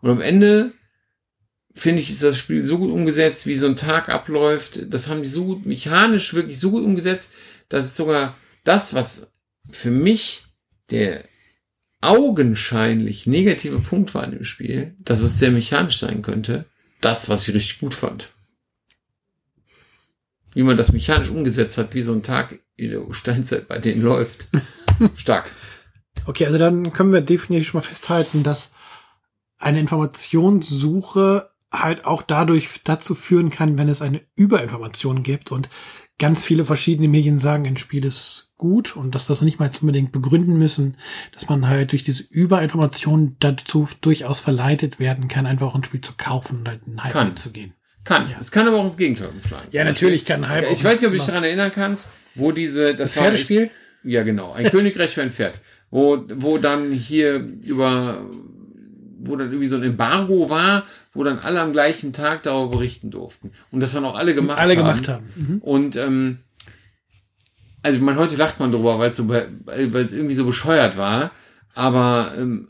Und 0.00 0.10
am 0.10 0.20
Ende 0.20 0.72
finde 1.74 2.02
ich, 2.02 2.10
ist 2.10 2.22
das 2.22 2.38
Spiel 2.38 2.64
so 2.64 2.78
gut 2.78 2.90
umgesetzt, 2.90 3.46
wie 3.46 3.54
so 3.54 3.66
ein 3.66 3.76
Tag 3.76 4.08
abläuft. 4.08 4.92
Das 4.92 5.08
haben 5.08 5.22
die 5.22 5.28
so 5.28 5.44
gut, 5.44 5.66
mechanisch 5.66 6.34
wirklich 6.34 6.58
so 6.58 6.70
gut 6.70 6.84
umgesetzt, 6.84 7.32
dass 7.68 7.84
es 7.84 7.96
sogar 7.96 8.36
das, 8.64 8.94
was 8.94 9.32
für 9.70 9.90
mich 9.90 10.44
der 10.90 11.24
augenscheinlich 12.00 13.26
negative 13.26 13.78
Punkt 13.78 14.14
war 14.14 14.24
in 14.24 14.32
dem 14.32 14.44
Spiel, 14.44 14.94
dass 14.98 15.20
es 15.20 15.38
sehr 15.38 15.50
mechanisch 15.50 15.98
sein 15.98 16.22
könnte, 16.22 16.64
das, 17.00 17.28
was 17.28 17.46
ich 17.46 17.54
richtig 17.54 17.80
gut 17.80 17.94
fand. 17.94 18.30
Wie 20.52 20.62
man 20.62 20.76
das 20.76 20.92
mechanisch 20.92 21.30
umgesetzt 21.30 21.78
hat, 21.78 21.94
wie 21.94 22.02
so 22.02 22.12
ein 22.12 22.22
Tag 22.22 22.58
in 22.76 22.90
der 22.90 23.12
Steinzeit 23.12 23.68
bei 23.68 23.78
denen 23.78 24.02
läuft. 24.02 24.48
Stark. 25.14 25.50
Okay, 26.26 26.46
also 26.46 26.58
dann 26.58 26.92
können 26.92 27.12
wir 27.12 27.20
definitiv 27.20 27.68
schon 27.68 27.80
mal 27.80 27.86
festhalten, 27.86 28.42
dass 28.42 28.72
eine 29.58 29.80
Informationssuche 29.80 31.49
halt 31.72 32.04
auch 32.04 32.22
dadurch 32.22 32.80
dazu 32.84 33.14
führen 33.14 33.50
kann, 33.50 33.78
wenn 33.78 33.88
es 33.88 34.02
eine 34.02 34.20
Überinformation 34.36 35.22
gibt 35.22 35.50
und 35.52 35.68
ganz 36.18 36.42
viele 36.44 36.64
verschiedene 36.64 37.08
Medien 37.08 37.38
sagen, 37.38 37.66
ein 37.66 37.78
Spiel 37.78 38.04
ist 38.04 38.52
gut 38.56 38.94
und 38.96 39.14
dass 39.14 39.26
das 39.26 39.40
nicht 39.40 39.58
mal 39.58 39.70
unbedingt 39.80 40.12
begründen 40.12 40.58
müssen, 40.58 40.96
dass 41.32 41.48
man 41.48 41.66
halt 41.68 41.92
durch 41.92 42.04
diese 42.04 42.22
Überinformation 42.24 43.36
dazu 43.40 43.88
durchaus 44.02 44.40
verleitet 44.40 44.98
werden 44.98 45.28
kann, 45.28 45.46
einfach 45.46 45.68
auch 45.68 45.74
ein 45.74 45.84
Spiel 45.84 46.02
zu 46.02 46.12
kaufen 46.16 46.58
und 46.58 46.68
halt 46.68 46.86
einen 46.86 47.02
Hype 47.02 47.12
Kann. 47.12 47.36
zu 47.36 47.50
gehen. 47.52 47.72
Kann. 48.04 48.28
Ja. 48.30 48.36
Es 48.40 48.50
kann 48.50 48.66
aber 48.68 48.78
auch 48.78 48.84
ins 48.86 48.96
Gegenteil 48.96 49.28
umschlagen. 49.28 49.68
Ja, 49.72 49.84
natürlich 49.84 50.24
kann 50.24 50.48
Hype 50.48 50.64
Ja, 50.64 50.70
Ich 50.70 50.84
weiß 50.84 51.00
nicht, 51.00 51.06
ob 51.08 51.12
du 51.12 51.18
dich 51.18 51.26
daran 51.26 51.44
erinnern 51.44 51.72
kannst, 51.74 52.08
wo 52.34 52.52
diese, 52.52 52.94
das, 52.94 53.14
Das 53.14 53.16
war 53.16 53.22
echt- 53.32 53.46
Pferdespiel? 53.46 53.70
Ja, 54.04 54.22
genau. 54.22 54.52
Ein 54.52 54.64
Königreich 54.70 55.14
für 55.14 55.22
ein 55.22 55.30
Pferd. 55.30 55.60
Wo, 55.90 56.22
wo 56.36 56.58
dann 56.58 56.92
hier 56.92 57.36
über, 57.62 58.24
wo 59.22 59.36
dann 59.36 59.48
irgendwie 59.48 59.68
so 59.68 59.76
ein 59.76 59.82
Embargo 59.82 60.48
war, 60.50 60.84
wo 61.12 61.24
dann 61.24 61.38
alle 61.38 61.60
am 61.60 61.72
gleichen 61.72 62.12
Tag 62.12 62.42
darüber 62.42 62.76
berichten 62.76 63.10
durften. 63.10 63.52
Und 63.70 63.80
das 63.80 63.92
dann 63.92 64.04
auch 64.04 64.16
alle 64.16 64.34
gemacht 64.34 64.58
alle 64.58 64.76
haben. 64.76 64.78
gemacht 64.78 65.08
haben. 65.08 65.26
Mhm. 65.36 65.58
Und, 65.58 65.96
ähm, 65.96 66.38
also 67.82 68.00
man, 68.00 68.16
heute 68.16 68.36
lacht 68.36 68.60
man 68.60 68.72
drüber, 68.72 68.98
weil 68.98 69.10
es 69.10 69.16
so, 69.16 69.28
weil 69.28 69.50
es 69.66 70.12
irgendwie 70.12 70.34
so 70.34 70.44
bescheuert 70.44 70.96
war. 70.96 71.32
Aber, 71.74 72.32
ähm, 72.36 72.68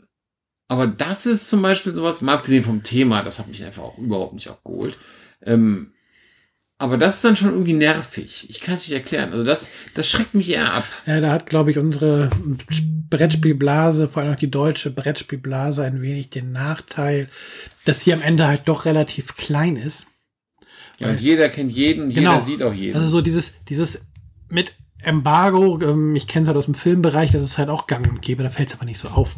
aber 0.67 0.87
das 0.87 1.25
ist 1.25 1.49
zum 1.49 1.61
Beispiel 1.61 1.95
sowas, 1.95 2.21
mal 2.21 2.35
abgesehen 2.35 2.63
vom 2.63 2.83
Thema, 2.83 3.23
das 3.23 3.39
hat 3.39 3.47
mich 3.47 3.63
einfach 3.63 3.83
auch 3.83 3.97
überhaupt 3.97 4.33
nicht 4.33 4.49
abgeholt. 4.49 4.97
Ähm, 5.43 5.93
aber 6.81 6.97
das 6.97 7.15
ist 7.15 7.23
dann 7.25 7.35
schon 7.35 7.51
irgendwie 7.51 7.73
nervig. 7.73 8.47
Ich 8.49 8.59
kann 8.59 8.73
es 8.75 8.81
nicht 8.81 8.93
erklären. 8.97 9.31
Also 9.31 9.43
das, 9.43 9.69
das 9.93 10.09
schreckt 10.09 10.33
mich 10.33 10.49
eher 10.49 10.73
ab. 10.73 10.85
Ja, 11.05 11.19
da 11.21 11.31
hat, 11.31 11.45
glaube 11.45 11.71
ich, 11.71 11.77
unsere 11.77 12.29
Brettspielblase, 13.09 14.07
vor 14.07 14.23
allem 14.23 14.33
auch 14.33 14.37
die 14.39 14.49
deutsche 14.49 14.89
Brettspielblase, 14.89 15.83
ein 15.83 16.01
wenig 16.01 16.29
den 16.29 16.51
Nachteil, 16.51 17.29
dass 17.85 18.01
sie 18.01 18.13
am 18.13 18.21
Ende 18.21 18.47
halt 18.47 18.61
doch 18.65 18.85
relativ 18.85 19.35
klein 19.35 19.75
ist. 19.75 20.07
Ja, 20.97 21.09
und 21.09 21.21
jeder 21.21 21.49
kennt 21.49 21.71
jeden, 21.71 22.09
Genau. 22.09 22.31
jeder 22.33 22.43
sieht 22.43 22.63
auch 22.63 22.73
jeden. 22.73 22.95
Also 22.95 23.07
so 23.09 23.21
dieses, 23.21 23.53
dieses 23.69 24.05
mit 24.49 24.73
Embargo, 25.03 25.79
ähm, 25.81 26.15
ich 26.15 26.27
kenne 26.27 26.43
es 26.43 26.47
halt 26.47 26.57
aus 26.57 26.65
dem 26.65 26.75
Filmbereich, 26.75 27.31
das 27.31 27.41
ist 27.41 27.57
halt 27.57 27.69
auch 27.69 27.87
gang 27.87 28.07
und 28.09 28.21
gäbe, 28.21 28.43
da 28.43 28.49
fällt 28.49 28.69
es 28.69 28.75
aber 28.75 28.85
nicht 28.85 28.99
so 28.99 29.07
auf. 29.09 29.35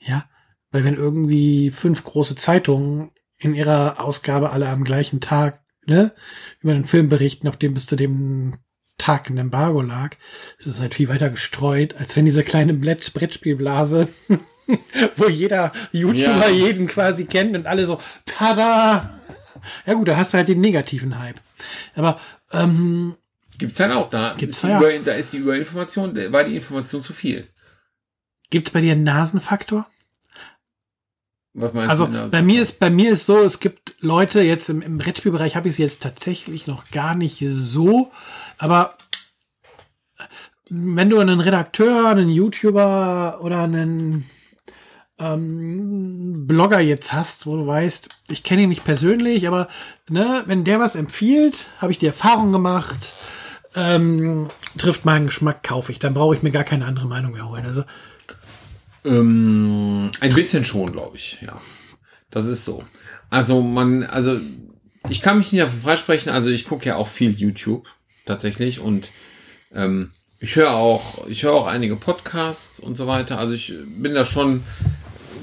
Ja, 0.00 0.24
weil 0.70 0.84
wenn 0.84 0.94
irgendwie 0.96 1.70
fünf 1.70 2.04
große 2.04 2.36
Zeitungen 2.36 3.10
in 3.38 3.54
ihrer 3.54 4.00
Ausgabe 4.00 4.50
alle 4.50 4.68
am 4.68 4.84
gleichen 4.84 5.20
Tag 5.20 5.62
ne, 5.86 6.12
über 6.60 6.72
den 6.74 6.84
Film 6.84 7.08
berichten, 7.08 7.48
auf 7.48 7.56
dem 7.56 7.74
bis 7.74 7.86
zu 7.86 7.96
dem 7.96 8.54
Tag 8.98 9.28
ein 9.28 9.38
Embargo 9.38 9.82
lag, 9.82 10.16
ist 10.58 10.66
es 10.66 10.80
halt 10.80 10.94
viel 10.94 11.08
weiter 11.08 11.28
gestreut, 11.30 11.94
als 11.98 12.16
wenn 12.16 12.24
diese 12.24 12.42
kleine 12.42 12.74
Brett 12.74 13.12
Brettspielblase, 13.12 14.08
wo 15.16 15.28
jeder 15.28 15.72
YouTuber 15.92 16.48
Ja. 16.48 16.48
jeden 16.48 16.86
quasi 16.86 17.26
kennt 17.26 17.54
und 17.56 17.66
alle 17.66 17.86
so, 17.86 18.00
tada! 18.24 19.20
Ja 19.84 19.94
gut, 19.94 20.08
da 20.08 20.16
hast 20.16 20.32
du 20.32 20.38
halt 20.38 20.48
den 20.48 20.60
negativen 20.60 21.18
Hype. 21.18 21.40
Aber 21.94 22.20
ähm, 22.52 23.16
Gibt's 23.58 23.80
halt 23.80 23.92
auch. 23.92 24.10
Da, 24.10 24.34
Gibt's 24.36 24.56
ist 24.58 24.64
die 24.64 24.68
ja. 24.68 24.78
Über, 24.78 24.98
da 25.00 25.12
ist 25.12 25.32
die 25.32 25.38
Überinformation, 25.38 26.14
da 26.14 26.30
war 26.32 26.44
die 26.44 26.54
Information 26.56 27.02
zu 27.02 27.12
viel. 27.12 27.48
gibt's 28.50 28.70
bei 28.70 28.80
dir 28.80 28.92
einen 28.92 29.04
Nasenfaktor? 29.04 29.86
Was 31.56 31.72
meinst 31.72 31.90
Also 31.90 32.06
du? 32.06 32.12
da? 32.12 32.26
bei 32.26 32.42
mir 32.42 32.62
ist 32.62 32.78
bei 32.78 32.90
mir 32.90 33.10
ist 33.12 33.26
so, 33.26 33.42
es 33.42 33.60
gibt 33.60 33.94
Leute 34.00 34.42
jetzt 34.42 34.68
im, 34.68 34.82
im 34.82 34.98
Brettspielbereich 34.98 35.56
habe 35.56 35.68
ich 35.68 35.74
es 35.74 35.78
jetzt 35.78 36.02
tatsächlich 36.02 36.66
noch 36.66 36.90
gar 36.90 37.14
nicht 37.14 37.42
so, 37.48 38.12
aber 38.58 38.96
wenn 40.68 41.08
du 41.08 41.18
einen 41.18 41.40
Redakteur, 41.40 42.08
einen 42.08 42.28
YouTuber 42.28 43.38
oder 43.40 43.62
einen 43.62 44.28
ähm, 45.18 46.46
Blogger 46.46 46.80
jetzt 46.80 47.12
hast, 47.12 47.46
wo 47.46 47.56
du 47.56 47.66
weißt, 47.66 48.08
ich 48.28 48.42
kenne 48.42 48.62
ihn 48.62 48.68
nicht 48.68 48.84
persönlich, 48.84 49.46
aber 49.48 49.68
ne, 50.08 50.42
wenn 50.46 50.64
der 50.64 50.80
was 50.80 50.94
empfiehlt, 50.96 51.66
habe 51.80 51.92
ich 51.92 51.98
die 51.98 52.06
Erfahrung 52.06 52.52
gemacht, 52.52 53.14
ähm, 53.74 54.48
trifft 54.76 55.04
meinen 55.04 55.26
Geschmack, 55.26 55.62
kaufe 55.62 55.92
ich. 55.92 55.98
Dann 55.98 56.14
brauche 56.14 56.34
ich 56.34 56.42
mir 56.42 56.50
gar 56.50 56.64
keine 56.64 56.86
andere 56.86 57.06
Meinung 57.06 57.32
mehr 57.32 57.48
holen. 57.48 57.64
Also 57.64 57.84
Ähm, 59.06 60.10
ein 60.20 60.34
bisschen 60.34 60.64
schon, 60.64 60.92
glaube 60.92 61.16
ich, 61.16 61.38
ja. 61.40 61.60
Das 62.30 62.44
ist 62.44 62.64
so. 62.64 62.84
Also 63.30 63.62
man, 63.62 64.02
also 64.02 64.40
ich 65.08 65.22
kann 65.22 65.38
mich 65.38 65.52
nicht 65.52 65.62
davon 65.62 65.80
freisprechen, 65.80 66.32
also 66.32 66.50
ich 66.50 66.64
gucke 66.64 66.86
ja 66.86 66.96
auch 66.96 67.08
viel 67.08 67.30
YouTube 67.30 67.86
tatsächlich 68.24 68.80
und 68.80 69.12
ähm, 69.72 70.10
ich 70.40 70.56
höre 70.56 70.72
auch, 70.72 71.26
ich 71.28 71.44
höre 71.44 71.54
auch 71.54 71.66
einige 71.66 71.96
Podcasts 71.96 72.80
und 72.80 72.96
so 72.96 73.06
weiter. 73.06 73.38
Also 73.38 73.54
ich 73.54 73.72
bin 73.86 74.14
da 74.14 74.24
schon 74.24 74.62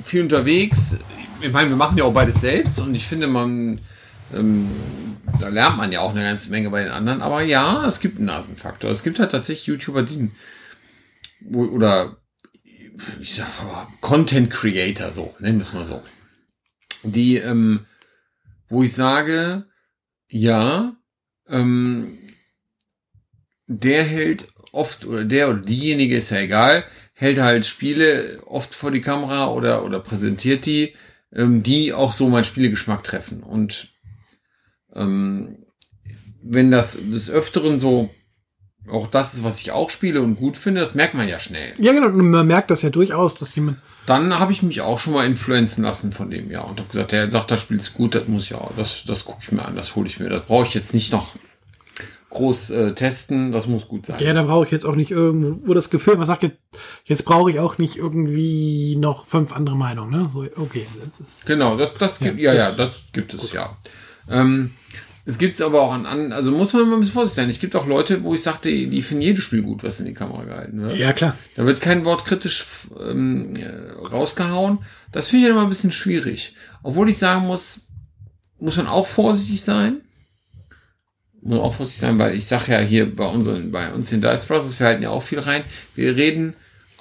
viel 0.04 0.22
unterwegs. 0.22 0.98
Ich 1.42 1.52
meine, 1.52 1.70
wir 1.70 1.76
machen 1.76 1.98
ja 1.98 2.04
auch 2.04 2.14
beides 2.14 2.42
selbst 2.42 2.80
und 2.80 2.94
ich 2.94 3.06
finde, 3.06 3.28
man 3.28 3.80
ähm, 4.34 4.70
da 5.40 5.50
lernt 5.50 5.78
man 5.78 5.92
ja 5.92 6.02
auch 6.02 6.12
eine 6.12 6.24
ganze 6.24 6.50
Menge 6.52 6.70
bei 6.70 6.84
den 6.84 6.92
anderen. 6.92 7.22
Aber 7.22 7.42
ja, 7.42 7.86
es 7.86 8.00
gibt 8.00 8.18
einen 8.18 8.28
Nasenfaktor. 8.28 8.92
Es 8.92 9.04
gibt 9.04 9.20
halt 9.20 9.32
tatsächlich 9.32 9.68
YouTuber, 9.68 10.04
die 10.04 10.32
oder 11.54 12.18
ich 13.20 13.34
sag, 13.36 13.48
oh, 13.64 13.88
Content 14.02 14.50
Creator, 14.50 15.12
so, 15.12 15.36
nennen 15.40 15.58
wir 15.58 15.64
es 15.64 15.74
mal 15.74 15.86
so. 15.86 16.02
Die, 17.04 17.38
ähm, 17.38 17.86
wo 18.70 18.84
ich 18.84 18.94
sage, 18.94 19.66
ja, 20.30 20.96
ähm, 21.48 22.18
der 23.68 24.04
hält 24.04 24.48
oft, 24.72 25.06
oder 25.06 25.26
der 25.26 25.50
oder 25.50 25.60
diejenige, 25.60 26.18
ist 26.18 26.32
ja 26.32 26.40
egal, 26.40 26.86
hält 27.14 27.40
halt 27.40 27.66
Spiele 27.66 28.42
oft 28.46 28.74
vor 28.74 28.92
die 28.92 29.02
Kamera 29.02 29.52
oder, 29.52 29.84
oder 29.86 30.00
präsentiert 30.00 30.66
die, 30.66 30.94
ähm, 31.32 31.64
die 31.64 31.94
auch 31.94 32.12
so 32.12 32.30
meinen 32.30 32.44
Spielegeschmack 32.44 33.04
treffen. 33.04 33.44
Und 33.44 33.94
ähm, 34.94 35.66
wenn 36.42 36.72
das 36.72 36.98
des 36.98 37.30
Öfteren 37.30 37.80
so 37.80 38.10
auch 38.90 39.08
das 39.08 39.34
ist, 39.34 39.44
was 39.44 39.62
ich 39.62 39.72
auch 39.72 39.90
spiele 39.90 40.22
und 40.22 40.36
gut 40.36 40.58
finde, 40.58 40.82
das 40.82 40.96
merkt 40.96 41.14
man 41.16 41.28
ja 41.28 41.40
schnell. 41.40 41.74
ja 41.78 41.94
genau, 41.94 42.08
und 42.08 42.30
man 42.30 42.48
merkt 42.48 42.70
das 42.70 42.82
ja 42.82 42.90
durchaus, 42.90 43.36
dass 43.36 43.56
jemand 43.56 43.78
Dann 44.06 44.40
habe 44.40 44.52
ich 44.52 44.64
mich 44.64 44.82
auch 44.82 45.00
schon 45.00 45.14
mal 45.14 45.26
influenzen 45.26 45.84
lassen 45.84 46.12
von 46.12 46.30
dem, 46.30 46.52
ja. 46.52 46.62
Und 46.62 46.80
habe 46.80 46.90
gesagt, 46.90 47.12
der 47.14 47.32
sagt, 47.32 47.52
das 47.52 47.62
Spiel 47.62 47.78
ist 47.78 47.94
gut, 47.94 48.16
das 48.16 48.28
muss 48.28 48.44
ich 48.44 48.56
auch, 48.56 48.72
das, 48.76 49.06
das 49.06 49.26
gucke 49.26 49.40
ich 49.44 49.52
mir 49.52 49.64
an, 49.64 49.76
das 49.76 49.96
hole 49.96 50.08
ich 50.08 50.20
mir. 50.20 50.30
Das 50.30 50.44
brauche 50.46 50.68
ich 50.68 50.74
jetzt 50.74 50.94
nicht 50.94 51.12
noch 51.14 51.36
groß 52.34 52.72
äh, 52.72 52.94
testen. 52.94 53.52
Das 53.52 53.68
muss 53.68 53.88
gut 53.88 54.06
sein. 54.06 54.20
Ja, 54.20 54.34
da 54.34 54.44
brauche 54.44 54.66
ich 54.66 54.72
jetzt 54.72 54.86
auch 54.86 54.96
nicht 54.96 55.12
irgendwo 55.12 55.74
das 55.74 55.90
Gefühl, 55.90 56.18
man 56.18 56.26
sagt 56.26 56.44
jetzt, 56.44 56.58
jetzt 57.06 57.26
brauche 57.26 57.50
ich 57.50 57.60
auch 57.60 57.78
nicht 57.78 57.96
irgendwie 57.96 58.96
noch 58.98 59.28
fünf 59.28 59.54
andere 59.54 59.76
Meinungen, 59.76 60.12
ne? 60.12 60.30
So, 60.32 60.46
okay. 60.58 60.86
Das 61.00 61.20
ist, 61.20 61.46
genau, 61.46 61.78
das, 61.78 61.94
das 61.94 62.20
gibt, 62.20 62.40
ja, 62.40 62.54
ja, 62.54 62.72
das 62.72 63.04
gibt 63.14 63.34
es, 63.34 63.42
gut. 63.42 63.54
ja. 63.54 63.78
Ähm, 64.30 64.72
es 65.26 65.38
gibt 65.38 65.54
es 65.54 65.62
aber 65.62 65.82
auch 65.82 65.94
an, 65.94 66.06
an, 66.06 66.34
also 66.34 66.52
muss 66.52 66.74
man 66.74 66.90
mal 66.90 66.96
ein 66.96 67.00
bisschen 67.00 67.14
vorsichtig 67.14 67.36
sein. 67.36 67.50
Es 67.50 67.60
gibt 67.60 67.76
auch 67.78 67.88
Leute, 67.88 68.24
wo 68.24 68.34
ich 68.34 68.44
sagte, 68.44 68.70
die, 68.70 68.88
die 68.88 69.02
finden 69.02 69.22
jedes 69.22 69.46
Spiel 69.46 69.62
gut, 69.62 69.84
was 69.84 70.00
in 70.02 70.06
die 70.06 70.14
Kamera 70.14 70.44
gehalten 70.44 70.82
wird. 70.82 70.98
Ja, 70.98 71.14
klar. 71.14 71.38
Da 71.56 71.66
wird 71.66 71.80
kein 71.80 72.04
Wort 72.04 72.26
kritisch 72.26 72.66
ähm, 73.00 73.54
rausgehauen. 74.12 74.80
Das 75.14 75.30
finde 75.30 75.46
ich 75.46 75.52
immer 75.52 75.64
ein 75.64 75.70
bisschen 75.70 75.94
schwierig. 75.94 76.56
Obwohl 76.82 77.08
ich 77.08 77.18
sagen 77.18 77.48
muss, 77.48 77.88
muss 78.60 78.76
man 78.76 78.88
auch 78.88 79.08
vorsichtig 79.08 79.64
sein. 79.64 80.02
Muss 81.42 81.60
auch 81.60 81.74
vorsichtig 81.74 82.02
sein, 82.02 82.20
weil 82.20 82.36
ich 82.36 82.46
sage 82.46 82.74
ja 82.74 82.80
hier 82.80 83.16
bei 83.16 83.26
unseren, 83.26 83.72
bei 83.72 83.94
uns 83.94 84.12
in 84.12 84.20
Dice 84.20 84.44
Process, 84.46 84.78
wir 84.78 84.88
halten 84.88 85.04
ja 85.04 85.10
auch 85.10 85.24
viel 85.24 85.40
rein. 85.40 85.64
Wir 85.96 86.18
reden 86.18 86.54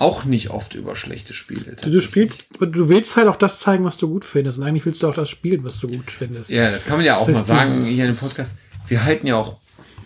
auch 0.02 0.24
nicht 0.24 0.50
oft 0.50 0.74
über 0.74 0.96
schlechte 0.96 1.32
Spiele. 1.32 1.76
Du 1.80 2.00
spielst, 2.00 2.46
du 2.58 2.88
willst 2.88 3.14
halt 3.14 3.28
auch 3.28 3.36
das 3.36 3.60
zeigen, 3.60 3.84
was 3.84 3.96
du 3.96 4.08
gut 4.08 4.24
findest. 4.24 4.58
Und 4.58 4.64
eigentlich 4.64 4.84
willst 4.84 5.02
du 5.02 5.08
auch 5.08 5.14
das 5.14 5.30
spielen, 5.30 5.62
was 5.62 5.78
du 5.78 5.86
gut 5.86 6.10
findest. 6.10 6.50
Ja, 6.50 6.72
das 6.72 6.84
kann 6.84 6.96
man 6.96 7.06
ja 7.06 7.18
auch 7.18 7.26
das 7.26 7.36
mal 7.36 7.44
sagen 7.44 7.84
hier 7.84 8.04
in 8.04 8.10
dem 8.10 8.18
Podcast. 8.18 8.58
Wir 8.88 9.04
halten 9.04 9.28
ja 9.28 9.36
auch 9.36 9.58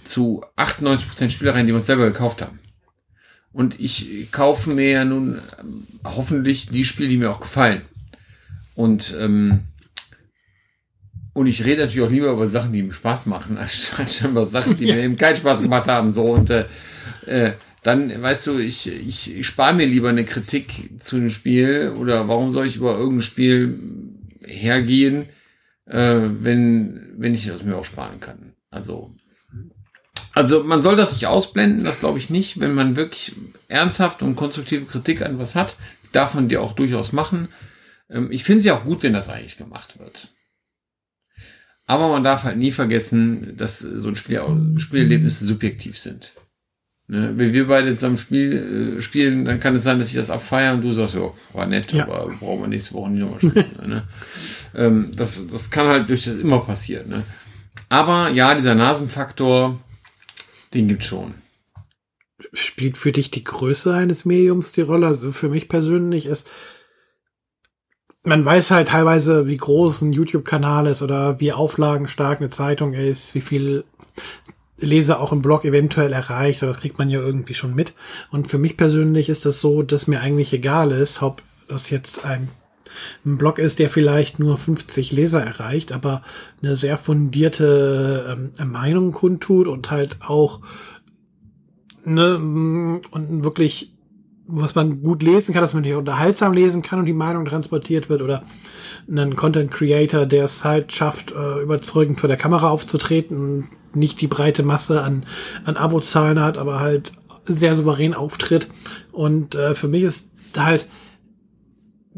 zu 0.05 0.45
98% 0.57 1.31
Spiele 1.31 1.55
rein, 1.55 1.67
die 1.67 1.73
wir 1.73 1.79
uns 1.79 1.87
selber 1.87 2.05
gekauft 2.05 2.43
haben. 2.43 2.59
Und 3.53 3.81
ich 3.81 4.31
kaufe 4.33 4.69
mir 4.69 4.91
ja 4.91 5.05
nun 5.07 5.41
ähm, 5.61 5.87
hoffentlich 6.05 6.69
die 6.69 6.85
Spiele, 6.85 7.09
die 7.09 7.17
mir 7.17 7.31
auch 7.31 7.41
gefallen. 7.41 7.81
Und, 8.75 9.17
ähm, 9.19 9.63
und 11.33 11.47
ich 11.47 11.65
rede 11.65 11.83
natürlich 11.83 12.07
auch 12.07 12.13
lieber 12.13 12.33
über 12.33 12.47
Sachen, 12.47 12.75
die 12.75 12.83
mir 12.83 12.93
Spaß 12.93 13.25
machen, 13.25 13.57
als 13.97 14.21
über 14.21 14.45
Sachen, 14.45 14.77
die 14.77 14.85
mir 14.85 15.03
eben 15.03 15.17
keinen 15.17 15.37
Spaß 15.37 15.63
gemacht 15.63 15.89
haben. 15.89 16.13
So 16.13 16.25
und 16.27 16.51
äh, 16.51 16.67
äh 17.25 17.53
dann, 17.87 18.21
weißt 18.21 18.49
du, 18.49 18.59
ich, 18.59 18.89
ich, 18.89 19.37
ich 19.39 19.47
spare 19.47 19.73
mir 19.73 19.87
lieber 19.87 20.09
eine 20.09 20.25
Kritik 20.25 20.91
zu 21.01 21.17
einem 21.17 21.31
Spiel 21.31 21.95
oder 21.97 22.27
warum 22.27 22.51
soll 22.51 22.67
ich 22.67 22.77
über 22.77 22.99
irgendein 22.99 23.23
Spiel 23.23 23.79
hergehen, 24.45 25.29
äh, 25.87 26.19
wenn, 26.41 27.15
wenn 27.17 27.35
ich 27.35 27.47
das 27.47 27.63
mir 27.63 27.77
auch 27.77 27.85
sparen 27.85 28.19
kann. 28.19 28.55
Also, 28.71 29.15
also 30.33 30.65
man 30.65 30.83
soll 30.83 30.97
das 30.97 31.13
nicht 31.13 31.29
ausblenden, 31.29 31.85
das 31.85 32.01
glaube 32.01 32.19
ich 32.19 32.29
nicht. 32.29 32.59
Wenn 32.59 32.75
man 32.75 32.97
wirklich 32.97 33.37
ernsthaft 33.69 34.21
und 34.21 34.35
konstruktive 34.35 34.87
Kritik 34.87 35.23
an 35.23 35.39
was 35.39 35.55
hat, 35.55 35.77
darf 36.11 36.35
man 36.35 36.49
die 36.49 36.57
auch 36.57 36.73
durchaus 36.73 37.13
machen. 37.13 37.49
Ähm, 38.11 38.33
ich 38.33 38.43
finde 38.43 38.59
es 38.59 38.65
ja 38.65 38.77
auch 38.77 38.85
gut, 38.85 39.05
wenn 39.05 39.13
das 39.13 39.29
eigentlich 39.29 39.59
gemacht 39.59 40.01
wird. 40.01 40.35
Aber 41.87 42.09
man 42.09 42.25
darf 42.25 42.43
halt 42.43 42.59
nie 42.59 42.73
vergessen, 42.73 43.57
dass 43.57 43.79
so 43.79 44.09
ein 44.09 44.17
Spiel, 44.17 44.43
Spielerlebnisse 44.77 45.45
subjektiv 45.45 45.97
sind. 45.97 46.33
Ne? 47.09 47.33
Wenn 47.37 47.53
wir 47.53 47.69
beide 47.69 47.95
zusammen 47.95 48.19
Spiel, 48.19 48.97
äh, 48.99 49.03
spielen, 49.03 49.45
dann 49.45 49.61
kann 49.61 49.77
es 49.77 49.85
sein, 49.85 49.99
dass 49.99 50.09
ich 50.09 50.15
das 50.15 50.31
abfeiere 50.31 50.75
und 50.75 50.83
du 50.83 50.93
sagst, 50.93 51.15
ja, 51.15 51.31
war 51.53 51.67
nett, 51.67 51.93
ja. 51.93 52.05
aber 52.05 52.33
brauchen 52.41 52.63
wir 52.63 52.69
nächste 52.69 52.95
Woche 52.95 53.11
nicht 53.11 53.21
nochmal 53.21 53.39
spielen. 53.39 53.71
ne? 53.89 54.03
ähm, 54.75 55.11
das, 55.15 55.47
das 55.47 55.71
kann 55.71 55.87
halt 55.87 56.09
durch 56.09 56.25
das 56.25 56.37
immer 56.37 56.59
passieren. 56.61 57.09
Ne? 57.09 57.23
Aber 57.89 58.31
ja, 58.31 58.55
dieser 58.55 58.75
Nasenfaktor, 58.75 59.79
den 60.75 60.89
gibt's 60.89 61.07
schon. 61.07 61.35
Spielt 62.53 62.97
für 62.97 63.13
dich 63.13 63.31
die 63.31 63.45
Größe 63.45 63.95
eines 63.95 64.25
Mediums 64.25 64.73
die 64.73 64.83
Rolle? 64.83 65.07
Also 65.07 65.31
für 65.31 65.49
mich 65.49 65.69
persönlich 65.69 66.27
ist, 66.27 66.49
man 68.25 68.45
weiß 68.45 68.73
halt 68.73 68.89
teilweise, 68.89 69.47
wie 69.47 69.57
groß 69.57 70.03
ein 70.03 70.13
YouTube-Kanal 70.13 70.89
ist 70.89 71.03
oder 71.03 71.39
wie 71.39 71.53
auflagenstark 71.53 72.41
eine 72.41 72.51
Zeitung 72.51 72.93
ist, 72.93 73.37
wie 73.37 73.41
viel 73.41 73.85
Leser 74.79 75.21
auch 75.21 75.33
im 75.33 75.43
Blog 75.43 75.65
eventuell 75.65 76.13
erreicht, 76.13 76.63
oder 76.63 76.73
das 76.73 76.81
kriegt 76.81 76.99
man 76.99 77.09
ja 77.09 77.21
irgendwie 77.21 77.55
schon 77.55 77.75
mit. 77.75 77.95
Und 78.31 78.49
für 78.49 78.59
mich 78.59 78.77
persönlich 78.77 79.29
ist 79.29 79.47
das 79.47 79.61
so, 79.61 79.83
dass 79.83 80.07
mir 80.07 80.21
eigentlich 80.21 80.53
egal 80.53 80.93
ist, 80.93 81.23
ob 81.23 81.43
das 81.69 81.91
jetzt 81.91 82.25
ein, 82.25 82.49
ein 83.25 83.39
Blog 83.39 83.59
ist, 83.59 83.79
der 83.79 83.91
vielleicht 83.91 84.39
nur 84.39 84.59
50 84.59 85.13
Leser 85.13 85.43
erreicht, 85.43 85.93
aber 85.93 86.23
eine 86.63 86.77
sehr 86.77 86.99
fundierte 86.99 88.53
ähm, 88.59 88.71
Meinung 88.71 89.13
kundtut 89.13 89.67
und 89.67 89.91
halt 89.91 90.19
auch 90.21 90.61
ne, 92.05 92.37
und 93.11 93.45
wirklich 93.45 93.93
was 94.49 94.75
man 94.77 95.03
gut 95.03 95.23
lesen 95.23 95.53
kann, 95.53 95.63
dass 95.63 95.75
man 95.75 95.83
hier 95.83 95.99
unterhaltsam 95.99 96.53
lesen 96.53 96.83
kann 96.83 97.01
und 97.01 97.07
die 97.07 97.13
Meinung 97.13 97.45
transportiert 97.47 98.09
wird 98.09 98.23
oder 98.23 98.45
einen 99.09 99.35
Content 99.35 99.73
Creator, 99.73 100.25
der 100.25 100.45
es 100.45 100.65
halt 100.65 100.93
schafft, 100.93 101.33
äh, 101.33 101.63
überzeugend 101.63 102.21
vor 102.21 102.29
der 102.29 102.37
Kamera 102.37 102.71
aufzutreten 102.71 103.69
nicht 103.97 104.21
die 104.21 104.27
breite 104.27 104.63
Masse 104.63 105.03
an, 105.03 105.27
an 105.65 105.77
Abozahlen 105.77 106.41
hat, 106.41 106.59
aber 106.59 106.81
halt 106.81 107.13
sehr 107.47 107.77
souverän 107.77 108.15
auftritt. 108.15 108.69
Und 109.13 109.55
äh, 109.55 109.75
für 109.75 109.89
mich 109.89 110.03
ist 110.03 110.31
halt 110.57 110.87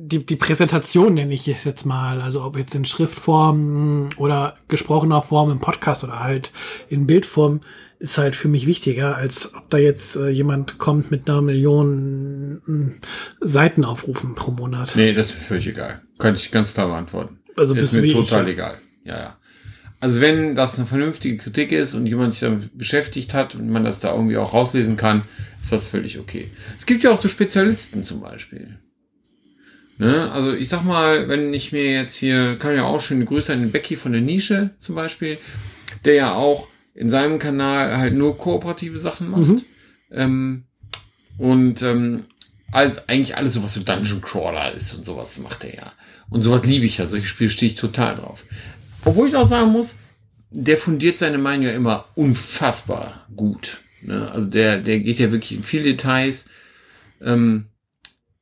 die, 0.00 0.24
die 0.24 0.36
Präsentation, 0.36 1.14
nenne 1.14 1.34
ich 1.34 1.48
es 1.48 1.64
jetzt 1.64 1.84
mal, 1.84 2.20
also 2.20 2.44
ob 2.44 2.56
jetzt 2.56 2.74
in 2.74 2.84
Schriftform 2.84 4.10
oder 4.16 4.56
gesprochener 4.68 5.22
Form 5.22 5.50
im 5.50 5.58
Podcast 5.58 6.04
oder 6.04 6.20
halt 6.20 6.52
in 6.88 7.06
Bildform, 7.06 7.60
ist 7.98 8.16
halt 8.16 8.36
für 8.36 8.46
mich 8.46 8.66
wichtiger, 8.68 9.16
als 9.16 9.54
ob 9.56 9.68
da 9.70 9.78
jetzt 9.78 10.14
äh, 10.14 10.28
jemand 10.28 10.78
kommt 10.78 11.10
mit 11.10 11.28
einer 11.28 11.42
Million 11.42 12.62
äh, 12.68 13.46
Seiten 13.46 13.84
aufrufen 13.84 14.36
pro 14.36 14.52
Monat. 14.52 14.92
Nee, 14.94 15.12
das 15.12 15.30
ist 15.30 15.34
mir 15.34 15.40
völlig 15.40 15.66
egal. 15.66 16.00
Könnte 16.18 16.40
ich 16.40 16.52
ganz 16.52 16.74
klar 16.74 16.86
beantworten. 16.86 17.40
Also 17.56 17.74
ist 17.74 17.92
mir 17.92 18.12
total 18.12 18.46
ich, 18.46 18.54
egal. 18.54 18.78
Ja, 19.02 19.18
ja. 19.18 19.37
Also 20.00 20.20
wenn 20.20 20.54
das 20.54 20.78
eine 20.78 20.86
vernünftige 20.86 21.38
Kritik 21.38 21.72
ist 21.72 21.94
und 21.94 22.06
jemand 22.06 22.32
sich 22.32 22.42
damit 22.42 22.76
beschäftigt 22.78 23.34
hat 23.34 23.54
und 23.56 23.68
man 23.68 23.84
das 23.84 24.00
da 24.00 24.14
irgendwie 24.14 24.36
auch 24.36 24.54
rauslesen 24.54 24.96
kann, 24.96 25.22
ist 25.60 25.72
das 25.72 25.86
völlig 25.86 26.18
okay. 26.18 26.48
Es 26.78 26.86
gibt 26.86 27.02
ja 27.02 27.10
auch 27.10 27.20
so 27.20 27.28
Spezialisten 27.28 28.04
zum 28.04 28.20
Beispiel. 28.20 28.78
Ne? 29.98 30.30
Also 30.30 30.52
ich 30.52 30.68
sag 30.68 30.84
mal, 30.84 31.28
wenn 31.28 31.52
ich 31.52 31.72
mir 31.72 31.92
jetzt 31.92 32.14
hier, 32.14 32.56
kann 32.56 32.76
ja 32.76 32.84
auch 32.84 33.00
schöne 33.00 33.24
Grüße 33.24 33.52
an 33.52 33.60
den 33.60 33.72
Becky 33.72 33.96
von 33.96 34.12
der 34.12 34.20
Nische 34.20 34.70
zum 34.78 34.94
Beispiel, 34.94 35.38
der 36.04 36.14
ja 36.14 36.34
auch 36.34 36.68
in 36.94 37.10
seinem 37.10 37.40
Kanal 37.40 37.96
halt 37.98 38.14
nur 38.14 38.38
kooperative 38.38 38.98
Sachen 38.98 39.30
macht. 39.30 39.48
Mhm. 39.48 39.62
Ähm, 40.12 40.64
und 41.36 41.82
ähm, 41.82 42.24
als 42.70 43.08
eigentlich 43.08 43.36
alles 43.36 43.54
so 43.54 43.64
was 43.64 43.74
so 43.74 43.80
Dungeon 43.80 44.20
Crawler 44.20 44.72
ist 44.72 44.94
und 44.94 45.04
sowas 45.04 45.38
macht 45.38 45.64
er 45.64 45.74
ja. 45.74 45.92
Und 46.30 46.42
sowas 46.42 46.64
liebe 46.64 46.84
ich 46.84 46.98
ja. 46.98 47.06
Solche 47.06 47.26
Spiele 47.26 47.50
stehe 47.50 47.72
ich 47.72 47.78
total 47.78 48.16
drauf. 48.16 48.44
Obwohl 49.04 49.28
ich 49.28 49.36
auch 49.36 49.48
sagen 49.48 49.72
muss, 49.72 49.96
der 50.50 50.76
fundiert 50.76 51.18
seine 51.18 51.38
Meinung 51.38 51.66
ja 51.66 51.72
immer 51.72 52.06
unfassbar 52.14 53.26
gut. 53.34 53.78
Ne? 54.02 54.30
Also 54.30 54.48
der, 54.48 54.80
der 54.80 55.00
geht 55.00 55.18
ja 55.18 55.30
wirklich 55.30 55.52
in 55.52 55.62
viele 55.62 55.84
Details. 55.84 56.46
Ähm, 57.20 57.66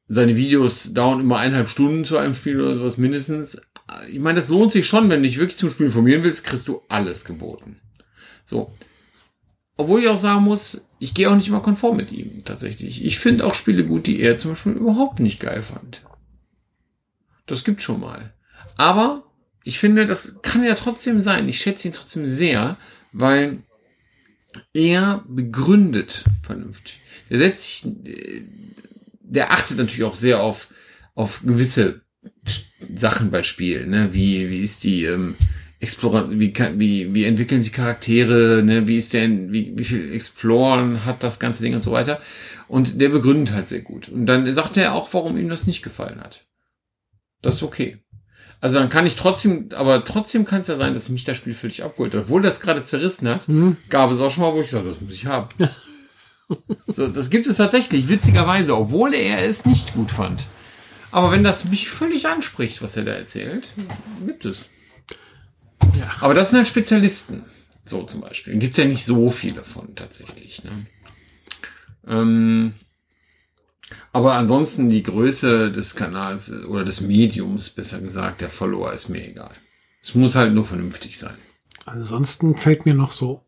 seine 0.09 0.37
Videos 0.37 0.93
dauern 0.93 1.21
immer 1.21 1.39
eineinhalb 1.39 1.69
Stunden 1.69 2.05
zu 2.05 2.17
einem 2.17 2.35
Spiel 2.35 2.61
oder 2.61 2.77
sowas 2.77 2.97
mindestens. 2.97 3.61
Ich 4.11 4.19
meine, 4.19 4.37
das 4.37 4.49
lohnt 4.49 4.73
sich 4.73 4.87
schon, 4.87 5.11
wenn 5.11 5.23
du 5.23 5.29
dich 5.29 5.39
wirklich 5.39 5.59
zum 5.59 5.71
Spiel 5.71 5.87
informieren 5.87 6.23
willst, 6.23 6.45
kriegst 6.45 6.69
du 6.69 6.83
alles 6.89 7.25
geboten. 7.25 7.81
So. 8.45 8.73
Obwohl 9.77 10.03
ich 10.03 10.09
auch 10.09 10.17
sagen 10.17 10.45
muss, 10.45 10.89
ich 10.99 11.13
gehe 11.13 11.31
auch 11.31 11.35
nicht 11.35 11.49
immer 11.49 11.61
konform 11.61 11.97
mit 11.97 12.11
ihm, 12.13 12.45
tatsächlich. 12.45 13.05
Ich 13.05 13.19
finde 13.19 13.45
auch 13.45 13.55
Spiele 13.55 13.85
gut, 13.85 14.07
die 14.07 14.21
er 14.21 14.37
zum 14.37 14.53
Beispiel 14.53 14.73
überhaupt 14.73 15.21
nicht 15.21 15.41
geil 15.41 15.63
fand. 15.63 16.03
Das 17.47 17.65
gibt 17.65 17.83
schon 17.83 18.01
mal. 18.01 18.33
Aber 18.77 19.26
ich 19.67 19.81
finde, 19.81 20.07
das 20.07 20.37
kann 20.43 20.63
ja 20.63 20.77
trotzdem 20.77 21.21
sein. 21.21 21.49
Ich 21.49 21.59
schätze 21.59 21.89
ihn 21.89 21.93
trotzdem 21.93 22.27
sehr, 22.27 22.77
weil 23.13 23.59
er 24.73 25.25
begründet 25.29 26.25
vernünftig. 26.43 27.01
Der 27.31 27.39
setzt 27.39 27.83
sich, 27.83 27.93
der 29.21 29.51
achtet 29.51 29.79
natürlich 29.79 30.05
auch 30.05 30.15
sehr 30.15 30.41
auf, 30.41 30.73
auf 31.17 31.43
gewisse 31.45 32.03
Sachen 32.95 33.33
bei 33.33 33.43
Spielen, 33.43 33.91
ne? 33.91 34.11
Wie, 34.13 34.49
wie 34.49 34.61
ist 34.61 34.85
die, 34.85 35.05
ähm, 35.05 35.35
Explorer, 35.81 36.31
wie, 36.31 36.55
wie, 36.79 37.15
wie 37.15 37.25
entwickeln 37.25 37.61
sich 37.61 37.73
Charaktere, 37.73 38.63
ne? 38.63 38.87
Wie 38.87 38.97
ist 38.97 39.15
der, 39.15 39.29
wie, 39.29 39.77
wie 39.77 39.85
viel 39.85 40.13
Exploren 40.13 41.05
hat 41.05 41.25
das 41.25 41.41
ganze 41.41 41.65
Ding 41.65 41.75
und 41.75 41.83
so 41.83 41.91
weiter. 41.91 42.21
Und 42.69 43.01
der 43.01 43.09
begründet 43.09 43.53
halt 43.53 43.69
sehr 43.69 43.83
gut. 43.83 44.09
Und 44.09 44.27
dann 44.27 44.53
sagt 44.55 44.77
er 44.77 44.95
auch, 44.95 45.13
warum 45.13 45.37
ihm 45.37 45.49
das 45.49 45.67
nicht 45.67 45.83
gefallen 45.83 46.21
hat. 46.21 46.47
Das 47.43 47.57
ist 47.57 47.63
okay. 47.65 47.99
Also 48.61 48.79
dann 48.79 48.89
kann 48.89 49.07
ich 49.07 49.17
trotzdem, 49.17 49.69
aber 49.75 50.03
trotzdem 50.05 50.45
kann 50.45 50.63
es 50.63 50.69
ja 50.69 50.77
sein, 50.77 50.95
dass 50.95 51.09
mich 51.09 51.25
das 51.25 51.37
Spiel 51.37 51.55
völlig 51.55 51.85
abgeholt 51.85 52.15
hat. 52.15 52.23
Obwohl 52.23 52.43
das 52.43 52.61
gerade 52.61 52.85
zerrissen 52.85 53.29
hat, 53.29 53.49
mhm. 53.49 53.77
gab 53.91 54.11
es 54.11 54.21
auch 54.21 54.31
schon 54.31 54.43
mal, 54.45 54.55
wo 54.55 54.63
ich 54.63 54.71
sage, 54.71 54.89
das 54.89 55.01
muss 55.01 55.13
ich 55.13 55.27
haben. 55.27 55.49
so, 56.87 57.07
das 57.09 57.31
gibt 57.31 57.47
es 57.47 57.59
tatsächlich, 57.59 58.09
witzigerweise, 58.09 58.77
obwohl 58.77 59.15
er 59.15 59.47
es 59.47 59.67
nicht 59.67 59.95
gut 59.95 60.11
fand. 60.11 60.45
Aber 61.13 61.31
wenn 61.31 61.45
das 61.45 61.67
mich 61.67 61.89
völlig 61.89 62.27
anspricht, 62.27 62.83
was 62.83 62.97
er 62.97 63.05
da 63.05 63.13
erzählt, 63.13 63.69
gibt 64.25 64.45
es. 64.45 64.67
Ja. 65.99 66.11
Aber 66.21 66.35
das 66.35 66.51
sind 66.51 66.59
halt 66.59 66.69
Spezialisten. 66.69 67.45
So 67.85 68.03
zum 68.03 68.21
Beispiel. 68.21 68.59
Gibt 68.59 68.73
es 68.73 68.79
ja 68.79 68.85
nicht 68.85 69.05
so 69.05 69.31
viele 69.31 69.63
von 69.63 69.95
tatsächlich. 69.95 70.65
Ne? 70.65 70.87
Ähm, 72.07 72.75
aber 74.17 74.33
ansonsten 74.33 74.89
die 74.89 75.03
Größe 75.03 75.71
des 75.71 75.95
Kanals 75.95 76.65
oder 76.65 76.87
des 76.87 77.03
Mediums, 77.03 77.69
besser 77.69 78.01
gesagt, 78.01 78.41
der 78.41 78.49
Follower 78.49 78.91
ist 78.95 79.11
mir 79.11 79.23
egal. 79.23 79.51
Es 80.03 80.15
muss 80.15 80.37
halt 80.37 80.55
nur 80.55 80.65
vernünftig 80.65 81.19
sein. 81.19 81.35
Ansonsten 81.85 82.57
fällt 82.57 82.87
mir 82.87 82.95
noch 82.95 83.11
so 83.11 83.43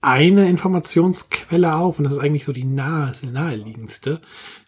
eine 0.00 0.48
Informationsquelle 0.48 1.74
auf 1.74 1.98
und 1.98 2.04
das 2.04 2.14
ist 2.14 2.20
eigentlich 2.20 2.46
so 2.46 2.54
die 2.54 2.64
nahe, 2.64 3.12
naheliegendste. 3.30 4.22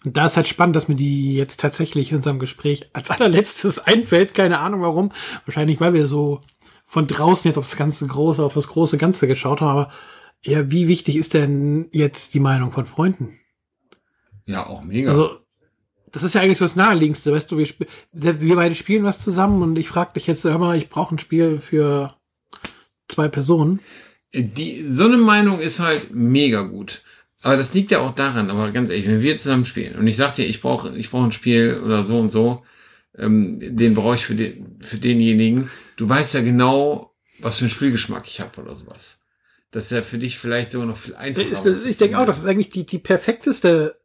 Und 0.04 0.14
da 0.14 0.26
ist 0.26 0.36
halt 0.36 0.46
spannend, 0.46 0.76
dass 0.76 0.88
mir 0.88 0.94
die 0.94 1.34
jetzt 1.34 1.58
tatsächlich 1.58 2.10
in 2.10 2.18
unserem 2.18 2.38
Gespräch 2.38 2.90
als 2.92 3.10
allerletztes 3.10 3.78
einfällt. 3.86 4.34
Keine 4.34 4.58
Ahnung 4.58 4.82
warum. 4.82 5.10
Wahrscheinlich, 5.46 5.80
weil 5.80 5.94
wir 5.94 6.06
so 6.06 6.42
von 6.84 7.06
draußen 7.06 7.48
jetzt 7.48 7.56
auf 7.56 7.64
das 7.64 7.78
ganze 7.78 8.06
große, 8.06 8.42
auf 8.42 8.52
das 8.52 8.68
große 8.68 8.98
Ganze 8.98 9.26
geschaut 9.26 9.62
haben. 9.62 9.70
Aber 9.70 9.90
ja, 10.42 10.70
wie 10.70 10.86
wichtig 10.86 11.16
ist 11.16 11.32
denn 11.32 11.88
jetzt 11.92 12.34
die 12.34 12.40
Meinung 12.40 12.72
von 12.72 12.84
Freunden? 12.84 13.38
Ja, 14.46 14.66
auch 14.66 14.82
mega. 14.82 15.10
Also, 15.10 15.38
das 16.14 16.22
ist 16.22 16.34
ja 16.34 16.42
eigentlich 16.42 16.58
so 16.58 16.64
das 16.64 16.76
Naheliegendste, 16.76 17.32
weißt 17.32 17.50
du, 17.50 17.58
wir, 17.58 17.66
wir 18.12 18.56
beide 18.56 18.74
spielen 18.74 19.04
was 19.04 19.22
zusammen 19.22 19.62
und 19.62 19.76
ich 19.78 19.88
frage 19.88 20.12
dich 20.14 20.26
jetzt, 20.26 20.44
hör 20.44 20.58
mal, 20.58 20.76
ich 20.76 20.88
brauche 20.88 21.14
ein 21.14 21.18
Spiel 21.18 21.58
für 21.58 22.14
zwei 23.08 23.28
Personen. 23.28 23.80
Die, 24.32 24.86
so 24.90 25.04
eine 25.04 25.16
Meinung 25.16 25.60
ist 25.60 25.80
halt 25.80 26.14
mega 26.14 26.62
gut. 26.62 27.02
Aber 27.42 27.56
das 27.56 27.74
liegt 27.74 27.90
ja 27.90 27.98
auch 27.98 28.14
daran, 28.14 28.50
aber 28.50 28.70
ganz 28.70 28.90
ehrlich, 28.90 29.06
wenn 29.06 29.22
wir 29.22 29.36
zusammen 29.36 29.64
spielen 29.64 29.96
und 29.96 30.06
ich 30.06 30.16
sag 30.16 30.34
dir, 30.34 30.46
ich 30.46 30.62
brauche 30.62 30.96
ich 30.96 31.10
brauche 31.10 31.26
ein 31.26 31.32
Spiel 31.32 31.80
oder 31.84 32.02
so 32.02 32.18
und 32.18 32.30
so, 32.30 32.62
ähm, 33.18 33.58
den 33.60 33.94
brauche 33.94 34.14
ich 34.14 34.24
für, 34.24 34.34
den, 34.34 34.78
für 34.80 34.96
denjenigen, 34.96 35.68
du 35.96 36.08
weißt 36.08 36.34
ja 36.34 36.40
genau, 36.40 37.12
was 37.40 37.58
für 37.58 37.64
einen 37.64 37.70
Spielgeschmack 37.70 38.26
ich 38.26 38.40
habe 38.40 38.62
oder 38.62 38.74
sowas. 38.74 39.22
Das 39.72 39.84
ist 39.86 39.90
ja 39.90 40.02
für 40.02 40.18
dich 40.18 40.38
vielleicht 40.38 40.70
sogar 40.70 40.86
noch 40.86 40.96
viel 40.96 41.16
einfacher. 41.16 41.48
Ist 41.48 41.66
das, 41.66 41.84
ich 41.84 41.96
denke 41.96 42.18
auch, 42.18 42.26
das 42.26 42.38
ist 42.38 42.46
eigentlich 42.46 42.70
die, 42.70 42.86
die 42.86 42.98
perfekteste 42.98 44.00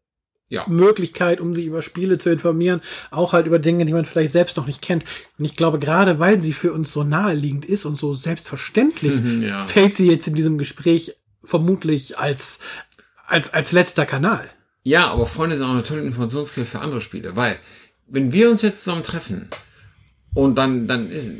ja. 0.50 0.66
Möglichkeit, 0.68 1.40
um 1.40 1.54
sich 1.54 1.66
über 1.66 1.82
Spiele 1.82 2.18
zu 2.18 2.30
informieren, 2.30 2.82
auch 3.12 3.34
halt 3.34 3.46
über 3.46 3.60
Dinge, 3.60 3.86
die 3.86 3.94
man 3.94 4.06
vielleicht 4.06 4.34
selbst 4.34 4.58
noch 4.58 4.66
nicht 4.66 4.82
kennt. 4.82 5.06
Und 5.38 5.46
ich 5.46 5.56
glaube, 5.56 5.80
gerade 5.80 6.20
weil 6.20 6.42
sie 6.42 6.54
für 6.54 6.74
uns 6.74 6.92
so 6.92 7.04
naheliegend 7.04 7.66
ist 7.66 7.86
und 7.86 7.98
so 7.98 8.14
selbstverständlich, 8.14 9.14
ja. 9.42 9.62
fällt 9.62 9.94
sie 9.94 10.10
jetzt 10.10 10.28
in 10.28 10.36
diesem 10.36 10.58
Gespräch 10.58 11.16
vermutlich 11.44 12.18
als, 12.18 12.60
als, 13.26 13.54
als 13.54 13.72
letzter 13.72 14.06
Kanal. 14.06 14.50
Ja, 14.84 15.08
aber 15.08 15.26
Freunde 15.26 15.56
sind 15.56 15.66
auch 15.66 15.72
eine 15.72 15.84
tolle 15.84 16.02
Informationsquelle 16.02 16.66
für 16.66 16.80
andere 16.80 17.02
Spiele, 17.02 17.36
weil 17.36 17.58
wenn 18.08 18.34
wir 18.34 18.50
uns 18.50 18.62
jetzt 18.62 18.84
zusammen 18.84 19.04
treffen 19.04 19.50
und 20.34 20.58
dann, 20.58 20.88
dann 20.88 21.12
ist 21.12 21.32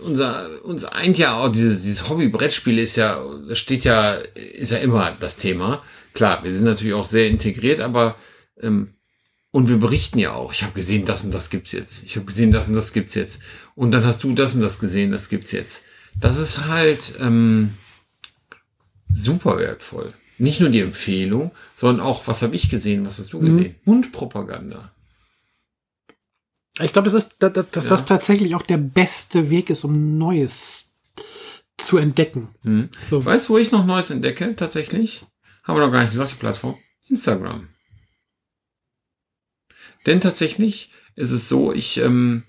unser, 0.00 0.48
uns 0.64 0.84
eint 0.84 1.18
ja 1.18 1.36
auch 1.36 1.50
dieses, 1.50 1.82
dieses 1.82 2.08
Hobby-Brettspiel 2.08 2.78
ist 2.78 2.96
ja, 2.96 3.22
das 3.48 3.58
steht 3.58 3.84
ja, 3.84 4.14
ist 4.14 4.72
ja 4.72 4.78
immer 4.78 5.12
das 5.20 5.36
Thema. 5.36 5.82
Klar, 6.14 6.44
wir 6.44 6.54
sind 6.54 6.64
natürlich 6.64 6.94
auch 6.94 7.04
sehr 7.04 7.28
integriert, 7.28 7.80
aber 7.80 8.16
ähm, 8.60 8.94
und 9.50 9.68
wir 9.68 9.76
berichten 9.76 10.18
ja 10.18 10.32
auch. 10.32 10.52
Ich 10.52 10.64
habe 10.64 10.72
gesehen, 10.72 11.04
das 11.04 11.22
und 11.22 11.32
das 11.32 11.48
gibt's 11.48 11.70
jetzt. 11.70 12.02
Ich 12.04 12.16
habe 12.16 12.26
gesehen, 12.26 12.50
das 12.50 12.66
und 12.66 12.74
das 12.74 12.92
gibt's 12.92 13.14
jetzt. 13.14 13.40
Und 13.76 13.92
dann 13.92 14.04
hast 14.04 14.24
du 14.24 14.34
das 14.34 14.54
und 14.54 14.60
das 14.60 14.80
gesehen, 14.80 15.12
das 15.12 15.28
gibt's 15.28 15.52
jetzt. 15.52 15.84
Das 16.20 16.38
ist 16.38 16.66
halt 16.66 17.14
ähm, 17.20 17.74
super 19.12 19.58
wertvoll. 19.58 20.12
Nicht 20.38 20.60
nur 20.60 20.70
die 20.70 20.80
Empfehlung, 20.80 21.52
sondern 21.76 22.04
auch, 22.04 22.26
was 22.26 22.42
habe 22.42 22.56
ich 22.56 22.68
gesehen, 22.68 23.06
was 23.06 23.18
hast 23.18 23.32
du 23.32 23.38
gesehen? 23.38 23.76
Mhm. 23.84 23.92
Mundpropaganda. 23.92 24.90
Ich 26.80 26.92
glaube, 26.92 27.08
das 27.08 27.14
ist, 27.14 27.36
dass, 27.38 27.52
dass 27.52 27.84
ja. 27.84 27.90
das 27.90 28.04
tatsächlich 28.04 28.56
auch 28.56 28.62
der 28.62 28.78
beste 28.78 29.50
Weg 29.50 29.70
ist, 29.70 29.84
um 29.84 30.18
Neues 30.18 30.94
zu 31.78 31.98
entdecken. 31.98 32.48
Hm. 32.62 32.88
So. 33.08 33.24
Weißt 33.24 33.48
du, 33.48 33.52
wo 33.52 33.58
ich 33.58 33.70
noch 33.70 33.86
Neues 33.86 34.10
entdecke? 34.10 34.56
Tatsächlich? 34.56 35.24
Haben 35.62 35.78
wir 35.78 35.86
noch 35.86 35.92
gar 35.92 36.00
nicht 36.00 36.10
gesagt, 36.10 36.32
die 36.32 36.36
Plattform. 36.36 36.76
Instagram. 37.08 37.68
Denn 40.06 40.20
tatsächlich 40.20 40.90
ist 41.16 41.30
es 41.30 41.48
so, 41.48 41.72
ich 41.72 41.98
ähm, 41.98 42.44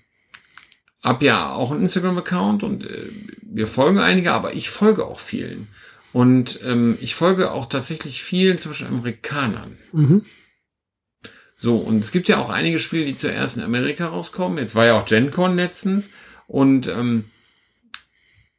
habe 1.02 1.24
ja 1.24 1.52
auch 1.52 1.70
einen 1.70 1.82
Instagram-Account 1.82 2.62
und 2.62 2.84
äh, 2.84 3.08
wir 3.42 3.66
folgen 3.66 3.98
einige, 3.98 4.32
aber 4.32 4.54
ich 4.54 4.70
folge 4.70 5.04
auch 5.04 5.20
vielen. 5.20 5.68
Und 6.12 6.60
ähm, 6.64 6.96
ich 7.00 7.14
folge 7.14 7.50
auch 7.50 7.66
tatsächlich 7.66 8.22
vielen, 8.22 8.58
zum 8.58 8.72
Beispiel 8.72 8.88
Amerikanern. 8.88 9.76
Mhm. 9.92 10.24
So, 11.54 11.76
und 11.78 12.00
es 12.00 12.12
gibt 12.12 12.28
ja 12.28 12.38
auch 12.38 12.50
einige 12.50 12.80
Spiele, 12.80 13.06
die 13.06 13.16
zuerst 13.16 13.56
in 13.56 13.62
Amerika 13.62 14.08
rauskommen. 14.08 14.58
Jetzt 14.58 14.74
war 14.74 14.84
ja 14.84 14.98
auch 14.98 15.06
GenCon 15.06 15.56
letztens. 15.56 16.10
Und 16.46 16.86
ähm, 16.86 17.24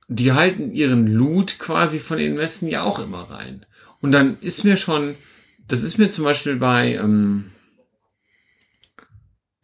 die 0.08 0.32
halten 0.32 0.72
ihren 0.72 1.08
Loot 1.08 1.60
quasi 1.60 2.00
von 2.00 2.18
den 2.18 2.38
Westen 2.38 2.68
ja 2.68 2.84
auch 2.84 3.00
immer 3.00 3.30
rein. 3.30 3.66
Und 4.02 4.12
dann 4.12 4.38
ist 4.40 4.64
mir 4.64 4.78
schon, 4.78 5.16
das 5.68 5.84
ist 5.84 5.98
mir 5.98 6.10
zum 6.10 6.24
Beispiel 6.24 6.56
bei, 6.56 6.96
ähm, 6.96 7.52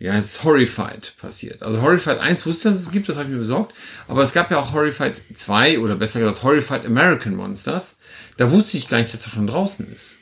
ja, 0.03 0.17
es 0.17 0.25
ist 0.25 0.43
Horrified 0.43 1.15
passiert. 1.15 1.63
Also 1.63 1.81
Horrified 1.81 2.19
1 2.19 2.45
wusste, 2.45 2.67
dass 2.67 2.77
es 2.77 2.91
gibt, 2.91 3.07
das 3.07 3.15
habe 3.15 3.27
ich 3.27 3.31
mir 3.31 3.39
besorgt. 3.39 3.73
Aber 4.09 4.21
es 4.21 4.33
gab 4.33 4.51
ja 4.51 4.59
auch 4.59 4.73
Horrified 4.73 5.21
2 5.33 5.79
oder 5.79 5.95
besser 5.95 6.19
gesagt 6.19 6.43
Horrified 6.43 6.85
American 6.85 7.37
Monsters. 7.37 7.99
Da 8.35 8.51
wusste 8.51 8.75
ich 8.75 8.89
gar 8.89 8.97
nicht, 8.97 9.13
dass 9.13 9.25
er 9.25 9.31
schon 9.31 9.47
draußen 9.47 9.89
ist. 9.89 10.17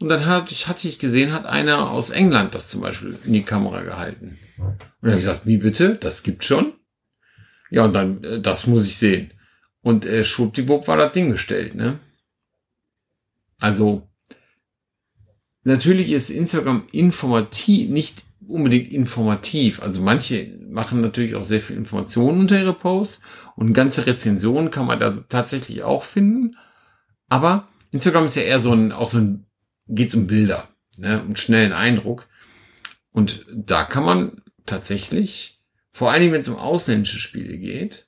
Und 0.00 0.08
dann 0.08 0.26
hatte 0.26 0.52
ich, 0.52 0.66
hatte 0.66 0.88
ich 0.88 0.98
gesehen, 0.98 1.32
hat 1.32 1.46
einer 1.46 1.90
aus 1.90 2.10
England 2.10 2.56
das 2.56 2.68
zum 2.70 2.80
Beispiel 2.80 3.16
in 3.24 3.32
die 3.32 3.44
Kamera 3.44 3.82
gehalten. 3.82 4.36
Und 4.58 4.78
dann 5.00 5.10
habe 5.12 5.20
ich 5.20 5.26
gesagt, 5.26 5.46
wie 5.46 5.58
bitte? 5.58 5.94
Das 5.94 6.24
gibt 6.24 6.42
schon? 6.42 6.72
Ja, 7.70 7.84
und 7.84 7.92
dann, 7.92 8.24
äh, 8.24 8.40
das 8.40 8.66
muss 8.66 8.88
ich 8.88 8.96
sehen. 8.96 9.32
Und 9.80 10.06
äh, 10.06 10.24
schwuppdiwupp 10.24 10.88
war 10.88 10.96
das 10.96 11.12
Ding 11.12 11.30
gestellt, 11.30 11.76
ne? 11.76 12.00
Also, 13.60 14.10
natürlich 15.62 16.10
ist 16.10 16.30
Instagram 16.30 16.88
informativ, 16.90 17.90
nicht 17.90 18.24
unbedingt 18.50 18.92
informativ. 18.92 19.82
Also 19.82 20.02
manche 20.02 20.58
machen 20.68 21.00
natürlich 21.00 21.34
auch 21.34 21.44
sehr 21.44 21.60
viel 21.60 21.76
Informationen 21.76 22.40
unter 22.40 22.58
ihre 22.58 22.74
Posts 22.74 23.22
und 23.56 23.72
ganze 23.72 24.06
Rezensionen 24.06 24.70
kann 24.70 24.86
man 24.86 25.00
da 25.00 25.12
tatsächlich 25.28 25.82
auch 25.82 26.02
finden. 26.02 26.56
Aber 27.28 27.68
Instagram 27.90 28.26
ist 28.26 28.36
ja 28.36 28.42
eher 28.42 28.60
so 28.60 28.72
ein, 28.72 28.92
auch 28.92 29.08
so 29.08 29.18
ein 29.18 29.46
geht's 29.86 30.14
um 30.14 30.26
Bilder 30.26 30.68
ne, 30.96 31.22
und 31.22 31.38
schnellen 31.38 31.72
Eindruck. 31.72 32.28
Und 33.12 33.46
da 33.52 33.84
kann 33.84 34.04
man 34.04 34.42
tatsächlich, 34.66 35.60
vor 35.92 36.10
allen 36.10 36.20
Dingen 36.20 36.32
wenn 36.32 36.40
es 36.42 36.48
um 36.48 36.56
ausländische 36.56 37.18
Spiele 37.18 37.58
geht, 37.58 38.06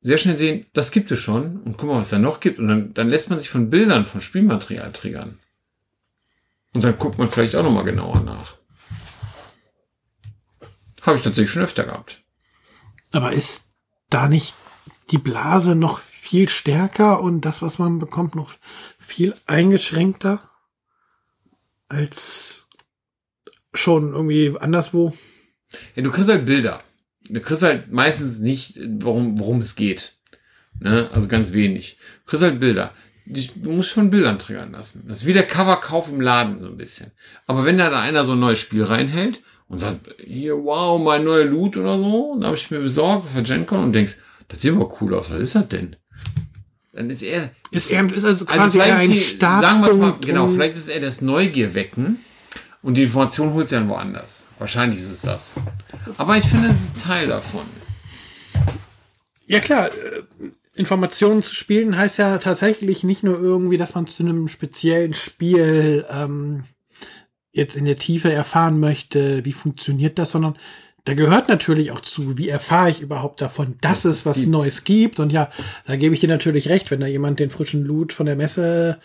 sehr 0.00 0.18
schnell 0.18 0.36
sehen, 0.36 0.66
das 0.72 0.92
gibt 0.92 1.10
es 1.10 1.18
schon 1.18 1.60
und 1.62 1.76
guck 1.76 1.88
mal, 1.88 1.98
was 1.98 2.10
da 2.10 2.18
noch 2.18 2.40
gibt. 2.40 2.58
Und 2.58 2.68
dann, 2.68 2.94
dann 2.94 3.08
lässt 3.08 3.30
man 3.30 3.38
sich 3.38 3.50
von 3.50 3.70
Bildern, 3.70 4.06
von 4.06 4.20
Spielmaterial 4.20 4.92
triggern. 4.92 5.38
Und 6.72 6.84
dann 6.84 6.98
guckt 6.98 7.18
man 7.18 7.28
vielleicht 7.28 7.56
auch 7.56 7.62
nochmal 7.62 7.84
genauer 7.84 8.20
nach. 8.20 8.57
Habe 11.08 11.18
ich 11.18 11.24
tatsächlich 11.24 11.50
schon 11.50 11.62
öfter 11.62 11.84
gehabt. 11.84 12.22
Aber 13.12 13.32
ist 13.32 13.72
da 14.10 14.28
nicht 14.28 14.54
die 15.10 15.18
Blase 15.18 15.74
noch 15.74 15.98
viel 15.98 16.48
stärker 16.48 17.20
und 17.20 17.42
das, 17.42 17.62
was 17.62 17.78
man 17.78 17.98
bekommt, 17.98 18.34
noch 18.34 18.52
viel 18.98 19.34
eingeschränkter? 19.46 20.48
als 21.88 22.68
schon 23.74 24.12
irgendwie 24.12 24.54
anderswo. 24.58 25.14
Ja, 25.94 26.02
du 26.02 26.10
kriegst 26.10 26.30
halt 26.30 26.46
Bilder. 26.46 26.82
Du 27.28 27.40
kriegst 27.40 27.62
halt 27.62 27.92
meistens 27.92 28.38
nicht, 28.38 28.78
worum, 29.00 29.38
worum 29.38 29.60
es 29.60 29.74
geht. 29.74 30.14
Ne? 30.80 31.10
Also 31.12 31.28
ganz 31.28 31.52
wenig. 31.52 31.98
Du 32.24 32.30
kriegst 32.30 32.42
halt 32.42 32.60
Bilder. 32.60 32.94
Du 33.26 33.72
musst 33.72 33.90
schon 33.90 34.08
Bildern 34.08 34.38
triggern 34.38 34.72
lassen. 34.72 35.04
Das 35.06 35.18
ist 35.18 35.26
wie 35.26 35.34
der 35.34 35.46
Coverkauf 35.46 36.08
im 36.08 36.20
Laden 36.20 36.62
so 36.62 36.68
ein 36.68 36.78
bisschen. 36.78 37.12
Aber 37.46 37.66
wenn 37.66 37.76
da, 37.76 37.90
da 37.90 38.00
einer 38.00 38.24
so 38.24 38.32
ein 38.32 38.40
neues 38.40 38.58
Spiel 38.58 38.84
reinhält 38.84 39.42
und 39.68 39.78
sagt, 39.78 40.14
hier, 40.24 40.56
wow, 40.56 41.00
mein 41.00 41.24
neuer 41.24 41.44
Loot 41.44 41.76
oder 41.76 41.98
so, 41.98 42.34
dann 42.34 42.46
habe 42.46 42.56
ich 42.56 42.70
mir 42.70 42.80
besorgt 42.80 43.30
für 43.30 43.42
GenCon 43.42 43.84
und 43.84 43.92
denkst, 43.92 44.16
das 44.48 44.62
sieht 44.62 44.72
aber 44.72 44.90
cool 45.00 45.14
aus. 45.14 45.30
Was 45.30 45.40
ist 45.40 45.54
das 45.54 45.68
denn? 45.68 45.96
Dann 46.92 47.10
ist 47.10 47.22
er. 47.22 47.50
Ist 47.70 47.90
er 47.90 48.04
ist 48.12 48.24
also, 48.24 48.46
also 48.46 48.46
quasi 48.46 48.80
also 48.80 49.12
ein 49.12 49.14
Start. 49.14 49.62
Sagen 49.62 49.84
wir 49.84 49.94
mal, 49.94 50.14
genau, 50.20 50.48
vielleicht 50.48 50.76
ist 50.76 50.88
er 50.88 51.00
das 51.00 51.20
Neugier 51.20 51.74
wecken 51.74 52.18
und 52.82 52.94
die 52.94 53.02
Information 53.02 53.52
holt 53.52 53.68
sie 53.68 53.74
dann 53.74 53.88
woanders. 53.88 54.48
Wahrscheinlich 54.58 55.00
ist 55.00 55.12
es 55.12 55.22
das. 55.22 55.56
Aber 56.16 56.36
ich 56.36 56.46
finde, 56.46 56.68
es 56.68 56.84
ist 56.84 57.00
Teil 57.02 57.28
davon. 57.28 57.62
Ja 59.46 59.60
klar, 59.60 59.88
äh, 59.88 60.22
Informationen 60.74 61.42
zu 61.42 61.54
spielen 61.54 61.96
heißt 61.96 62.18
ja 62.18 62.38
tatsächlich 62.38 63.02
nicht 63.02 63.22
nur 63.22 63.38
irgendwie, 63.38 63.76
dass 63.76 63.94
man 63.94 64.06
zu 64.06 64.22
einem 64.22 64.48
speziellen 64.48 65.12
Spiel 65.12 66.06
ähm, 66.10 66.64
jetzt 67.52 67.76
in 67.76 67.84
der 67.84 67.96
Tiefe 67.96 68.32
erfahren 68.32 68.78
möchte, 68.80 69.44
wie 69.44 69.52
funktioniert 69.52 70.18
das, 70.18 70.32
sondern 70.32 70.56
da 71.04 71.14
gehört 71.14 71.48
natürlich 71.48 71.90
auch 71.90 72.00
zu, 72.00 72.36
wie 72.36 72.48
erfahre 72.48 72.90
ich 72.90 73.00
überhaupt 73.00 73.40
davon, 73.40 73.76
dass 73.80 74.02
das 74.02 74.18
es 74.18 74.26
was 74.26 74.36
gibt. 74.40 74.48
Neues 74.50 74.84
gibt. 74.84 75.20
Und 75.20 75.32
ja, 75.32 75.50
da 75.86 75.96
gebe 75.96 76.14
ich 76.14 76.20
dir 76.20 76.28
natürlich 76.28 76.68
recht, 76.68 76.90
wenn 76.90 77.00
da 77.00 77.06
jemand 77.06 77.40
den 77.40 77.50
frischen 77.50 77.82
Loot 77.82 78.12
von 78.12 78.26
der 78.26 78.36
Messe 78.36 79.00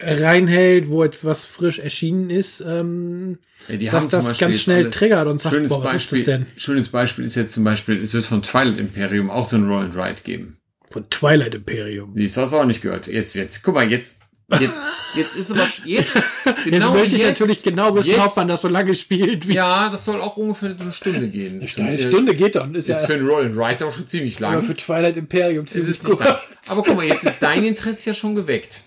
reinhält, 0.00 0.90
wo 0.90 1.04
jetzt 1.04 1.24
was 1.24 1.44
frisch 1.44 1.78
erschienen 1.78 2.30
ist, 2.30 2.60
ähm, 2.60 3.38
ja, 3.68 3.92
dass 3.92 4.08
das 4.08 4.36
ganz 4.38 4.60
schnell 4.60 4.90
triggert 4.90 5.28
und 5.28 5.40
sagt, 5.40 5.68
boah, 5.68 5.84
was 5.84 5.92
Beispiel, 5.92 6.18
ist 6.18 6.26
das 6.26 6.34
denn? 6.34 6.46
Schönes 6.56 6.88
Beispiel 6.88 7.24
ist 7.24 7.36
jetzt 7.36 7.52
zum 7.52 7.62
Beispiel, 7.62 8.02
es 8.02 8.12
wird 8.12 8.24
von 8.24 8.42
Twilight 8.42 8.78
Imperium 8.78 9.30
auch 9.30 9.46
so 9.46 9.56
ein 9.56 9.68
Roll 9.68 9.84
and 9.84 9.94
Ride 9.94 10.22
geben. 10.24 10.58
Von 10.90 11.08
Twilight 11.08 11.54
Imperium. 11.54 12.14
Die 12.14 12.24
ist 12.24 12.36
das 12.36 12.52
auch 12.52 12.64
nicht 12.64 12.82
gehört. 12.82 13.06
Jetzt, 13.06 13.34
jetzt, 13.34 13.62
guck 13.62 13.74
mal, 13.74 13.88
jetzt 13.88 14.21
Jetzt, 14.60 14.80
jetzt 15.16 15.36
ist 15.36 15.50
aber 15.50 15.66
jetzt 15.84 16.14
Jetzt 16.44 16.64
genau 16.64 16.92
möchte 16.92 17.16
ich 17.16 17.22
jetzt, 17.22 17.40
natürlich 17.40 17.62
genau 17.62 17.94
wissen, 17.94 18.10
jetzt- 18.10 18.20
ob 18.20 18.36
man 18.36 18.48
das 18.48 18.60
so 18.62 18.68
lange 18.68 18.94
spielt 18.94 19.48
wie 19.48 19.54
Ja, 19.54 19.88
das 19.90 20.04
soll 20.04 20.20
auch 20.20 20.36
ungefähr 20.36 20.76
eine 20.78 20.92
Stunde 20.92 21.28
gehen. 21.28 21.58
eine 21.78 21.98
Stunde 21.98 22.34
geht 22.34 22.56
doch. 22.56 22.66
Ist 22.72 22.88
Ist 22.88 23.00
ja 23.02 23.06
für 23.06 23.14
einen 23.14 23.26
Roll 23.26 23.46
and 23.46 23.56
Ride 23.56 23.86
auch 23.86 23.92
schon 23.92 24.06
ziemlich 24.06 24.38
lang. 24.40 24.54
aber 24.54 24.62
für 24.62 24.76
Twilight 24.76 25.16
Imperium 25.16 25.66
ziemlich 25.66 26.00
kurz. 26.02 26.20
Aber 26.68 26.82
guck 26.82 26.96
mal, 26.96 27.04
jetzt 27.06 27.24
ist 27.24 27.40
dein 27.42 27.64
Interesse 27.64 28.10
ja 28.10 28.14
schon 28.14 28.34
geweckt. 28.34 28.80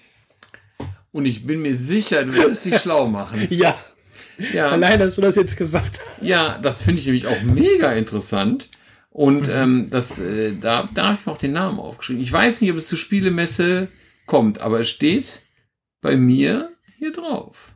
Und 1.11 1.25
ich 1.25 1.45
bin 1.47 1.61
mir 1.61 1.75
sicher, 1.75 2.23
du 2.23 2.33
wirst 2.33 2.65
dich 2.65 2.77
schlau 2.79 3.07
machen. 3.07 3.47
Ja, 3.49 3.75
Ja, 4.53 4.69
allein, 4.69 4.99
dass 4.99 5.15
du 5.15 5.21
das 5.21 5.35
jetzt 5.35 5.55
gesagt 5.57 5.99
hast. 5.99 6.21
ja 6.21 6.59
das 6.61 6.81
finde 6.81 6.99
ich 6.99 7.05
nämlich 7.05 7.27
auch 7.27 7.41
mega 7.43 7.93
interessant. 7.93 8.69
Und 9.11 9.47
ähm, 9.47 9.87
das, 9.89 10.19
äh, 10.19 10.51
da, 10.59 10.89
da 10.93 11.03
habe 11.05 11.17
ich 11.19 11.25
mir 11.25 11.31
auch 11.31 11.37
den 11.37 11.53
Namen 11.53 11.79
aufgeschrieben. 11.79 12.21
Ich 12.21 12.33
weiß 12.33 12.59
nicht, 12.59 12.71
ob 12.71 12.77
es 12.77 12.89
zur 12.89 12.97
Spielemesse 12.97 13.87
kommt, 14.25 14.59
aber 14.59 14.81
es 14.81 14.89
steht 14.89 15.39
bei 16.05 16.17
mir 16.17 16.71
hier 16.99 17.11
drauf. 17.11 17.75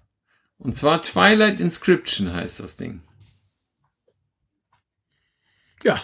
Und 0.60 0.76
zwar 0.76 1.02
Twilight 1.02 1.60
Inscription 1.60 2.32
heißt 2.32 2.60
das 2.60 2.78
Ding. 2.78 3.02
Ja. 5.84 6.00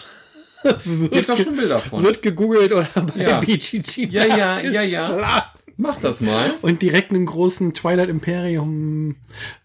Gibt's 1.12 1.30
auch 1.30 1.36
schon 1.36 1.54
Bilder 1.54 1.78
von. 1.78 2.02
Wird 2.02 2.22
gegoogelt 2.22 2.72
oder 2.72 2.88
bei 3.14 3.22
Ja. 3.22 3.38
BGG. 3.38 4.08
Ja, 4.10 4.24
ja, 4.24 4.58
ja, 4.58 4.82
ja. 4.82 5.52
Mach 5.78 6.00
das 6.00 6.22
mal. 6.22 6.54
Und 6.62 6.80
direkt 6.80 7.10
einen 7.12 7.26
großen 7.26 7.74
Twilight 7.74 8.08
Imperium 8.08 9.16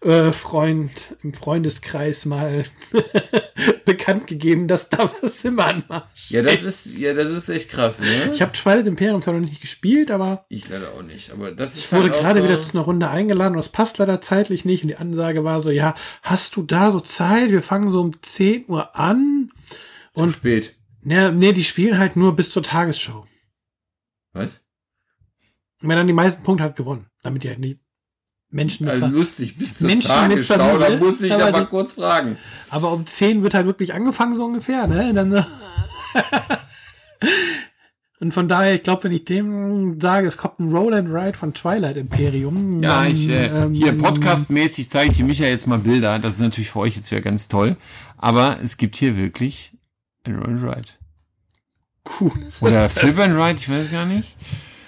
äh, 0.02 0.30
Freund 0.30 0.90
im 1.22 1.32
Freundeskreis 1.32 2.26
mal 2.26 2.64
bekannt 3.86 4.26
gegeben, 4.26 4.68
dass 4.68 4.90
da 4.90 5.10
was 5.22 5.42
im 5.44 5.58
Anmarsch 5.58 6.30
Ja, 6.30 6.42
das 6.42 6.64
ist, 6.64 6.98
ja, 6.98 7.14
das 7.14 7.30
ist 7.30 7.48
echt 7.48 7.70
krass, 7.70 8.00
ne? 8.00 8.30
Ich 8.34 8.42
habe 8.42 8.52
Twilight 8.52 8.86
Imperium 8.86 9.22
zwar 9.22 9.34
noch 9.34 9.40
nicht 9.40 9.62
gespielt, 9.62 10.10
aber 10.10 10.44
Ich 10.50 10.68
leider 10.68 10.92
auch 10.92 11.02
nicht, 11.02 11.30
aber 11.32 11.52
das 11.52 11.76
ist 11.76 11.86
ich 11.86 11.92
wurde 11.92 12.10
halt 12.10 12.20
gerade 12.20 12.40
so, 12.40 12.44
wieder 12.44 12.62
zu 12.62 12.72
einer 12.72 12.82
Runde 12.82 13.08
eingeladen 13.08 13.54
und 13.54 13.58
das 13.58 13.70
passt 13.70 13.96
leider 13.96 14.20
zeitlich 14.20 14.66
nicht. 14.66 14.82
Und 14.82 14.88
die 14.88 14.96
Ansage 14.96 15.44
war 15.44 15.62
so, 15.62 15.70
ja, 15.70 15.94
hast 16.22 16.56
du 16.56 16.62
da 16.62 16.92
so 16.92 17.00
Zeit? 17.00 17.50
Wir 17.50 17.62
fangen 17.62 17.90
so 17.90 18.02
um 18.02 18.20
10 18.20 18.66
Uhr 18.68 18.96
an. 18.96 19.50
zu 20.14 20.28
spät. 20.28 20.76
Ne, 21.00 21.32
nee, 21.32 21.52
die 21.52 21.64
spielen 21.64 21.98
halt 21.98 22.16
nur 22.16 22.36
bis 22.36 22.50
zur 22.50 22.62
Tagesschau. 22.62 23.26
Was? 24.34 24.62
Und 25.82 25.88
wer 25.88 25.96
dann 25.96 26.06
die 26.06 26.12
meisten 26.12 26.42
Punkte 26.42 26.64
hat 26.64 26.76
gewonnen, 26.76 27.06
damit 27.22 27.42
die 27.44 27.48
halt 27.48 27.58
nicht 27.58 27.78
Menschen 28.50 28.86
Also 28.86 29.00
mitfahren. 29.06 29.14
lustig, 29.18 29.56
bis 29.58 29.78
zur 29.78 29.86
Menschen 29.88 30.10
mit 30.28 30.46
Tagesschau, 30.46 30.78
da 30.78 30.90
muss 30.98 31.22
ich 31.22 31.32
aber 31.32 31.46
aber 31.46 31.60
die- 31.62 31.66
kurz 31.66 31.94
fragen. 31.94 32.36
Aber 32.70 32.92
um 32.92 33.06
10 33.06 33.42
wird 33.42 33.54
halt 33.54 33.66
wirklich 33.66 33.94
angefangen, 33.94 34.36
so 34.36 34.44
ungefähr, 34.44 34.86
ne? 34.86 35.12
Dann, 35.14 35.30
so- 35.32 35.44
Und 38.20 38.32
von 38.32 38.46
daher, 38.46 38.74
ich 38.74 38.84
glaube, 38.84 39.04
wenn 39.04 39.12
ich 39.12 39.24
dem 39.24 39.98
sage, 40.00 40.28
es 40.28 40.36
kommt 40.36 40.60
ein 40.60 40.70
Roll 40.72 40.94
and 40.94 41.08
Ride 41.12 41.36
von 41.36 41.54
Twilight 41.54 41.96
Imperium. 41.96 42.80
Ja, 42.80 43.02
dann, 43.02 43.12
ich, 43.12 43.28
äh, 43.28 43.46
ähm, 43.46 43.72
hier 43.74 43.98
podcastmäßig 43.98 44.90
zeige 44.90 45.10
ich 45.10 45.16
dem 45.16 45.26
Micha 45.26 45.44
jetzt 45.44 45.66
mal 45.66 45.78
Bilder. 45.80 46.20
Das 46.20 46.34
ist 46.34 46.40
natürlich 46.40 46.70
für 46.70 46.78
euch 46.80 46.94
jetzt 46.94 47.10
wieder 47.10 47.20
ganz 47.20 47.48
toll. 47.48 47.76
Aber 48.18 48.60
es 48.62 48.76
gibt 48.76 48.96
hier 48.96 49.16
wirklich 49.16 49.72
ein 50.24 50.36
Roll 50.36 50.50
and 50.50 50.62
Ride. 50.62 50.88
Cool. 52.20 52.30
Oder 52.60 52.88
Flip 52.88 53.18
and 53.18 53.34
Ride, 53.36 53.56
ich 53.58 53.68
weiß 53.68 53.90
gar 53.90 54.06
nicht. 54.06 54.36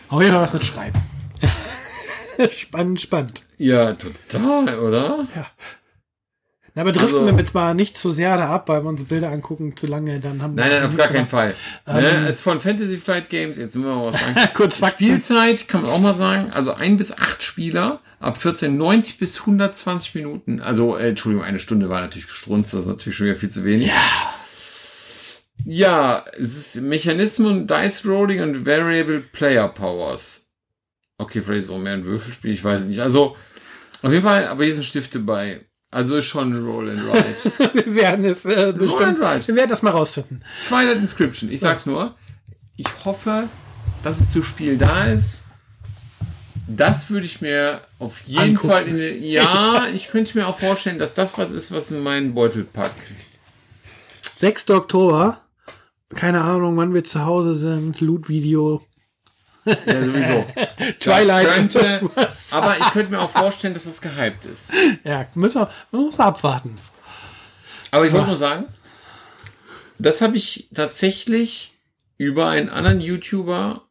Aber 0.09 0.22
hier 0.22 0.32
was 0.35 0.52
mit 0.52 0.64
Schreiben. 0.64 0.98
spannend, 2.56 3.01
spannend. 3.01 3.44
Ja, 3.59 3.94
total, 3.94 4.78
oder? 4.78 5.26
Na, 6.76 6.82
aber 6.82 6.90
driften 6.90 7.20
Also- 7.20 7.32
wir 7.32 7.39
jetzt 7.39 7.55
mal 7.55 7.72
nicht 7.74 7.97
zu 7.97 8.10
sehr 8.10 8.36
da 8.36 8.48
ab, 8.48 8.68
weil 8.68 8.82
wir 8.82 8.89
uns 8.89 9.05
Bilder 9.05 9.31
angucken 9.31 9.76
zu 9.76 9.86
lange, 9.86 10.18
dann 10.18 10.43
haben 10.43 10.56
wir. 10.56 10.64
Nein, 10.64 10.72
nein, 10.81 10.86
auf 10.89 10.97
gar 10.97 11.06
keinen 11.09 11.28
Fall. 11.28 11.55
Ähm, 11.86 11.94
ne, 11.97 12.26
es 12.26 12.36
ist 12.36 12.40
von 12.40 12.60
Fantasy 12.60 12.97
Flight 12.97 13.31
Games, 13.31 13.59
jetzt 13.59 13.76
müssen 13.76 13.89
wir 13.89 13.94
mal 13.94 14.06
was 14.12 14.20
sagen. 14.20 14.35
Kurz 14.55 14.78
Fakten. 14.78 15.05
Spielzeit 15.05 15.68
kann 15.68 15.82
man 15.82 15.90
auch 15.93 16.01
mal 16.01 16.14
sagen, 16.14 16.51
also 16.52 16.72
ein 16.74 16.97
bis 16.97 17.12
acht 17.12 17.44
Spieler, 17.44 18.01
ab 18.18 18.39
14,90 18.43 19.18
bis 19.20 19.40
120 19.40 20.16
Minuten. 20.16 20.60
Also, 20.60 20.97
äh, 20.97 21.10
Entschuldigung, 21.10 21.44
eine 21.47 21.60
Stunde 21.60 21.89
war 21.90 22.01
natürlich 22.01 22.26
gestrunzt, 22.26 22.74
das 22.74 22.81
ist 22.81 22.89
natürlich 22.89 23.16
schon 23.16 23.26
wieder 23.28 23.36
viel 23.36 23.51
zu 23.51 23.64
wenig. 23.64 23.86
Ja. 23.89 23.94
Ja, 25.65 26.24
es 26.39 26.57
ist 26.57 26.82
Mechanismen, 26.82 27.66
Dice 27.66 28.07
Rolling 28.07 28.41
und 28.43 28.66
Variable 28.66 29.20
Player 29.20 29.69
Powers. 29.69 30.51
Okay, 31.19 31.41
vielleicht 31.41 31.65
ist 31.65 31.70
auch 31.70 31.78
mehr 31.78 31.95
ein 31.95 32.05
Würfelspiel, 32.05 32.53
ich 32.53 32.62
weiß 32.62 32.85
nicht. 32.85 33.01
Also, 33.01 33.36
auf 34.03 34.12
jeden 34.12 34.24
Fall, 34.24 34.47
aber 34.47 34.65
hier 34.65 34.74
sind 34.74 34.85
Stifte 34.85 35.20
bei. 35.20 35.65
Also 35.91 36.16
ist 36.16 36.27
schon 36.27 36.66
Roll 36.66 36.91
and 36.91 37.03
Ride. 37.03 37.73
wir 37.86 37.95
werden 37.95 38.24
es 38.24 38.45
äh, 38.45 38.74
bestimmt. 38.77 39.20
Wir 39.20 39.55
werden 39.55 39.70
das 39.70 39.82
mal 39.82 39.93
rausfinden. 39.93 40.43
Twilight 40.66 40.97
Inscription. 40.97 41.53
Ich 41.53 41.61
sag's 41.61 41.86
nur. 41.86 42.16
Ich 42.77 42.89
hoffe, 43.05 43.49
dass 44.03 44.20
es 44.20 44.32
zu 44.32 44.43
Spiel 44.43 44.77
da 44.77 45.07
ist. 45.07 45.43
Das 46.66 47.11
würde 47.11 47.27
ich 47.27 47.41
mir 47.41 47.82
auf 48.01 48.23
jeden 48.27 48.57
Angucken. 48.57 48.69
Fall 48.69 48.89
in 48.89 48.95
eine, 48.97 49.16
ja, 49.16 49.86
ich 49.95 50.09
könnte 50.09 50.36
mir 50.36 50.49
auch 50.49 50.59
vorstellen, 50.59 50.99
dass 50.99 51.15
das 51.15 51.39
was 51.39 51.53
ist, 51.53 51.70
was 51.73 51.93
in 51.93 52.03
meinen 52.03 52.35
Beutel 52.35 52.65
packt. 52.65 52.99
6. 54.23 54.70
Oktober. 54.70 55.44
Keine 56.15 56.43
Ahnung, 56.43 56.77
wann 56.77 56.95
wir 56.95 57.05
zu 57.05 57.24
Hause 57.24 57.55
sind. 57.55 58.01
Loot-Video. 58.01 58.82
Ja, 59.65 59.74
sowieso. 59.74 60.47
Twilight. 61.01 61.47
Da 61.47 61.55
Könnte, 61.55 62.11
aber 62.51 62.78
ich 62.78 62.91
könnte 62.91 63.11
mir 63.11 63.20
auch 63.20 63.31
vorstellen, 63.31 63.74
dass 63.74 63.85
das 63.85 64.01
gehypt 64.01 64.45
ist. 64.47 64.73
Ja, 65.05 65.27
müssen 65.35 65.62
wir, 65.62 65.70
müssen 65.91 66.19
wir 66.19 66.24
abwarten. 66.24 66.74
Aber 67.91 68.07
ich 68.07 68.12
wollte 68.12 68.28
nur 68.28 68.36
sagen, 68.36 68.66
das 69.99 70.20
habe 70.20 70.36
ich 70.36 70.69
tatsächlich 70.74 71.74
über 72.19 72.49
einen 72.49 72.69
anderen 72.69 73.01
YouTuber 73.01 73.82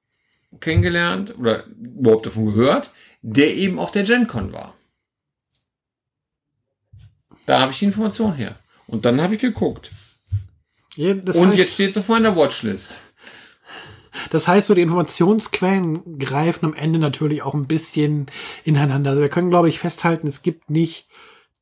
kennengelernt 0.60 1.38
oder 1.38 1.66
überhaupt 1.66 2.26
davon 2.26 2.46
gehört, 2.46 2.92
der 3.22 3.56
eben 3.56 3.80
auf 3.80 3.92
der 3.92 4.04
GenCon 4.04 4.54
war. 4.54 4.76
Da 7.46 7.60
habe 7.60 7.72
ich 7.72 7.80
die 7.80 7.86
Information 7.86 8.36
her. 8.36 8.56
Und 8.88 9.06
dann 9.06 9.22
habe 9.22 9.36
ich 9.36 9.42
geguckt. 9.42 9.92
Ja, 10.96 11.14
Und 11.14 11.28
heißt, 11.28 11.58
jetzt 11.58 11.74
steht 11.74 11.92
es 11.92 11.98
auf 11.98 12.08
meiner 12.08 12.36
Watchlist. 12.36 13.00
Das 14.30 14.48
heißt, 14.48 14.68
so 14.68 14.74
die 14.74 14.82
Informationsquellen 14.82 16.20
greifen 16.20 16.66
am 16.66 16.74
Ende 16.74 17.00
natürlich 17.00 17.42
auch 17.42 17.56
ein 17.56 17.68
bisschen 17.68 18.28
ineinander. 18.64 19.12
Also 19.12 19.22
wir 19.22 19.30
können, 19.30 19.50
glaube 19.50 19.70
ich, 19.70 19.80
festhalten, 19.80 20.28
es 20.28 20.44
gibt 20.44 20.70
nicht 20.70 21.08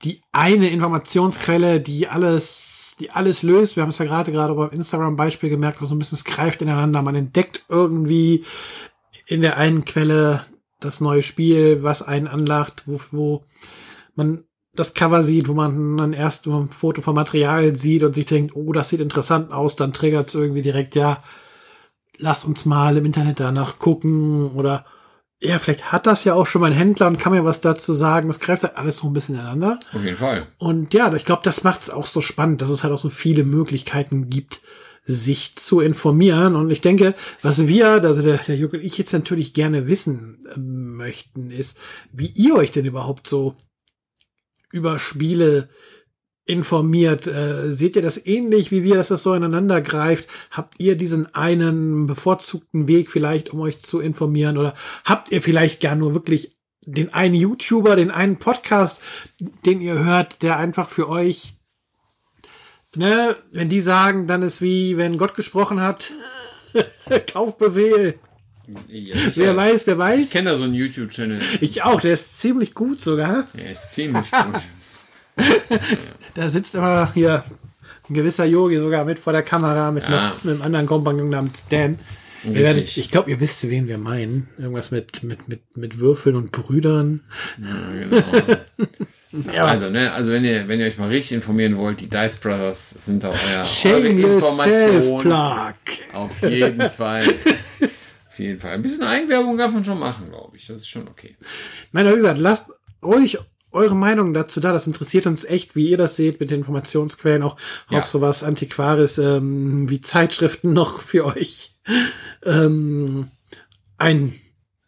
die 0.04 0.22
eine 0.32 0.70
Informationsquelle, 0.70 1.80
die 1.80 2.08
alles, 2.08 2.96
die 3.00 3.12
alles 3.12 3.44
löst. 3.44 3.76
Wir 3.76 3.84
haben 3.84 3.90
es 3.90 4.00
ja 4.00 4.06
gerade 4.06 4.32
gerade 4.32 4.54
beim 4.54 4.72
Instagram-Beispiel 4.72 5.50
gemerkt, 5.50 5.82
dass 5.82 5.90
so 5.90 5.96
ein 5.96 6.00
bisschen 6.00 6.18
es 6.18 6.26
greift 6.26 6.62
ineinander. 6.62 7.02
Man 7.02 7.16
entdeckt 7.16 7.64
irgendwie 7.70 8.46
in 9.28 9.42
der 9.42 9.58
einen 9.58 9.86
Quelle 9.86 10.46
das 10.80 11.00
neue 11.00 11.24
Spiel, 11.24 11.84
was 11.84 12.02
einen 12.02 12.28
anlacht, 12.28 12.84
wo, 12.86 13.00
wo 13.12 13.46
man 14.16 14.44
das 14.74 14.94
Cover 14.94 15.24
sieht, 15.24 15.48
wo 15.48 15.54
man 15.54 15.98
dann 15.98 16.14
erst 16.14 16.48
ein 16.48 16.70
Foto 16.70 17.02
vom 17.02 17.16
Material 17.16 17.76
sieht 17.76 18.04
und 18.04 18.16
sich 18.16 18.26
denkt, 18.26 18.56
oh, 18.56 18.72
das 18.72 18.90
sieht 18.90 19.02
interessant 19.02 19.52
aus, 19.52 19.76
dann 19.76 19.94
triggert 19.94 20.28
es 20.28 20.36
irgendwie 20.36 20.62
direkt, 20.62 20.96
ja, 20.96 21.22
lass 22.18 22.46
uns 22.46 22.66
mal 22.66 22.98
im 22.98 23.06
Internet 23.06 23.40
danach 23.40 23.80
gucken 23.80 24.52
oder 24.52 24.86
ja, 25.44 25.58
vielleicht 25.58 25.92
hat 25.92 26.06
das 26.06 26.24
ja 26.24 26.36
auch 26.36 26.46
schon 26.46 26.62
mein 26.62 26.72
Händler 26.72 27.08
und 27.08 27.18
kann 27.18 27.34
mir 27.34 27.44
was 27.44 27.62
dazu 27.62 27.94
sagen. 27.94 28.28
Das 28.28 28.40
greift 28.40 28.62
halt 28.62 28.78
alles 28.78 28.98
so 28.98 29.08
ein 29.08 29.14
bisschen 29.14 29.34
ineinander. 29.34 29.80
Auf 29.92 30.04
jeden 30.04 30.18
Fall. 30.18 30.46
Und 30.60 30.94
ja, 30.94 31.12
ich 31.16 31.26
glaube, 31.26 31.42
das 31.44 31.64
macht 31.64 31.82
es 31.82 31.90
auch 31.90 32.06
so 32.06 32.22
spannend, 32.22 32.62
dass 32.62 32.70
es 32.70 32.84
halt 32.84 32.94
auch 32.94 33.00
so 33.00 33.10
viele 33.10 33.44
Möglichkeiten 33.44 34.30
gibt, 34.30 34.62
sich 35.04 35.56
zu 35.56 35.80
informieren. 35.80 36.56
Und 36.56 36.70
ich 36.70 36.82
denke, 36.82 37.16
was 37.42 37.66
wir, 37.66 37.90
also 37.90 38.22
der, 38.22 38.38
der 38.38 38.56
Jürgen 38.56 38.78
und 38.78 38.86
ich 38.86 39.00
jetzt 39.00 39.14
natürlich 39.14 39.56
gerne 39.56 39.88
wissen 39.88 40.46
äh, 40.56 40.60
möchten, 40.60 41.50
ist, 41.50 41.76
wie 42.12 42.28
ihr 42.28 42.54
euch 42.54 42.72
denn 42.72 42.86
überhaupt 42.86 43.28
so 43.28 43.56
über 44.72 45.00
Spiele 45.00 45.70
informiert. 46.46 47.28
Äh, 47.28 47.72
seht 47.74 47.96
ihr 47.96 48.02
das 48.02 48.26
ähnlich 48.26 48.72
wie 48.72 48.84
wir, 48.84 48.96
dass 48.96 49.10
das 49.10 49.24
so 49.24 49.34
ineinander 49.34 49.82
greift? 49.82 50.28
Habt 50.50 50.80
ihr 50.80 50.96
diesen 50.96 51.34
einen 51.34 52.08
bevorzugten 52.08 52.88
Weg 52.88 53.12
vielleicht, 53.12 53.50
um 53.50 53.62
euch 53.62 53.80
zu 53.80 54.00
informieren? 54.00 54.58
Oder 54.58 54.74
habt 55.06 55.32
ihr 55.32 55.42
vielleicht 55.42 55.82
gar 55.82 55.96
nur 55.96 56.14
wirklich 56.14 56.58
den 56.86 57.14
einen 57.14 57.36
YouTuber, 57.36 57.96
den 57.96 58.12
einen 58.12 58.38
Podcast, 58.38 58.98
den 59.66 59.82
ihr 59.82 60.04
hört, 60.04 60.42
der 60.42 60.58
einfach 60.58 60.90
für 60.90 61.08
euch, 61.10 61.54
ne, 62.96 63.36
wenn 63.52 63.70
die 63.70 63.82
sagen, 63.82 64.28
dann 64.28 64.42
ist 64.42 64.62
wie, 64.62 64.98
wenn 64.98 65.18
Gott 65.18 65.36
gesprochen 65.36 65.82
hat, 65.82 66.12
Kaufbefehl. 67.32 68.20
Ja, 68.88 69.16
ich, 69.16 69.38
Wer 69.38 69.56
weiß, 69.56 69.88
wer 69.88 69.94
ich 69.94 70.00
weiß. 70.00 70.30
kenne 70.30 70.52
da 70.52 70.58
so 70.58 70.64
einen 70.64 70.74
YouTube-Channel. 70.74 71.42
Ich 71.62 71.84
auch, 71.84 72.02
der 72.02 72.14
ist 72.14 72.40
ziemlich 72.42 72.74
gut 72.74 73.02
sogar. 73.02 73.48
Der 73.54 73.72
ist 73.72 73.92
ziemlich 73.92 74.30
gut. 74.32 74.62
Da 76.36 76.50
sitzt 76.50 76.76
immer 76.76 77.12
hier 77.14 77.44
ein 78.10 78.14
gewisser 78.14 78.46
Yogi 78.46 78.78
sogar 78.78 79.06
mit 79.06 79.18
vor 79.20 79.34
der 79.34 79.44
Kamera 79.44 79.92
mit, 79.92 80.04
Ja. 80.04 80.30
noch, 80.30 80.44
mit 80.44 80.54
einem 80.56 80.62
anderen 80.64 80.86
Kompagnon 80.86 81.30
namens 81.30 81.66
Dan. 81.70 82.00
Werdet, 82.44 82.98
ich 82.98 83.12
glaube, 83.12 83.30
ihr 83.32 83.40
wisst, 83.40 83.68
wen 83.70 83.88
wir 83.88 83.98
meinen. 83.98 84.50
Irgendwas 84.58 84.92
mit, 84.92 85.24
mit, 85.24 85.48
mit, 85.48 85.62
mit 85.78 86.00
Würfeln 86.00 86.36
und 86.36 86.52
Brüdern. 86.52 87.22
Ja, 89.54 89.64
Also, 89.66 89.90
ne, 89.90 90.12
also 90.12 90.34
wenn 90.34 90.44
ihr, 90.44 90.68
wenn 90.68 90.82
ihr 90.82 90.88
euch 90.88 90.98
mal 90.98 91.08
richtig 91.08 91.32
informieren 91.38 91.78
wollt, 91.78 92.02
die 92.02 92.10
Dice 92.10 92.36
Brothers 92.36 92.90
sind 93.06 93.24
da 93.24 93.30
euer 93.30 93.36
eure 93.60 93.66
Shameless 93.66 94.44
Information. 94.44 95.22
Self-Plug. 95.22 95.74
Auf 96.14 96.42
jeden 96.42 96.90
Fall. 96.90 97.24
Jeden 98.42 98.60
Fall. 98.60 98.72
Ein 98.72 98.82
bisschen 98.82 99.04
Eigenwerbung 99.04 99.56
darf 99.58 99.72
man 99.72 99.86
schon 99.86 100.00
machen, 100.00 100.30
glaube 100.30 100.58
ich. 100.58 100.66
Das 100.68 100.80
ist 100.80 100.90
schon 100.90 101.08
okay. 101.08 101.38
Nein, 101.92 102.10
wie 102.12 102.16
gesagt, 102.16 102.40
lasst 102.40 102.72
ruhig 103.04 103.38
eure 103.72 103.96
Meinung 103.96 104.34
dazu 104.34 104.60
da. 104.60 104.72
Das 104.74 104.88
interessiert 104.88 105.28
uns 105.28 105.46
echt, 105.46 105.76
wie 105.76 105.90
ihr 105.90 105.98
das 105.98 106.16
seht 106.16 106.40
mit 106.40 106.50
den 106.52 106.60
Informationsquellen, 106.60 107.44
auch 107.44 107.58
Ja. 107.90 108.00
ob 108.00 108.08
sowas 108.08 108.44
Antiquaris 108.44 109.18
ähm, 109.18 109.90
wie 109.90 110.02
Zeitschriften 110.02 110.74
noch 110.74 111.02
für 111.02 111.26
euch 111.26 111.74
ähm, 112.44 113.30
ein 113.98 114.34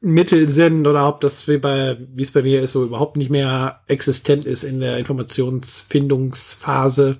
Mittel 0.01 0.49
sind 0.49 0.85
oder 0.85 1.07
ob 1.07 1.21
das 1.21 1.47
wie 1.47 1.57
bei 1.59 1.97
wie 2.13 2.23
es 2.23 2.31
bei 2.31 2.41
mir 2.41 2.61
ist 2.61 2.73
so 2.73 2.83
überhaupt 2.83 3.15
nicht 3.15 3.29
mehr 3.29 3.83
existent 3.87 4.43
ist 4.43 4.65
in 4.65 4.81
der 4.81 4.97
Informationsfindungsphase. 4.97 7.19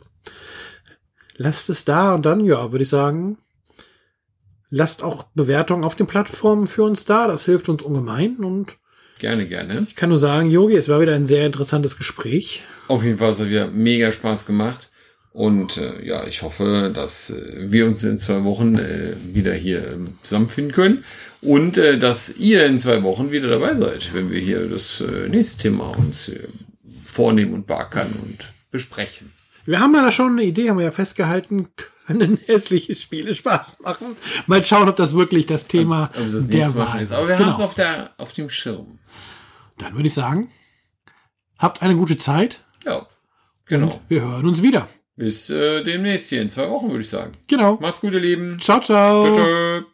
Lasst 1.37 1.69
es 1.69 1.85
da 1.85 2.13
und 2.13 2.25
dann 2.25 2.43
ja, 2.45 2.73
würde 2.73 2.83
ich 2.83 2.89
sagen, 2.89 3.37
lasst 4.73 5.03
auch 5.03 5.25
Bewertungen 5.35 5.83
auf 5.83 5.95
den 5.95 6.07
Plattformen 6.07 6.67
für 6.67 6.83
uns 6.83 7.05
da. 7.05 7.27
Das 7.27 7.45
hilft 7.45 7.69
uns 7.69 7.83
ungemein 7.83 8.37
und 8.37 8.77
Gerne, 9.19 9.47
gerne. 9.47 9.85
ich 9.87 9.95
kann 9.95 10.09
nur 10.09 10.17
sagen, 10.17 10.49
Yogi, 10.49 10.75
es 10.75 10.89
war 10.89 10.99
wieder 10.99 11.13
ein 11.13 11.27
sehr 11.27 11.45
interessantes 11.45 11.95
Gespräch. 11.95 12.63
Auf 12.87 13.03
jeden 13.03 13.19
Fall 13.19 13.29
hat 13.29 13.39
es 13.39 13.47
wieder 13.47 13.67
mega 13.67 14.11
Spaß 14.11 14.45
gemacht. 14.45 14.89
Und 15.31 15.77
äh, 15.77 16.05
ja, 16.05 16.25
ich 16.25 16.41
hoffe, 16.41 16.91
dass 16.93 17.29
äh, 17.29 17.71
wir 17.71 17.85
uns 17.85 18.03
in 18.03 18.19
zwei 18.19 18.43
Wochen 18.43 18.75
äh, 18.75 19.13
wieder 19.33 19.53
hier 19.53 19.93
ähm, 19.93 20.09
zusammenfinden 20.23 20.73
können. 20.73 21.03
Und 21.41 21.77
äh, 21.77 21.97
dass 21.97 22.37
ihr 22.37 22.65
in 22.65 22.77
zwei 22.77 23.01
Wochen 23.03 23.31
wieder 23.31 23.49
dabei 23.49 23.75
seid, 23.75 24.13
wenn 24.13 24.29
wir 24.29 24.39
hier 24.39 24.67
das 24.67 25.01
äh, 25.01 25.29
nächste 25.29 25.61
Thema 25.61 25.95
uns 25.97 26.29
äh, 26.29 26.47
vornehmen 27.05 27.53
und 27.53 27.67
beackern 27.67 28.13
und 28.23 28.51
besprechen. 28.71 29.31
Wir 29.65 29.79
haben 29.79 29.95
ja 29.95 30.03
da 30.03 30.11
schon 30.11 30.33
eine 30.33 30.43
Idee, 30.43 30.69
haben 30.69 30.77
wir 30.77 30.85
ja 30.85 30.91
festgehalten, 30.91 31.69
können 32.07 32.37
hässliche 32.45 32.95
Spiele 32.95 33.35
Spaß 33.35 33.79
machen. 33.81 34.15
Mal 34.47 34.63
schauen, 34.63 34.89
ob 34.89 34.95
das 34.95 35.13
wirklich 35.15 35.45
das 35.45 35.67
Thema 35.67 36.11
das 36.15 36.47
der 36.47 36.73
Wahl 36.75 37.01
ist. 37.01 37.11
Aber 37.11 37.27
wir 37.27 37.35
genau. 37.35 37.49
haben 37.49 37.55
es 37.55 37.61
auf, 37.61 37.73
der, 37.73 38.11
auf 38.17 38.33
dem 38.33 38.49
Schirm. 38.49 38.99
Dann 39.77 39.95
würde 39.95 40.07
ich 40.07 40.13
sagen, 40.13 40.49
habt 41.57 41.81
eine 41.81 41.95
gute 41.95 42.17
Zeit. 42.17 42.61
Ja, 42.85 43.07
genau. 43.65 44.01
Wir 44.07 44.21
hören 44.21 44.47
uns 44.47 44.61
wieder. 44.61 44.87
Bis 45.15 45.49
äh, 45.49 45.83
demnächst 45.83 46.29
hier 46.29 46.41
in 46.41 46.49
zwei 46.49 46.69
Wochen, 46.69 46.89
würde 46.89 47.01
ich 47.01 47.09
sagen. 47.09 47.31
Genau. 47.47 47.77
Macht's 47.79 48.01
gut, 48.01 48.13
ihr 48.13 48.19
Lieben. 48.19 48.59
Ciao, 48.59 48.81
ciao. 48.81 49.23
Tschö, 49.23 49.35
tschö. 49.35 49.92